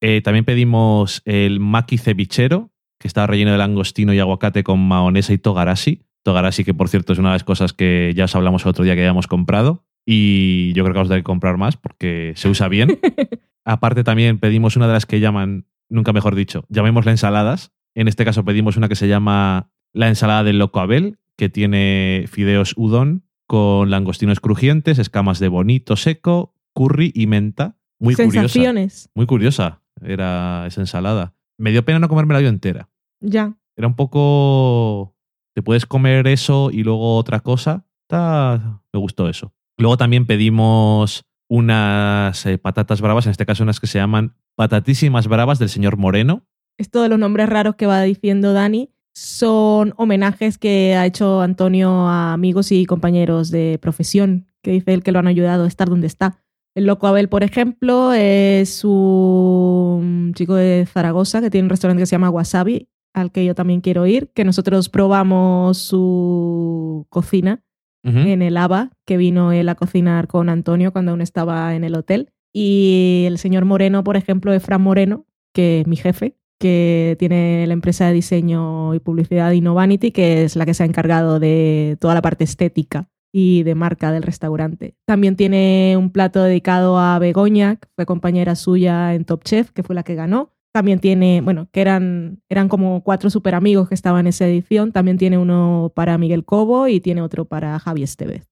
Eh, 0.00 0.20
también 0.22 0.44
pedimos 0.44 1.22
el 1.24 1.58
maki 1.58 1.98
cevichero, 1.98 2.70
que 2.98 3.08
estaba 3.08 3.26
relleno 3.26 3.52
de 3.52 3.58
langostino 3.58 4.12
y 4.12 4.18
aguacate 4.18 4.62
con 4.62 4.80
mahonesa 4.80 5.32
y 5.32 5.38
togarashi. 5.38 6.02
Togarashi, 6.22 6.64
que 6.64 6.74
por 6.74 6.88
cierto 6.88 7.12
es 7.12 7.18
una 7.18 7.30
de 7.30 7.36
las 7.36 7.44
cosas 7.44 7.72
que 7.72 8.12
ya 8.14 8.24
os 8.24 8.34
hablamos 8.34 8.64
el 8.64 8.70
otro 8.70 8.84
día 8.84 8.94
que 8.94 9.00
habíamos 9.00 9.26
comprado. 9.26 9.84
Y 10.04 10.72
yo 10.74 10.84
creo 10.84 10.94
que 10.94 10.98
vamos 10.98 11.08
a 11.08 11.14
tener 11.14 11.22
que 11.22 11.26
comprar 11.26 11.56
más 11.56 11.76
porque 11.76 12.32
se 12.36 12.48
usa 12.48 12.68
bien. 12.68 12.98
Aparte 13.64 14.04
también 14.04 14.38
pedimos 14.38 14.76
una 14.76 14.86
de 14.86 14.92
las 14.92 15.06
que 15.06 15.20
llaman, 15.20 15.66
nunca 15.88 16.12
mejor 16.12 16.34
dicho, 16.34 16.64
llamémosla 16.68 17.10
ensaladas. 17.10 17.72
En 17.94 18.06
este 18.06 18.24
caso 18.24 18.44
pedimos 18.44 18.76
una 18.76 18.88
que 18.88 18.94
se 18.96 19.08
llama 19.08 19.70
la 19.92 20.08
ensalada 20.08 20.44
del 20.44 20.58
loco 20.58 20.80
Abel, 20.80 21.18
que 21.36 21.48
tiene 21.48 22.26
fideos 22.28 22.74
udon 22.76 23.25
con 23.46 23.90
langostinos 23.90 24.40
crujientes, 24.40 24.98
escamas 24.98 25.38
de 25.38 25.48
bonito 25.48 25.96
seco, 25.96 26.54
curry 26.74 27.12
y 27.14 27.26
menta. 27.26 27.76
Muy 27.98 28.14
curiosa. 28.14 28.32
Sensaciones. 28.32 29.10
Muy 29.14 29.26
curiosa 29.26 29.82
era 30.02 30.66
esa 30.66 30.80
ensalada. 30.80 31.34
Me 31.58 31.70
dio 31.70 31.84
pena 31.84 31.98
no 31.98 32.08
comérmela 32.08 32.40
yo 32.40 32.48
entera. 32.48 32.90
Ya. 33.20 33.56
Era 33.76 33.86
un 33.86 33.96
poco... 33.96 35.14
Te 35.54 35.62
puedes 35.62 35.86
comer 35.86 36.26
eso 36.26 36.70
y 36.70 36.82
luego 36.82 37.16
otra 37.16 37.40
cosa. 37.40 37.86
Está... 38.02 38.82
Me 38.92 39.00
gustó 39.00 39.28
eso. 39.28 39.54
Luego 39.78 39.96
también 39.96 40.26
pedimos 40.26 41.24
unas 41.48 42.44
eh, 42.44 42.58
patatas 42.58 43.00
bravas, 43.00 43.26
en 43.26 43.30
este 43.30 43.46
caso 43.46 43.62
unas 43.62 43.80
que 43.80 43.86
se 43.86 43.98
llaman 43.98 44.36
patatísimas 44.54 45.28
bravas 45.28 45.58
del 45.58 45.68
señor 45.68 45.96
Moreno. 45.96 46.46
Esto 46.78 47.02
de 47.02 47.08
los 47.08 47.18
nombres 47.18 47.48
raros 47.48 47.76
que 47.76 47.86
va 47.86 48.02
diciendo 48.02 48.52
Dani 48.52 48.90
son 49.16 49.94
homenajes 49.96 50.58
que 50.58 50.94
ha 50.94 51.06
hecho 51.06 51.40
Antonio 51.40 51.88
a 52.06 52.34
amigos 52.34 52.70
y 52.70 52.84
compañeros 52.84 53.50
de 53.50 53.78
profesión, 53.80 54.46
que 54.62 54.72
dice 54.72 54.92
él 54.92 55.02
que 55.02 55.10
lo 55.10 55.18
han 55.18 55.26
ayudado 55.26 55.64
a 55.64 55.68
estar 55.68 55.88
donde 55.88 56.06
está. 56.06 56.42
El 56.74 56.84
Loco 56.84 57.06
Abel, 57.06 57.30
por 57.30 57.42
ejemplo, 57.42 58.12
es 58.12 58.84
un 58.84 60.34
chico 60.34 60.54
de 60.54 60.86
Zaragoza 60.86 61.40
que 61.40 61.48
tiene 61.48 61.64
un 61.64 61.70
restaurante 61.70 62.02
que 62.02 62.06
se 62.06 62.14
llama 62.14 62.28
Wasabi, 62.28 62.90
al 63.14 63.32
que 63.32 63.42
yo 63.46 63.54
también 63.54 63.80
quiero 63.80 64.06
ir, 64.06 64.30
que 64.34 64.44
nosotros 64.44 64.90
probamos 64.90 65.78
su 65.78 67.06
cocina 67.08 67.64
en 68.04 68.42
el 68.42 68.56
ABA, 68.58 68.90
que 69.06 69.16
vino 69.16 69.50
él 69.50 69.68
a 69.70 69.74
cocinar 69.76 70.28
con 70.28 70.50
Antonio 70.50 70.92
cuando 70.92 71.12
aún 71.12 71.22
estaba 71.22 71.74
en 71.74 71.84
el 71.84 71.96
hotel. 71.96 72.34
Y 72.52 73.24
el 73.26 73.38
señor 73.38 73.64
Moreno, 73.64 74.04
por 74.04 74.16
ejemplo, 74.18 74.58
Fran 74.60 74.82
Moreno, 74.82 75.24
que 75.54 75.80
es 75.80 75.86
mi 75.86 75.96
jefe, 75.96 76.36
que 76.58 77.16
tiene 77.18 77.66
la 77.66 77.72
empresa 77.72 78.06
de 78.06 78.14
diseño 78.14 78.94
y 78.94 79.00
publicidad 79.00 79.52
Innovanity, 79.52 80.10
que 80.10 80.44
es 80.44 80.56
la 80.56 80.66
que 80.66 80.74
se 80.74 80.82
ha 80.82 80.86
encargado 80.86 81.38
de 81.38 81.96
toda 82.00 82.14
la 82.14 82.22
parte 82.22 82.44
estética 82.44 83.08
y 83.32 83.64
de 83.64 83.74
marca 83.74 84.12
del 84.12 84.22
restaurante. 84.22 84.94
También 85.06 85.36
tiene 85.36 85.96
un 85.98 86.10
plato 86.10 86.42
dedicado 86.42 86.98
a 86.98 87.18
Begoña, 87.18 87.76
que 87.76 87.88
fue 87.94 88.06
compañera 88.06 88.54
suya 88.54 89.14
en 89.14 89.24
Top 89.24 89.44
Chef, 89.44 89.70
que 89.72 89.82
fue 89.82 89.94
la 89.94 90.04
que 90.04 90.14
ganó. 90.14 90.52
También 90.72 91.00
tiene, 91.00 91.40
bueno, 91.42 91.68
que 91.72 91.80
eran, 91.80 92.42
eran 92.48 92.68
como 92.68 93.02
cuatro 93.02 93.30
super 93.30 93.54
amigos 93.54 93.88
que 93.88 93.94
estaban 93.94 94.20
en 94.20 94.26
esa 94.28 94.46
edición. 94.46 94.92
También 94.92 95.18
tiene 95.18 95.38
uno 95.38 95.92
para 95.94 96.18
Miguel 96.18 96.44
Cobo 96.44 96.88
y 96.88 97.00
tiene 97.00 97.22
otro 97.22 97.46
para 97.46 97.78
Javi 97.78 98.02
Estevez. 98.02 98.50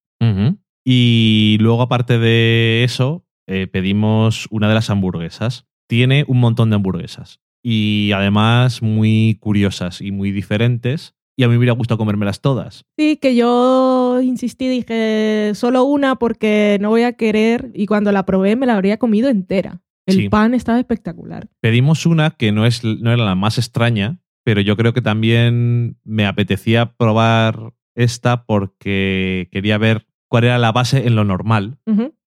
Y 0.87 1.59
luego, 1.61 1.83
aparte 1.83 2.19
de 2.19 2.85
eso, 2.85 3.27
eh, 3.47 3.67
pedimos 3.67 4.49
una 4.51 4.69
de 4.69 4.75
las 4.75 4.91
hamburguesas. 4.91 5.67
Tiene 5.87 6.25
un 6.29 6.41
montón 6.41 6.71
de 6.71 6.77
hamburguesas. 6.77 7.41
Y 7.67 8.13
además 8.15 8.83
muy 8.83 9.39
curiosas 9.41 10.01
y 10.03 10.13
muy 10.13 10.31
diferentes. 10.33 11.15
Y 11.37 11.43
a 11.45 11.49
mí 11.49 11.53
me 11.53 11.59
hubiera 11.59 11.73
gustado 11.73 11.99
comérmelas 11.99 12.41
todas. 12.43 12.85
Sí, 12.97 13.17
que 13.17 13.35
yo 13.35 14.21
insistí, 14.23 14.69
dije 14.69 15.53
solo 15.55 15.83
una 15.85 16.15
porque 16.17 16.77
no 16.81 16.91
voy 16.91 17.03
a 17.03 17.15
querer 17.15 17.71
y 17.75 17.87
cuando 17.87 18.13
la 18.13 18.25
probé 18.27 18.55
me 18.55 18.67
la 18.67 18.75
habría 18.75 18.99
comido 18.99 19.29
entera. 19.31 19.81
El 20.07 20.17
Sí. 20.17 20.29
pan 20.29 20.53
estaba 20.55 20.79
espectacular. 20.79 21.49
Pedimos 21.61 22.05
una 22.07 22.31
que 22.33 22.53
no, 22.53 22.67
es, 22.67 22.85
no 22.85 23.11
era 23.13 23.25
la 23.25 23.35
más 23.35 23.57
extraña, 23.59 24.21
pero 24.45 24.61
yo 24.61 24.77
creo 24.77 24.93
que 24.93 25.01
también 25.01 25.97
me 26.05 26.27
apetecía 26.27 26.93
probar 26.95 27.73
esta 27.97 28.45
porque 28.45 29.49
quería 29.51 29.79
ver 29.79 30.07
cuál 30.29 30.45
era 30.45 30.59
la 30.59 30.71
base 30.73 31.07
en 31.07 31.17
lo 31.17 31.25
normal, 31.25 31.79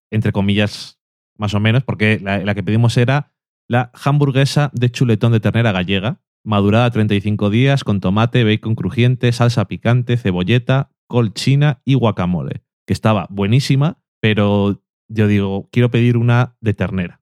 entre 0.10 0.32
comillas, 0.32 1.00
más 1.38 1.54
o 1.54 1.60
menos, 1.60 1.84
porque 1.84 2.20
la, 2.22 2.40
la 2.40 2.56
que 2.56 2.64
pedimos 2.64 2.98
era 2.98 3.34
la 3.68 3.92
hamburguesa 4.04 4.72
de 4.74 4.90
chuletón 4.90 5.32
de 5.32 5.40
ternera 5.40 5.72
gallega, 5.72 6.22
madurada 6.46 6.90
35 6.92 7.50
días 7.50 7.84
con 7.84 8.00
tomate, 8.00 8.44
bacon 8.44 8.76
crujiente, 8.76 9.32
salsa 9.32 9.66
picante, 9.68 10.18
cebolleta, 10.18 10.92
col 11.08 11.34
china 11.34 11.82
y 11.86 11.96
guacamole, 11.96 12.64
que 12.86 12.94
estaba 12.94 13.28
buenísima, 13.30 14.00
pero 14.22 14.82
yo 15.10 15.28
digo, 15.28 15.70
quiero 15.72 15.92
pedir 15.92 16.18
una 16.18 16.56
de 16.62 16.74
ternera 16.74 17.22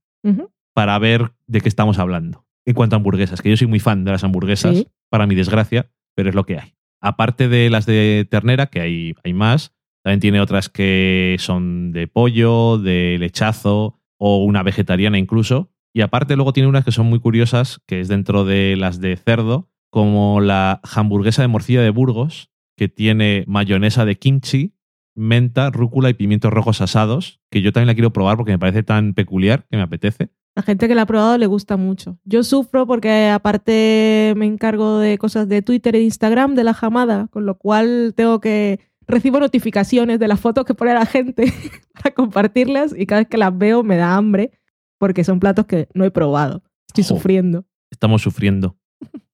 para 0.74 0.98
ver 1.00 1.32
de 1.48 1.62
qué 1.62 1.70
estamos 1.70 2.00
hablando. 2.00 2.46
En 2.66 2.74
cuanto 2.74 2.96
a 2.96 2.98
hamburguesas, 2.98 3.42
que 3.42 3.50
yo 3.52 3.58
soy 3.58 3.68
muy 3.68 3.80
fan 3.80 4.04
de 4.04 4.12
las 4.12 4.24
hamburguesas, 4.24 4.78
Sí. 4.78 4.88
para 5.10 5.28
mi 5.28 5.36
desgracia, 5.36 5.92
pero 6.16 6.30
es 6.30 6.36
lo 6.36 6.46
que 6.46 6.58
hay. 6.60 6.74
Aparte 7.00 7.48
de 7.48 7.70
las 7.70 7.86
de 7.86 8.28
ternera, 8.30 8.66
que 8.68 8.82
hay, 8.82 9.14
hay 9.24 9.34
más, 9.34 9.76
también 10.04 10.20
tiene 10.20 10.42
otras 10.42 10.70
que 10.70 11.36
son 11.40 11.92
de 11.92 12.08
pollo, 12.08 12.78
de 12.80 13.18
lechazo 13.20 14.00
o 14.18 14.44
una 14.44 14.64
vegetariana 14.64 15.18
incluso. 15.20 15.72
Y 15.96 16.02
aparte 16.02 16.36
luego 16.36 16.52
tiene 16.52 16.68
unas 16.68 16.84
que 16.84 16.92
son 16.92 17.06
muy 17.06 17.22
curiosas, 17.22 17.80
que 17.86 18.02
es 18.02 18.10
dentro 18.10 18.44
de 18.44 18.76
las 18.76 19.00
de 19.00 19.16
cerdo, 19.16 19.70
como 19.90 20.42
la 20.42 20.82
hamburguesa 20.94 21.42
de 21.42 21.48
morcilla 21.48 21.82
de 21.82 21.90
Burgos, 21.90 22.52
que 22.76 22.90
tiene 22.90 23.46
mayonesa 23.48 24.04
de 24.04 24.18
kimchi, 24.18 24.76
menta, 25.16 25.70
rúcula 25.70 26.10
y 26.10 26.14
pimientos 26.14 26.52
rojos 26.52 26.82
asados, 26.82 27.40
que 27.50 27.62
yo 27.62 27.72
también 27.72 27.88
la 27.88 27.94
quiero 27.94 28.12
probar 28.12 28.36
porque 28.36 28.52
me 28.52 28.60
parece 28.60 28.84
tan 28.84 29.14
peculiar 29.14 29.68
que 29.72 29.78
me 29.78 29.84
apetece. 29.84 30.32
La 30.54 30.64
gente 30.64 30.90
que 30.90 30.96
la 30.96 31.04
ha 31.04 31.06
probado 31.06 31.38
le 31.38 31.48
gusta 31.48 31.78
mucho. 31.78 32.20
Yo 32.26 32.44
sufro 32.44 32.86
porque 32.86 33.30
aparte 33.30 34.34
me 34.36 34.48
encargo 34.48 35.00
de 35.00 35.18
cosas 35.18 35.48
de 35.48 35.62
Twitter 35.62 35.96
e 35.96 36.02
Instagram 36.02 36.56
de 36.56 36.66
la 36.66 36.74
jamada, 36.74 37.30
con 37.30 37.46
lo 37.46 37.58
cual 37.58 38.12
tengo 38.18 38.42
que 38.42 38.82
recibo 39.08 39.40
notificaciones 39.40 40.20
de 40.20 40.28
las 40.28 40.42
fotos 40.42 40.66
que 40.66 40.74
pone 40.74 40.94
la 40.94 41.06
gente 41.06 41.54
para 41.94 42.14
compartirlas 42.14 42.94
y 42.98 43.06
cada 43.06 43.22
vez 43.22 43.30
que 43.30 43.38
las 43.38 43.58
veo 43.58 43.82
me 43.82 43.96
da 43.96 44.18
hambre 44.18 44.52
porque 44.98 45.24
son 45.24 45.40
platos 45.40 45.66
que 45.66 45.88
no 45.94 46.06
he 46.06 46.12
probado. 46.12 46.64
Estoy 46.88 47.04
sufriendo. 47.04 47.66
Estamos 47.92 48.22
sufriendo. 48.22 48.78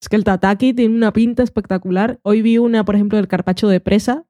Es 0.02 0.10
que 0.10 0.16
el 0.16 0.24
tataki 0.24 0.74
tiene 0.74 0.96
una 0.96 1.14
pinta 1.14 1.44
espectacular. 1.44 2.20
Hoy 2.24 2.42
vi 2.42 2.58
una, 2.58 2.84
por 2.84 2.96
ejemplo, 2.96 3.18
del 3.18 3.28
carpacho 3.28 3.68
de 3.68 3.80
presa. 3.80 4.26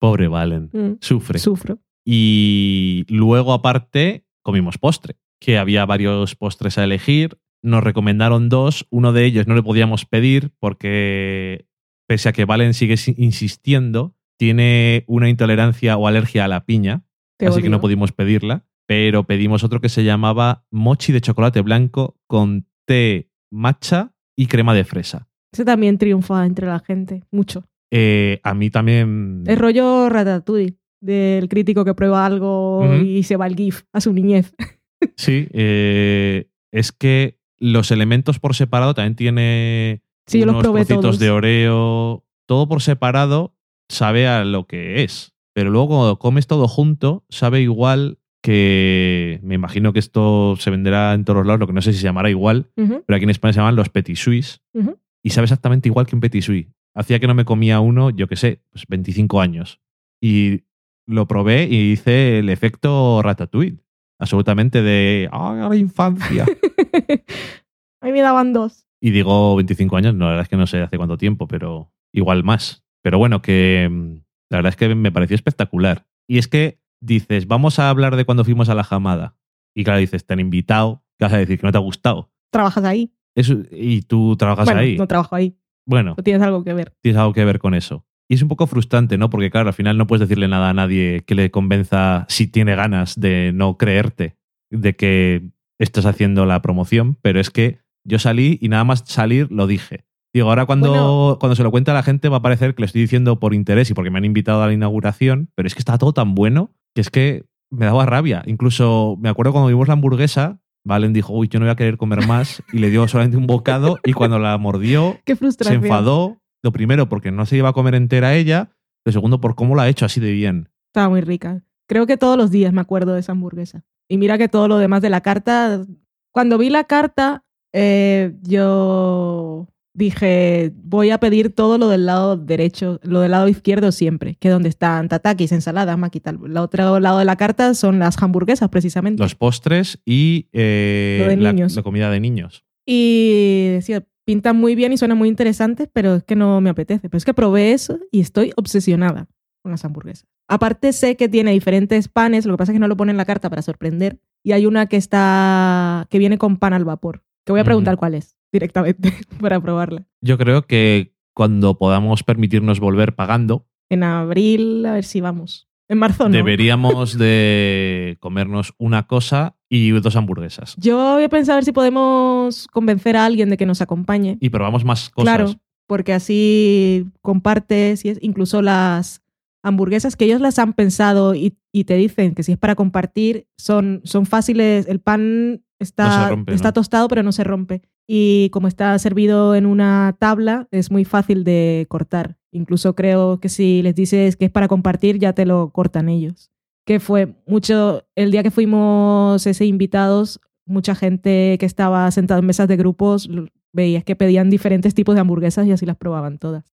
Pobre 0.00 0.28
Valen. 0.28 0.70
Mm, 0.72 0.92
Sufre. 1.00 1.38
Sufro. 1.38 1.78
Y 2.04 3.04
luego, 3.08 3.52
aparte, 3.52 4.24
comimos 4.42 4.78
postre, 4.78 5.16
que 5.40 5.58
había 5.58 5.84
varios 5.86 6.34
postres 6.34 6.78
a 6.78 6.84
elegir. 6.84 7.38
Nos 7.62 7.84
recomendaron 7.84 8.48
dos. 8.48 8.86
Uno 8.90 9.12
de 9.12 9.26
ellos 9.26 9.46
no 9.46 9.54
le 9.54 9.62
podíamos 9.62 10.06
pedir 10.06 10.50
porque, 10.58 11.66
pese 12.08 12.28
a 12.30 12.32
que 12.32 12.46
Valen 12.46 12.74
sigue 12.74 12.96
si- 12.96 13.14
insistiendo, 13.18 14.14
tiene 14.38 15.04
una 15.06 15.28
intolerancia 15.28 15.96
o 15.98 16.06
alergia 16.06 16.46
a 16.46 16.48
la 16.48 16.64
piña, 16.64 17.04
así 17.38 17.60
que 17.62 17.68
no 17.68 17.80
pudimos 17.80 18.12
pedirla. 18.12 18.64
Pero 18.90 19.22
pedimos 19.22 19.62
otro 19.62 19.80
que 19.80 19.88
se 19.88 20.02
llamaba 20.02 20.64
mochi 20.72 21.12
de 21.12 21.20
chocolate 21.20 21.60
blanco 21.60 22.16
con 22.26 22.66
té 22.86 23.30
matcha 23.48 24.16
y 24.36 24.46
crema 24.46 24.74
de 24.74 24.82
fresa. 24.82 25.28
Ese 25.52 25.64
también 25.64 25.96
triunfa 25.96 26.44
entre 26.44 26.66
la 26.66 26.80
gente. 26.80 27.22
Mucho. 27.30 27.68
Eh, 27.92 28.40
a 28.42 28.52
mí 28.52 28.68
también. 28.68 29.44
Es 29.46 29.56
rollo 29.56 30.08
ratatouille. 30.08 30.76
Del 31.00 31.48
crítico 31.48 31.84
que 31.84 31.94
prueba 31.94 32.26
algo 32.26 32.84
y 33.04 33.22
se 33.22 33.36
va 33.36 33.44
al 33.44 33.54
GIF 33.54 33.82
a 33.92 34.00
su 34.00 34.12
niñez. 34.12 34.52
Sí, 35.16 35.48
eh, 35.52 36.50
es 36.72 36.92
que 36.92 37.38
los 37.58 37.90
elementos 37.90 38.38
por 38.38 38.54
separado 38.54 38.92
también 38.92 39.16
tiene 39.16 40.02
Sí, 40.26 40.40
los 40.40 40.50
unos 40.50 40.62
probé 40.62 40.84
trocitos 40.84 41.18
de 41.18 41.30
Oreo. 41.30 42.26
Todo 42.46 42.68
por 42.68 42.82
separado 42.82 43.56
sabe 43.88 44.28
a 44.28 44.44
lo 44.44 44.66
que 44.66 45.02
es. 45.02 45.32
Pero 45.54 45.70
luego 45.70 45.88
cuando 45.88 46.18
comes 46.18 46.46
todo 46.46 46.68
junto, 46.68 47.24
sabe 47.30 47.62
igual 47.62 48.19
que. 48.42 49.40
Me 49.42 49.54
imagino 49.54 49.92
que 49.92 49.98
esto 49.98 50.56
se 50.56 50.70
venderá 50.70 51.14
en 51.14 51.24
todos 51.24 51.38
los 51.38 51.46
lados, 51.46 51.60
lo 51.60 51.66
que 51.66 51.72
no 51.72 51.82
sé 51.82 51.92
si 51.92 51.98
se 51.98 52.04
llamará 52.04 52.30
igual, 52.30 52.70
pero 52.74 53.16
aquí 53.16 53.24
en 53.24 53.30
España 53.30 53.52
se 53.52 53.60
llaman 53.60 53.76
los 53.76 53.88
petit 53.88 54.18
ujú. 54.18 54.98
Y 55.22 55.30
sabe 55.30 55.44
exactamente 55.44 55.88
igual 55.88 56.06
que 56.06 56.14
un 56.16 56.20
petit 56.20 56.42
suisse. 56.42 56.68
Hacía 56.94 57.20
que 57.20 57.26
no 57.26 57.34
me 57.34 57.44
comía 57.44 57.80
uno, 57.80 58.10
yo 58.10 58.26
qué 58.26 58.36
sé, 58.36 58.62
pues 58.70 58.84
25 58.88 59.40
años. 59.40 59.80
Y 60.20 60.64
lo 61.06 61.26
probé 61.26 61.64
y 61.64 61.92
hice 61.92 62.38
el 62.38 62.48
efecto 62.48 63.22
ratatouille. 63.22 63.78
Absolutamente 64.18 64.82
de. 64.82 65.28
¡Ah, 65.32 65.68
la 65.70 65.76
infancia! 65.76 66.44
A 68.02 68.06
mí 68.06 68.12
me 68.12 68.20
daban 68.20 68.52
dos. 68.52 68.86
Y 69.00 69.10
digo 69.10 69.56
25 69.56 69.96
años, 69.96 70.14
no, 70.14 70.26
la 70.26 70.30
verdad 70.32 70.42
es 70.42 70.48
que 70.48 70.56
no 70.56 70.66
sé 70.66 70.80
hace 70.80 70.98
cuánto 70.98 71.16
tiempo, 71.16 71.48
pero 71.48 71.92
igual 72.12 72.44
más. 72.44 72.84
Pero 73.02 73.18
bueno, 73.18 73.40
que 73.40 73.88
mm, 73.90 74.14
la 74.50 74.58
verdad 74.58 74.70
es 74.70 74.76
que 74.76 74.94
me 74.94 75.12
pareció 75.12 75.34
espectacular. 75.34 76.06
Y 76.28 76.38
es 76.38 76.48
que 76.48 76.79
dices, 77.00 77.46
vamos 77.46 77.78
a 77.78 77.88
hablar 77.90 78.16
de 78.16 78.24
cuando 78.24 78.44
fuimos 78.44 78.68
a 78.68 78.74
la 78.74 78.84
jamada. 78.84 79.36
Y 79.74 79.84
claro, 79.84 80.00
dices, 80.00 80.26
te 80.26 80.32
han 80.34 80.40
invitado, 80.40 81.04
¿qué 81.18 81.24
vas 81.24 81.32
a 81.32 81.38
decir? 81.38 81.58
Que 81.58 81.66
no 81.66 81.72
te 81.72 81.78
ha 81.78 81.82
gustado. 81.82 82.30
¿Trabajas 82.52 82.84
ahí? 82.84 83.12
Eso, 83.34 83.54
y 83.70 84.02
tú 84.02 84.36
trabajas 84.36 84.64
bueno, 84.66 84.80
ahí. 84.80 84.96
no 84.96 85.06
trabajo 85.06 85.34
ahí. 85.36 85.56
Bueno, 85.86 86.14
No 86.16 86.22
tienes 86.22 86.42
algo 86.42 86.62
que 86.64 86.74
ver. 86.74 86.92
tienes 87.00 87.18
algo 87.20 87.32
que 87.32 87.44
ver 87.44 87.58
con 87.58 87.74
eso. 87.74 88.04
Y 88.28 88.34
es 88.34 88.42
un 88.42 88.48
poco 88.48 88.66
frustrante, 88.66 89.18
¿no? 89.18 89.30
Porque 89.30 89.50
claro, 89.50 89.68
al 89.68 89.74
final 89.74 89.96
no 89.98 90.06
puedes 90.06 90.20
decirle 90.28 90.46
nada 90.46 90.70
a 90.70 90.74
nadie 90.74 91.24
que 91.26 91.34
le 91.34 91.50
convenza 91.50 92.26
si 92.28 92.46
tiene 92.46 92.76
ganas 92.76 93.18
de 93.18 93.50
no 93.54 93.76
creerte 93.76 94.36
de 94.70 94.94
que 94.94 95.50
estás 95.80 96.06
haciendo 96.06 96.46
la 96.46 96.62
promoción, 96.62 97.16
pero 97.22 97.40
es 97.40 97.50
que 97.50 97.80
yo 98.04 98.18
salí 98.18 98.58
y 98.60 98.68
nada 98.68 98.84
más 98.84 99.02
salir 99.06 99.50
lo 99.50 99.66
dije. 99.66 100.04
Digo, 100.32 100.48
ahora 100.48 100.64
cuando, 100.66 100.90
Bueno. 100.90 101.38
cuando 101.40 101.56
se 101.56 101.64
lo 101.64 101.72
cuenta 101.72 101.90
a 101.90 101.94
la 101.94 102.04
gente 102.04 102.28
va 102.28 102.36
a 102.36 102.42
parecer 102.42 102.74
que 102.76 102.82
le 102.82 102.86
estoy 102.86 103.00
diciendo 103.00 103.40
por 103.40 103.52
interés 103.52 103.90
y 103.90 103.94
porque 103.94 104.10
me 104.10 104.18
han 104.18 104.24
invitado 104.24 104.62
a 104.62 104.66
la 104.68 104.72
inauguración, 104.72 105.50
pero 105.56 105.66
es 105.66 105.74
que 105.74 105.80
estaba 105.80 105.98
todo 105.98 106.12
tan 106.12 106.34
bueno 106.36 106.70
que 107.00 107.02
es 107.02 107.10
que 107.10 107.44
me 107.70 107.86
daba 107.86 108.06
rabia. 108.06 108.42
Incluso 108.46 109.16
me 109.20 109.28
acuerdo 109.28 109.52
cuando 109.52 109.68
vimos 109.68 109.88
la 109.88 109.94
hamburguesa, 109.94 110.60
Valen 110.84 111.12
dijo, 111.12 111.32
uy, 111.34 111.48
yo 111.48 111.58
no 111.60 111.66
voy 111.66 111.72
a 111.72 111.76
querer 111.76 111.96
comer 111.96 112.26
más 112.26 112.62
y 112.72 112.78
le 112.78 112.90
dio 112.90 113.06
solamente 113.06 113.36
un 113.36 113.46
bocado 113.46 113.98
y 114.04 114.12
cuando 114.12 114.38
la 114.38 114.56
mordió 114.58 115.18
Qué 115.24 115.36
se 115.36 115.74
enfadó, 115.74 116.38
lo 116.62 116.72
primero 116.72 117.08
porque 117.08 117.30
no 117.30 117.46
se 117.46 117.56
iba 117.56 117.68
a 117.68 117.72
comer 117.72 117.94
entera 117.94 118.34
ella, 118.34 118.70
lo 119.04 119.12
segundo 119.12 119.40
por 119.40 119.54
cómo 119.54 119.76
la 119.76 119.82
ha 119.82 119.88
hecho 119.88 120.06
así 120.06 120.20
de 120.20 120.32
bien. 120.32 120.70
Estaba 120.86 121.08
muy 121.08 121.20
rica. 121.20 121.62
Creo 121.86 122.06
que 122.06 122.16
todos 122.16 122.36
los 122.36 122.50
días 122.50 122.72
me 122.72 122.80
acuerdo 122.80 123.14
de 123.14 123.20
esa 123.20 123.32
hamburguesa. 123.32 123.84
Y 124.08 124.16
mira 124.16 124.38
que 124.38 124.48
todo 124.48 124.68
lo 124.68 124.78
demás 124.78 125.02
de 125.02 125.10
la 125.10 125.20
carta. 125.20 125.84
Cuando 126.32 126.58
vi 126.58 126.70
la 126.70 126.84
carta, 126.84 127.44
eh, 127.72 128.36
yo 128.42 129.68
dije, 130.00 130.72
voy 130.82 131.10
a 131.10 131.18
pedir 131.18 131.54
todo 131.54 131.78
lo 131.78 131.88
del 131.88 132.06
lado 132.06 132.36
derecho, 132.36 132.98
lo 133.02 133.20
del 133.20 133.30
lado 133.30 133.46
izquierdo 133.46 133.92
siempre, 133.92 134.36
que 134.40 134.48
es 134.48 134.54
donde 134.54 134.68
están 134.68 135.08
tatakis, 135.08 135.52
ensaladas, 135.52 135.96
maquita. 135.96 136.30
El 136.30 136.56
otro 136.56 136.98
lado 136.98 137.18
de 137.18 137.24
la 137.24 137.36
carta 137.36 137.74
son 137.74 137.98
las 138.00 138.20
hamburguesas, 138.20 138.68
precisamente. 138.70 139.22
Los 139.22 139.36
postres 139.36 140.00
y 140.04 140.48
eh, 140.52 141.18
Lo 141.22 141.28
de 141.28 141.36
la, 141.36 141.52
niños. 141.52 141.76
la 141.76 141.82
comida 141.82 142.10
de 142.10 142.18
niños. 142.18 142.64
Y 142.84 143.68
decía, 143.74 144.04
pintan 144.24 144.56
muy 144.56 144.74
bien 144.74 144.92
y 144.92 144.96
suenan 144.96 145.18
muy 145.18 145.28
interesantes, 145.28 145.88
pero 145.92 146.16
es 146.16 146.24
que 146.24 146.34
no 146.34 146.60
me 146.60 146.70
apetece. 146.70 147.08
Pero 147.08 147.18
es 147.18 147.24
que 147.24 147.34
probé 147.34 147.72
eso 147.72 148.00
y 148.10 148.20
estoy 148.20 148.52
obsesionada 148.56 149.28
con 149.62 149.70
las 149.70 149.84
hamburguesas. 149.84 150.26
Aparte 150.48 150.92
sé 150.92 151.16
que 151.16 151.28
tiene 151.28 151.52
diferentes 151.52 152.08
panes, 152.08 152.46
lo 152.46 152.54
que 152.54 152.58
pasa 152.58 152.72
es 152.72 152.74
que 152.76 152.80
no 152.80 152.88
lo 152.88 152.96
pone 152.96 153.12
en 153.12 153.18
la 153.18 153.24
carta 153.24 153.50
para 153.50 153.62
sorprender. 153.62 154.18
Y 154.42 154.52
hay 154.52 154.66
una 154.66 154.86
que 154.86 154.96
está 154.96 156.06
que 156.10 156.18
viene 156.18 156.38
con 156.38 156.56
pan 156.56 156.72
al 156.72 156.84
vapor, 156.84 157.22
que 157.44 157.52
voy 157.52 157.60
a 157.60 157.64
preguntar 157.64 157.96
cuál 157.98 158.14
es 158.14 158.39
directamente 158.52 159.12
para 159.40 159.60
probarla. 159.60 160.06
Yo 160.20 160.38
creo 160.38 160.66
que 160.66 161.14
cuando 161.34 161.78
podamos 161.78 162.22
permitirnos 162.22 162.80
volver 162.80 163.14
pagando, 163.14 163.66
En 163.88 164.02
abril, 164.02 164.84
a 164.86 164.94
ver 164.94 165.04
si 165.04 165.20
vamos. 165.20 165.68
En 165.88 165.98
marzo 165.98 166.28
no. 166.28 166.36
deberíamos 166.36 167.18
de 167.18 168.16
comernos 168.20 168.74
una 168.78 169.08
cosa 169.08 169.56
y 169.68 169.90
dos 169.90 170.14
hamburguesas. 170.14 170.76
Yo 170.78 171.00
había 171.00 171.28
pensado 171.28 171.54
a 171.54 171.56
ver 171.56 171.64
si 171.64 171.72
podemos 171.72 172.68
convencer 172.68 173.16
a 173.16 173.24
alguien 173.24 173.50
de 173.50 173.56
que 173.56 173.66
nos 173.66 173.80
acompañe. 173.80 174.38
Y 174.40 174.50
probamos 174.50 174.84
más 174.84 175.10
cosas. 175.10 175.34
Claro, 175.34 175.54
porque 175.88 176.12
así 176.12 177.06
compartes 177.22 178.04
y 178.04 178.10
es 178.10 178.18
incluso 178.22 178.62
las 178.62 179.22
hamburguesas 179.62 180.14
que 180.14 180.26
ellos 180.26 180.40
las 180.40 180.58
han 180.60 180.72
pensado 180.74 181.34
y, 181.34 181.56
y 181.72 181.84
te 181.84 181.94
dicen 181.94 182.34
que 182.34 182.44
si 182.44 182.52
es 182.52 182.58
para 182.58 182.76
compartir 182.76 183.48
son, 183.58 184.00
son 184.04 184.26
fáciles, 184.26 184.86
el 184.86 185.00
pan 185.00 185.62
está, 185.80 186.04
No 186.04 186.24
se 186.24 186.30
rompe, 186.30 186.54
está 186.54 186.68
¿no? 186.68 186.72
tostado 186.74 187.08
pero 187.08 187.22
no 187.22 187.32
se 187.32 187.44
rompe 187.44 187.82
y 188.06 188.50
como 188.50 188.68
está 188.68 188.98
servido 188.98 189.54
en 189.54 189.66
una 189.66 190.16
tabla 190.18 190.68
es 190.70 190.90
muy 190.90 191.04
fácil 191.04 191.44
de 191.44 191.86
cortar. 191.88 192.36
Incluso 192.52 192.94
creo 192.94 193.40
que 193.40 193.48
si 193.48 193.82
les 193.82 193.94
dices 193.94 194.36
que 194.36 194.46
es 194.46 194.50
para 194.50 194.68
compartir 194.68 195.18
ya 195.18 195.32
te 195.32 195.46
lo 195.46 195.70
cortan 195.70 196.08
ellos. 196.08 196.50
Que 196.86 196.98
fue 197.00 197.34
mucho, 197.46 198.04
el 198.16 198.30
día 198.30 198.42
que 198.42 198.50
fuimos 198.50 199.46
ese 199.46 199.64
invitados, 199.64 200.40
mucha 200.66 200.94
gente 200.94 201.56
que 201.58 201.66
estaba 201.66 202.10
sentada 202.10 202.40
en 202.40 202.46
mesas 202.46 202.68
de 202.68 202.76
grupos 202.76 203.28
veías 203.72 204.04
que 204.04 204.16
pedían 204.16 204.50
diferentes 204.50 204.94
tipos 204.94 205.14
de 205.14 205.20
hamburguesas 205.20 205.66
y 205.66 205.72
así 205.72 205.86
las 205.86 205.96
probaban 205.96 206.38
todas. 206.38 206.64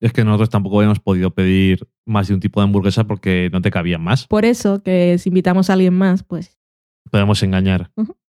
Es 0.00 0.12
que 0.12 0.24
nosotros 0.24 0.50
tampoco 0.50 0.78
habíamos 0.78 1.00
podido 1.00 1.32
pedir 1.32 1.88
más 2.06 2.28
de 2.28 2.34
un 2.34 2.40
tipo 2.40 2.60
de 2.60 2.64
hamburguesa 2.64 3.04
porque 3.04 3.50
no 3.52 3.60
te 3.60 3.70
cabían 3.70 4.02
más. 4.02 4.26
Por 4.26 4.44
eso 4.44 4.82
que 4.82 5.18
si 5.18 5.30
invitamos 5.30 5.70
a 5.70 5.72
alguien 5.72 5.94
más, 5.94 6.22
pues 6.22 6.57
Podemos 7.10 7.42
engañar. 7.42 7.90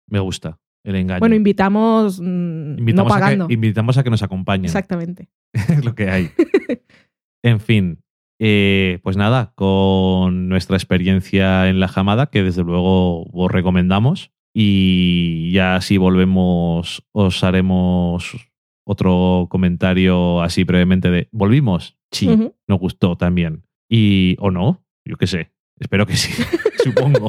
Me 0.09 0.20
gusta 0.20 0.59
el 0.84 0.96
engaño. 0.96 1.20
bueno, 1.20 1.34
invitamos, 1.34 2.20
mm, 2.20 2.78
invitamos, 2.78 3.09
no 3.09 3.14
a 3.14 3.18
pagando. 3.18 3.48
que, 3.48 3.55
invitamos 3.55 3.96
a 3.96 4.05
que 4.05 4.10
nos 4.10 4.22
acompañen. 4.22 4.66
Exactamente. 4.66 5.30
es 5.52 5.84
lo 5.84 5.94
que 5.94 6.10
hay. 6.10 6.30
en 7.42 7.60
fin, 7.60 8.05
eh, 8.38 8.98
pues 9.02 9.16
nada, 9.16 9.52
con 9.55 10.48
nuestra 10.48 10.76
experiencia 10.76 11.68
en 11.68 11.80
la 11.80 11.88
jamada, 11.88 12.26
que 12.26 12.42
desde 12.42 12.62
luego 12.62 13.24
os 13.24 13.51
recomendamos. 13.51 14.30
Y 14.56 15.51
ya 15.52 15.80
si 15.80 15.96
volvemos, 15.96 17.05
os 17.12 17.42
haremos 17.42 18.36
otro 18.86 19.48
comentario 19.51 20.42
así 20.42 20.62
brevemente 20.64 21.10
de 21.10 21.28
¿volvimos? 21.32 21.98
Sí, 22.12 22.28
nos 22.68 22.78
gustó 22.78 23.16
también. 23.16 23.64
Y 23.88 24.36
o 24.38 24.51
no, 24.51 24.84
yo 25.05 25.16
qué 25.16 25.26
sé, 25.26 25.52
espero 25.80 26.06
que 26.06 26.16
sí. 26.16 26.32
supongo. 26.84 27.28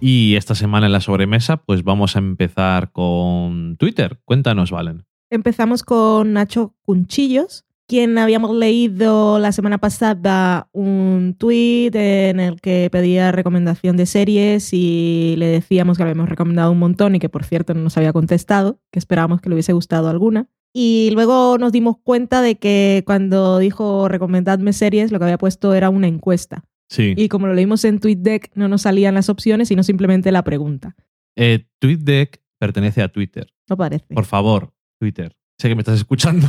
Y 0.00 0.36
esta 0.36 0.54
semana 0.54 0.86
en 0.86 0.92
la 0.92 1.00
sobremesa, 1.00 1.56
pues 1.56 1.82
vamos 1.82 2.16
a 2.16 2.18
empezar 2.18 2.92
con 2.92 3.76
Twitter. 3.78 4.20
Cuéntanos, 4.24 4.70
Valen. 4.70 5.06
Empezamos 5.30 5.82
con 5.82 6.34
Nacho 6.34 6.76
Cunchillos, 6.82 7.64
quien 7.88 8.18
habíamos 8.18 8.54
leído 8.54 9.38
la 9.38 9.52
semana 9.52 9.78
pasada 9.78 10.68
un 10.72 11.34
tweet 11.38 11.90
en 11.94 12.40
el 12.40 12.60
que 12.60 12.88
pedía 12.92 13.32
recomendación 13.32 13.96
de 13.96 14.06
series 14.06 14.72
y 14.72 15.34
le 15.38 15.46
decíamos 15.46 15.96
que 15.96 16.02
habíamos 16.02 16.28
recomendado 16.28 16.72
un 16.72 16.78
montón 16.78 17.14
y 17.14 17.18
que 17.18 17.28
por 17.28 17.44
cierto 17.44 17.74
no 17.74 17.80
nos 17.80 17.96
había 17.96 18.12
contestado, 18.12 18.80
que 18.92 18.98
esperábamos 18.98 19.40
que 19.40 19.48
le 19.48 19.54
hubiese 19.54 19.72
gustado 19.72 20.08
alguna. 20.08 20.48
Y 20.72 21.10
luego 21.14 21.56
nos 21.58 21.72
dimos 21.72 21.96
cuenta 22.02 22.42
de 22.42 22.58
que 22.58 23.02
cuando 23.06 23.58
dijo 23.58 24.08
recomendadme 24.08 24.74
series, 24.74 25.10
lo 25.10 25.18
que 25.18 25.24
había 25.24 25.38
puesto 25.38 25.72
era 25.72 25.88
una 25.88 26.06
encuesta. 26.06 26.64
Sí. 26.88 27.14
Y 27.16 27.28
como 27.28 27.46
lo 27.46 27.54
leímos 27.54 27.84
en 27.84 27.98
TweetDeck, 27.98 28.50
no 28.54 28.68
nos 28.68 28.82
salían 28.82 29.14
las 29.14 29.28
opciones, 29.28 29.68
sino 29.68 29.82
simplemente 29.82 30.30
la 30.32 30.42
pregunta. 30.44 30.94
Eh, 31.36 31.66
TweetDeck 31.78 32.40
pertenece 32.58 33.02
a 33.02 33.08
Twitter. 33.08 33.52
No 33.68 33.76
parece. 33.76 34.14
Por 34.14 34.24
favor, 34.24 34.72
Twitter. 34.98 35.36
Sé 35.58 35.68
que 35.68 35.74
me 35.74 35.80
estás 35.80 35.98
escuchando. 35.98 36.46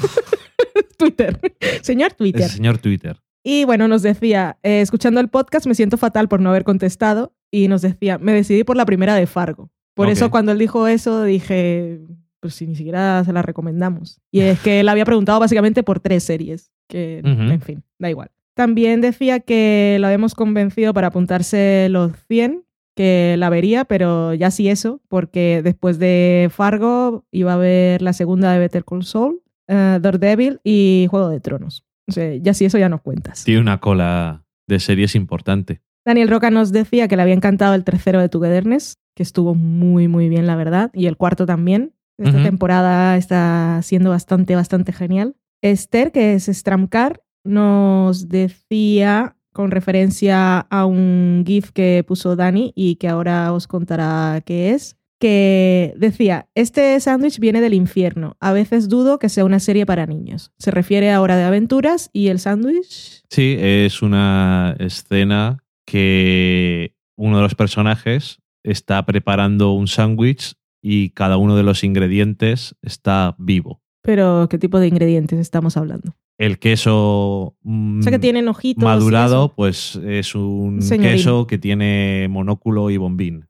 Twitter. 0.98 1.40
Señor 1.82 2.14
Twitter. 2.14 2.44
El 2.44 2.50
señor 2.50 2.78
Twitter. 2.78 3.18
Y 3.44 3.66
bueno, 3.66 3.88
nos 3.88 4.02
decía, 4.02 4.58
eh, 4.64 4.82
escuchando 4.82 5.20
el 5.22 5.30
podcast 5.30 5.68
me 5.68 5.76
siento 5.76 5.98
fatal 5.98 6.28
por 6.28 6.42
no 6.42 6.50
haber 6.50 6.64
contestado. 6.64 7.34
Y 7.50 7.68
nos 7.70 7.82
decía, 7.82 8.18
me 8.18 8.34
decidí 8.34 8.64
por 8.64 8.76
la 8.76 8.86
primera 8.86 9.16
de 9.16 9.26
Fargo. 9.26 9.72
Por 9.94 10.10
eso 10.10 10.30
cuando 10.30 10.52
él 10.52 10.60
dijo 10.60 10.88
eso 10.88 11.24
dije, 11.24 12.02
pues 12.40 12.54
si 12.54 12.68
ni 12.68 12.76
siquiera 12.76 13.24
se 13.24 13.34
la 13.34 13.42
recomendamos. 13.42 14.22
Y 14.32 14.42
es 14.42 14.60
que 14.60 14.82
él 14.82 14.90
había 14.90 15.06
preguntado 15.06 15.40
básicamente 15.40 15.82
por 15.82 16.00
tres 16.00 16.24
series. 16.24 16.72
Que, 16.88 17.20
en 17.20 17.62
fin, 17.62 17.84
da 17.98 18.10
igual. 18.10 18.30
También 18.58 19.02
decía 19.02 19.40
que 19.40 19.98
lo 20.00 20.08
habíamos 20.08 20.34
convencido 20.34 20.92
para 20.92 21.10
apuntarse 21.10 21.90
los 21.92 22.14
100, 22.28 22.66
que 22.96 23.36
la 23.38 23.52
vería, 23.52 23.86
pero 23.86 24.34
ya 24.34 24.50
sí 24.50 24.68
eso, 24.68 25.00
porque 25.10 25.62
después 25.64 26.00
de 26.00 26.50
Fargo 26.52 27.24
iba 27.30 27.54
a 27.54 27.58
ver 27.58 28.02
la 28.02 28.14
segunda 28.14 28.52
de 28.52 28.58
Better 28.58 28.84
Call 28.84 29.04
Saul, 29.04 29.44
eh, 29.68 30.00
Daredevil 30.02 30.60
y 30.64 31.06
Juego 31.08 31.30
de 31.30 31.40
Tronos. 31.40 31.86
O 32.08 32.12
sea, 32.12 32.36
ya 32.38 32.56
sí 32.56 32.66
eso 32.66 32.80
ya 32.80 32.90
nos 32.90 33.02
cuentas. 33.02 33.44
Tiene 33.44 33.62
una 33.62 33.80
cola 33.80 34.44
de 34.68 34.80
series 34.80 35.14
importante. 35.14 35.84
Daniel 36.04 36.28
Roca 36.28 36.50
nos 36.50 36.72
decía 36.72 37.08
que 37.08 37.16
le 37.16 37.22
había 37.22 37.36
encantado 37.36 37.76
el 37.76 37.84
tercero 37.84 38.20
de 38.20 38.28
Togetherness, 38.28 38.98
que 39.16 39.22
estuvo 39.22 39.54
muy, 39.54 40.08
muy 40.08 40.30
bien, 40.30 40.48
la 40.48 40.56
verdad, 40.56 40.90
y 40.96 41.06
el 41.06 41.16
cuarto 41.16 41.46
también. 41.46 41.94
Esta 42.18 42.42
temporada 42.42 43.18
está 43.18 43.82
siendo 43.84 44.10
bastante, 44.10 44.56
bastante 44.56 44.94
genial. 44.94 45.36
Esther, 45.62 46.12
que 46.12 46.34
es 46.34 46.46
Stramcar, 46.48 47.22
nos 47.48 48.30
decía, 48.30 49.36
con 49.54 49.72
referencia 49.72 50.60
a 50.60 50.86
un 50.86 51.44
GIF 51.46 51.72
que 51.72 52.04
puso 52.08 52.36
Dani 52.36 52.74
y 52.76 52.96
que 52.96 53.08
ahora 53.08 53.54
os 53.54 53.68
contará 53.68 54.42
qué 54.46 54.72
es, 54.72 54.98
que 55.20 55.94
decía, 55.98 56.48
este 56.54 57.00
sándwich 57.00 57.40
viene 57.40 57.62
del 57.62 57.74
infierno. 57.74 58.38
A 58.40 58.54
veces 58.54 58.88
dudo 58.88 59.18
que 59.20 59.30
sea 59.30 59.46
una 59.46 59.60
serie 59.60 59.86
para 59.86 60.06
niños. 60.06 60.52
Se 60.60 60.72
refiere 60.72 61.12
a 61.12 61.22
Hora 61.22 61.38
de 61.38 61.44
Aventuras 61.44 62.10
y 62.14 62.28
el 62.28 62.40
sándwich... 62.40 63.24
Sí, 63.30 63.58
es 63.60 64.02
una 64.02 64.76
escena 64.80 65.64
que 65.86 66.94
uno 67.16 67.38
de 67.38 67.44
los 67.44 67.56
personajes 67.56 68.40
está 68.64 69.06
preparando 69.06 69.72
un 69.72 69.88
sándwich 69.88 70.54
y 70.82 71.10
cada 71.12 71.38
uno 71.38 71.56
de 71.56 71.64
los 71.64 71.84
ingredientes 71.84 72.76
está 72.82 73.36
vivo. 73.40 73.82
Pero, 74.04 74.48
¿qué 74.50 74.58
tipo 74.58 74.80
de 74.80 74.88
ingredientes 74.88 75.40
estamos 75.40 75.78
hablando? 75.78 76.16
El 76.38 76.60
queso 76.60 77.56
mm, 77.64 78.00
O 78.00 78.02
sea, 78.04 78.12
que 78.12 78.20
tienen 78.20 78.48
ojitos. 78.48 78.84
y 78.84 78.86
madurado, 78.86 79.54
pues 79.56 79.96
es 80.06 80.36
un 80.36 80.82
Señorín. 80.82 81.12
queso 81.14 81.48
que 81.48 81.58
tiene 81.58 82.28
monóculo 82.30 82.90
y 82.90 82.98
bombín, 82.98 83.48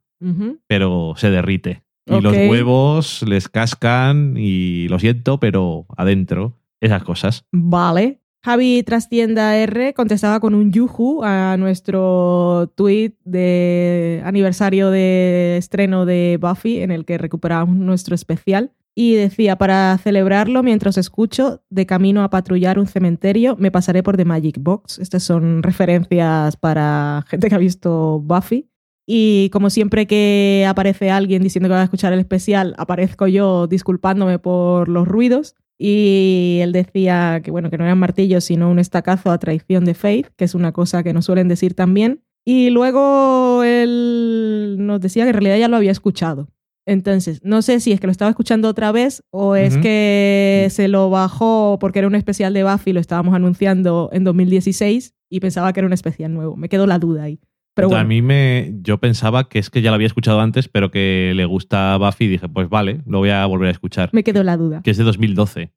pero 0.67 1.13
se 1.17 1.29
derrite. 1.29 1.83
Y 2.05 2.21
los 2.21 2.33
huevos 2.33 3.23
les 3.27 3.49
cascan 3.49 4.35
y 4.37 4.87
lo 4.87 4.97
siento, 4.99 5.39
pero 5.41 5.85
adentro, 5.97 6.57
esas 6.79 7.03
cosas. 7.03 7.45
Vale. 7.51 8.21
Javi 8.45 8.81
Trastienda 8.83 9.57
R 9.57 9.93
contestaba 9.93 10.39
con 10.39 10.55
un 10.55 10.71
yuju 10.71 11.21
a 11.23 11.57
nuestro 11.57 12.71
tweet 12.75 13.15
de 13.25 14.21
aniversario 14.23 14.89
de 14.89 15.57
estreno 15.57 16.05
de 16.05 16.37
Buffy, 16.39 16.81
en 16.81 16.91
el 16.91 17.03
que 17.03 17.17
recuperábamos 17.17 17.75
nuestro 17.75 18.15
especial. 18.15 18.71
Y 18.99 19.13
decía, 19.13 19.59
para 19.59 19.95
celebrarlo, 19.99 20.63
mientras 20.63 20.97
escucho, 20.97 21.61
de 21.69 21.85
camino 21.85 22.23
a 22.23 22.31
patrullar 22.31 22.79
un 22.79 22.87
cementerio, 22.87 23.55
me 23.59 23.69
pasaré 23.69 24.01
por 24.01 24.17
The 24.17 24.25
Magic 24.25 24.57
Box. 24.59 24.97
Estas 24.97 25.21
son 25.21 25.61
referencias 25.61 26.57
para 26.57 27.23
gente 27.27 27.47
que 27.47 27.53
ha 27.53 27.59
visto 27.59 28.19
Buffy. 28.21 28.71
Y 29.05 29.51
como 29.51 29.69
siempre 29.69 30.07
que 30.07 30.65
aparece 30.67 31.11
alguien 31.11 31.43
diciendo 31.43 31.69
que 31.69 31.75
va 31.75 31.81
a 31.81 31.83
escuchar 31.83 32.11
el 32.11 32.19
especial, 32.19 32.73
aparezco 32.79 33.27
yo 33.27 33.67
disculpándome 33.67 34.39
por 34.39 34.89
los 34.89 35.07
ruidos. 35.07 35.53
Y 35.77 36.57
él 36.63 36.71
decía 36.71 37.41
que 37.43 37.51
bueno, 37.51 37.69
que 37.69 37.77
no 37.77 37.83
eran 37.83 37.99
martillos, 37.99 38.45
sino 38.45 38.67
un 38.71 38.79
estacazo 38.79 39.29
a 39.29 39.37
traición 39.37 39.85
de 39.85 39.93
Faith, 39.93 40.29
que 40.35 40.45
es 40.45 40.55
una 40.55 40.71
cosa 40.71 41.03
que 41.03 41.13
nos 41.13 41.25
suelen 41.25 41.49
decir 41.49 41.75
también. 41.75 42.23
Y 42.43 42.71
luego 42.71 43.61
él 43.63 44.77
nos 44.79 44.99
decía 45.01 45.25
que 45.25 45.29
en 45.29 45.35
realidad 45.35 45.57
ya 45.57 45.67
lo 45.67 45.77
había 45.77 45.91
escuchado. 45.91 46.47
Entonces, 46.87 47.41
no 47.43 47.61
sé 47.61 47.81
si 47.81 47.91
es 47.91 47.99
que 47.99 48.07
lo 48.07 48.11
estaba 48.11 48.29
escuchando 48.29 48.69
otra 48.69 48.93
vez 48.93 49.21
o 49.29 49.57
es 49.57 49.77
que 49.77 50.67
se 50.71 50.87
lo 50.87 51.09
bajó 51.09 51.77
porque 51.81 51.99
era 51.99 52.07
un 52.07 52.15
especial 52.15 52.53
de 52.53 52.63
Buffy, 52.63 52.93
lo 52.93 53.01
estábamos 53.01 53.35
anunciando 53.35 54.09
en 54.13 54.23
2016 54.23 55.13
y 55.29 55.41
pensaba 55.41 55.73
que 55.73 55.81
era 55.81 55.87
un 55.87 55.91
especial 55.91 56.33
nuevo. 56.33 56.55
Me 56.55 56.69
quedó 56.69 56.87
la 56.87 56.97
duda 56.97 57.23
ahí. 57.23 57.41
Pero 57.73 57.93
a 57.93 58.05
mí 58.05 58.21
me. 58.21 58.73
Yo 58.81 58.99
pensaba 58.99 59.49
que 59.49 59.59
es 59.59 59.69
que 59.69 59.81
ya 59.81 59.91
lo 59.91 59.95
había 59.95 60.07
escuchado 60.07 60.39
antes, 60.39 60.69
pero 60.69 60.89
que 60.89 61.33
le 61.35 61.43
gusta 61.43 61.93
a 61.93 61.97
Buffy 61.97 62.25
y 62.25 62.29
dije, 62.29 62.47
pues 62.47 62.69
vale, 62.69 63.01
lo 63.05 63.19
voy 63.19 63.31
a 63.31 63.45
volver 63.45 63.67
a 63.67 63.71
escuchar. 63.71 64.09
me 64.13 64.23
quedó 64.23 64.41
la 64.43 64.55
duda. 64.55 64.81
Que 64.81 64.91
es 64.91 64.97
de 64.97 65.03
2012. 65.03 65.73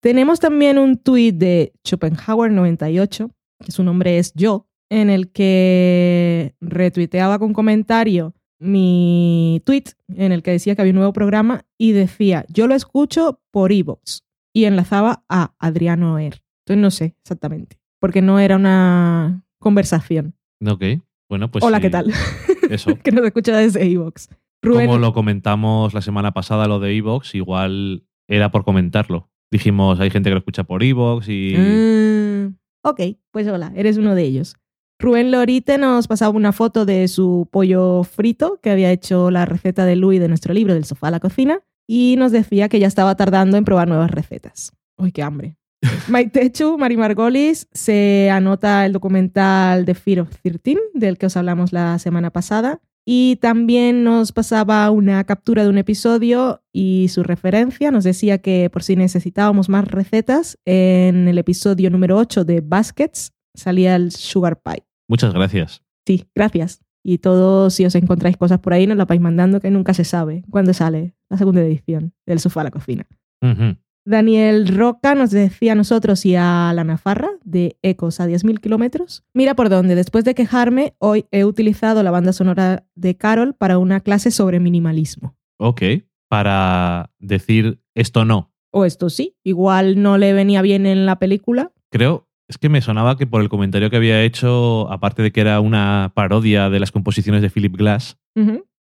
Tenemos 0.00 0.40
también 0.40 0.78
un 0.78 0.96
tuit 0.96 1.36
de 1.36 1.74
Schopenhauer98, 1.86 3.30
que 3.64 3.70
su 3.70 3.84
nombre 3.84 4.18
es 4.18 4.32
yo, 4.34 4.66
en 4.88 5.10
el 5.10 5.30
que 5.30 6.54
retuiteaba 6.60 7.38
con 7.38 7.52
comentario 7.52 8.34
mi 8.58 9.62
tweet 9.64 9.84
en 10.08 10.32
el 10.32 10.42
que 10.42 10.50
decía 10.50 10.74
que 10.74 10.82
había 10.82 10.92
un 10.92 10.98
nuevo 10.98 11.12
programa 11.12 11.64
y 11.76 11.92
decía, 11.92 12.44
yo 12.48 12.66
lo 12.66 12.74
escucho 12.74 13.40
por 13.50 13.72
Evox 13.72 14.24
y 14.52 14.64
enlazaba 14.64 15.24
a 15.28 15.54
Adriano 15.58 16.18
Er. 16.18 16.42
Entonces 16.66 16.82
no 16.82 16.90
sé 16.90 17.14
exactamente, 17.22 17.78
porque 18.00 18.22
no 18.22 18.38
era 18.38 18.56
una 18.56 19.44
conversación. 19.58 20.34
Ok. 20.66 20.84
Bueno, 21.28 21.50
pues. 21.50 21.62
Hola, 21.62 21.78
sí, 21.78 21.82
¿qué 21.82 21.90
tal? 21.90 22.12
Eso. 22.70 22.98
que 23.02 23.12
nos 23.12 23.24
escucha 23.24 23.56
desde 23.56 23.84
Evox. 23.84 24.28
Como 24.62 24.98
lo 24.98 25.12
comentamos 25.12 25.94
la 25.94 26.00
semana 26.00 26.32
pasada, 26.32 26.66
lo 26.66 26.80
de 26.80 26.96
Evox, 26.96 27.34
igual 27.34 28.04
era 28.26 28.50
por 28.50 28.64
comentarlo. 28.64 29.30
Dijimos, 29.50 30.00
hay 30.00 30.10
gente 30.10 30.30
que 30.30 30.34
lo 30.34 30.38
escucha 30.38 30.64
por 30.64 30.82
Evox 30.82 31.28
y. 31.28 31.54
Ah, 31.56 32.50
ok, 32.82 33.00
pues 33.30 33.46
hola, 33.46 33.72
eres 33.76 33.98
uno 33.98 34.14
de 34.14 34.24
ellos. 34.24 34.56
Rubén 35.00 35.30
Lorite 35.30 35.78
nos 35.78 36.08
pasaba 36.08 36.36
una 36.36 36.52
foto 36.52 36.84
de 36.84 37.06
su 37.06 37.48
pollo 37.52 38.02
frito 38.02 38.58
que 38.60 38.70
había 38.70 38.90
hecho 38.90 39.30
la 39.30 39.44
receta 39.44 39.84
de 39.84 39.94
Louis 39.94 40.18
de 40.18 40.26
nuestro 40.26 40.52
libro 40.52 40.74
del 40.74 40.84
sofá 40.84 41.08
a 41.08 41.12
la 41.12 41.20
cocina 41.20 41.60
y 41.86 42.16
nos 42.18 42.32
decía 42.32 42.68
que 42.68 42.80
ya 42.80 42.88
estaba 42.88 43.14
tardando 43.14 43.56
en 43.56 43.64
probar 43.64 43.86
nuevas 43.86 44.10
recetas. 44.10 44.72
Uy, 44.96 45.12
qué 45.12 45.22
hambre. 45.22 45.56
Maitechu, 46.08 46.76
Mari 46.78 46.96
Margolis, 46.96 47.68
se 47.72 48.28
anota 48.30 48.84
el 48.84 48.92
documental 48.92 49.84
The 49.84 49.94
Fear 49.94 50.20
of 50.20 50.30
13, 50.42 50.76
del 50.94 51.16
que 51.16 51.26
os 51.26 51.36
hablamos 51.36 51.72
la 51.72 51.98
semana 52.00 52.30
pasada. 52.30 52.80
Y 53.06 53.36
también 53.36 54.04
nos 54.04 54.32
pasaba 54.32 54.90
una 54.90 55.24
captura 55.24 55.62
de 55.62 55.70
un 55.70 55.78
episodio 55.78 56.62
y 56.72 57.06
su 57.08 57.22
referencia. 57.22 57.90
Nos 57.90 58.04
decía 58.04 58.38
que 58.38 58.68
por 58.70 58.82
si 58.82 58.96
necesitábamos 58.96 59.68
más 59.68 59.86
recetas, 59.86 60.58
en 60.66 61.28
el 61.28 61.38
episodio 61.38 61.88
número 61.88 62.18
8 62.18 62.44
de 62.44 62.60
Baskets 62.60 63.32
salía 63.54 63.96
el 63.96 64.10
Sugar 64.10 64.60
Pie. 64.60 64.87
Muchas 65.08 65.32
gracias. 65.34 65.82
Sí, 66.06 66.26
gracias. 66.34 66.80
Y 67.02 67.18
todos, 67.18 67.74
si 67.74 67.86
os 67.86 67.94
encontráis 67.94 68.36
cosas 68.36 68.58
por 68.58 68.72
ahí, 68.72 68.86
nos 68.86 68.96
la 68.96 69.04
vais 69.04 69.20
mandando, 69.20 69.60
que 69.60 69.70
nunca 69.70 69.94
se 69.94 70.04
sabe 70.04 70.44
cuándo 70.50 70.74
sale 70.74 71.14
la 71.30 71.38
segunda 71.38 71.62
edición 71.62 72.12
del 72.26 72.40
sofá 72.40 72.60
a 72.60 72.64
la 72.64 72.70
cocina. 72.70 73.06
Daniel 74.04 74.68
Roca 74.68 75.14
nos 75.14 75.30
decía 75.30 75.72
a 75.72 75.74
nosotros 75.74 76.24
y 76.26 76.34
a 76.34 76.72
la 76.74 76.84
Nafarra, 76.84 77.30
de 77.44 77.76
Ecos 77.82 78.20
a 78.20 78.26
10.000 78.26 78.60
kilómetros. 78.60 79.24
Mira 79.34 79.54
por 79.54 79.68
dónde, 79.68 79.94
después 79.94 80.24
de 80.24 80.34
quejarme, 80.34 80.94
hoy 80.98 81.26
he 81.30 81.44
utilizado 81.44 82.02
la 82.02 82.10
banda 82.10 82.32
sonora 82.32 82.86
de 82.94 83.16
Carol 83.16 83.54
para 83.54 83.78
una 83.78 84.00
clase 84.00 84.30
sobre 84.30 84.60
minimalismo. 84.60 85.36
Ok. 85.58 85.82
Para 86.28 87.10
decir 87.18 87.80
esto 87.94 88.24
no. 88.24 88.52
O 88.70 88.84
esto 88.84 89.08
sí, 89.08 89.36
igual 89.44 90.02
no 90.02 90.18
le 90.18 90.32
venía 90.32 90.62
bien 90.62 90.84
en 90.84 91.06
la 91.06 91.18
película. 91.18 91.72
Creo, 91.90 92.27
es 92.48 92.58
que 92.58 92.68
me 92.68 92.80
sonaba 92.80 93.16
que 93.16 93.26
por 93.26 93.42
el 93.42 93.48
comentario 93.48 93.90
que 93.90 93.96
había 93.96 94.22
hecho, 94.22 94.90
aparte 94.90 95.22
de 95.22 95.30
que 95.30 95.40
era 95.40 95.60
una 95.60 96.12
parodia 96.14 96.70
de 96.70 96.80
las 96.80 96.92
composiciones 96.92 97.42
de 97.42 97.50
Philip 97.50 97.76
Glass, 97.76 98.18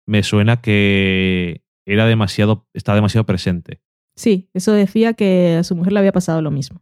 me 0.06 0.23
suena 0.23 0.61
que 0.61 1.64
era 1.85 2.06
demasiado, 2.06 2.68
está 2.73 2.94
demasiado 2.94 3.26
presente. 3.26 3.81
Sí, 4.15 4.49
eso 4.53 4.73
decía 4.73 5.14
que 5.14 5.57
a 5.60 5.64
su 5.64 5.76
mujer 5.76 5.94
le 5.94 5.99
había 5.99 6.11
pasado 6.11 6.41
lo 6.41 6.52
mismo. 6.52 6.81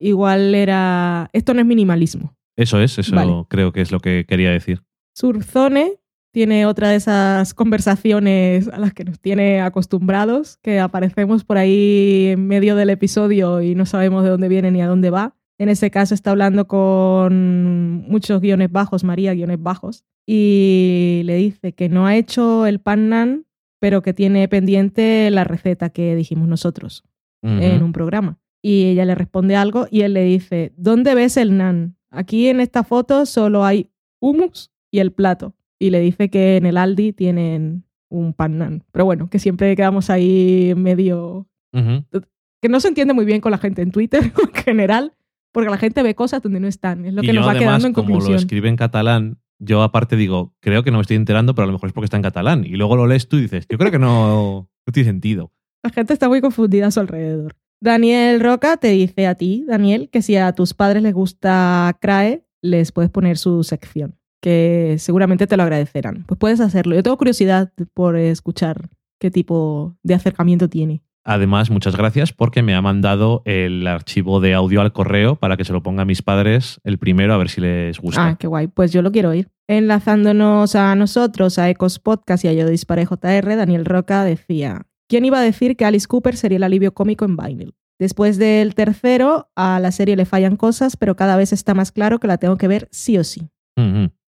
Igual 0.00 0.54
era... 0.54 1.30
Esto 1.32 1.54
no 1.54 1.60
es 1.60 1.66
minimalismo. 1.66 2.36
Eso 2.56 2.80
es, 2.80 2.98
eso 2.98 3.14
Vale. 3.14 3.46
creo 3.48 3.72
que 3.72 3.80
es 3.80 3.92
lo 3.92 4.00
que 4.00 4.26
quería 4.28 4.50
decir. 4.50 4.82
Surzone 5.14 6.00
tiene 6.32 6.66
otra 6.66 6.88
de 6.88 6.96
esas 6.96 7.54
conversaciones 7.54 8.68
a 8.68 8.78
las 8.78 8.94
que 8.94 9.04
nos 9.04 9.20
tiene 9.20 9.60
acostumbrados, 9.60 10.58
que 10.62 10.80
aparecemos 10.80 11.44
por 11.44 11.58
ahí 11.58 12.28
en 12.32 12.46
medio 12.46 12.74
del 12.74 12.90
episodio 12.90 13.60
y 13.60 13.74
no 13.74 13.86
sabemos 13.86 14.24
de 14.24 14.30
dónde 14.30 14.48
viene 14.48 14.70
ni 14.70 14.80
a 14.80 14.88
dónde 14.88 15.10
va. 15.10 15.36
En 15.62 15.68
ese 15.68 15.92
caso 15.92 16.12
está 16.12 16.32
hablando 16.32 16.66
con 16.66 18.04
muchos 18.08 18.40
guiones 18.40 18.72
bajos, 18.72 19.04
María, 19.04 19.32
guiones 19.32 19.62
bajos, 19.62 20.04
y 20.26 21.22
le 21.24 21.36
dice 21.36 21.72
que 21.72 21.88
no 21.88 22.04
ha 22.04 22.16
hecho 22.16 22.66
el 22.66 22.80
pan 22.80 23.08
nan, 23.10 23.46
pero 23.78 24.02
que 24.02 24.12
tiene 24.12 24.48
pendiente 24.48 25.30
la 25.30 25.44
receta 25.44 25.90
que 25.90 26.16
dijimos 26.16 26.48
nosotros 26.48 27.04
en 27.42 27.80
un 27.80 27.92
programa. 27.92 28.40
Y 28.60 28.86
ella 28.86 29.04
le 29.04 29.14
responde 29.14 29.54
algo 29.54 29.86
y 29.88 30.00
él 30.00 30.14
le 30.14 30.24
dice, 30.24 30.72
¿dónde 30.76 31.14
ves 31.14 31.36
el 31.36 31.56
nan? 31.56 31.96
Aquí 32.10 32.48
en 32.48 32.58
esta 32.58 32.82
foto 32.82 33.24
solo 33.24 33.64
hay 33.64 33.88
hummus 34.20 34.72
y 34.90 34.98
el 34.98 35.12
plato. 35.12 35.54
Y 35.78 35.90
le 35.90 36.00
dice 36.00 36.28
que 36.28 36.56
en 36.56 36.66
el 36.66 36.76
Aldi 36.76 37.12
tienen 37.12 37.84
un 38.08 38.32
pan 38.32 38.58
nan. 38.58 38.82
Pero 38.90 39.04
bueno, 39.04 39.30
que 39.30 39.38
siempre 39.38 39.76
quedamos 39.76 40.10
ahí 40.10 40.74
medio... 40.76 41.46
Que 41.72 42.68
no 42.68 42.80
se 42.80 42.88
entiende 42.88 43.14
muy 43.14 43.24
bien 43.24 43.40
con 43.40 43.52
la 43.52 43.58
gente 43.58 43.82
en 43.82 43.92
Twitter 43.92 44.24
en 44.42 44.54
general, 44.54 45.12
porque 45.52 45.70
la 45.70 45.78
gente 45.78 46.02
ve 46.02 46.14
cosas 46.14 46.42
donde 46.42 46.60
no 46.60 46.66
están. 46.66 47.04
Es 47.04 47.14
lo 47.14 47.22
y 47.22 47.26
que 47.26 47.32
yo 47.32 47.40
nos 47.40 47.46
va 47.46 47.52
además, 47.52 47.68
quedando 47.68 47.86
en 47.88 47.92
como 47.92 48.08
lo 48.08 48.14
conclusión. 48.14 48.38
escribe 48.38 48.68
en 48.68 48.76
catalán, 48.76 49.38
yo 49.58 49.82
aparte 49.82 50.16
digo, 50.16 50.54
creo 50.60 50.82
que 50.82 50.90
no 50.90 50.98
me 50.98 51.02
estoy 51.02 51.16
enterando, 51.16 51.54
pero 51.54 51.64
a 51.64 51.66
lo 51.66 51.72
mejor 51.74 51.88
es 51.88 51.92
porque 51.92 52.06
está 52.06 52.16
en 52.16 52.22
catalán. 52.22 52.64
Y 52.64 52.76
luego 52.76 52.96
lo 52.96 53.06
lees 53.06 53.28
tú 53.28 53.36
y 53.36 53.42
dices, 53.42 53.66
yo 53.68 53.78
creo 53.78 53.90
que 53.90 53.98
no, 53.98 54.68
no 54.86 54.92
tiene 54.92 55.10
sentido. 55.10 55.52
La 55.82 55.90
gente 55.90 56.12
está 56.12 56.28
muy 56.28 56.40
confundida 56.40 56.88
a 56.88 56.90
su 56.90 57.00
alrededor. 57.00 57.54
Daniel 57.80 58.40
Roca 58.40 58.76
te 58.76 58.88
dice 58.88 59.26
a 59.26 59.34
ti, 59.34 59.64
Daniel, 59.66 60.08
que 60.10 60.22
si 60.22 60.36
a 60.36 60.52
tus 60.52 60.72
padres 60.72 61.02
les 61.02 61.12
gusta 61.12 61.96
CRAE, 62.00 62.44
les 62.60 62.92
puedes 62.92 63.10
poner 63.10 63.38
su 63.38 63.64
sección, 63.64 64.16
que 64.40 64.96
seguramente 64.98 65.48
te 65.48 65.56
lo 65.56 65.64
agradecerán. 65.64 66.24
Pues 66.26 66.38
puedes 66.38 66.60
hacerlo. 66.60 66.94
Yo 66.94 67.02
tengo 67.02 67.18
curiosidad 67.18 67.72
por 67.92 68.16
escuchar 68.16 68.88
qué 69.18 69.32
tipo 69.32 69.96
de 70.04 70.14
acercamiento 70.14 70.68
tiene. 70.68 71.02
Además, 71.24 71.70
muchas 71.70 71.96
gracias 71.96 72.32
porque 72.32 72.62
me 72.62 72.74
ha 72.74 72.82
mandado 72.82 73.42
el 73.44 73.86
archivo 73.86 74.40
de 74.40 74.54
audio 74.54 74.80
al 74.80 74.92
correo 74.92 75.36
para 75.36 75.56
que 75.56 75.64
se 75.64 75.72
lo 75.72 75.82
ponga 75.82 76.02
a 76.02 76.04
mis 76.04 76.22
padres 76.22 76.80
el 76.82 76.98
primero 76.98 77.32
a 77.32 77.36
ver 77.36 77.48
si 77.48 77.60
les 77.60 78.00
gusta. 78.00 78.26
Ah, 78.26 78.36
qué 78.36 78.48
guay. 78.48 78.66
Pues 78.66 78.92
yo 78.92 79.02
lo 79.02 79.12
quiero 79.12 79.30
oír. 79.30 79.48
Enlazándonos 79.68 80.74
a 80.74 80.94
nosotros, 80.96 81.58
a 81.58 81.70
Ecos 81.70 82.00
Podcast 82.00 82.44
y 82.44 82.48
a 82.48 82.52
Yo 82.52 82.66
Disparé 82.66 83.06
JR, 83.06 83.56
Daniel 83.56 83.84
Roca 83.84 84.24
decía: 84.24 84.86
¿Quién 85.08 85.24
iba 85.24 85.38
a 85.38 85.42
decir 85.42 85.76
que 85.76 85.84
Alice 85.84 86.08
Cooper 86.08 86.36
sería 86.36 86.56
el 86.56 86.64
alivio 86.64 86.92
cómico 86.92 87.24
en 87.24 87.36
Vinyl? 87.36 87.74
Después 88.00 88.36
del 88.36 88.74
tercero, 88.74 89.48
a 89.54 89.78
la 89.78 89.92
serie 89.92 90.16
le 90.16 90.24
fallan 90.24 90.56
cosas, 90.56 90.96
pero 90.96 91.14
cada 91.14 91.36
vez 91.36 91.52
está 91.52 91.72
más 91.72 91.92
claro 91.92 92.18
que 92.18 92.26
la 92.26 92.38
tengo 92.38 92.56
que 92.56 92.66
ver 92.66 92.88
sí 92.90 93.16
o 93.16 93.22
sí. 93.22 93.48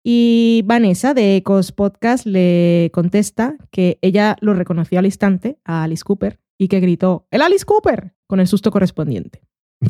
Y 0.05 0.63
Vanessa 0.65 1.13
de 1.13 1.35
Ecos 1.35 1.73
Podcast 1.73 2.25
le 2.25 2.91
contesta 2.93 3.57
que 3.71 3.99
ella 4.01 4.37
lo 4.39 4.53
reconoció 4.53 4.99
al 4.99 5.05
instante 5.05 5.59
a 5.65 5.83
Alice 5.83 6.03
Cooper 6.05 6.39
y 6.57 6.67
que 6.67 6.79
gritó: 6.79 7.27
¡El 7.31 7.41
Alice 7.41 7.65
Cooper! 7.65 8.13
con 8.27 8.39
el 8.41 8.47
susto 8.47 8.71
correspondiente. 8.71 9.41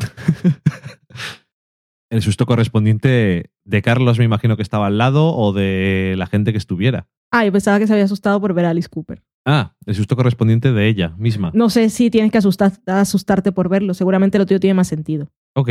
El 2.10 2.22
susto 2.22 2.46
correspondiente 2.46 3.50
de 3.64 3.82
Carlos 3.82 4.18
me 4.18 4.24
imagino 4.24 4.56
que 4.56 4.62
estaba 4.62 4.86
al 4.86 4.96
lado 4.96 5.34
o 5.36 5.52
de 5.52 6.14
la 6.16 6.26
gente 6.26 6.52
que 6.52 6.58
estuviera. 6.58 7.06
Ah, 7.30 7.44
yo 7.44 7.52
pensaba 7.52 7.78
que 7.78 7.86
se 7.86 7.92
había 7.92 8.06
asustado 8.06 8.40
por 8.40 8.54
ver 8.54 8.64
a 8.64 8.70
Alice 8.70 8.88
Cooper. 8.88 9.22
Ah, 9.44 9.74
el 9.84 9.94
susto 9.94 10.16
correspondiente 10.16 10.72
de 10.72 10.88
ella 10.88 11.14
misma. 11.18 11.50
No 11.54 11.68
sé 11.68 11.90
si 11.90 12.10
tienes 12.10 12.32
que 12.32 12.38
asustar- 12.38 12.80
asustarte 12.86 13.52
por 13.52 13.68
verlo. 13.68 13.92
Seguramente 13.92 14.38
lo 14.38 14.46
tuyo 14.46 14.58
tiene 14.60 14.72
más 14.74 14.88
sentido. 14.88 15.28
Ok. 15.54 15.68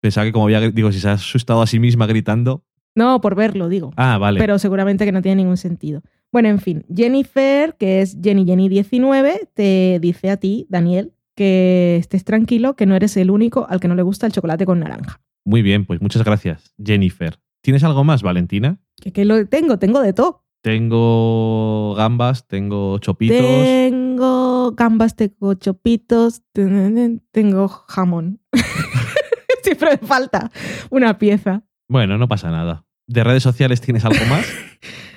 Pensaba 0.00 0.26
que 0.26 0.32
como 0.32 0.44
había, 0.44 0.60
digo, 0.60 0.92
si 0.92 1.00
se 1.00 1.08
ha 1.08 1.12
asustado 1.12 1.62
a 1.62 1.66
sí 1.66 1.78
misma 1.78 2.06
gritando. 2.06 2.64
No, 2.94 3.20
por 3.22 3.34
verlo, 3.34 3.68
digo. 3.70 3.92
Ah, 3.96 4.18
vale. 4.18 4.38
Pero 4.40 4.58
seguramente 4.58 5.06
que 5.06 5.12
no 5.12 5.22
tiene 5.22 5.36
ningún 5.36 5.56
sentido. 5.56 6.02
Bueno, 6.32 6.48
en 6.48 6.58
fin. 6.60 6.84
Jennifer, 6.94 7.74
que 7.78 8.02
es 8.02 8.18
Jenny 8.22 8.44
Jenny 8.44 8.68
19, 8.68 9.48
te 9.54 9.98
dice 10.00 10.30
a 10.30 10.36
ti, 10.36 10.66
Daniel, 10.68 11.12
que 11.34 11.96
estés 11.98 12.24
tranquilo, 12.24 12.76
que 12.76 12.84
no 12.86 12.94
eres 12.96 13.16
el 13.16 13.30
único 13.30 13.66
al 13.68 13.80
que 13.80 13.88
no 13.88 13.94
le 13.94 14.02
gusta 14.02 14.26
el 14.26 14.32
chocolate 14.32 14.66
con 14.66 14.80
naranja. 14.80 15.20
Muy 15.44 15.62
bien, 15.62 15.86
pues 15.86 16.00
muchas 16.02 16.24
gracias, 16.24 16.74
Jennifer. 16.84 17.38
¿Tienes 17.62 17.82
algo 17.84 18.04
más, 18.04 18.22
Valentina? 18.22 18.78
Que, 19.00 19.12
que 19.12 19.24
lo 19.24 19.46
tengo, 19.46 19.78
tengo 19.78 20.00
de 20.02 20.12
todo. 20.12 20.44
Tengo 20.62 21.94
gambas, 21.94 22.46
tengo 22.46 22.98
chopitos. 22.98 23.38
Tengo 23.38 24.72
gambas, 24.72 25.14
tengo 25.16 25.54
chopitos, 25.54 26.42
ten- 26.52 27.22
tengo 27.30 27.68
jamón. 27.68 28.40
Siempre 29.62 29.98
me 30.00 30.06
falta 30.06 30.50
una 30.90 31.18
pieza. 31.18 31.62
Bueno, 31.88 32.18
no 32.18 32.28
pasa 32.28 32.50
nada. 32.50 32.84
¿De 33.06 33.24
redes 33.24 33.42
sociales 33.42 33.80
tienes 33.80 34.04
algo 34.04 34.24
más? 34.28 34.44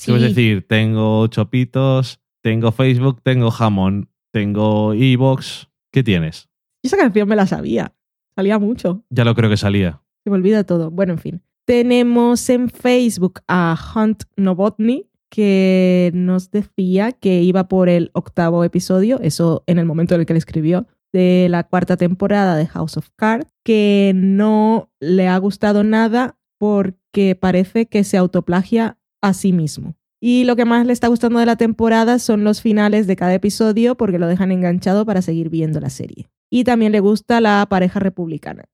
Sí. 0.00 0.14
Es 0.14 0.22
decir, 0.22 0.66
tengo 0.66 1.26
chopitos, 1.26 2.20
tengo 2.40 2.72
Facebook, 2.72 3.20
tengo 3.22 3.50
jamón, 3.50 4.08
tengo 4.32 4.94
Evox. 4.94 5.68
¿Qué 5.92 6.02
tienes? 6.02 6.48
Esa 6.82 6.96
canción 6.96 7.28
me 7.28 7.36
la 7.36 7.46
sabía. 7.46 7.92
Salía 8.34 8.58
mucho. 8.58 9.04
Ya 9.10 9.26
lo 9.26 9.34
creo 9.34 9.50
que 9.50 9.58
salía. 9.58 10.00
Se 10.24 10.30
me 10.30 10.36
olvida 10.36 10.64
todo. 10.64 10.90
Bueno, 10.90 11.12
en 11.12 11.18
fin. 11.18 11.42
Tenemos 11.66 12.48
en 12.48 12.70
Facebook 12.70 13.40
a 13.46 13.78
Hunt 13.94 14.22
Novotny, 14.36 15.10
que 15.28 16.10
nos 16.14 16.50
decía 16.50 17.12
que 17.12 17.42
iba 17.42 17.68
por 17.68 17.90
el 17.90 18.10
octavo 18.14 18.64
episodio, 18.64 19.20
eso 19.20 19.64
en 19.66 19.78
el 19.78 19.84
momento 19.84 20.14
en 20.14 20.22
el 20.22 20.26
que 20.26 20.32
le 20.32 20.38
escribió, 20.38 20.86
de 21.12 21.48
la 21.50 21.64
cuarta 21.64 21.98
temporada 21.98 22.56
de 22.56 22.66
House 22.68 22.96
of 22.96 23.10
Cards, 23.16 23.52
que 23.62 24.12
no 24.14 24.90
le 24.98 25.28
ha 25.28 25.36
gustado 25.36 25.84
nada 25.84 26.38
porque 26.56 27.36
parece 27.38 27.84
que 27.84 28.02
se 28.02 28.16
autoplagia 28.16 28.96
a 29.20 29.34
sí 29.34 29.52
mismo. 29.52 29.96
Y 30.20 30.44
lo 30.44 30.54
que 30.54 30.66
más 30.66 30.86
le 30.86 30.92
está 30.92 31.08
gustando 31.08 31.38
de 31.38 31.46
la 31.46 31.56
temporada 31.56 32.18
son 32.18 32.44
los 32.44 32.60
finales 32.60 33.06
de 33.06 33.16
cada 33.16 33.34
episodio 33.34 33.96
porque 33.96 34.18
lo 34.18 34.26
dejan 34.26 34.52
enganchado 34.52 35.06
para 35.06 35.22
seguir 35.22 35.48
viendo 35.48 35.80
la 35.80 35.88
serie. 35.88 36.28
Y 36.50 36.64
también 36.64 36.92
le 36.92 37.00
gusta 37.00 37.40
la 37.40 37.66
pareja 37.70 38.00
republicana. 38.00 38.64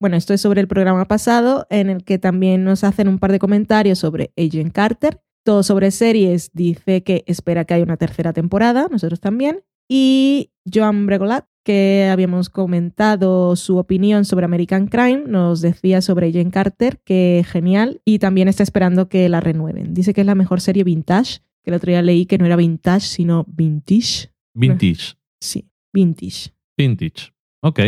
Bueno, 0.00 0.16
esto 0.16 0.34
es 0.34 0.40
sobre 0.40 0.60
el 0.60 0.68
programa 0.68 1.04
pasado, 1.06 1.66
en 1.70 1.90
el 1.90 2.04
que 2.04 2.18
también 2.18 2.64
nos 2.64 2.84
hacen 2.84 3.08
un 3.08 3.18
par 3.18 3.32
de 3.32 3.38
comentarios 3.38 3.98
sobre 3.98 4.32
Agent 4.36 4.72
Carter. 4.72 5.20
Todo 5.44 5.62
sobre 5.62 5.90
series 5.90 6.50
dice 6.54 7.02
que 7.02 7.22
espera 7.26 7.64
que 7.64 7.74
haya 7.74 7.84
una 7.84 7.96
tercera 7.98 8.32
temporada, 8.32 8.88
nosotros 8.90 9.20
también. 9.20 9.62
Y 9.88 10.50
Joan 10.72 11.06
Bregolat, 11.06 11.46
que 11.64 12.08
habíamos 12.12 12.50
comentado 12.50 13.56
su 13.56 13.78
opinión 13.78 14.24
sobre 14.24 14.44
American 14.44 14.86
Crime, 14.86 15.24
nos 15.26 15.60
decía 15.60 16.02
sobre 16.02 16.28
Agent 16.28 16.52
Carter 16.52 17.00
que 17.04 17.44
genial 17.46 18.00
y 18.04 18.18
también 18.18 18.48
está 18.48 18.62
esperando 18.62 19.08
que 19.08 19.28
la 19.28 19.40
renueven. 19.40 19.94
Dice 19.94 20.12
que 20.14 20.20
es 20.22 20.26
la 20.26 20.34
mejor 20.34 20.60
serie 20.60 20.84
vintage, 20.84 21.40
que 21.62 21.70
el 21.70 21.74
otro 21.76 21.90
día 21.90 22.02
leí 22.02 22.26
que 22.26 22.38
no 22.38 22.46
era 22.46 22.56
vintage, 22.56 23.06
sino 23.06 23.44
vintage. 23.48 24.30
Vintage. 24.54 25.14
Sí, 25.40 25.68
vintage. 25.92 26.52
Vintage. 26.76 27.32
Ok. 27.62 27.80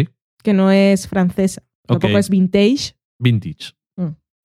Que 0.43 0.53
no 0.55 0.71
es 0.71 1.07
francesa, 1.09 1.63
tampoco 1.87 2.13
Ok. 2.15 2.19
es 2.21 2.31
vintage, 2.31 2.97
Vintage. 3.19 3.73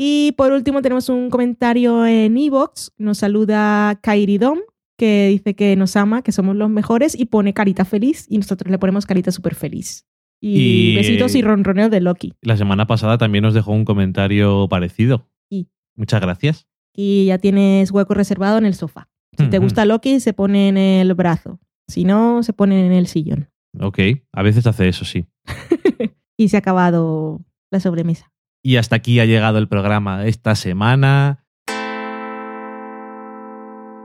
Y 0.04 0.32
por 0.36 0.52
último 0.52 0.82
tenemos 0.82 1.10
un 1.10 1.30
comentario 1.30 2.06
en 2.08 2.36
Evox. 2.36 2.92
Nos 2.98 3.20
saluda 3.20 4.00
Kairi 4.02 4.40
Dom, 4.40 4.58
que 5.02 5.30
dice 5.30 5.56
que 5.56 5.76
nos 5.76 5.96
ama, 5.96 6.22
que 6.22 6.32
somos 6.32 6.56
los 6.56 6.70
mejores 6.70 7.20
y 7.20 7.26
pone 7.26 7.54
carita 7.56 7.86
feliz 7.86 8.28
y 8.30 8.38
nosotros 8.38 8.70
le 8.70 8.78
ponemos 8.78 9.08
carita 9.08 9.32
súper 9.32 9.56
feliz. 9.56 10.06
Y, 10.40 10.92
Y- 10.92 10.96
besitos 10.96 11.34
y 11.34 11.42
ronroneo 11.42 11.90
de 11.90 12.02
Loki. 12.02 12.34
La 12.42 12.56
semana 12.56 12.86
pasada 12.86 13.18
también 13.18 13.42
nos 13.44 13.56
dejó 13.56 13.72
un 13.72 13.84
comentario 13.86 14.68
parecido. 14.70 15.28
Sí. 15.50 15.68
Muchas 15.96 16.22
gracias. 16.22 16.68
Y 16.96 17.26
ya 17.26 17.40
tienes 17.40 17.90
hueco 17.92 18.14
reservado 18.14 18.60
en 18.60 18.66
el 18.66 18.76
sofá. 18.76 19.10
Si 19.38 19.48
te 19.48 19.58
gusta 19.58 19.86
Loki, 19.86 20.20
se 20.20 20.34
pone 20.34 20.68
en 20.68 20.78
el 20.78 21.14
brazo. 21.16 21.60
Si 21.88 22.04
no, 22.06 22.44
se 22.44 22.54
pone 22.54 22.86
en 22.86 22.92
el 22.92 23.08
sillón. 23.08 23.50
Ok. 23.80 24.00
A 24.34 24.44
veces 24.44 24.68
hace 24.68 24.88
eso, 24.88 25.04
sí. 25.06 25.26
Y 26.38 26.50
se 26.50 26.58
ha 26.58 26.60
acabado 26.60 27.42
la 27.72 27.80
sobremesa. 27.80 28.32
Y 28.64 28.76
hasta 28.78 28.96
aquí 28.96 29.20
ha 29.20 29.26
llegado 29.26 29.58
el 29.58 29.68
programa 29.68 30.26
esta 30.28 30.56
semana. 30.56 31.41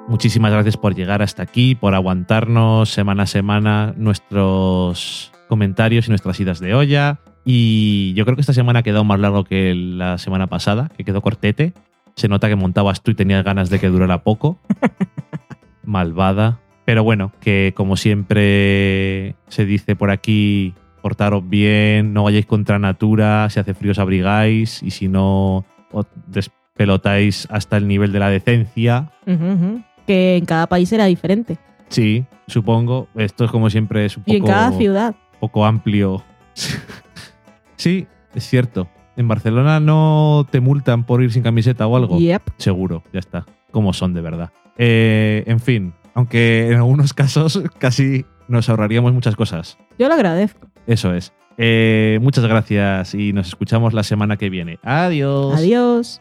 Muchísimas 0.08 0.52
gracias 0.52 0.76
por 0.76 0.94
llegar 0.94 1.20
hasta 1.20 1.42
aquí, 1.42 1.74
por 1.74 1.94
aguantarnos 1.94 2.90
semana 2.90 3.24
a 3.24 3.26
semana 3.26 3.92
nuestros 3.96 5.32
comentarios 5.48 6.06
y 6.06 6.10
nuestras 6.10 6.38
idas 6.38 6.60
de 6.60 6.74
olla. 6.74 7.18
Y 7.44 8.14
yo 8.14 8.24
creo 8.24 8.36
que 8.36 8.40
esta 8.40 8.52
semana 8.52 8.80
ha 8.80 8.82
quedado 8.82 9.02
más 9.02 9.18
largo 9.18 9.44
que 9.44 9.74
la 9.74 10.18
semana 10.18 10.46
pasada, 10.46 10.90
que 10.96 11.04
quedó 11.04 11.22
cortete. 11.22 11.72
Se 12.14 12.28
nota 12.28 12.48
que 12.48 12.56
montabas 12.56 13.02
tú 13.02 13.10
y 13.10 13.14
tenías 13.14 13.44
ganas 13.44 13.68
de 13.68 13.80
que 13.80 13.88
durara 13.88 14.22
poco. 14.22 14.60
Malvada. 15.84 16.60
Pero 16.84 17.02
bueno, 17.02 17.32
que 17.40 17.72
como 17.76 17.96
siempre 17.96 19.34
se 19.48 19.64
dice 19.64 19.96
por 19.96 20.10
aquí, 20.10 20.74
portaros 21.02 21.48
bien, 21.48 22.12
no 22.14 22.22
vayáis 22.22 22.46
contra 22.46 22.78
natura, 22.78 23.50
si 23.50 23.58
hace 23.58 23.74
frío 23.74 23.90
os 23.90 23.98
abrigáis 23.98 24.84
y 24.84 24.92
si 24.92 25.08
no 25.08 25.64
os 25.90 26.06
despelotáis 26.28 27.48
hasta 27.50 27.76
el 27.76 27.88
nivel 27.88 28.12
de 28.12 28.20
la 28.20 28.30
decencia. 28.30 29.10
Ujú. 29.26 29.82
Que 30.06 30.36
en 30.36 30.44
cada 30.44 30.66
país 30.66 30.92
era 30.92 31.06
diferente. 31.06 31.58
Sí, 31.88 32.24
supongo. 32.46 33.08
Esto 33.14 33.44
es 33.44 33.50
como 33.50 33.70
siempre 33.70 34.04
es 34.04 34.16
un 34.16 34.22
Y 34.26 34.36
en 34.36 34.40
poco, 34.42 34.52
cada 34.52 34.72
ciudad. 34.72 35.14
poco 35.40 35.64
amplio. 35.64 36.22
sí, 37.76 38.06
es 38.34 38.44
cierto. 38.48 38.88
En 39.16 39.28
Barcelona 39.28 39.80
no 39.80 40.46
te 40.50 40.60
multan 40.60 41.04
por 41.04 41.22
ir 41.22 41.32
sin 41.32 41.42
camiseta 41.42 41.86
o 41.86 41.96
algo. 41.96 42.18
Yep. 42.18 42.42
Seguro, 42.58 43.02
ya 43.12 43.18
está. 43.20 43.46
Como 43.70 43.92
son 43.92 44.14
de 44.14 44.20
verdad. 44.20 44.50
Eh, 44.78 45.42
en 45.46 45.58
fin, 45.60 45.94
aunque 46.14 46.68
en 46.70 46.76
algunos 46.76 47.14
casos 47.14 47.62
casi 47.78 48.26
nos 48.48 48.68
ahorraríamos 48.68 49.12
muchas 49.12 49.34
cosas. 49.36 49.78
Yo 49.98 50.08
lo 50.08 50.14
agradezco. 50.14 50.68
Eso 50.86 51.14
es. 51.14 51.32
Eh, 51.58 52.18
muchas 52.20 52.44
gracias 52.44 53.14
y 53.14 53.32
nos 53.32 53.48
escuchamos 53.48 53.94
la 53.94 54.02
semana 54.02 54.36
que 54.36 54.50
viene. 54.50 54.78
Adiós. 54.82 55.54
Adiós. 55.56 56.20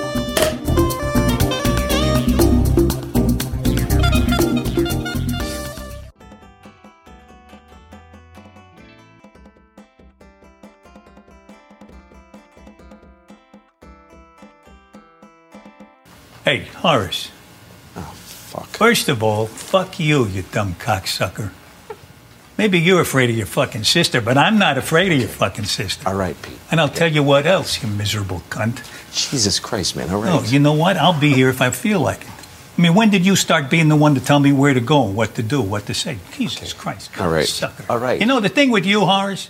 Hey, 16.51 16.65
Horace. 16.79 17.31
Oh, 17.95 18.01
fuck. 18.01 18.67
First 18.67 19.07
of 19.07 19.23
all, 19.23 19.47
fuck 19.47 20.01
you, 20.01 20.25
you 20.25 20.41
dumb 20.41 20.73
cocksucker. 20.73 21.51
Maybe 22.57 22.77
you're 22.77 22.99
afraid 22.99 23.29
of 23.29 23.37
your 23.37 23.45
fucking 23.45 23.85
sister, 23.85 24.19
but 24.19 24.37
I'm 24.37 24.59
not 24.59 24.77
afraid 24.77 25.13
of 25.13 25.17
your 25.19 25.29
fucking 25.29 25.63
sister. 25.63 26.05
All 26.05 26.15
right, 26.15 26.35
Pete. 26.41 26.57
And 26.69 26.81
I'll 26.81 26.89
tell 26.89 27.07
you 27.09 27.23
what 27.23 27.45
else, 27.45 27.81
you 27.81 27.87
miserable 27.87 28.41
cunt. 28.49 28.83
Jesus 29.15 29.59
Christ, 29.61 29.95
man. 29.95 30.09
All 30.09 30.21
right. 30.21 30.25
No, 30.25 30.41
you 30.45 30.59
know 30.59 30.73
what? 30.73 30.97
I'll 30.97 31.17
be 31.17 31.31
here 31.33 31.47
if 31.47 31.61
I 31.61 31.69
feel 31.69 32.01
like 32.01 32.19
it. 32.23 32.27
I 32.77 32.81
mean, 32.81 32.95
when 32.95 33.09
did 33.09 33.25
you 33.25 33.37
start 33.37 33.69
being 33.69 33.87
the 33.87 33.95
one 33.95 34.13
to 34.15 34.19
tell 34.21 34.41
me 34.41 34.51
where 34.51 34.73
to 34.73 34.81
go, 34.81 35.03
what 35.03 35.35
to 35.35 35.43
do, 35.43 35.61
what 35.61 35.85
to 35.85 35.93
say? 35.93 36.17
Jesus 36.33 36.73
Christ, 36.73 37.17
All 37.17 37.29
right. 37.29 37.45
cocksucker. 37.45 37.89
All 37.89 37.97
right. 37.97 38.19
You 38.19 38.25
know 38.25 38.41
the 38.41 38.49
thing 38.49 38.71
with 38.71 38.85
you, 38.85 39.05
Horace? 39.05 39.49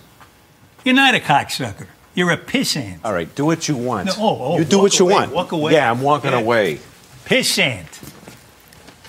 You're 0.84 0.94
not 0.94 1.16
a 1.16 1.18
cocksucker. 1.18 1.88
You're 2.14 2.30
a 2.30 2.36
pissant. 2.36 2.98
All 3.04 3.12
right, 3.14 3.32
do 3.34 3.46
what 3.46 3.68
you 3.68 3.74
want. 3.76 4.06
No, 4.06 4.12
oh, 4.18 4.38
oh, 4.40 4.58
you 4.58 4.66
do 4.66 4.78
what 4.80 4.98
you 4.98 5.06
away, 5.06 5.14
want. 5.14 5.32
walk 5.32 5.52
away. 5.52 5.72
Yeah, 5.72 5.90
I'm 5.90 6.02
walking 6.02 6.32
Yeah. 6.32 6.40
away. 6.40 6.78
Pissant. 7.24 7.86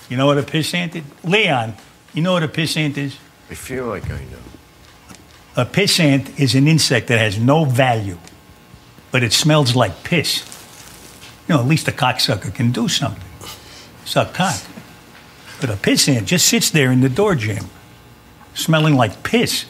You 0.08 0.16
know 0.16 0.26
what 0.26 0.38
a 0.38 0.42
pissant 0.42 0.94
is? 0.94 1.02
Leon, 1.22 1.74
you 2.12 2.22
know 2.22 2.32
what 2.32 2.42
a 2.42 2.48
pissant 2.48 2.96
is? 2.96 3.16
I 3.50 3.54
feel 3.54 3.86
like 3.86 4.04
I 4.10 4.18
know. 4.18 4.38
A 5.56 5.64
pissant 5.64 6.38
is 6.38 6.54
an 6.54 6.66
insect 6.66 7.08
that 7.08 7.18
has 7.18 7.38
no 7.38 7.64
value, 7.64 8.18
but 9.10 9.22
it 9.22 9.32
smells 9.32 9.76
like 9.76 10.04
piss. 10.04 10.42
You 11.48 11.54
know, 11.54 11.60
at 11.60 11.66
least 11.66 11.86
a 11.88 11.92
cocksucker 11.92 12.54
can 12.54 12.72
do 12.72 12.88
something. 12.88 13.22
Suck 14.04 14.34
cock. 14.34 14.60
But 15.60 15.70
a 15.70 15.74
pissant 15.74 16.26
just 16.26 16.46
sits 16.46 16.70
there 16.70 16.90
in 16.90 17.00
the 17.00 17.08
door 17.08 17.34
jamb, 17.34 17.70
smelling 18.54 18.94
like 18.94 19.22
piss. 19.22 19.66